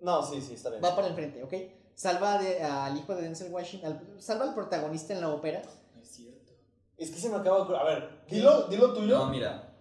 No, 0.00 0.22
sí, 0.22 0.40
sí, 0.40 0.54
está 0.54 0.70
bien. 0.70 0.82
Va 0.82 0.94
para 0.94 1.08
el 1.08 1.14
frente, 1.14 1.42
¿ok? 1.42 1.52
Salva 1.98 2.38
de- 2.40 2.62
al 2.62 2.96
hijo 2.96 3.12
de 3.16 3.22
Denzel 3.22 3.50
Washington, 3.52 3.92
al- 4.14 4.22
salva 4.22 4.44
al 4.44 4.54
protagonista 4.54 5.14
en 5.14 5.20
la 5.20 5.30
ópera. 5.30 5.62
Es 6.00 6.08
cierto. 6.08 6.52
Es 6.96 7.10
que 7.10 7.18
se 7.18 7.28
me 7.28 7.34
acaba 7.38 7.56
de 7.56 7.62
ocurrir. 7.64 7.80
A 7.80 7.84
ver, 7.84 8.08
dilo, 8.30 8.68
dilo 8.68 8.94
tuyo. 8.94 9.18
No, 9.18 9.26
mira. 9.30 9.74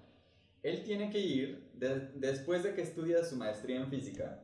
Él 0.64 0.84
tiene 0.84 1.12
que 1.12 1.20
ir 1.20 1.70
de- 1.76 2.10
después 2.16 2.64
de 2.64 2.74
que 2.74 2.82
estudia 2.82 3.24
su 3.24 3.36
maestría 3.36 3.78
en 3.78 3.88
física. 3.88 4.40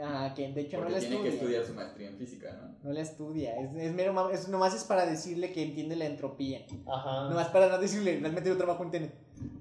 Ah, 0.00 0.32
que 0.36 0.52
de 0.52 0.60
hecho 0.60 0.76
Porque 0.76 0.92
no 0.92 0.96
la 0.96 1.00
tiene 1.00 1.16
estudia. 1.16 1.30
que 1.32 1.36
estudiar 1.36 1.64
su 1.66 1.74
maestría 1.74 2.08
en 2.10 2.16
física, 2.16 2.52
¿no? 2.52 2.78
No 2.88 2.92
la 2.94 3.00
estudia. 3.00 3.56
Es, 3.60 3.74
es 3.74 3.92
mero 3.92 4.30
es, 4.30 4.46
nomás 4.46 4.72
es 4.72 4.84
para 4.84 5.04
decirle 5.04 5.52
que 5.52 5.64
entiende 5.64 5.96
la 5.96 6.04
entropía. 6.06 6.64
Ajá. 6.86 7.28
Nomás 7.28 7.48
para 7.48 7.68
no 7.68 7.78
decirle, 7.78 8.20
realmente 8.20 8.48
yo 8.50 8.56
trabajo 8.56 8.84
en 8.84 8.92
Tenet. 8.92 9.14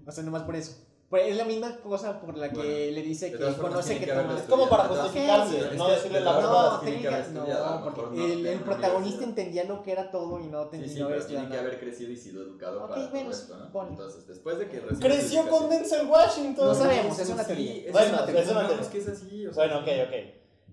O 0.05 0.11
sea, 0.11 0.23
nomás 0.23 0.43
por 0.43 0.55
eso. 0.55 0.77
Pues 1.09 1.23
es 1.27 1.37
la 1.37 1.45
misma 1.45 1.75
cosa 1.77 2.21
por 2.21 2.37
la 2.37 2.49
que 2.51 2.55
Bueno, 2.57 2.69
le 2.71 3.01
dice 3.01 3.31
que 3.31 3.37
conoce 3.59 3.97
que 3.97 4.05
toma... 4.05 4.37
Es 4.37 4.43
como 4.43 4.69
para 4.69 4.83
justificarse, 4.89 5.59
Sí, 5.71 5.75
no 5.77 5.89
decirle 5.89 6.19
de 6.19 6.23
la 6.25 6.33
verdad. 6.37 6.71
No, 6.73 6.79
tiene 6.81 7.01
que 7.01 7.07
haber 7.07 7.23
técnica- 7.23 7.39
estudiado, 7.39 7.65
a 7.65 7.79
no, 7.79 7.83
porque 7.95 8.01
no 8.17 8.25
el, 8.25 8.45
el 8.45 8.59
protagonista 8.59 9.23
entendía 9.23 9.63
lo 9.63 9.81
que 9.81 9.91
era 9.91 10.11
todo 10.11 10.39
y 10.39 10.45
no, 10.45 10.67
te, 10.67 10.83
Sí, 10.83 10.89
sí, 10.93 10.99
no 10.99 11.07
pero 11.07 11.19
es 11.19 11.25
tiene 11.27 11.49
que 11.49 11.57
haber 11.57 11.79
crecido 11.79 12.11
y 12.11 12.15
sido 12.15 12.43
educado 12.43 12.83
Ok, 12.83 12.89
para 12.89 13.07
bueno, 13.09 13.29
todo 13.31 13.39
esto, 13.39 13.57
¿no? 13.57 13.71
ponle. 13.71 13.91
Entonces, 13.93 14.27
después 14.27 14.59
de 14.59 14.67
que 14.69 14.79
Creció 14.99 15.49
con 15.49 15.67
Denzel 15.69 16.05
Washington. 16.07 16.67
No 16.67 16.75
sabemos, 16.75 17.17
es 17.17 17.29
una 17.29 17.43
sí, 17.43 17.47
teoría. 17.47 17.73
es 17.87 17.91
Bueno, 17.91 18.07
una 18.09 18.19
es 18.19 18.25
teoría. 18.25 18.51
una 18.51 18.67
teoría. 18.67 18.89
que 18.91 18.97
es 18.99 19.07
así. 19.07 19.47
o 19.47 19.53
sea, 19.53 19.63
Bueno, 19.65 19.79
ok, 19.81 19.87
ok. 20.07 20.13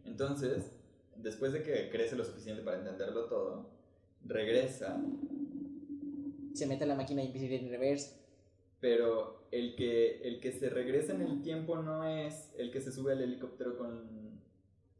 Entonces, 0.05 0.64
después 1.16 1.55
de 1.55 1.62
que 1.62 1.89
crece 1.89 2.14
lo 2.14 2.24
suficiente 2.26 2.61
para 2.62 2.76
entenderlo 2.76 3.24
todo, 3.24 3.70
regresa, 4.22 4.99
Se 6.55 6.66
mete 6.66 6.84
a 6.84 6.87
la 6.89 6.95
máquina 6.95 7.22
y 7.22 7.26
empieza 7.26 7.47
a 7.47 7.49
ir 7.55 7.62
en 7.64 7.70
reverse. 7.70 8.26
Pero 8.81 9.47
el 9.51 9.74
que, 9.77 10.20
el 10.22 10.41
que 10.41 10.53
se 10.53 10.68
regresa 10.70 11.12
en 11.12 11.22
el 11.22 11.43
tiempo 11.43 11.77
no 11.77 12.05
es 12.05 12.51
el 12.59 12.70
que 12.70 12.81
se 12.81 12.93
sube 12.93 13.12
al 13.12 13.22
helicóptero 13.22 13.77
con, 13.79 14.41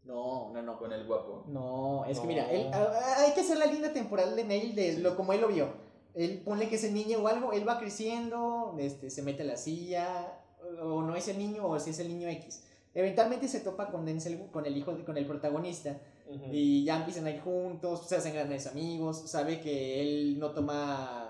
No, 0.05 0.51
no, 0.53 0.62
no. 0.62 0.79
con 0.79 0.93
el 0.93 1.05
guapo. 1.07 1.45
No, 1.49 2.05
es 2.07 2.18
que 2.20 2.27
mira, 2.27 2.51
él- 2.51 2.70
hay 2.72 3.33
que 3.35 3.41
hacer 3.41 3.59
la 3.59 3.66
línea 3.66 3.93
temporal 3.93 4.35
de 4.37 4.45
Neil 4.45 4.74
de 4.74 4.99
lo 4.99 5.16
como 5.16 5.33
él 5.33 5.41
lo 5.41 5.49
vio. 5.49 5.68
Él 6.14 6.41
ponle 6.45 6.68
que 6.68 6.77
es 6.77 6.85
el 6.85 6.95
niño 6.95 7.18
o 7.18 7.29
algo, 7.29 7.53
él 7.53 7.68
va 7.68 7.79
creciendo, 7.79 8.74
este, 8.79 9.11
se 9.11 9.22
mete 9.22 9.43
a 9.43 9.47
la 9.47 9.57
silla, 9.57 10.41
o 10.81 11.03
no 11.03 11.14
es 11.14 11.29
el 11.29 11.37
niño, 11.39 11.66
o 11.66 11.79
si 11.79 11.91
es 11.91 11.99
el 11.99 12.09
niño 12.09 12.29
X. 12.29 12.62
Eventualmente 12.95 13.47
se 13.49 13.61
topa 13.61 13.91
con 13.91 14.07
Denzel, 14.07 14.47
con 14.51 14.64
el 14.64 14.74
hijo, 14.77 14.95
de- 14.95 15.05
con 15.05 15.18
el 15.18 15.27
protagonista, 15.27 16.01
Ujú. 16.27 16.47
y 16.51 16.85
ya 16.85 16.97
empiezan 16.97 17.27
a 17.27 17.31
ir 17.31 17.41
juntos, 17.43 18.09
se 18.09 18.16
hacen 18.16 18.33
grandes 18.33 18.66
amigos, 18.66 19.29
sabe 19.31 19.61
que 19.61 20.01
él 20.01 20.39
no 20.39 20.53
toma 20.53 21.26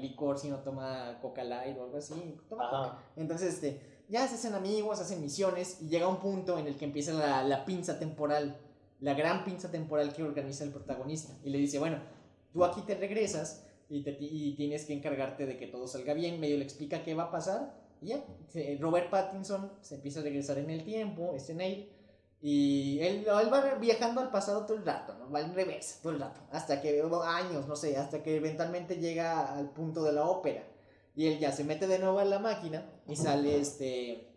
licor, 0.00 0.38
sino 0.38 0.58
toma 0.60 1.18
coca 1.20 1.44
light 1.44 1.76
o 1.78 1.84
algo 1.84 1.96
así, 1.98 2.36
toma 2.48 2.68
coca. 2.70 2.98
Entonces, 3.16 3.54
este, 3.54 3.80
ya 4.08 4.26
se 4.26 4.36
hacen 4.36 4.54
amigos, 4.54 5.00
hacen 5.00 5.20
misiones 5.20 5.82
y 5.82 5.88
llega 5.88 6.08
un 6.08 6.18
punto 6.18 6.58
en 6.58 6.66
el 6.66 6.76
que 6.76 6.84
empieza 6.86 7.12
la, 7.12 7.42
la 7.44 7.64
pinza 7.64 7.98
temporal, 7.98 8.56
la 9.00 9.14
gran 9.14 9.44
pinza 9.44 9.70
temporal 9.70 10.12
que 10.12 10.22
organiza 10.22 10.64
el 10.64 10.70
protagonista. 10.70 11.32
Y 11.44 11.50
le 11.50 11.58
dice, 11.58 11.78
bueno, 11.78 11.98
tú 12.52 12.64
aquí 12.64 12.80
te 12.82 12.94
regresas 12.96 13.64
y, 13.88 14.02
te- 14.02 14.16
y 14.20 14.54
tienes 14.56 14.84
que 14.86 14.92
encargarte 14.94 15.46
de 15.46 15.56
que 15.56 15.66
todo 15.66 15.86
salga 15.86 16.14
bien. 16.14 16.40
Medio 16.40 16.56
le 16.56 16.64
explica 16.64 17.02
qué 17.02 17.14
va 17.14 17.24
a 17.24 17.30
pasar 17.30 17.74
y 18.00 18.08
ya. 18.08 18.24
Robert 18.80 19.10
Pattinson 19.10 19.72
se 19.82 19.96
empieza 19.96 20.20
a 20.20 20.22
regresar 20.22 20.58
en 20.58 20.70
el 20.70 20.84
tiempo, 20.84 21.32
este 21.34 21.54
Neil. 21.54 21.88
Y 22.40 23.00
él, 23.00 23.26
él 23.26 23.52
va 23.52 23.74
viajando 23.80 24.20
al 24.20 24.30
pasado 24.30 24.64
todo 24.64 24.76
el 24.76 24.86
rato, 24.86 25.14
¿no? 25.14 25.30
Va 25.30 25.40
en 25.40 25.54
reversa 25.54 26.00
todo 26.00 26.12
el 26.12 26.20
rato. 26.20 26.40
Hasta 26.52 26.80
que, 26.80 27.02
años, 27.24 27.66
no 27.66 27.74
sé, 27.74 27.96
hasta 27.96 28.22
que 28.22 28.36
eventualmente 28.36 28.96
llega 28.96 29.54
al 29.56 29.70
punto 29.70 30.04
de 30.04 30.12
la 30.12 30.24
ópera. 30.24 30.62
Y 31.16 31.26
él 31.26 31.40
ya 31.40 31.50
se 31.50 31.64
mete 31.64 31.88
de 31.88 31.98
nuevo 31.98 32.20
a 32.20 32.24
la 32.24 32.38
máquina 32.38 32.88
y 33.08 33.16
sale 33.16 33.58
este. 33.58 34.32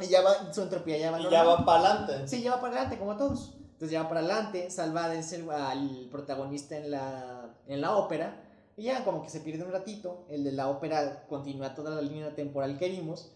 Y 0.00 0.06
ya 0.08 0.22
va, 0.22 0.52
su 0.52 0.62
entropía 0.62 0.98
ya 0.98 1.12
va. 1.12 1.20
Y 1.20 1.30
ya 1.30 1.44
va 1.44 1.64
para 1.64 1.90
adelante. 1.90 2.26
Sí, 2.26 2.42
ya 2.42 2.56
va 2.56 2.60
para 2.60 2.72
adelante, 2.72 2.98
como 2.98 3.16
todos. 3.16 3.54
Entonces 3.60 3.92
ya 3.92 4.02
va 4.02 4.08
para 4.08 4.20
adelante, 4.20 4.70
salva 4.70 5.04
al 5.04 6.08
protagonista 6.10 6.76
en 6.76 6.90
la, 6.90 7.54
en 7.68 7.80
la 7.80 7.96
ópera. 7.96 8.42
Y 8.76 8.84
ya 8.84 9.04
como 9.04 9.22
que 9.22 9.30
se 9.30 9.40
pierde 9.40 9.62
un 9.62 9.70
ratito. 9.70 10.26
El 10.28 10.42
de 10.42 10.50
la 10.50 10.68
ópera 10.68 11.26
continúa 11.28 11.76
toda 11.76 11.94
la 11.94 12.02
línea 12.02 12.34
temporal 12.34 12.76
que 12.76 12.88
vimos. 12.88 13.35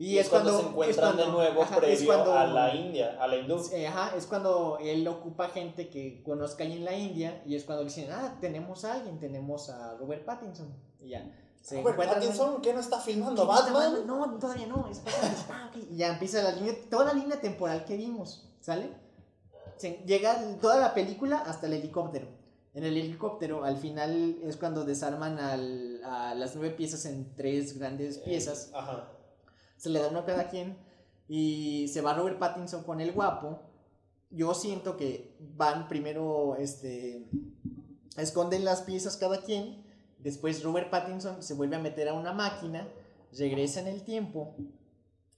Y, 0.00 0.10
Y 0.14 0.18
es 0.18 0.28
cuando, 0.28 0.60
se 0.60 0.66
encuentran 0.68 0.90
es 0.90 0.96
cuando- 1.16 1.24
de 1.24 1.32
nuevo 1.32 1.62
ajá, 1.62 1.74
es 1.74 1.80
previo 1.80 2.06
cuando- 2.06 2.32
a 2.38 2.46
la 2.46 2.74
India, 2.74 3.16
a 3.20 3.26
la 3.26 3.36
hindú. 3.36 3.56
Ajá, 3.88 4.16
es 4.16 4.26
cuando 4.26 4.78
él 4.80 5.06
ocupa 5.08 5.48
gente 5.48 5.88
que 5.88 6.22
conozca 6.22 6.62
ahí 6.62 6.72
en 6.74 6.84
la 6.84 6.92
India 6.96 7.42
y 7.44 7.56
es 7.56 7.64
cuando 7.64 7.82
dicen, 7.84 8.08
ah, 8.12 8.36
tenemos 8.40 8.84
a 8.84 8.94
alguien, 8.94 9.18
tenemos 9.18 9.68
a 9.70 9.96
Robert 9.96 10.24
Pattinson. 10.24 10.72
Y 11.00 11.08
ya. 11.10 11.28
Se 11.60 11.76
Robert 11.82 11.96
encuentran- 11.98 12.14
Pattinson, 12.20 12.60
¿qué 12.62 12.72
no 12.72 12.80
está 12.80 13.00
filmando 13.00 13.44
¿Qué 13.44 13.52
está 13.58 13.72
Batman? 13.72 14.06
No, 14.06 14.38
todavía 14.38 14.66
no. 14.68 14.88
Es. 14.88 15.02
Ah. 15.50 15.70
Y 15.90 15.96
ya 15.96 16.12
empieza 16.12 16.42
la 16.42 16.52
línea, 16.52 16.74
toda 16.88 17.06
la 17.06 17.12
línea 17.14 17.40
temporal 17.40 17.84
que 17.84 17.96
vimos, 17.96 18.48
¿sale? 18.60 18.90
Se- 19.76 20.02
llega 20.06 20.40
toda 20.60 20.78
la 20.78 20.94
película 20.94 21.38
hasta 21.38 21.66
el 21.66 21.72
helicóptero. 21.74 22.28
En 22.74 22.84
el 22.84 22.96
helicóptero, 22.96 23.64
al 23.64 23.76
final 23.78 24.36
es 24.44 24.56
cuando 24.56 24.84
desarman 24.84 25.38
al- 25.40 26.00
a 26.04 26.34
las 26.36 26.54
nueve 26.54 26.72
piezas 26.76 27.04
en 27.06 27.34
tres 27.34 27.76
grandes 27.78 28.18
piezas. 28.18 28.70
Ajá. 28.72 29.08
Se 29.78 29.88
le 29.88 30.00
da 30.00 30.08
uno 30.08 30.18
a 30.18 30.26
cada 30.26 30.48
quien 30.48 30.76
y 31.28 31.88
se 31.88 32.00
va 32.00 32.14
Robert 32.14 32.38
Pattinson 32.38 32.82
con 32.82 33.00
el 33.00 33.12
guapo. 33.12 33.60
Yo 34.30 34.54
siento 34.54 34.96
que 34.96 35.34
van 35.56 35.88
primero, 35.88 36.56
este, 36.56 37.26
esconden 38.16 38.64
las 38.64 38.82
piezas 38.82 39.16
cada 39.16 39.40
quien. 39.40 39.82
Después 40.18 40.62
Robert 40.62 40.90
Pattinson 40.90 41.42
se 41.42 41.54
vuelve 41.54 41.76
a 41.76 41.80
meter 41.80 42.08
a 42.08 42.14
una 42.14 42.32
máquina, 42.32 42.86
regresa 43.32 43.80
en 43.80 43.86
el 43.86 44.02
tiempo 44.02 44.54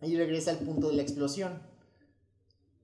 y 0.00 0.16
regresa 0.16 0.50
al 0.50 0.58
punto 0.58 0.88
de 0.88 0.94
la 0.94 1.02
explosión. 1.02 1.60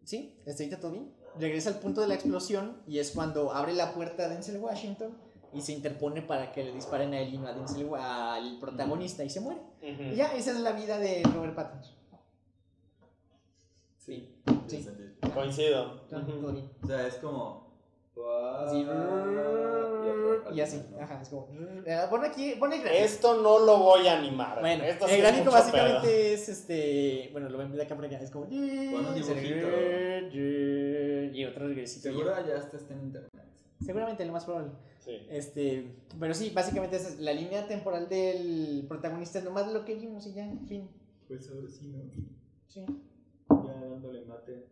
¿Sí? 0.04 0.38
¿Está 0.46 0.78
todo 0.78 0.92
bien? 0.92 1.12
Regresa 1.38 1.70
al 1.70 1.80
punto 1.80 2.00
de 2.00 2.06
la 2.06 2.14
explosión 2.14 2.76
y 2.86 2.98
es 2.98 3.10
cuando 3.10 3.52
abre 3.52 3.72
la 3.72 3.92
puerta 3.94 4.28
Denzel 4.28 4.58
Washington 4.58 5.25
y 5.52 5.60
se 5.60 5.72
interpone 5.72 6.22
para 6.22 6.52
que 6.52 6.64
le 6.64 6.72
disparen 6.72 7.12
a 7.14 7.20
él 7.20 7.34
y 7.34 7.38
no 7.38 7.48
a 7.48 7.52
Denzel, 7.52 7.88
al 7.94 8.58
protagonista 8.60 9.24
y 9.24 9.30
se 9.30 9.40
muere. 9.40 9.60
Ujú. 9.82 10.02
Y 10.02 10.14
ya, 10.16 10.34
esa 10.34 10.50
es 10.52 10.60
la 10.60 10.72
vida 10.72 10.98
de 10.98 11.22
Robert 11.34 11.54
Pattinson. 11.54 11.94
Sí. 13.98 14.34
Sí. 14.66 14.86
Coincido. 15.34 16.02
Ujú. 16.12 16.52
bien. 16.52 16.70
O 16.82 16.86
sea, 16.86 17.06
es 17.06 17.14
como... 17.16 17.66
Así, 18.64 18.86
Y 20.54 20.60
así, 20.60 20.82
ajá, 21.00 21.20
es 21.20 21.28
como. 21.28 21.48
eh, 21.84 22.00
Pon 22.08 22.24
aquí, 22.24 22.54
pon 22.58 22.72
el 22.72 22.80
gráfico. 22.80 23.04
Esto 23.04 23.42
no 23.42 23.58
lo 23.58 23.76
voy 23.78 24.06
a 24.06 24.16
animar. 24.18 24.60
Bueno, 24.60 24.84
Esto 24.84 25.06
sí 25.06 25.14
el 25.14 25.18
es 25.20 25.24
gráfico 25.26 25.44
mucho 25.46 25.56
básicamente 25.56 26.08
pedo. 26.08 26.34
es 26.34 26.48
este. 26.48 27.28
Bueno, 27.32 27.48
lo 27.50 27.58
ven 27.58 27.72
de 27.72 27.82
acá 27.82 27.94
por 27.94 28.04
acá. 28.06 28.16
Es 28.18 28.30
como. 28.30 28.46
Y 28.50 28.94
otro 31.44 31.68
regresito. 31.68 32.08
Seguro 32.08 32.32
ya 32.46 32.54
está 32.56 32.78
en 32.94 33.00
internet. 33.02 33.30
Seguramente, 33.84 34.24
lo 34.24 34.32
más 34.32 34.44
probable. 34.46 34.70
Sí. 35.06 35.26
Este. 35.30 35.96
Pero 36.18 36.34
sí, 36.34 36.50
básicamente 36.50 36.96
esa 36.96 37.08
es 37.10 37.20
la 37.20 37.32
línea 37.32 37.68
temporal 37.68 38.08
del 38.08 38.84
protagonista. 38.88 39.40
Nomás 39.40 39.72
lo 39.72 39.84
que 39.84 39.94
vimos 39.94 40.26
y 40.26 40.32
ya, 40.32 40.44
en 40.44 40.66
fin. 40.66 40.90
Pues 41.28 41.48
ahora 41.48 41.68
sí, 41.70 41.86
¿no? 41.86 42.02
Sí. 42.66 42.84
Ya 43.48 43.80
dándole 43.88 44.24
mate. 44.24 44.68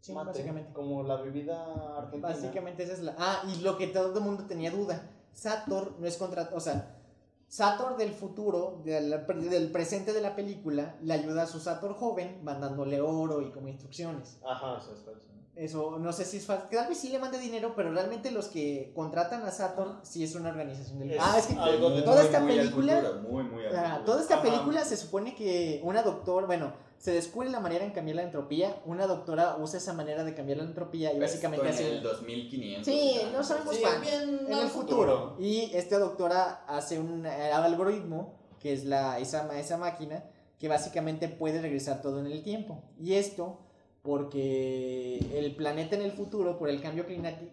Sí, 0.00 0.12
Mate, 0.12 0.30
básicamente. 0.30 0.72
Como 0.72 1.04
la 1.04 1.14
bebida 1.16 1.96
argentina. 1.96 2.28
Básicamente 2.28 2.82
esa 2.82 2.94
es 2.94 3.02
la. 3.02 3.14
Ah, 3.16 3.42
y 3.54 3.62
lo 3.62 3.78
que 3.78 3.86
todo 3.86 4.18
el 4.18 4.24
mundo 4.24 4.46
tenía 4.46 4.72
duda. 4.72 5.08
Sator 5.32 5.94
no 6.00 6.08
es 6.08 6.16
contra. 6.16 6.50
O 6.54 6.60
sea, 6.60 6.98
Sator 7.46 7.96
del 7.96 8.10
futuro, 8.10 8.82
del, 8.84 9.10
del 9.48 9.70
presente 9.70 10.12
de 10.12 10.22
la 10.22 10.34
película, 10.34 10.96
le 11.02 11.14
ayuda 11.14 11.44
a 11.44 11.46
su 11.46 11.60
Sator 11.60 11.94
joven 11.94 12.40
mandándole 12.42 13.00
oro 13.00 13.42
y 13.42 13.52
como 13.52 13.68
instrucciones. 13.68 14.40
Ajá. 14.44 14.78
Eso 14.78 14.92
es 14.92 15.02
falso. 15.02 15.28
Eso 15.54 15.98
no 15.98 16.12
sé 16.14 16.24
si 16.24 16.38
es 16.38 16.46
falso. 16.46 16.66
Tal 16.70 16.88
vez 16.88 16.96
sí 16.98 17.10
le 17.10 17.18
mande 17.18 17.38
dinero, 17.38 17.74
pero 17.76 17.92
realmente 17.92 18.30
los 18.30 18.46
que 18.46 18.90
contratan 18.94 19.42
a 19.42 19.50
Sator 19.50 19.96
sí 20.02 20.24
es 20.24 20.34
una 20.34 20.48
organización 20.48 20.98
del. 20.98 21.10
Es 21.12 21.18
ah, 21.20 21.36
es 21.38 21.46
que 21.46 21.54
algo 21.58 21.90
de- 21.90 22.02
toda 22.02 22.22
esta 22.22 22.40
muy 22.40 22.56
película. 22.56 22.96
futuro, 23.02 23.20
muy, 23.30 23.44
muy 23.44 23.66
al 23.66 23.76
Ah, 23.76 23.82
futuro. 23.90 24.04
toda 24.06 24.20
esta 24.22 24.34
Ajá. 24.36 24.42
película 24.44 24.84
se 24.84 24.96
supone 24.96 25.34
que 25.34 25.80
una 25.84 26.02
doctora, 26.02 26.46
bueno, 26.46 26.72
se 26.96 27.12
descubre 27.12 27.50
la 27.50 27.60
manera 27.60 27.84
en 27.84 27.90
cambiar 27.90 28.16
la 28.16 28.22
entropía. 28.22 28.80
Una 28.86 29.06
doctora 29.06 29.56
usa 29.58 29.76
esa 29.78 29.92
manera 29.92 30.24
de 30.24 30.34
cambiar 30.34 30.56
la 30.58 30.64
entropía 30.64 31.12
y 31.12 31.18
básicamente 31.20 31.68
Esto 31.68 31.82
en 31.82 31.86
hace. 31.88 31.96
el 31.98 32.02
2500. 32.02 32.84
Sí, 32.86 33.20
no 33.32 33.44
sabemos 33.44 33.74
Sí, 33.76 33.82
bien 34.00 34.46
en 34.48 34.58
el 34.58 34.68
futuro. 34.68 35.36
Y 35.38 35.70
esta 35.74 35.98
doctora 35.98 36.64
hace 36.66 36.98
un 36.98 37.26
eh, 37.26 37.52
algoritmo, 37.52 38.38
que 38.58 38.72
es 38.72 38.84
la, 38.86 39.18
esa, 39.18 39.42
ma- 39.42 39.58
esa 39.58 39.76
máquina, 39.76 40.24
que 40.58 40.68
básicamente 40.68 41.28
puede 41.28 41.60
regresar 41.60 42.00
todo 42.00 42.20
en 42.20 42.26
el 42.26 42.42
tiempo. 42.42 42.84
Y 42.98 43.14
esto 43.14 43.58
porque 44.02 45.18
el 45.38 45.54
planeta 45.54 45.94
en 45.96 46.02
el 46.02 46.12
futuro, 46.12 46.58
por 46.58 46.68
el 46.68 46.80
cambio 46.82 47.06
climático... 47.06 47.52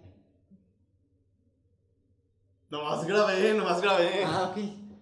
Nomás 2.70 3.06
grabé, 3.06 3.54
nomás 3.54 3.82
grabé. 3.82 4.24
Ah, 4.26 4.52
ok. 4.52 4.58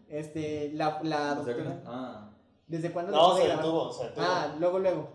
Este, 0.10 0.72
la, 0.74 1.00
la 1.04 1.36
doctora... 1.36 1.82
ah, 1.86 2.30
¿Desde 2.66 2.92
cuándo 2.92 3.12
no, 3.14 3.36
se 3.36 3.48
detuvo, 3.48 3.92
se 3.94 4.04
detuvo. 4.06 4.26
Ah, 4.26 4.56
luego, 4.60 4.80
luego. 4.80 5.10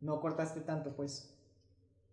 No 0.00 0.20
cortaste 0.20 0.60
tanto, 0.60 0.94
pues. 0.94 1.28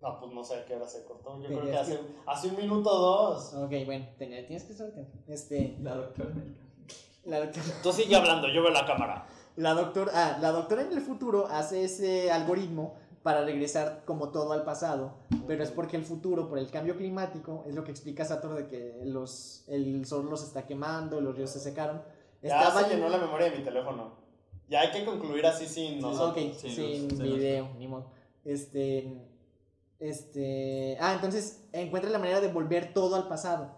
No, 0.02 0.20
pues 0.20 0.32
no 0.34 0.44
sé 0.44 0.56
a 0.56 0.66
qué 0.66 0.76
hora 0.76 0.88
se 0.88 1.04
cortó. 1.04 1.40
Yo 1.42 1.48
creo 1.48 1.62
que 1.66 1.78
hace, 1.78 1.98
que- 1.98 2.06
hace 2.26 2.48
un 2.48 2.58
minuto 2.58 2.90
o 2.90 3.00
dos. 3.32 3.54
Ok, 3.56 3.72
bueno, 3.86 4.08
tenía- 4.18 4.46
tienes 4.48 4.64
que 4.66 4.74
saber 4.74 4.94
tiempo. 4.94 5.18
Este, 5.28 5.78
la 5.82 5.96
doctora 5.96 6.30
en 6.32 6.38
el 6.38 6.70
la 7.26 7.40
doctora... 7.42 7.66
Tú 7.84 7.92
sigue 7.92 8.16
hablando, 8.16 8.48
yo 8.48 8.62
veo 8.64 8.72
la 8.72 8.86
cámara. 8.86 9.28
La 9.56 9.74
doctora, 9.74 10.12
ah, 10.16 10.38
la 10.42 10.52
doctora 10.52 10.84
en 10.84 10.94
el 10.94 11.02
futuro 11.02 11.48
hace 11.48 11.84
ese 11.84 12.32
algoritmo 12.32 12.96
para 13.24 13.44
regresar 13.44 14.04
como 14.06 14.30
todo 14.30 14.54
al 14.54 14.64
pasado, 14.64 15.14
pero 15.48 15.64
es 15.64 15.72
porque 15.72 15.98
el 15.98 16.04
futuro, 16.04 16.48
por 16.48 16.58
el 16.58 16.70
cambio 16.70 16.96
climático, 16.96 17.64
es 17.68 17.76
lo 17.76 17.84
que 17.84 17.92
explica 17.92 18.24
Sator 18.24 18.56
de 18.56 18.68
que 18.68 19.02
los, 19.04 19.64
el 19.68 20.06
sol 20.06 20.30
los 20.30 20.44
está 20.44 20.66
quemando, 20.66 21.20
los 21.20 21.36
ríos 21.36 21.50
se 21.50 21.60
secaron. 21.60 22.02
Ya 22.42 22.62
Estaba 22.62 22.84
se 22.84 22.96
llenó 22.96 23.10
la 23.10 23.18
memoria 23.18 23.50
de 23.50 23.58
mi 23.58 23.64
teléfono. 23.64 24.14
Ya 24.70 24.82
hay 24.82 24.92
que 24.92 25.04
concluir 25.04 25.46
así 25.46 25.68
sin 25.68 26.00
nosotros. 26.00 26.46
Ok, 26.48 26.56
sin 26.56 27.08
video, 27.18 27.70
ni 27.78 27.88
modo. 27.88 28.12
Este, 28.46 29.30
este, 30.00 30.98
ah, 31.02 31.14
entonces 31.14 31.68
encuentra 31.74 32.10
la 32.10 32.20
manera 32.20 32.40
de 32.40 32.48
volver 32.48 32.94
todo 32.94 33.16
al 33.16 33.28
pasado, 33.28 33.76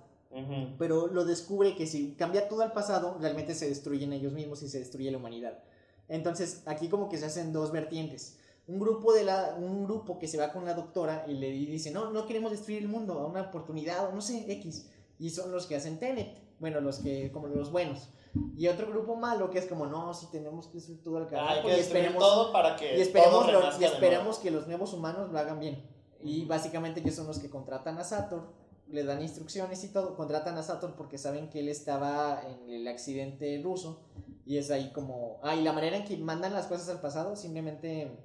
pero 0.78 1.08
lo 1.08 1.26
descubre 1.26 1.76
que 1.76 1.88
si 1.88 2.14
cambia 2.14 2.48
todo 2.48 2.62
al 2.62 2.74
pasado, 2.74 3.18
realmente 3.20 3.56
se 3.56 3.68
destruyen 3.68 4.14
ellos 4.14 4.32
mismos 4.32 4.62
y 4.62 4.70
se 4.70 4.80
destruye 4.80 5.12
la 5.12 5.18
humanidad. 5.18 5.64
Entonces, 6.08 6.64
aquí 6.66 6.90
como 6.90 7.10
que 7.10 7.18
se 7.18 7.26
hacen 7.26 7.54
dos 7.54 7.72
vertientes. 7.72 8.38
Un 8.72 8.80
grupo, 8.80 9.14
de 9.14 9.24
la, 9.24 9.56
un 9.60 9.84
grupo 9.86 10.18
que 10.18 10.28
se 10.28 10.38
va 10.38 10.52
con 10.52 10.66
la 10.66 10.74
doctora 10.74 11.26
y 11.28 11.34
le 11.34 11.52
dice, 11.52 11.92
no, 11.92 12.12
no 12.12 12.26
queremos 12.26 12.52
destruir 12.52 12.80
el 12.84 12.88
mundo, 12.88 13.20
a 13.20 13.26
una 13.26 13.42
oportunidad, 13.42 14.08
o 14.10 14.12
no 14.14 14.22
sé, 14.22 14.46
X. 14.52 14.90
Y 15.20 15.30
son 15.30 15.52
los 15.52 15.66
que 15.68 15.76
hacen 15.76 16.00
Tenet, 16.00 16.38
bueno, 16.60 16.80
los 16.82 17.00
que, 17.00 17.32
como 17.32 17.48
los 17.48 17.72
buenos. 17.72 18.10
Y 18.56 18.68
otro 18.68 18.88
grupo 18.88 19.16
malo 19.16 19.50
que 19.50 19.60
es 19.60 19.66
como, 19.66 19.86
no, 19.88 20.14
sí 20.14 20.28
tenemos 20.32 20.68
que 20.68 20.76
destruir 20.76 21.04
todo 21.04 21.18
el 21.18 21.28
carajo 21.28 21.68
y 21.68 21.72
esperemos, 21.82 22.20
todo 22.24 22.52
para 22.54 22.76
que 22.78 22.98
y 22.98 23.02
esperemos, 23.02 23.46
todo 23.46 23.52
lo- 23.52 23.60
y 23.82 23.84
esperamos 23.84 24.38
que 24.40 24.52
los 24.52 24.68
nuevos 24.68 24.94
humanos 24.94 25.32
lo 25.32 25.38
hagan 25.38 25.60
bien. 25.60 25.84
Y 26.24 26.46
básicamente 26.46 27.02
ellos 27.02 27.16
son 27.16 27.28
los 27.28 27.40
que 27.40 27.50
contratan 27.50 27.98
a 27.98 28.04
Sator, 28.06 28.54
le 28.88 29.04
dan 29.04 29.22
instrucciones 29.22 29.84
y 29.84 29.90
todo, 29.90 30.16
contratan 30.16 30.58
a 30.58 30.64
Sator 30.64 30.96
porque 30.96 31.18
saben 31.18 31.50
que 31.50 31.60
él 31.60 31.68
estaba 31.70 32.42
en 32.48 32.70
el 32.70 32.88
accidente 32.88 33.60
ruso 33.64 34.00
y 34.46 34.58
es 34.58 34.72
ahí 34.72 34.92
como... 34.94 35.40
Ah, 35.44 35.56
y 35.56 35.62
la 35.64 35.74
manera 35.74 35.98
en 35.98 36.06
que 36.06 36.16
mandan 36.18 36.54
las 36.54 36.68
cosas 36.68 36.88
al 36.90 37.02
pasado, 37.02 37.36
simplemente 37.36 38.18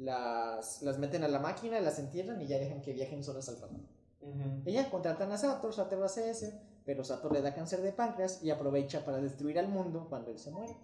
las, 0.00 0.82
las 0.82 0.98
meten 0.98 1.24
a 1.24 1.28
la 1.28 1.38
máquina, 1.38 1.80
las 1.80 1.98
entierran 1.98 2.40
y 2.40 2.46
ya 2.46 2.58
dejan 2.58 2.80
que 2.82 2.92
viajen 2.92 3.22
solas 3.22 3.48
al. 3.48 3.56
Ujú. 3.56 4.62
Y 4.66 4.72
ya 4.72 4.90
contratan 4.90 5.30
a 5.32 5.38
Sator, 5.38 5.72
Sator 5.72 6.02
hace 6.02 6.30
ese, 6.30 6.60
pero 6.84 7.04
Sator 7.04 7.32
le 7.32 7.42
da 7.42 7.54
cáncer 7.54 7.80
de 7.82 7.92
páncreas 7.92 8.42
y 8.42 8.50
aprovecha 8.50 9.04
para 9.04 9.18
destruir 9.18 9.58
al 9.58 9.68
mundo 9.68 10.06
cuando 10.08 10.30
él 10.30 10.38
se 10.38 10.50
muere. 10.50 10.76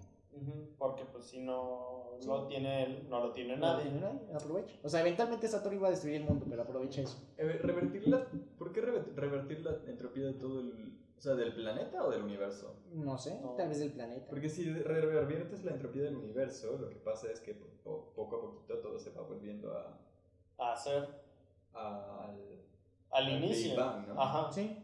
Porque 0.79 1.05
pues 1.07 1.25
si 1.25 1.41
no 1.41 1.95
Sí. 2.21 2.29
lo 2.29 2.47
tiene 2.47 2.85
él, 2.85 3.07
no 3.11 3.21
lo 3.21 3.33
tiene 3.33 3.57
No 3.57 3.67
nadie. 3.75 3.85
tiene 3.91 4.01
nadie, 4.01 4.21
aprovecha. 4.35 4.75
O 4.83 4.89
sea, 4.89 5.01
eventualmente 5.01 5.49
Sator 5.49 5.73
iba 5.75 5.89
a 5.89 5.91
destruir 5.91 6.17
el 6.17 6.25
mundo, 6.25 6.47
pero 6.49 6.63
aprovecha 6.63 7.03
eso. 7.03 7.19
Eh, 7.37 7.59
revertir 7.63 8.09
la, 8.09 8.27
¿Por 8.59 8.73
qué 8.73 8.81
rever- 8.83 9.15
revertir 9.15 9.61
la 9.61 9.73
entropía 9.91 10.25
de 10.27 10.33
todo 10.35 10.61
el. 10.61 10.99
O 11.17 11.21
sea, 11.21 11.35
del 11.35 11.55
planeta 11.55 12.05
o 12.05 12.11
del 12.11 12.23
universo? 12.23 12.75
No 12.93 13.17
sé, 13.19 13.41
No. 13.41 13.51
tal 13.53 13.69
vez 13.69 13.79
del 13.79 13.93
planeta. 13.93 14.27
Porque 14.29 14.49
si 14.51 14.71
reviertes 14.73 15.65
la 15.65 15.73
entropía 15.73 16.03
del 16.03 16.17
universo, 16.17 16.77
lo 16.79 16.89
que 16.91 16.97
pasa 16.97 17.31
es 17.31 17.41
que 17.41 17.55
po- 17.55 18.13
poco 18.15 18.37
a 18.37 18.41
poquito 18.43 18.79
todo 18.79 18.99
se 18.99 19.11
va 19.11 19.23
volviendo 19.23 19.73
a, 19.77 19.99
A 20.59 20.73
hacer 20.73 21.09
a- 21.75 22.25
al. 22.29 22.61
al 23.13 23.29
inicio. 23.33 23.71
Big 23.71 23.79
Bang, 23.79 24.09
¿no? 24.09 24.21
Ajá. 24.21 24.53
Sí, 24.53 24.83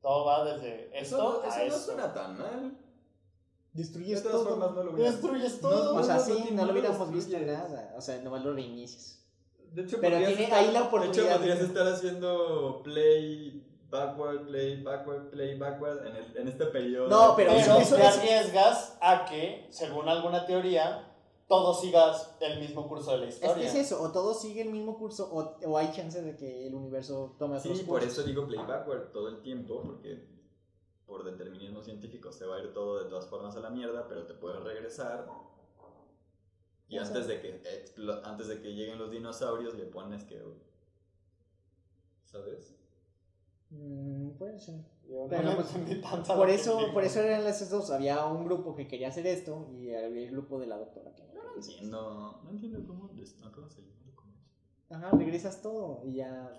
Todo 0.00 0.26
va 0.26 0.44
desde 0.44 0.90
Eso, 0.98 1.16
esto 1.16 1.42
a 1.42 1.48
eso 1.48 1.58
no 1.58 1.64
esto. 1.64 1.78
suena 1.78 2.12
tan 2.12 2.38
mal. 2.38 2.76
De 3.72 3.82
destruyes 3.82 4.22
todas 4.22 4.36
todo. 4.38 4.48
formas, 4.50 4.72
no 4.72 4.84
lo 4.84 4.92
hubiera. 4.92 5.10
Destruyes 5.10 5.62
No, 5.62 5.68
todo. 5.70 5.96
O 5.96 6.02
sea, 6.02 6.18
sí, 6.18 6.48
no, 6.52 6.64
lo 6.66 6.72
hubiéramos 6.72 7.10
visto 7.10 7.38
nada. 7.40 7.94
O 7.96 8.00
sea, 8.02 8.20
nomás 8.22 8.44
lo 8.44 8.52
reinicias. 8.52 9.24
De 9.72 9.82
hecho, 9.82 9.96
Pero 10.00 10.12
podrías 10.16 10.28
tiene 10.28 10.44
estar- 10.44 10.58
ahí 10.58 10.72
la 10.72 10.80
De 10.82 11.06
hecho, 11.08 11.38
podrías 11.38 11.58
de- 11.58 11.64
estar 11.64 11.86
haciendo 11.88 12.82
play 12.84 13.53
backward, 13.98 14.46
play 14.46 14.82
backward, 14.82 15.30
play 15.30 15.56
backward 15.58 16.06
en, 16.06 16.16
el- 16.16 16.36
en 16.36 16.48
este 16.48 16.66
periodo. 16.66 17.08
No, 17.08 17.34
pero 17.36 17.52
eso- 17.52 17.76
eso- 17.78 17.96
te 17.96 18.02
eso- 18.02 18.20
arriesgas 18.20 18.98
a 19.00 19.24
que, 19.24 19.66
según 19.70 20.08
alguna 20.08 20.44
teoría, 20.46 21.10
todo 21.46 21.72
sigas 21.74 22.36
el 22.40 22.58
mismo 22.60 22.88
curso 22.88 23.12
de 23.12 23.18
la 23.18 23.26
Es 23.26 23.34
historia. 23.36 23.54
que 23.56 23.66
es 23.66 23.74
eso, 23.86 24.02
o 24.02 24.10
todo 24.12 24.34
sigue 24.34 24.62
el 24.62 24.70
mismo 24.70 24.96
curso, 24.98 25.28
o, 25.32 25.56
o 25.68 25.78
hay 25.78 25.92
chance 25.92 26.20
de 26.22 26.36
que 26.36 26.66
el 26.66 26.74
universo 26.74 27.36
tome 27.38 27.58
otros 27.58 27.78
Sí, 27.78 27.84
por 27.84 28.00
cursos. 28.00 28.18
eso 28.18 28.26
digo 28.26 28.46
play 28.46 28.60
backward 28.66 29.12
todo 29.12 29.28
el 29.28 29.40
tiempo, 29.42 29.82
porque 29.82 30.26
por 31.06 31.22
determinismo 31.22 31.82
científico 31.82 32.32
se 32.32 32.46
va 32.46 32.56
a 32.56 32.60
ir 32.60 32.72
todo 32.72 33.02
de 33.04 33.10
todas 33.10 33.26
formas 33.28 33.54
a 33.56 33.60
la 33.60 33.68
mierda, 33.70 34.06
pero 34.08 34.26
te 34.26 34.34
puedes 34.34 34.60
regresar. 34.62 35.26
Y 36.88 36.96
antes 36.98 37.26
de 37.26 37.40
que 37.40 37.62
antes 38.24 38.48
de 38.48 38.60
que 38.60 38.72
lleguen 38.74 38.98
los 38.98 39.10
dinosaurios 39.10 39.74
le 39.74 39.84
pones 39.84 40.24
que 40.24 40.42
¿sabes? 42.24 42.74
Mm, 43.76 44.30
puede 44.38 44.58
ser. 44.58 44.76
Yo 45.08 45.22
no 45.22 45.28
Pero, 45.28 45.50
le 45.50 45.54
pues, 45.56 45.74
entendí 45.74 46.00
tanto 46.00 46.34
Por 46.34 46.48
eso, 46.48 46.78
por 46.92 47.04
eso 47.04 47.20
eran 47.20 47.46
esos 47.46 47.70
dos. 47.70 47.90
Había 47.90 48.24
un 48.26 48.44
grupo 48.44 48.74
que 48.74 48.86
quería 48.86 49.08
hacer 49.08 49.26
esto 49.26 49.68
y 49.72 49.92
había 49.94 50.24
el 50.24 50.30
grupo 50.30 50.58
de 50.58 50.66
la 50.66 50.76
doctora. 50.76 51.14
que 51.14 51.22
no 51.34 51.54
entiendo, 51.56 52.40
no 52.42 52.50
entiendo 52.50 52.86
cómo 52.86 53.10
les 53.14 53.38
no, 53.38 53.52
¿cómo 53.52 53.68
se 53.68 53.82
llama? 53.82 53.92
¿Cómo 54.14 54.32
es? 54.32 54.92
Ajá, 54.92 55.10
regresas 55.16 55.60
todo 55.62 56.02
y 56.04 56.14
ya. 56.14 56.56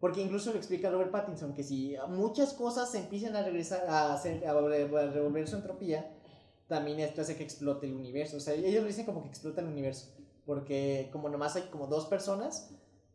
Porque 0.00 0.20
incluso 0.20 0.50
lo 0.50 0.58
explica 0.58 0.90
Robert 0.90 1.12
Pattinson 1.12 1.54
que 1.54 1.62
si 1.62 1.94
muchas 2.08 2.54
cosas 2.54 2.90
se 2.90 2.98
empiezan 2.98 3.36
a 3.36 3.42
regresar 3.42 3.88
a, 3.88 4.12
hacer, 4.12 4.44
a 4.46 4.52
revolver 4.52 5.46
su 5.46 5.56
entropía, 5.56 6.12
también 6.66 6.98
esto 6.98 7.20
hace 7.20 7.36
que 7.36 7.44
explote 7.44 7.86
el 7.86 7.94
universo. 7.94 8.38
O 8.38 8.40
sea, 8.40 8.54
ellos 8.54 8.82
lo 8.82 8.88
dicen 8.88 9.06
como 9.06 9.22
que 9.22 9.28
explota 9.28 9.60
el 9.60 9.68
universo. 9.68 10.12
Porque 10.44 11.08
como 11.12 11.28
nomás 11.28 11.54
hay 11.54 11.62
como 11.70 11.86
dos 11.86 12.06
personas, 12.06 12.70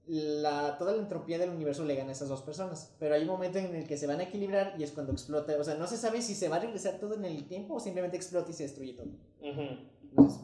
la, 0.08 0.78
toda 0.78 0.93
la 0.93 1.01
entropía 1.01 1.38
del 1.38 1.49
universo 1.49 1.84
le 1.84 1.95
gana 1.95 2.10
a 2.10 2.14
esas 2.14 2.30
dos 2.30 2.41
personas. 2.41 2.95
Pero 2.99 3.16
hay 3.16 3.22
un 3.22 3.28
momento 3.28 3.58
en 3.58 3.76
el 3.76 3.88
que 3.88 3.97
se 3.97 4.08
van 4.08 4.20
a 4.20 4.24
equilibrar 4.24 4.76
y 4.78 4.84
es 4.84 4.91
cuando 4.91 5.12
explota. 5.12 5.55
O 5.60 5.64
sea, 5.64 5.76
no 5.76 5.88
se 5.88 5.97
sabe 5.97 6.22
si 6.22 6.36
se 6.36 6.49
va 6.49 6.58
a 6.58 6.60
regresar 6.60 6.99
todo 6.99 7.16
en 7.16 7.26
el 7.26 7.47
tiempo 7.47 7.76
o 7.76 7.80
simplemente 7.80 8.18
explota 8.18 8.49
y 8.49 8.53
se 8.53 8.64
destruye 8.64 8.93
todo. 8.93 9.08
Ujú. 9.41 9.62
Entonces, 10.03 10.41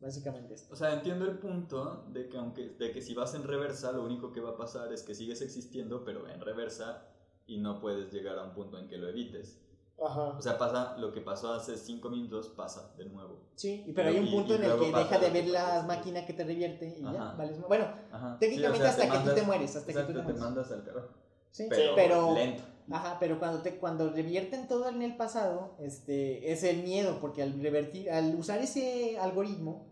básicamente 0.00 0.54
esto. 0.54 0.72
O 0.72 0.76
sea, 0.76 0.94
entiendo 0.94 1.24
el 1.24 1.38
punto 1.38 2.06
de 2.12 2.28
que 2.28 2.38
aunque 2.38 2.70
de 2.70 2.92
que 2.92 3.02
si 3.02 3.14
vas 3.14 3.34
en 3.34 3.42
reversa, 3.42 3.92
lo 3.92 4.04
único 4.04 4.32
que 4.32 4.40
va 4.40 4.50
a 4.50 4.56
pasar 4.56 4.92
es 4.92 5.02
que 5.02 5.14
sigues 5.14 5.42
existiendo, 5.42 6.04
pero 6.04 6.28
en 6.28 6.40
reversa 6.40 7.06
y 7.46 7.58
no 7.58 7.80
puedes 7.80 8.12
llegar 8.12 8.38
a 8.38 8.44
un 8.44 8.54
punto 8.54 8.78
en 8.78 8.88
que 8.88 8.96
lo 8.96 9.08
evites. 9.08 9.60
Ajá. 10.02 10.22
O 10.38 10.40
sea, 10.42 10.56
pasa 10.56 10.96
lo 10.96 11.12
que 11.12 11.20
pasó 11.20 11.52
hace 11.52 11.76
5 11.76 12.08
minutos, 12.08 12.48
pasa 12.48 12.92
de 12.96 13.04
nuevo. 13.06 13.38
Sí, 13.54 13.84
pero 13.94 14.10
Y- 14.10 14.14
hay 14.14 14.20
un 14.20 14.28
y- 14.28 14.30
punto 14.32 14.52
y 14.54 14.56
en 14.56 14.64
el 14.64 14.78
que 14.78 14.92
deja 14.92 15.18
de 15.18 15.30
ver 15.30 15.46
la 15.48 15.82
máquina 15.86 16.24
que 16.24 16.32
te 16.32 16.44
revierte 16.44 16.96
y 16.98 17.02
ya, 17.02 17.10
Ajá. 17.10 17.34
vales 17.36 17.58
ma- 17.58 17.66
Bueno, 17.66 17.84
Ajá. 18.10 18.36
Técnicamente 18.40 18.78
Sí, 18.86 18.90
o 18.90 18.92
sea, 18.96 19.04
hasta 19.04 19.18
que 19.22 19.28
tú 19.28 19.34
te 19.34 19.42
mueres, 19.42 19.76
hasta 19.76 19.86
que 19.86 19.92
tú 19.92 19.98
exacto, 19.98 20.12
te 20.12 20.18
te 20.18 20.22
mueres. 20.24 20.40
mandas 20.40 20.72
al 20.72 20.84
carajo. 20.84 21.08
sí, 21.50 21.66
Pero, 21.68 21.94
pero, 21.94 22.34
lento. 22.34 22.62
ajá, 22.90 23.16
pero 23.20 23.38
cuando 23.38 23.58
te 23.60 23.76
cuando 23.78 24.08
revierten 24.10 24.68
todo 24.68 24.88
en 24.88 25.02
el 25.02 25.16
pasado, 25.16 25.74
este 25.80 26.50
es 26.52 26.62
el 26.64 26.82
miedo 26.82 27.18
porque 27.20 27.42
al 27.42 27.60
revertir 27.60 28.10
al 28.10 28.34
usar 28.36 28.60
ese 28.60 29.18
algoritmo 29.18 29.86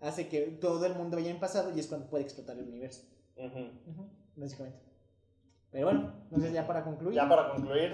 hace 0.00 0.26
que 0.28 0.40
todo 0.60 0.84
el 0.86 0.94
mundo 0.96 1.16
vaya 1.18 1.30
en 1.30 1.38
pasado 1.38 1.70
y 1.74 1.78
es 1.78 1.86
cuando 1.86 2.08
puede 2.08 2.24
explotar 2.24 2.58
el 2.58 2.64
universo. 2.68 3.02
Ujú. 3.36 3.58
Ujú, 3.90 4.08
básicamente. 4.36 4.80
Pero 5.70 5.86
bueno, 5.86 6.12
entonces 6.24 6.52
ya 6.52 6.66
para 6.66 6.82
concluir. 6.84 7.14
Ya 7.14 7.28
para 7.28 7.50
concluir, 7.52 7.90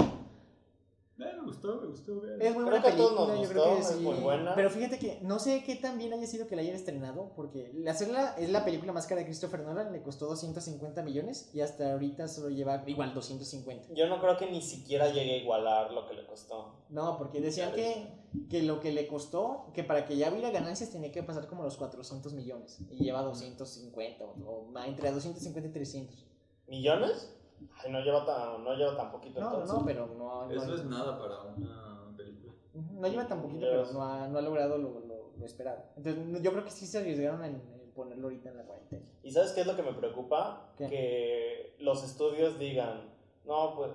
Eh, 1.21 1.33
me 1.37 1.43
gustó, 1.47 1.81
me 1.81 1.87
gustó. 1.89 2.21
vean. 2.21 2.41
Es 2.41 2.55
muy 2.55 2.64
Creo 2.64 2.64
buena 2.64 2.83
que 2.83 2.89
a 2.89 2.97
todos 2.97 3.11
película, 3.11 3.35
nos 3.35 3.43
yo 3.43 3.49
creo 3.53 3.75
que 3.75 3.81
es 3.81 3.89
sí. 3.89 3.95
muy 4.05 4.14
buena. 4.21 4.55
Pero 4.55 4.71
fíjate 4.71 4.99
que 5.01 5.19
no 5.23 5.39
sé 5.41 5.64
qué 5.64 5.75
tan 5.75 5.99
bien 5.99 6.12
haya 6.12 6.27
sido 6.29 6.47
que 6.47 6.55
la 6.55 6.62
hayan 6.62 6.77
estrenado, 6.77 7.33
porque 7.35 7.73
hacerla 7.89 8.37
es 8.39 8.51
la 8.51 8.64
película 8.64 8.93
más 8.93 9.07
cara 9.07 9.21
de 9.21 9.25
Christopher 9.27 9.61
Nolan, 9.61 9.91
le 9.93 10.01
costó 10.03 10.27
250 10.27 11.03
millones 11.03 11.51
y 11.53 11.61
hasta 11.61 11.93
ahorita 11.93 12.29
solo 12.29 12.51
lleva 12.51 12.85
igual 12.87 13.14
250. 13.14 13.95
Yo 13.95 14.07
no 14.09 14.21
creo 14.21 14.37
que 14.37 14.49
ni 14.49 14.62
siquiera 14.62 15.09
llegue 15.09 15.33
a 15.35 15.37
igualar 15.39 15.91
lo 15.93 16.07
que 16.07 16.14
le 16.14 16.25
costó. 16.25 16.85
No, 16.89 17.19
porque 17.19 17.41
decían 17.41 17.73
que, 17.73 18.07
que 18.49 18.62
lo 18.62 18.79
que 18.79 18.93
le 18.93 19.09
costó, 19.09 19.73
que 19.75 19.83
para 19.83 20.05
que 20.07 20.16
ya 20.16 20.31
hubiera 20.31 20.51
ganancias 20.51 20.91
tenía 20.91 21.11
que 21.11 21.25
pasar 21.25 21.49
como 21.49 21.64
los 21.64 21.77
400 21.77 22.33
millones 22.35 22.79
y 22.91 23.03
lleva 23.05 23.23
250 23.23 24.25
o, 24.25 24.71
o 24.73 24.79
entre 24.85 25.11
250 25.11 25.69
y 25.69 25.73
300. 25.73 26.27
¿Millones? 26.69 27.35
Ay, 27.82 27.92
no 27.92 28.00
lleva 28.00 28.24
tan, 28.24 28.64
no 28.64 28.74
lleva 28.74 28.96
tan 28.96 29.11
poquito 29.11 29.40
No, 29.40 29.50
no, 29.50 29.56
entonces. 29.61 29.78
no, 29.78 29.84
pero 29.86 30.06
no, 30.06 30.46
no, 30.46 30.50
Eso 30.50 30.74
es 30.74 30.84
nada 30.84 31.18
para 31.18 31.42
una 31.42 32.16
película. 32.16 32.52
No 32.74 33.09
lleva 33.09 33.26
tan 33.26 33.42
poquito, 33.42 33.61
pero 33.61 33.92
no 33.92 34.02
ha, 34.04 34.28
no 34.28 34.38
ha 34.38 34.42
logrado 34.42 34.78
lo, 34.78 35.00
lo, 35.00 35.30
lo 35.36 35.46
esperado. 35.46 35.82
Entonces 35.96 36.42
yo 36.42 36.52
creo 36.52 36.64
que 36.64 36.70
sí 36.70 36.86
se 36.86 36.98
arriesgaron 36.98 37.44
en, 37.44 37.54
en 37.54 37.90
ponerlo 37.94 38.28
ahorita 38.28 38.50
en 38.50 38.56
la 38.59 38.62
cuarentena. 38.64 39.04
¿Y 39.22 39.30
sabes 39.32 39.52
qué 39.52 39.62
es 39.62 39.66
lo 39.66 39.76
que 39.76 39.82
me 39.82 39.92
preocupa? 39.92 40.70
¿Qué? 40.76 40.88
Que 40.88 41.76
los 41.80 42.02
estudios 42.04 42.59
digan, 42.59 43.02
no, 43.44 43.74
pues, 43.76 43.90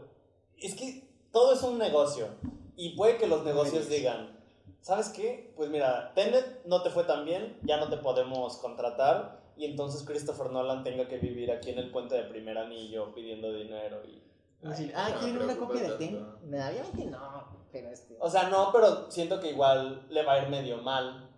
es 0.57 0.75
que 0.75 1.07
todo 1.31 1.53
es 1.53 1.63
un 1.63 1.77
negocio. 1.77 2.27
Y 2.75 2.95
puede 2.95 3.17
que 3.17 3.27
los 3.27 3.43
negocios 3.43 3.87
digan, 3.89 4.39
¿sabes 4.81 5.09
qué? 5.09 5.53
Pues 5.55 5.69
mira, 5.69 6.13
Tenet 6.15 6.65
no 6.65 6.81
te 6.81 6.89
fue 6.89 7.03
tan 7.03 7.23
bien, 7.25 7.57
ya 7.63 7.77
no 7.77 7.89
te 7.89 7.97
podemos 7.97 8.57
contratar. 8.57 9.42
Y 9.55 9.65
entonces 9.65 10.03
Christopher 10.03 10.51
Nolan 10.51 10.83
tenga 10.83 11.07
que 11.07 11.17
vivir 11.17 11.51
aquí 11.51 11.69
en 11.69 11.79
el 11.79 11.91
puente 11.91 12.15
de 12.15 12.23
primer 12.23 12.57
anillo 12.57 13.13
pidiendo 13.13 13.53
dinero. 13.53 14.01
Y... 14.05 14.21
Ay, 14.65 14.91
ah, 14.95 15.09
no 15.13 15.19
¿quieren 15.19 15.41
una 15.41 15.57
copia 15.57 15.81
de. 15.83 15.89
Ten? 15.97 16.19
No, 16.19 16.57
obviamente 16.57 17.05
no, 17.05 17.47
pero 17.71 17.89
este... 17.89 18.17
O 18.19 18.29
sea, 18.29 18.49
no, 18.49 18.71
pero 18.71 19.11
siento 19.11 19.39
que 19.39 19.51
igual 19.51 20.05
le 20.09 20.23
va 20.23 20.33
a 20.33 20.43
ir 20.43 20.49
medio 20.49 20.77
mal. 20.77 21.29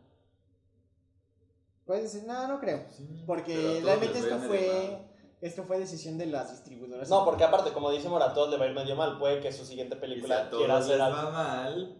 Puedes 1.85 2.03
decir, 2.11 2.27
no, 2.27 2.47
no 2.47 2.59
creo. 2.59 2.85
Sí, 2.91 3.07
a 3.21 3.25
Porque 3.25 3.81
realmente 3.83 4.17
esto 4.19 4.39
fue, 4.39 4.97
esto 5.41 5.63
fue 5.63 5.77
decisión 5.79 6.17
de 6.17 6.25
las 6.25 6.51
distribuidoras. 6.51 7.09
No, 7.09 7.23
porque 7.25 7.43
aparte, 7.43 7.71
como 7.73 7.91
dice 7.91 8.09
Mora, 8.09 8.27
a 8.27 8.33
todos 8.33 8.49
le 8.49 8.57
va 8.57 8.65
a 8.65 8.67
ir 8.69 8.73
medio 8.73 8.95
mal. 8.95 9.19
Puede 9.19 9.39
que 9.39 9.51
su 9.51 9.65
siguiente 9.65 9.95
si 9.95 10.01
película 10.01 10.41
a 10.41 10.49
todos 10.49 10.61
quiera 10.61 10.77
les 10.77 10.85
hacer 10.85 11.01
algo. 11.01 11.17
va 11.17 11.31
mal, 11.31 11.97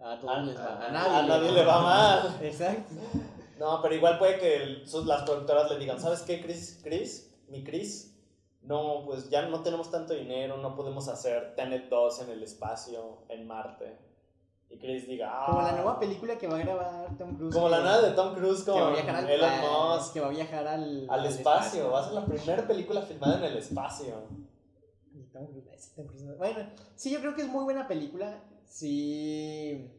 A 0.00 0.20
todos 0.20 0.36
A, 0.36 0.40
les 0.40 0.56
va. 0.56 0.64
a- 0.64 0.82
A 0.82 0.86
a 0.86 0.92
nadie, 0.92 1.28
nadie 1.28 1.52
le 1.52 1.64
va 1.64 1.80
mal. 1.82 2.38
Exacto. 2.42 2.94
No, 3.58 3.80
pero 3.82 3.94
igual 3.94 4.18
puede 4.18 4.38
que 4.38 4.56
el- 4.62 4.86
sus, 4.88 5.06
las 5.06 5.22
productoras 5.22 5.70
le 5.70 5.78
digan, 5.78 6.00
¿sabes 6.00 6.22
qué, 6.22 6.40
Chris? 6.40 6.80
Chris, 6.82 7.32
mi 7.48 7.62
Chris, 7.64 8.16
no, 8.62 9.04
pues 9.04 9.28
ya 9.30 9.42
no 9.48 9.62
tenemos 9.62 9.90
tanto 9.90 10.14
dinero, 10.14 10.56
no 10.56 10.74
podemos 10.74 11.08
hacer 11.08 11.54
Tenet 11.54 11.88
2 11.88 12.22
en 12.22 12.30
el 12.30 12.42
espacio, 12.42 13.18
en 13.28 13.46
Marte. 13.46 13.98
Y 14.70 14.78
Chris 14.78 15.06
diga, 15.06 15.30
ah. 15.30 15.46
Como 15.46 15.62
la 15.62 15.72
nueva 15.72 16.00
película 16.00 16.36
que 16.36 16.48
va 16.48 16.56
a 16.56 16.60
grabar 16.60 17.16
Tom 17.16 17.36
Cruise. 17.36 17.54
Como 17.54 17.68
la 17.68 17.80
nueva 17.80 18.00
de 18.00 18.10
Tom 18.12 18.34
Cruise 18.34 18.64
con 18.64 18.76
Elon 18.96 19.50
Musk 19.60 20.12
que 20.14 20.20
va 20.20 20.26
a 20.26 20.30
viajar 20.30 20.66
al, 20.66 21.06
al 21.08 21.26
espacio. 21.26 21.90
Va 21.90 22.00
a 22.00 22.04
ser 22.04 22.14
la 22.14 22.24
primera 22.24 22.66
película 22.66 23.02
filmada 23.02 23.38
en 23.38 23.44
el 23.44 23.58
espacio. 23.58 24.14
Bueno, 26.38 26.70
sí, 26.96 27.10
yo 27.12 27.20
creo 27.20 27.34
que 27.34 27.42
es 27.42 27.48
muy 27.48 27.64
buena 27.64 27.86
película. 27.86 28.42
Sí. 28.66 29.90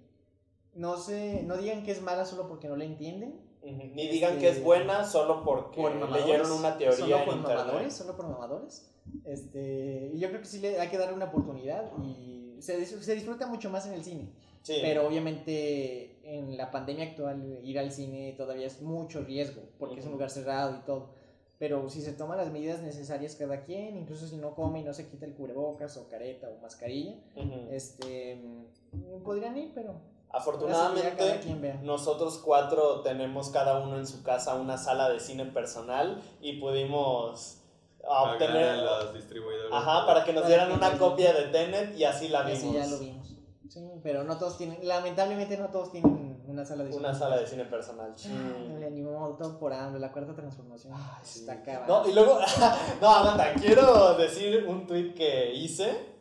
No 0.73 0.97
sé, 0.97 1.43
no 1.43 1.55
digan 1.55 1.83
que 1.83 1.91
es 1.91 2.01
mala 2.01 2.25
solo 2.25 2.47
porque 2.49 2.67
no 2.67 2.75
la 2.75 2.83
entienden. 2.83 3.39
Ni 3.65 4.07
digan 4.07 4.33
Este, 4.33 4.41
que 4.41 4.49
es 4.49 4.63
buena 4.63 5.03
solo 5.05 5.43
porque 5.43 5.81
leyeron 6.13 6.51
una 6.51 6.77
teoría 6.77 6.95
Solo 6.97 7.17
en 7.17 7.25
por 7.25 7.35
internet. 7.35 7.57
mamadores, 7.65 7.93
solo 7.93 8.15
por 8.15 8.27
mamadores. 8.27 8.91
Este, 9.23 10.11
y 10.13 10.19
yo 10.19 10.29
creo 10.29 10.41
que 10.41 10.47
sí 10.47 10.59
le 10.59 10.79
hay 10.79 10.89
que 10.89 10.97
darle 10.97 11.15
una 11.15 11.25
oportunidad 11.25 11.91
y 12.03 12.57
se, 12.59 12.85
se 12.85 13.15
disfruta 13.15 13.47
mucho 13.47 13.69
más 13.69 13.85
en 13.87 13.93
el 13.93 14.03
cine. 14.03 14.29
Sí. 14.61 14.77
Pero 14.81 15.07
obviamente 15.07 16.17
en 16.23 16.57
la 16.57 16.71
pandemia 16.71 17.05
actual 17.05 17.59
ir 17.63 17.77
al 17.77 17.91
cine 17.91 18.33
todavía 18.37 18.65
es 18.67 18.81
mucho 18.81 19.21
riesgo 19.21 19.61
porque 19.77 19.99
es 19.99 20.05
un 20.05 20.13
lugar 20.13 20.29
cerrado 20.29 20.75
y 20.75 20.85
todo. 20.85 21.09
Pero 21.57 21.87
si 21.89 22.01
se 22.01 22.11
toman 22.13 22.37
las 22.37 22.51
medidas 22.51 22.81
necesarias 22.81 23.35
cada 23.35 23.63
quien, 23.63 23.95
incluso 23.97 24.27
si 24.27 24.35
no 24.37 24.53
come 24.55 24.81
y 24.81 24.83
no 24.83 24.93
se 24.93 25.07
quita 25.07 25.25
el 25.25 25.33
cubrebocas 25.35 25.95
o 25.97 26.09
careta 26.09 26.49
o 26.49 26.59
mascarilla, 26.61 27.15
Ujú. 27.35 27.69
este, 27.71 28.35
mm, 28.35 29.23
podrían 29.23 29.55
ir, 29.57 29.71
pero 29.73 29.93
sí 30.35 30.41
Afortunadamente, 30.41 31.79
nosotros 31.83 32.41
cuatro 32.43 33.01
tenemos 33.01 33.49
cada 33.49 33.79
uno 33.79 33.97
en 33.97 34.05
su 34.05 34.23
casa 34.23 34.55
una 34.55 34.77
sala 34.77 35.09
de 35.09 35.19
cine 35.19 35.45
personal 35.45 36.21
y 36.41 36.59
pudimos 36.59 37.61
pagar 38.01 38.33
obtener... 38.33 38.69
a 38.69 38.75
los 38.77 39.13
distribuidores. 39.13 39.71
Ajá, 39.71 40.05
para 40.05 40.23
que 40.23 40.33
nos 40.33 40.47
dieran 40.47 40.71
una 40.71 40.97
copia 40.97 41.33
de 41.33 41.43
Tenet 41.45 41.97
y 41.97 42.03
así 42.03 42.27
la 42.27 42.43
vimos. 42.43 42.59
así 42.59 42.73
ya 42.73 42.87
lo 42.87 42.99
vimos. 42.99 43.27
Sí, 43.69 43.91
pero 44.03 44.23
no 44.23 44.37
todos 44.37 44.57
tienen, 44.57 44.77
lamentablemente 44.87 45.57
no 45.57 45.69
todos 45.69 45.91
tienen 45.91 46.41
una 46.47 46.65
sala 46.65 46.83
de 46.83 46.95
Una 46.95 47.09
cine. 47.09 47.19
sala 47.19 47.37
de 47.37 47.47
cine 47.47 47.65
personal. 47.65 48.13
Ah, 48.25 48.79
Le 48.79 48.85
animó 48.85 49.35
todo 49.37 49.57
por 49.57 49.73
hambre, 49.73 49.99
la 49.99 50.11
cuarta 50.11 50.33
transformación. 50.33 50.93
Ay, 50.95 51.21
sí. 51.23 51.39
Está 51.39 51.53
acabada. 51.53 51.87
No, 51.87 52.09
y 52.09 52.13
luego, 52.13 52.39
no, 53.01 53.09
Amanda, 53.09 53.53
quiero 53.55 54.15
decir 54.15 54.65
un 54.67 54.85
tweet 54.85 55.13
que 55.13 55.53
hice, 55.53 56.15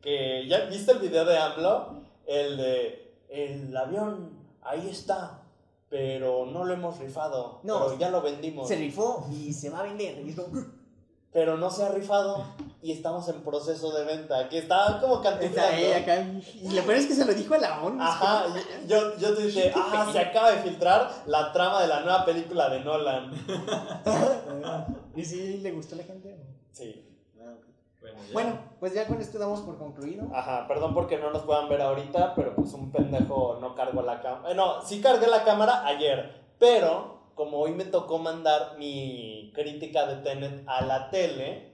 que 0.00 0.46
ya 0.48 0.66
viste 0.66 0.92
el 0.92 0.98
video 1.00 1.24
de 1.24 1.36
AMLO, 1.36 2.02
el 2.26 2.56
de, 2.56 3.03
el 3.34 3.76
avión, 3.76 4.30
ahí 4.62 4.88
está, 4.88 5.42
pero 5.88 6.46
no 6.46 6.64
lo 6.64 6.72
hemos 6.74 6.98
rifado, 6.98 7.60
No. 7.62 7.86
pero 7.86 7.98
ya 7.98 8.10
lo 8.10 8.22
vendimos, 8.22 8.68
Se 8.68 8.76
rifó 8.76 9.26
y 9.30 9.52
se 9.52 9.70
va 9.70 9.80
a 9.80 9.82
vender. 9.84 10.26
Y 10.26 10.32
como, 10.34 10.64
pero 11.32 11.56
no 11.56 11.68
se 11.68 11.82
ha 11.82 11.88
rifado 11.88 12.44
y 12.80 12.92
estamos 12.92 13.28
en 13.28 13.42
proceso 13.42 13.90
de 13.92 14.04
venta, 14.04 14.48
que 14.48 14.58
está 14.58 14.98
como 15.00 15.20
cantando. 15.20 15.56
Y 16.62 16.68
lo 16.70 16.82
peor 16.82 16.96
es 16.96 17.06
que 17.06 17.14
se 17.14 17.24
lo 17.24 17.34
dijo 17.34 17.54
a 17.54 17.58
la 17.58 17.82
ONU. 17.82 18.00
Ajá, 18.00 18.46
yo, 18.86 19.16
yo 19.18 19.34
te 19.34 19.46
dije, 19.46 19.72
ah, 19.76 20.08
se 20.12 20.20
acaba 20.20 20.52
de 20.52 20.58
filtrar 20.62 21.10
la 21.26 21.52
trama 21.52 21.82
de 21.82 21.88
la 21.88 22.00
nueva 22.02 22.24
película 22.24 22.70
de 22.70 22.80
Nolan. 22.84 23.32
¿Y 25.16 25.24
si 25.24 25.58
le 25.58 25.72
gustó 25.72 25.96
a 25.96 25.98
la 25.98 26.04
gente? 26.04 26.38
Sí. 26.70 27.13
Bueno, 28.04 28.18
ya. 28.26 28.32
Bueno, 28.32 28.58
pues 28.80 28.92
ya 28.92 29.06
con 29.06 29.20
esto 29.20 29.38
damos 29.38 29.60
por 29.62 29.78
concluido. 29.78 30.28
Ajá, 30.34 30.68
perdón 30.68 30.92
porque 30.92 31.18
no 31.18 31.30
nos 31.30 31.42
puedan 31.42 31.68
ver 31.70 31.80
ahorita, 31.80 32.34
pero 32.34 32.54
pues 32.54 32.72
un 32.74 32.92
pendejo 32.92 33.58
no 33.60 33.74
cargó 33.74 34.02
la 34.02 34.20
cámara. 34.20 34.54
no, 34.54 34.82
sí 34.82 35.00
cargué 35.00 35.26
la 35.26 35.42
cámara 35.42 35.86
ayer, 35.86 36.42
pero 36.58 37.30
como 37.34 37.58
hoy 37.58 37.72
me 37.72 37.84
tocó 37.84 38.18
mandar 38.18 38.76
mi 38.78 39.50
crítica 39.54 40.06
de 40.06 40.16
Tenet 40.16 40.64
a 40.66 40.84
la 40.84 41.10
tele, 41.10 41.72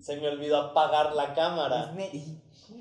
se 0.00 0.16
me 0.16 0.28
olvidó 0.28 0.58
apagar 0.58 1.14
la 1.14 1.34
cámara. 1.34 1.94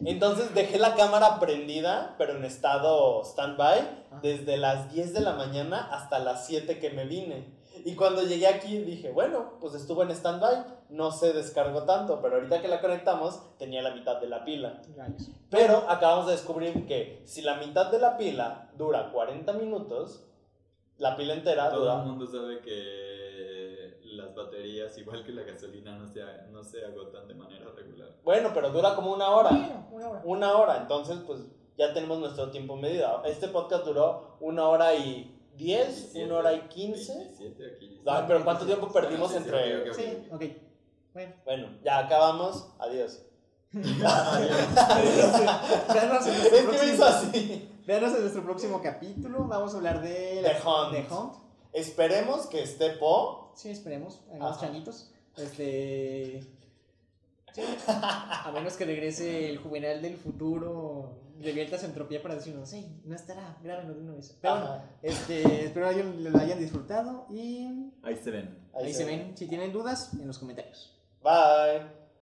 Entonces 0.05 0.53
dejé 0.55 0.79
la 0.79 0.95
cámara 0.95 1.39
prendida, 1.39 2.15
pero 2.17 2.37
en 2.37 2.45
estado 2.45 3.23
stand-by, 3.23 4.05
desde 4.21 4.57
las 4.57 4.91
10 4.93 5.13
de 5.13 5.19
la 5.19 5.33
mañana 5.33 5.89
hasta 5.91 6.19
las 6.19 6.47
7 6.47 6.79
que 6.79 6.91
me 6.91 7.05
vine. 7.05 7.53
Y 7.85 7.95
cuando 7.95 8.23
llegué 8.23 8.47
aquí 8.47 8.79
dije, 8.79 9.11
bueno, 9.11 9.59
pues 9.61 9.75
estuvo 9.75 10.01
en 10.01 10.09
stand-by, 10.09 10.65
no 10.89 11.11
se 11.11 11.33
descargó 11.33 11.83
tanto, 11.83 12.19
pero 12.19 12.37
ahorita 12.37 12.59
que 12.59 12.67
la 12.67 12.81
conectamos 12.81 13.39
tenía 13.59 13.83
la 13.83 13.93
mitad 13.93 14.19
de 14.19 14.27
la 14.27 14.43
pila. 14.43 14.81
Rayos. 14.97 15.29
Pero 15.51 15.85
acabamos 15.87 16.25
de 16.25 16.31
descubrir 16.31 16.87
que 16.87 17.21
si 17.25 17.43
la 17.43 17.57
mitad 17.57 17.91
de 17.91 17.99
la 17.99 18.17
pila 18.17 18.71
dura 18.75 19.11
40 19.11 19.53
minutos, 19.53 20.25
la 20.97 21.15
pila 21.15 21.35
entera 21.35 21.69
Todo 21.69 21.75
el 21.75 21.81
dura... 21.83 21.97
mundo 21.97 22.25
sabe 22.25 22.59
que 22.61 23.99
las 24.15 24.33
baterías, 24.33 24.97
igual 24.97 25.23
que 25.23 25.33
la 25.33 25.43
gasolina, 25.43 25.95
no 25.95 26.07
se, 26.07 26.23
no 26.51 26.63
se 26.63 26.83
agotan 26.83 27.27
de 27.27 27.35
manera 27.35 27.65
regular. 27.75 28.09
Bueno, 28.23 28.49
pero 28.51 28.71
dura 28.71 28.95
como 28.95 29.13
una 29.13 29.29
hora. 29.29 29.51
Bueno, 29.51 29.87
una 29.91 30.09
hora. 30.09 30.21
Una 30.25 30.57
hora, 30.57 30.77
entonces 30.77 31.19
pues 31.27 31.41
ya 31.77 31.93
tenemos 31.93 32.17
nuestro 32.17 32.49
tiempo 32.49 32.75
medido. 32.75 33.23
Este 33.25 33.47
podcast 33.47 33.85
duró 33.85 34.37
una 34.39 34.67
hora 34.67 34.95
y 34.95 35.34
10, 35.57 35.87
17, 35.87 36.25
una 36.25 36.37
hora 36.37 36.53
y 36.53 36.61
15. 36.67 37.13
27, 37.15 37.75
aquí 37.75 37.87
dice. 37.89 38.01
Ay, 38.05 38.23
pero 38.27 38.43
¿cuánto 38.43 38.65
tiempo 38.65 38.91
perdimos 38.91 39.29
Ah, 39.31 39.33
sí, 39.33 39.37
entre...? 39.37 39.81
ok, 39.81 39.87
ok, 39.87 39.91
ok. 39.91 39.99
Sí, 39.99 40.27
ok. 40.31 40.43
Bueno. 41.13 41.33
Bueno, 41.45 41.69
ya 41.83 41.99
acabamos. 41.99 42.67
Adiós. 42.79 43.21
Véanos 45.93 46.27
en 46.27 46.33
es 46.33 46.51
nuestro 46.51 46.63
próximo- 46.71 46.93
hizo 46.93 47.05
así. 47.05 47.69
véanos 47.85 48.13
en 48.15 48.21
nuestro 48.21 48.43
próximo 48.43 48.81
capítulo. 48.81 49.45
Vamos 49.45 49.73
a 49.73 49.77
hablar 49.77 50.01
de 50.01 50.41
The 50.43 50.67
Hunt. 50.67 50.91
The 50.91 51.13
Hunt. 51.13 51.33
Esperemos 51.73 52.47
que 52.47 52.63
esté 52.63 52.91
Po. 52.91 53.51
Sí, 53.55 53.69
esperemos. 53.69 54.21
Algunos 54.31 54.59
changuitos. 54.59 55.11
Este. 55.37 56.41
sí, 57.53 57.61
A 57.87 58.51
menos 58.53 58.73
que 58.77 58.85
regrese 58.85 59.49
el 59.49 59.57
juvenal 59.57 60.01
del 60.01 60.15
futuro. 60.17 61.17
Revierta 61.41 61.77
su 61.77 61.85
entropía 61.85 62.21
para 62.21 62.35
decirnos, 62.35 62.71
hey, 62.73 63.01
no 63.05 63.15
estará, 63.15 63.57
grábenlo 63.63 63.93
de 63.93 64.01
una 64.01 64.13
vez. 64.13 64.37
Pero 64.41 64.53
bueno, 64.55 64.81
este, 65.01 65.65
espero 65.65 65.87
hayan- 65.87 66.23
lo 66.23 66.37
hayan 66.39 66.59
disfrutado 66.59 67.27
y 67.29 67.91
Ahí 68.03 68.15
se 68.15 68.31
ven. 68.31 68.57
ahí, 68.73 68.93
se 68.93 69.03
ven. 69.05 69.35
Si 69.37 69.47
tienen 69.47 69.73
dudas, 69.73 70.13
en 70.13 70.27
los 70.27 70.37
comentarios. 70.39 70.97
Bye. 71.21 72.04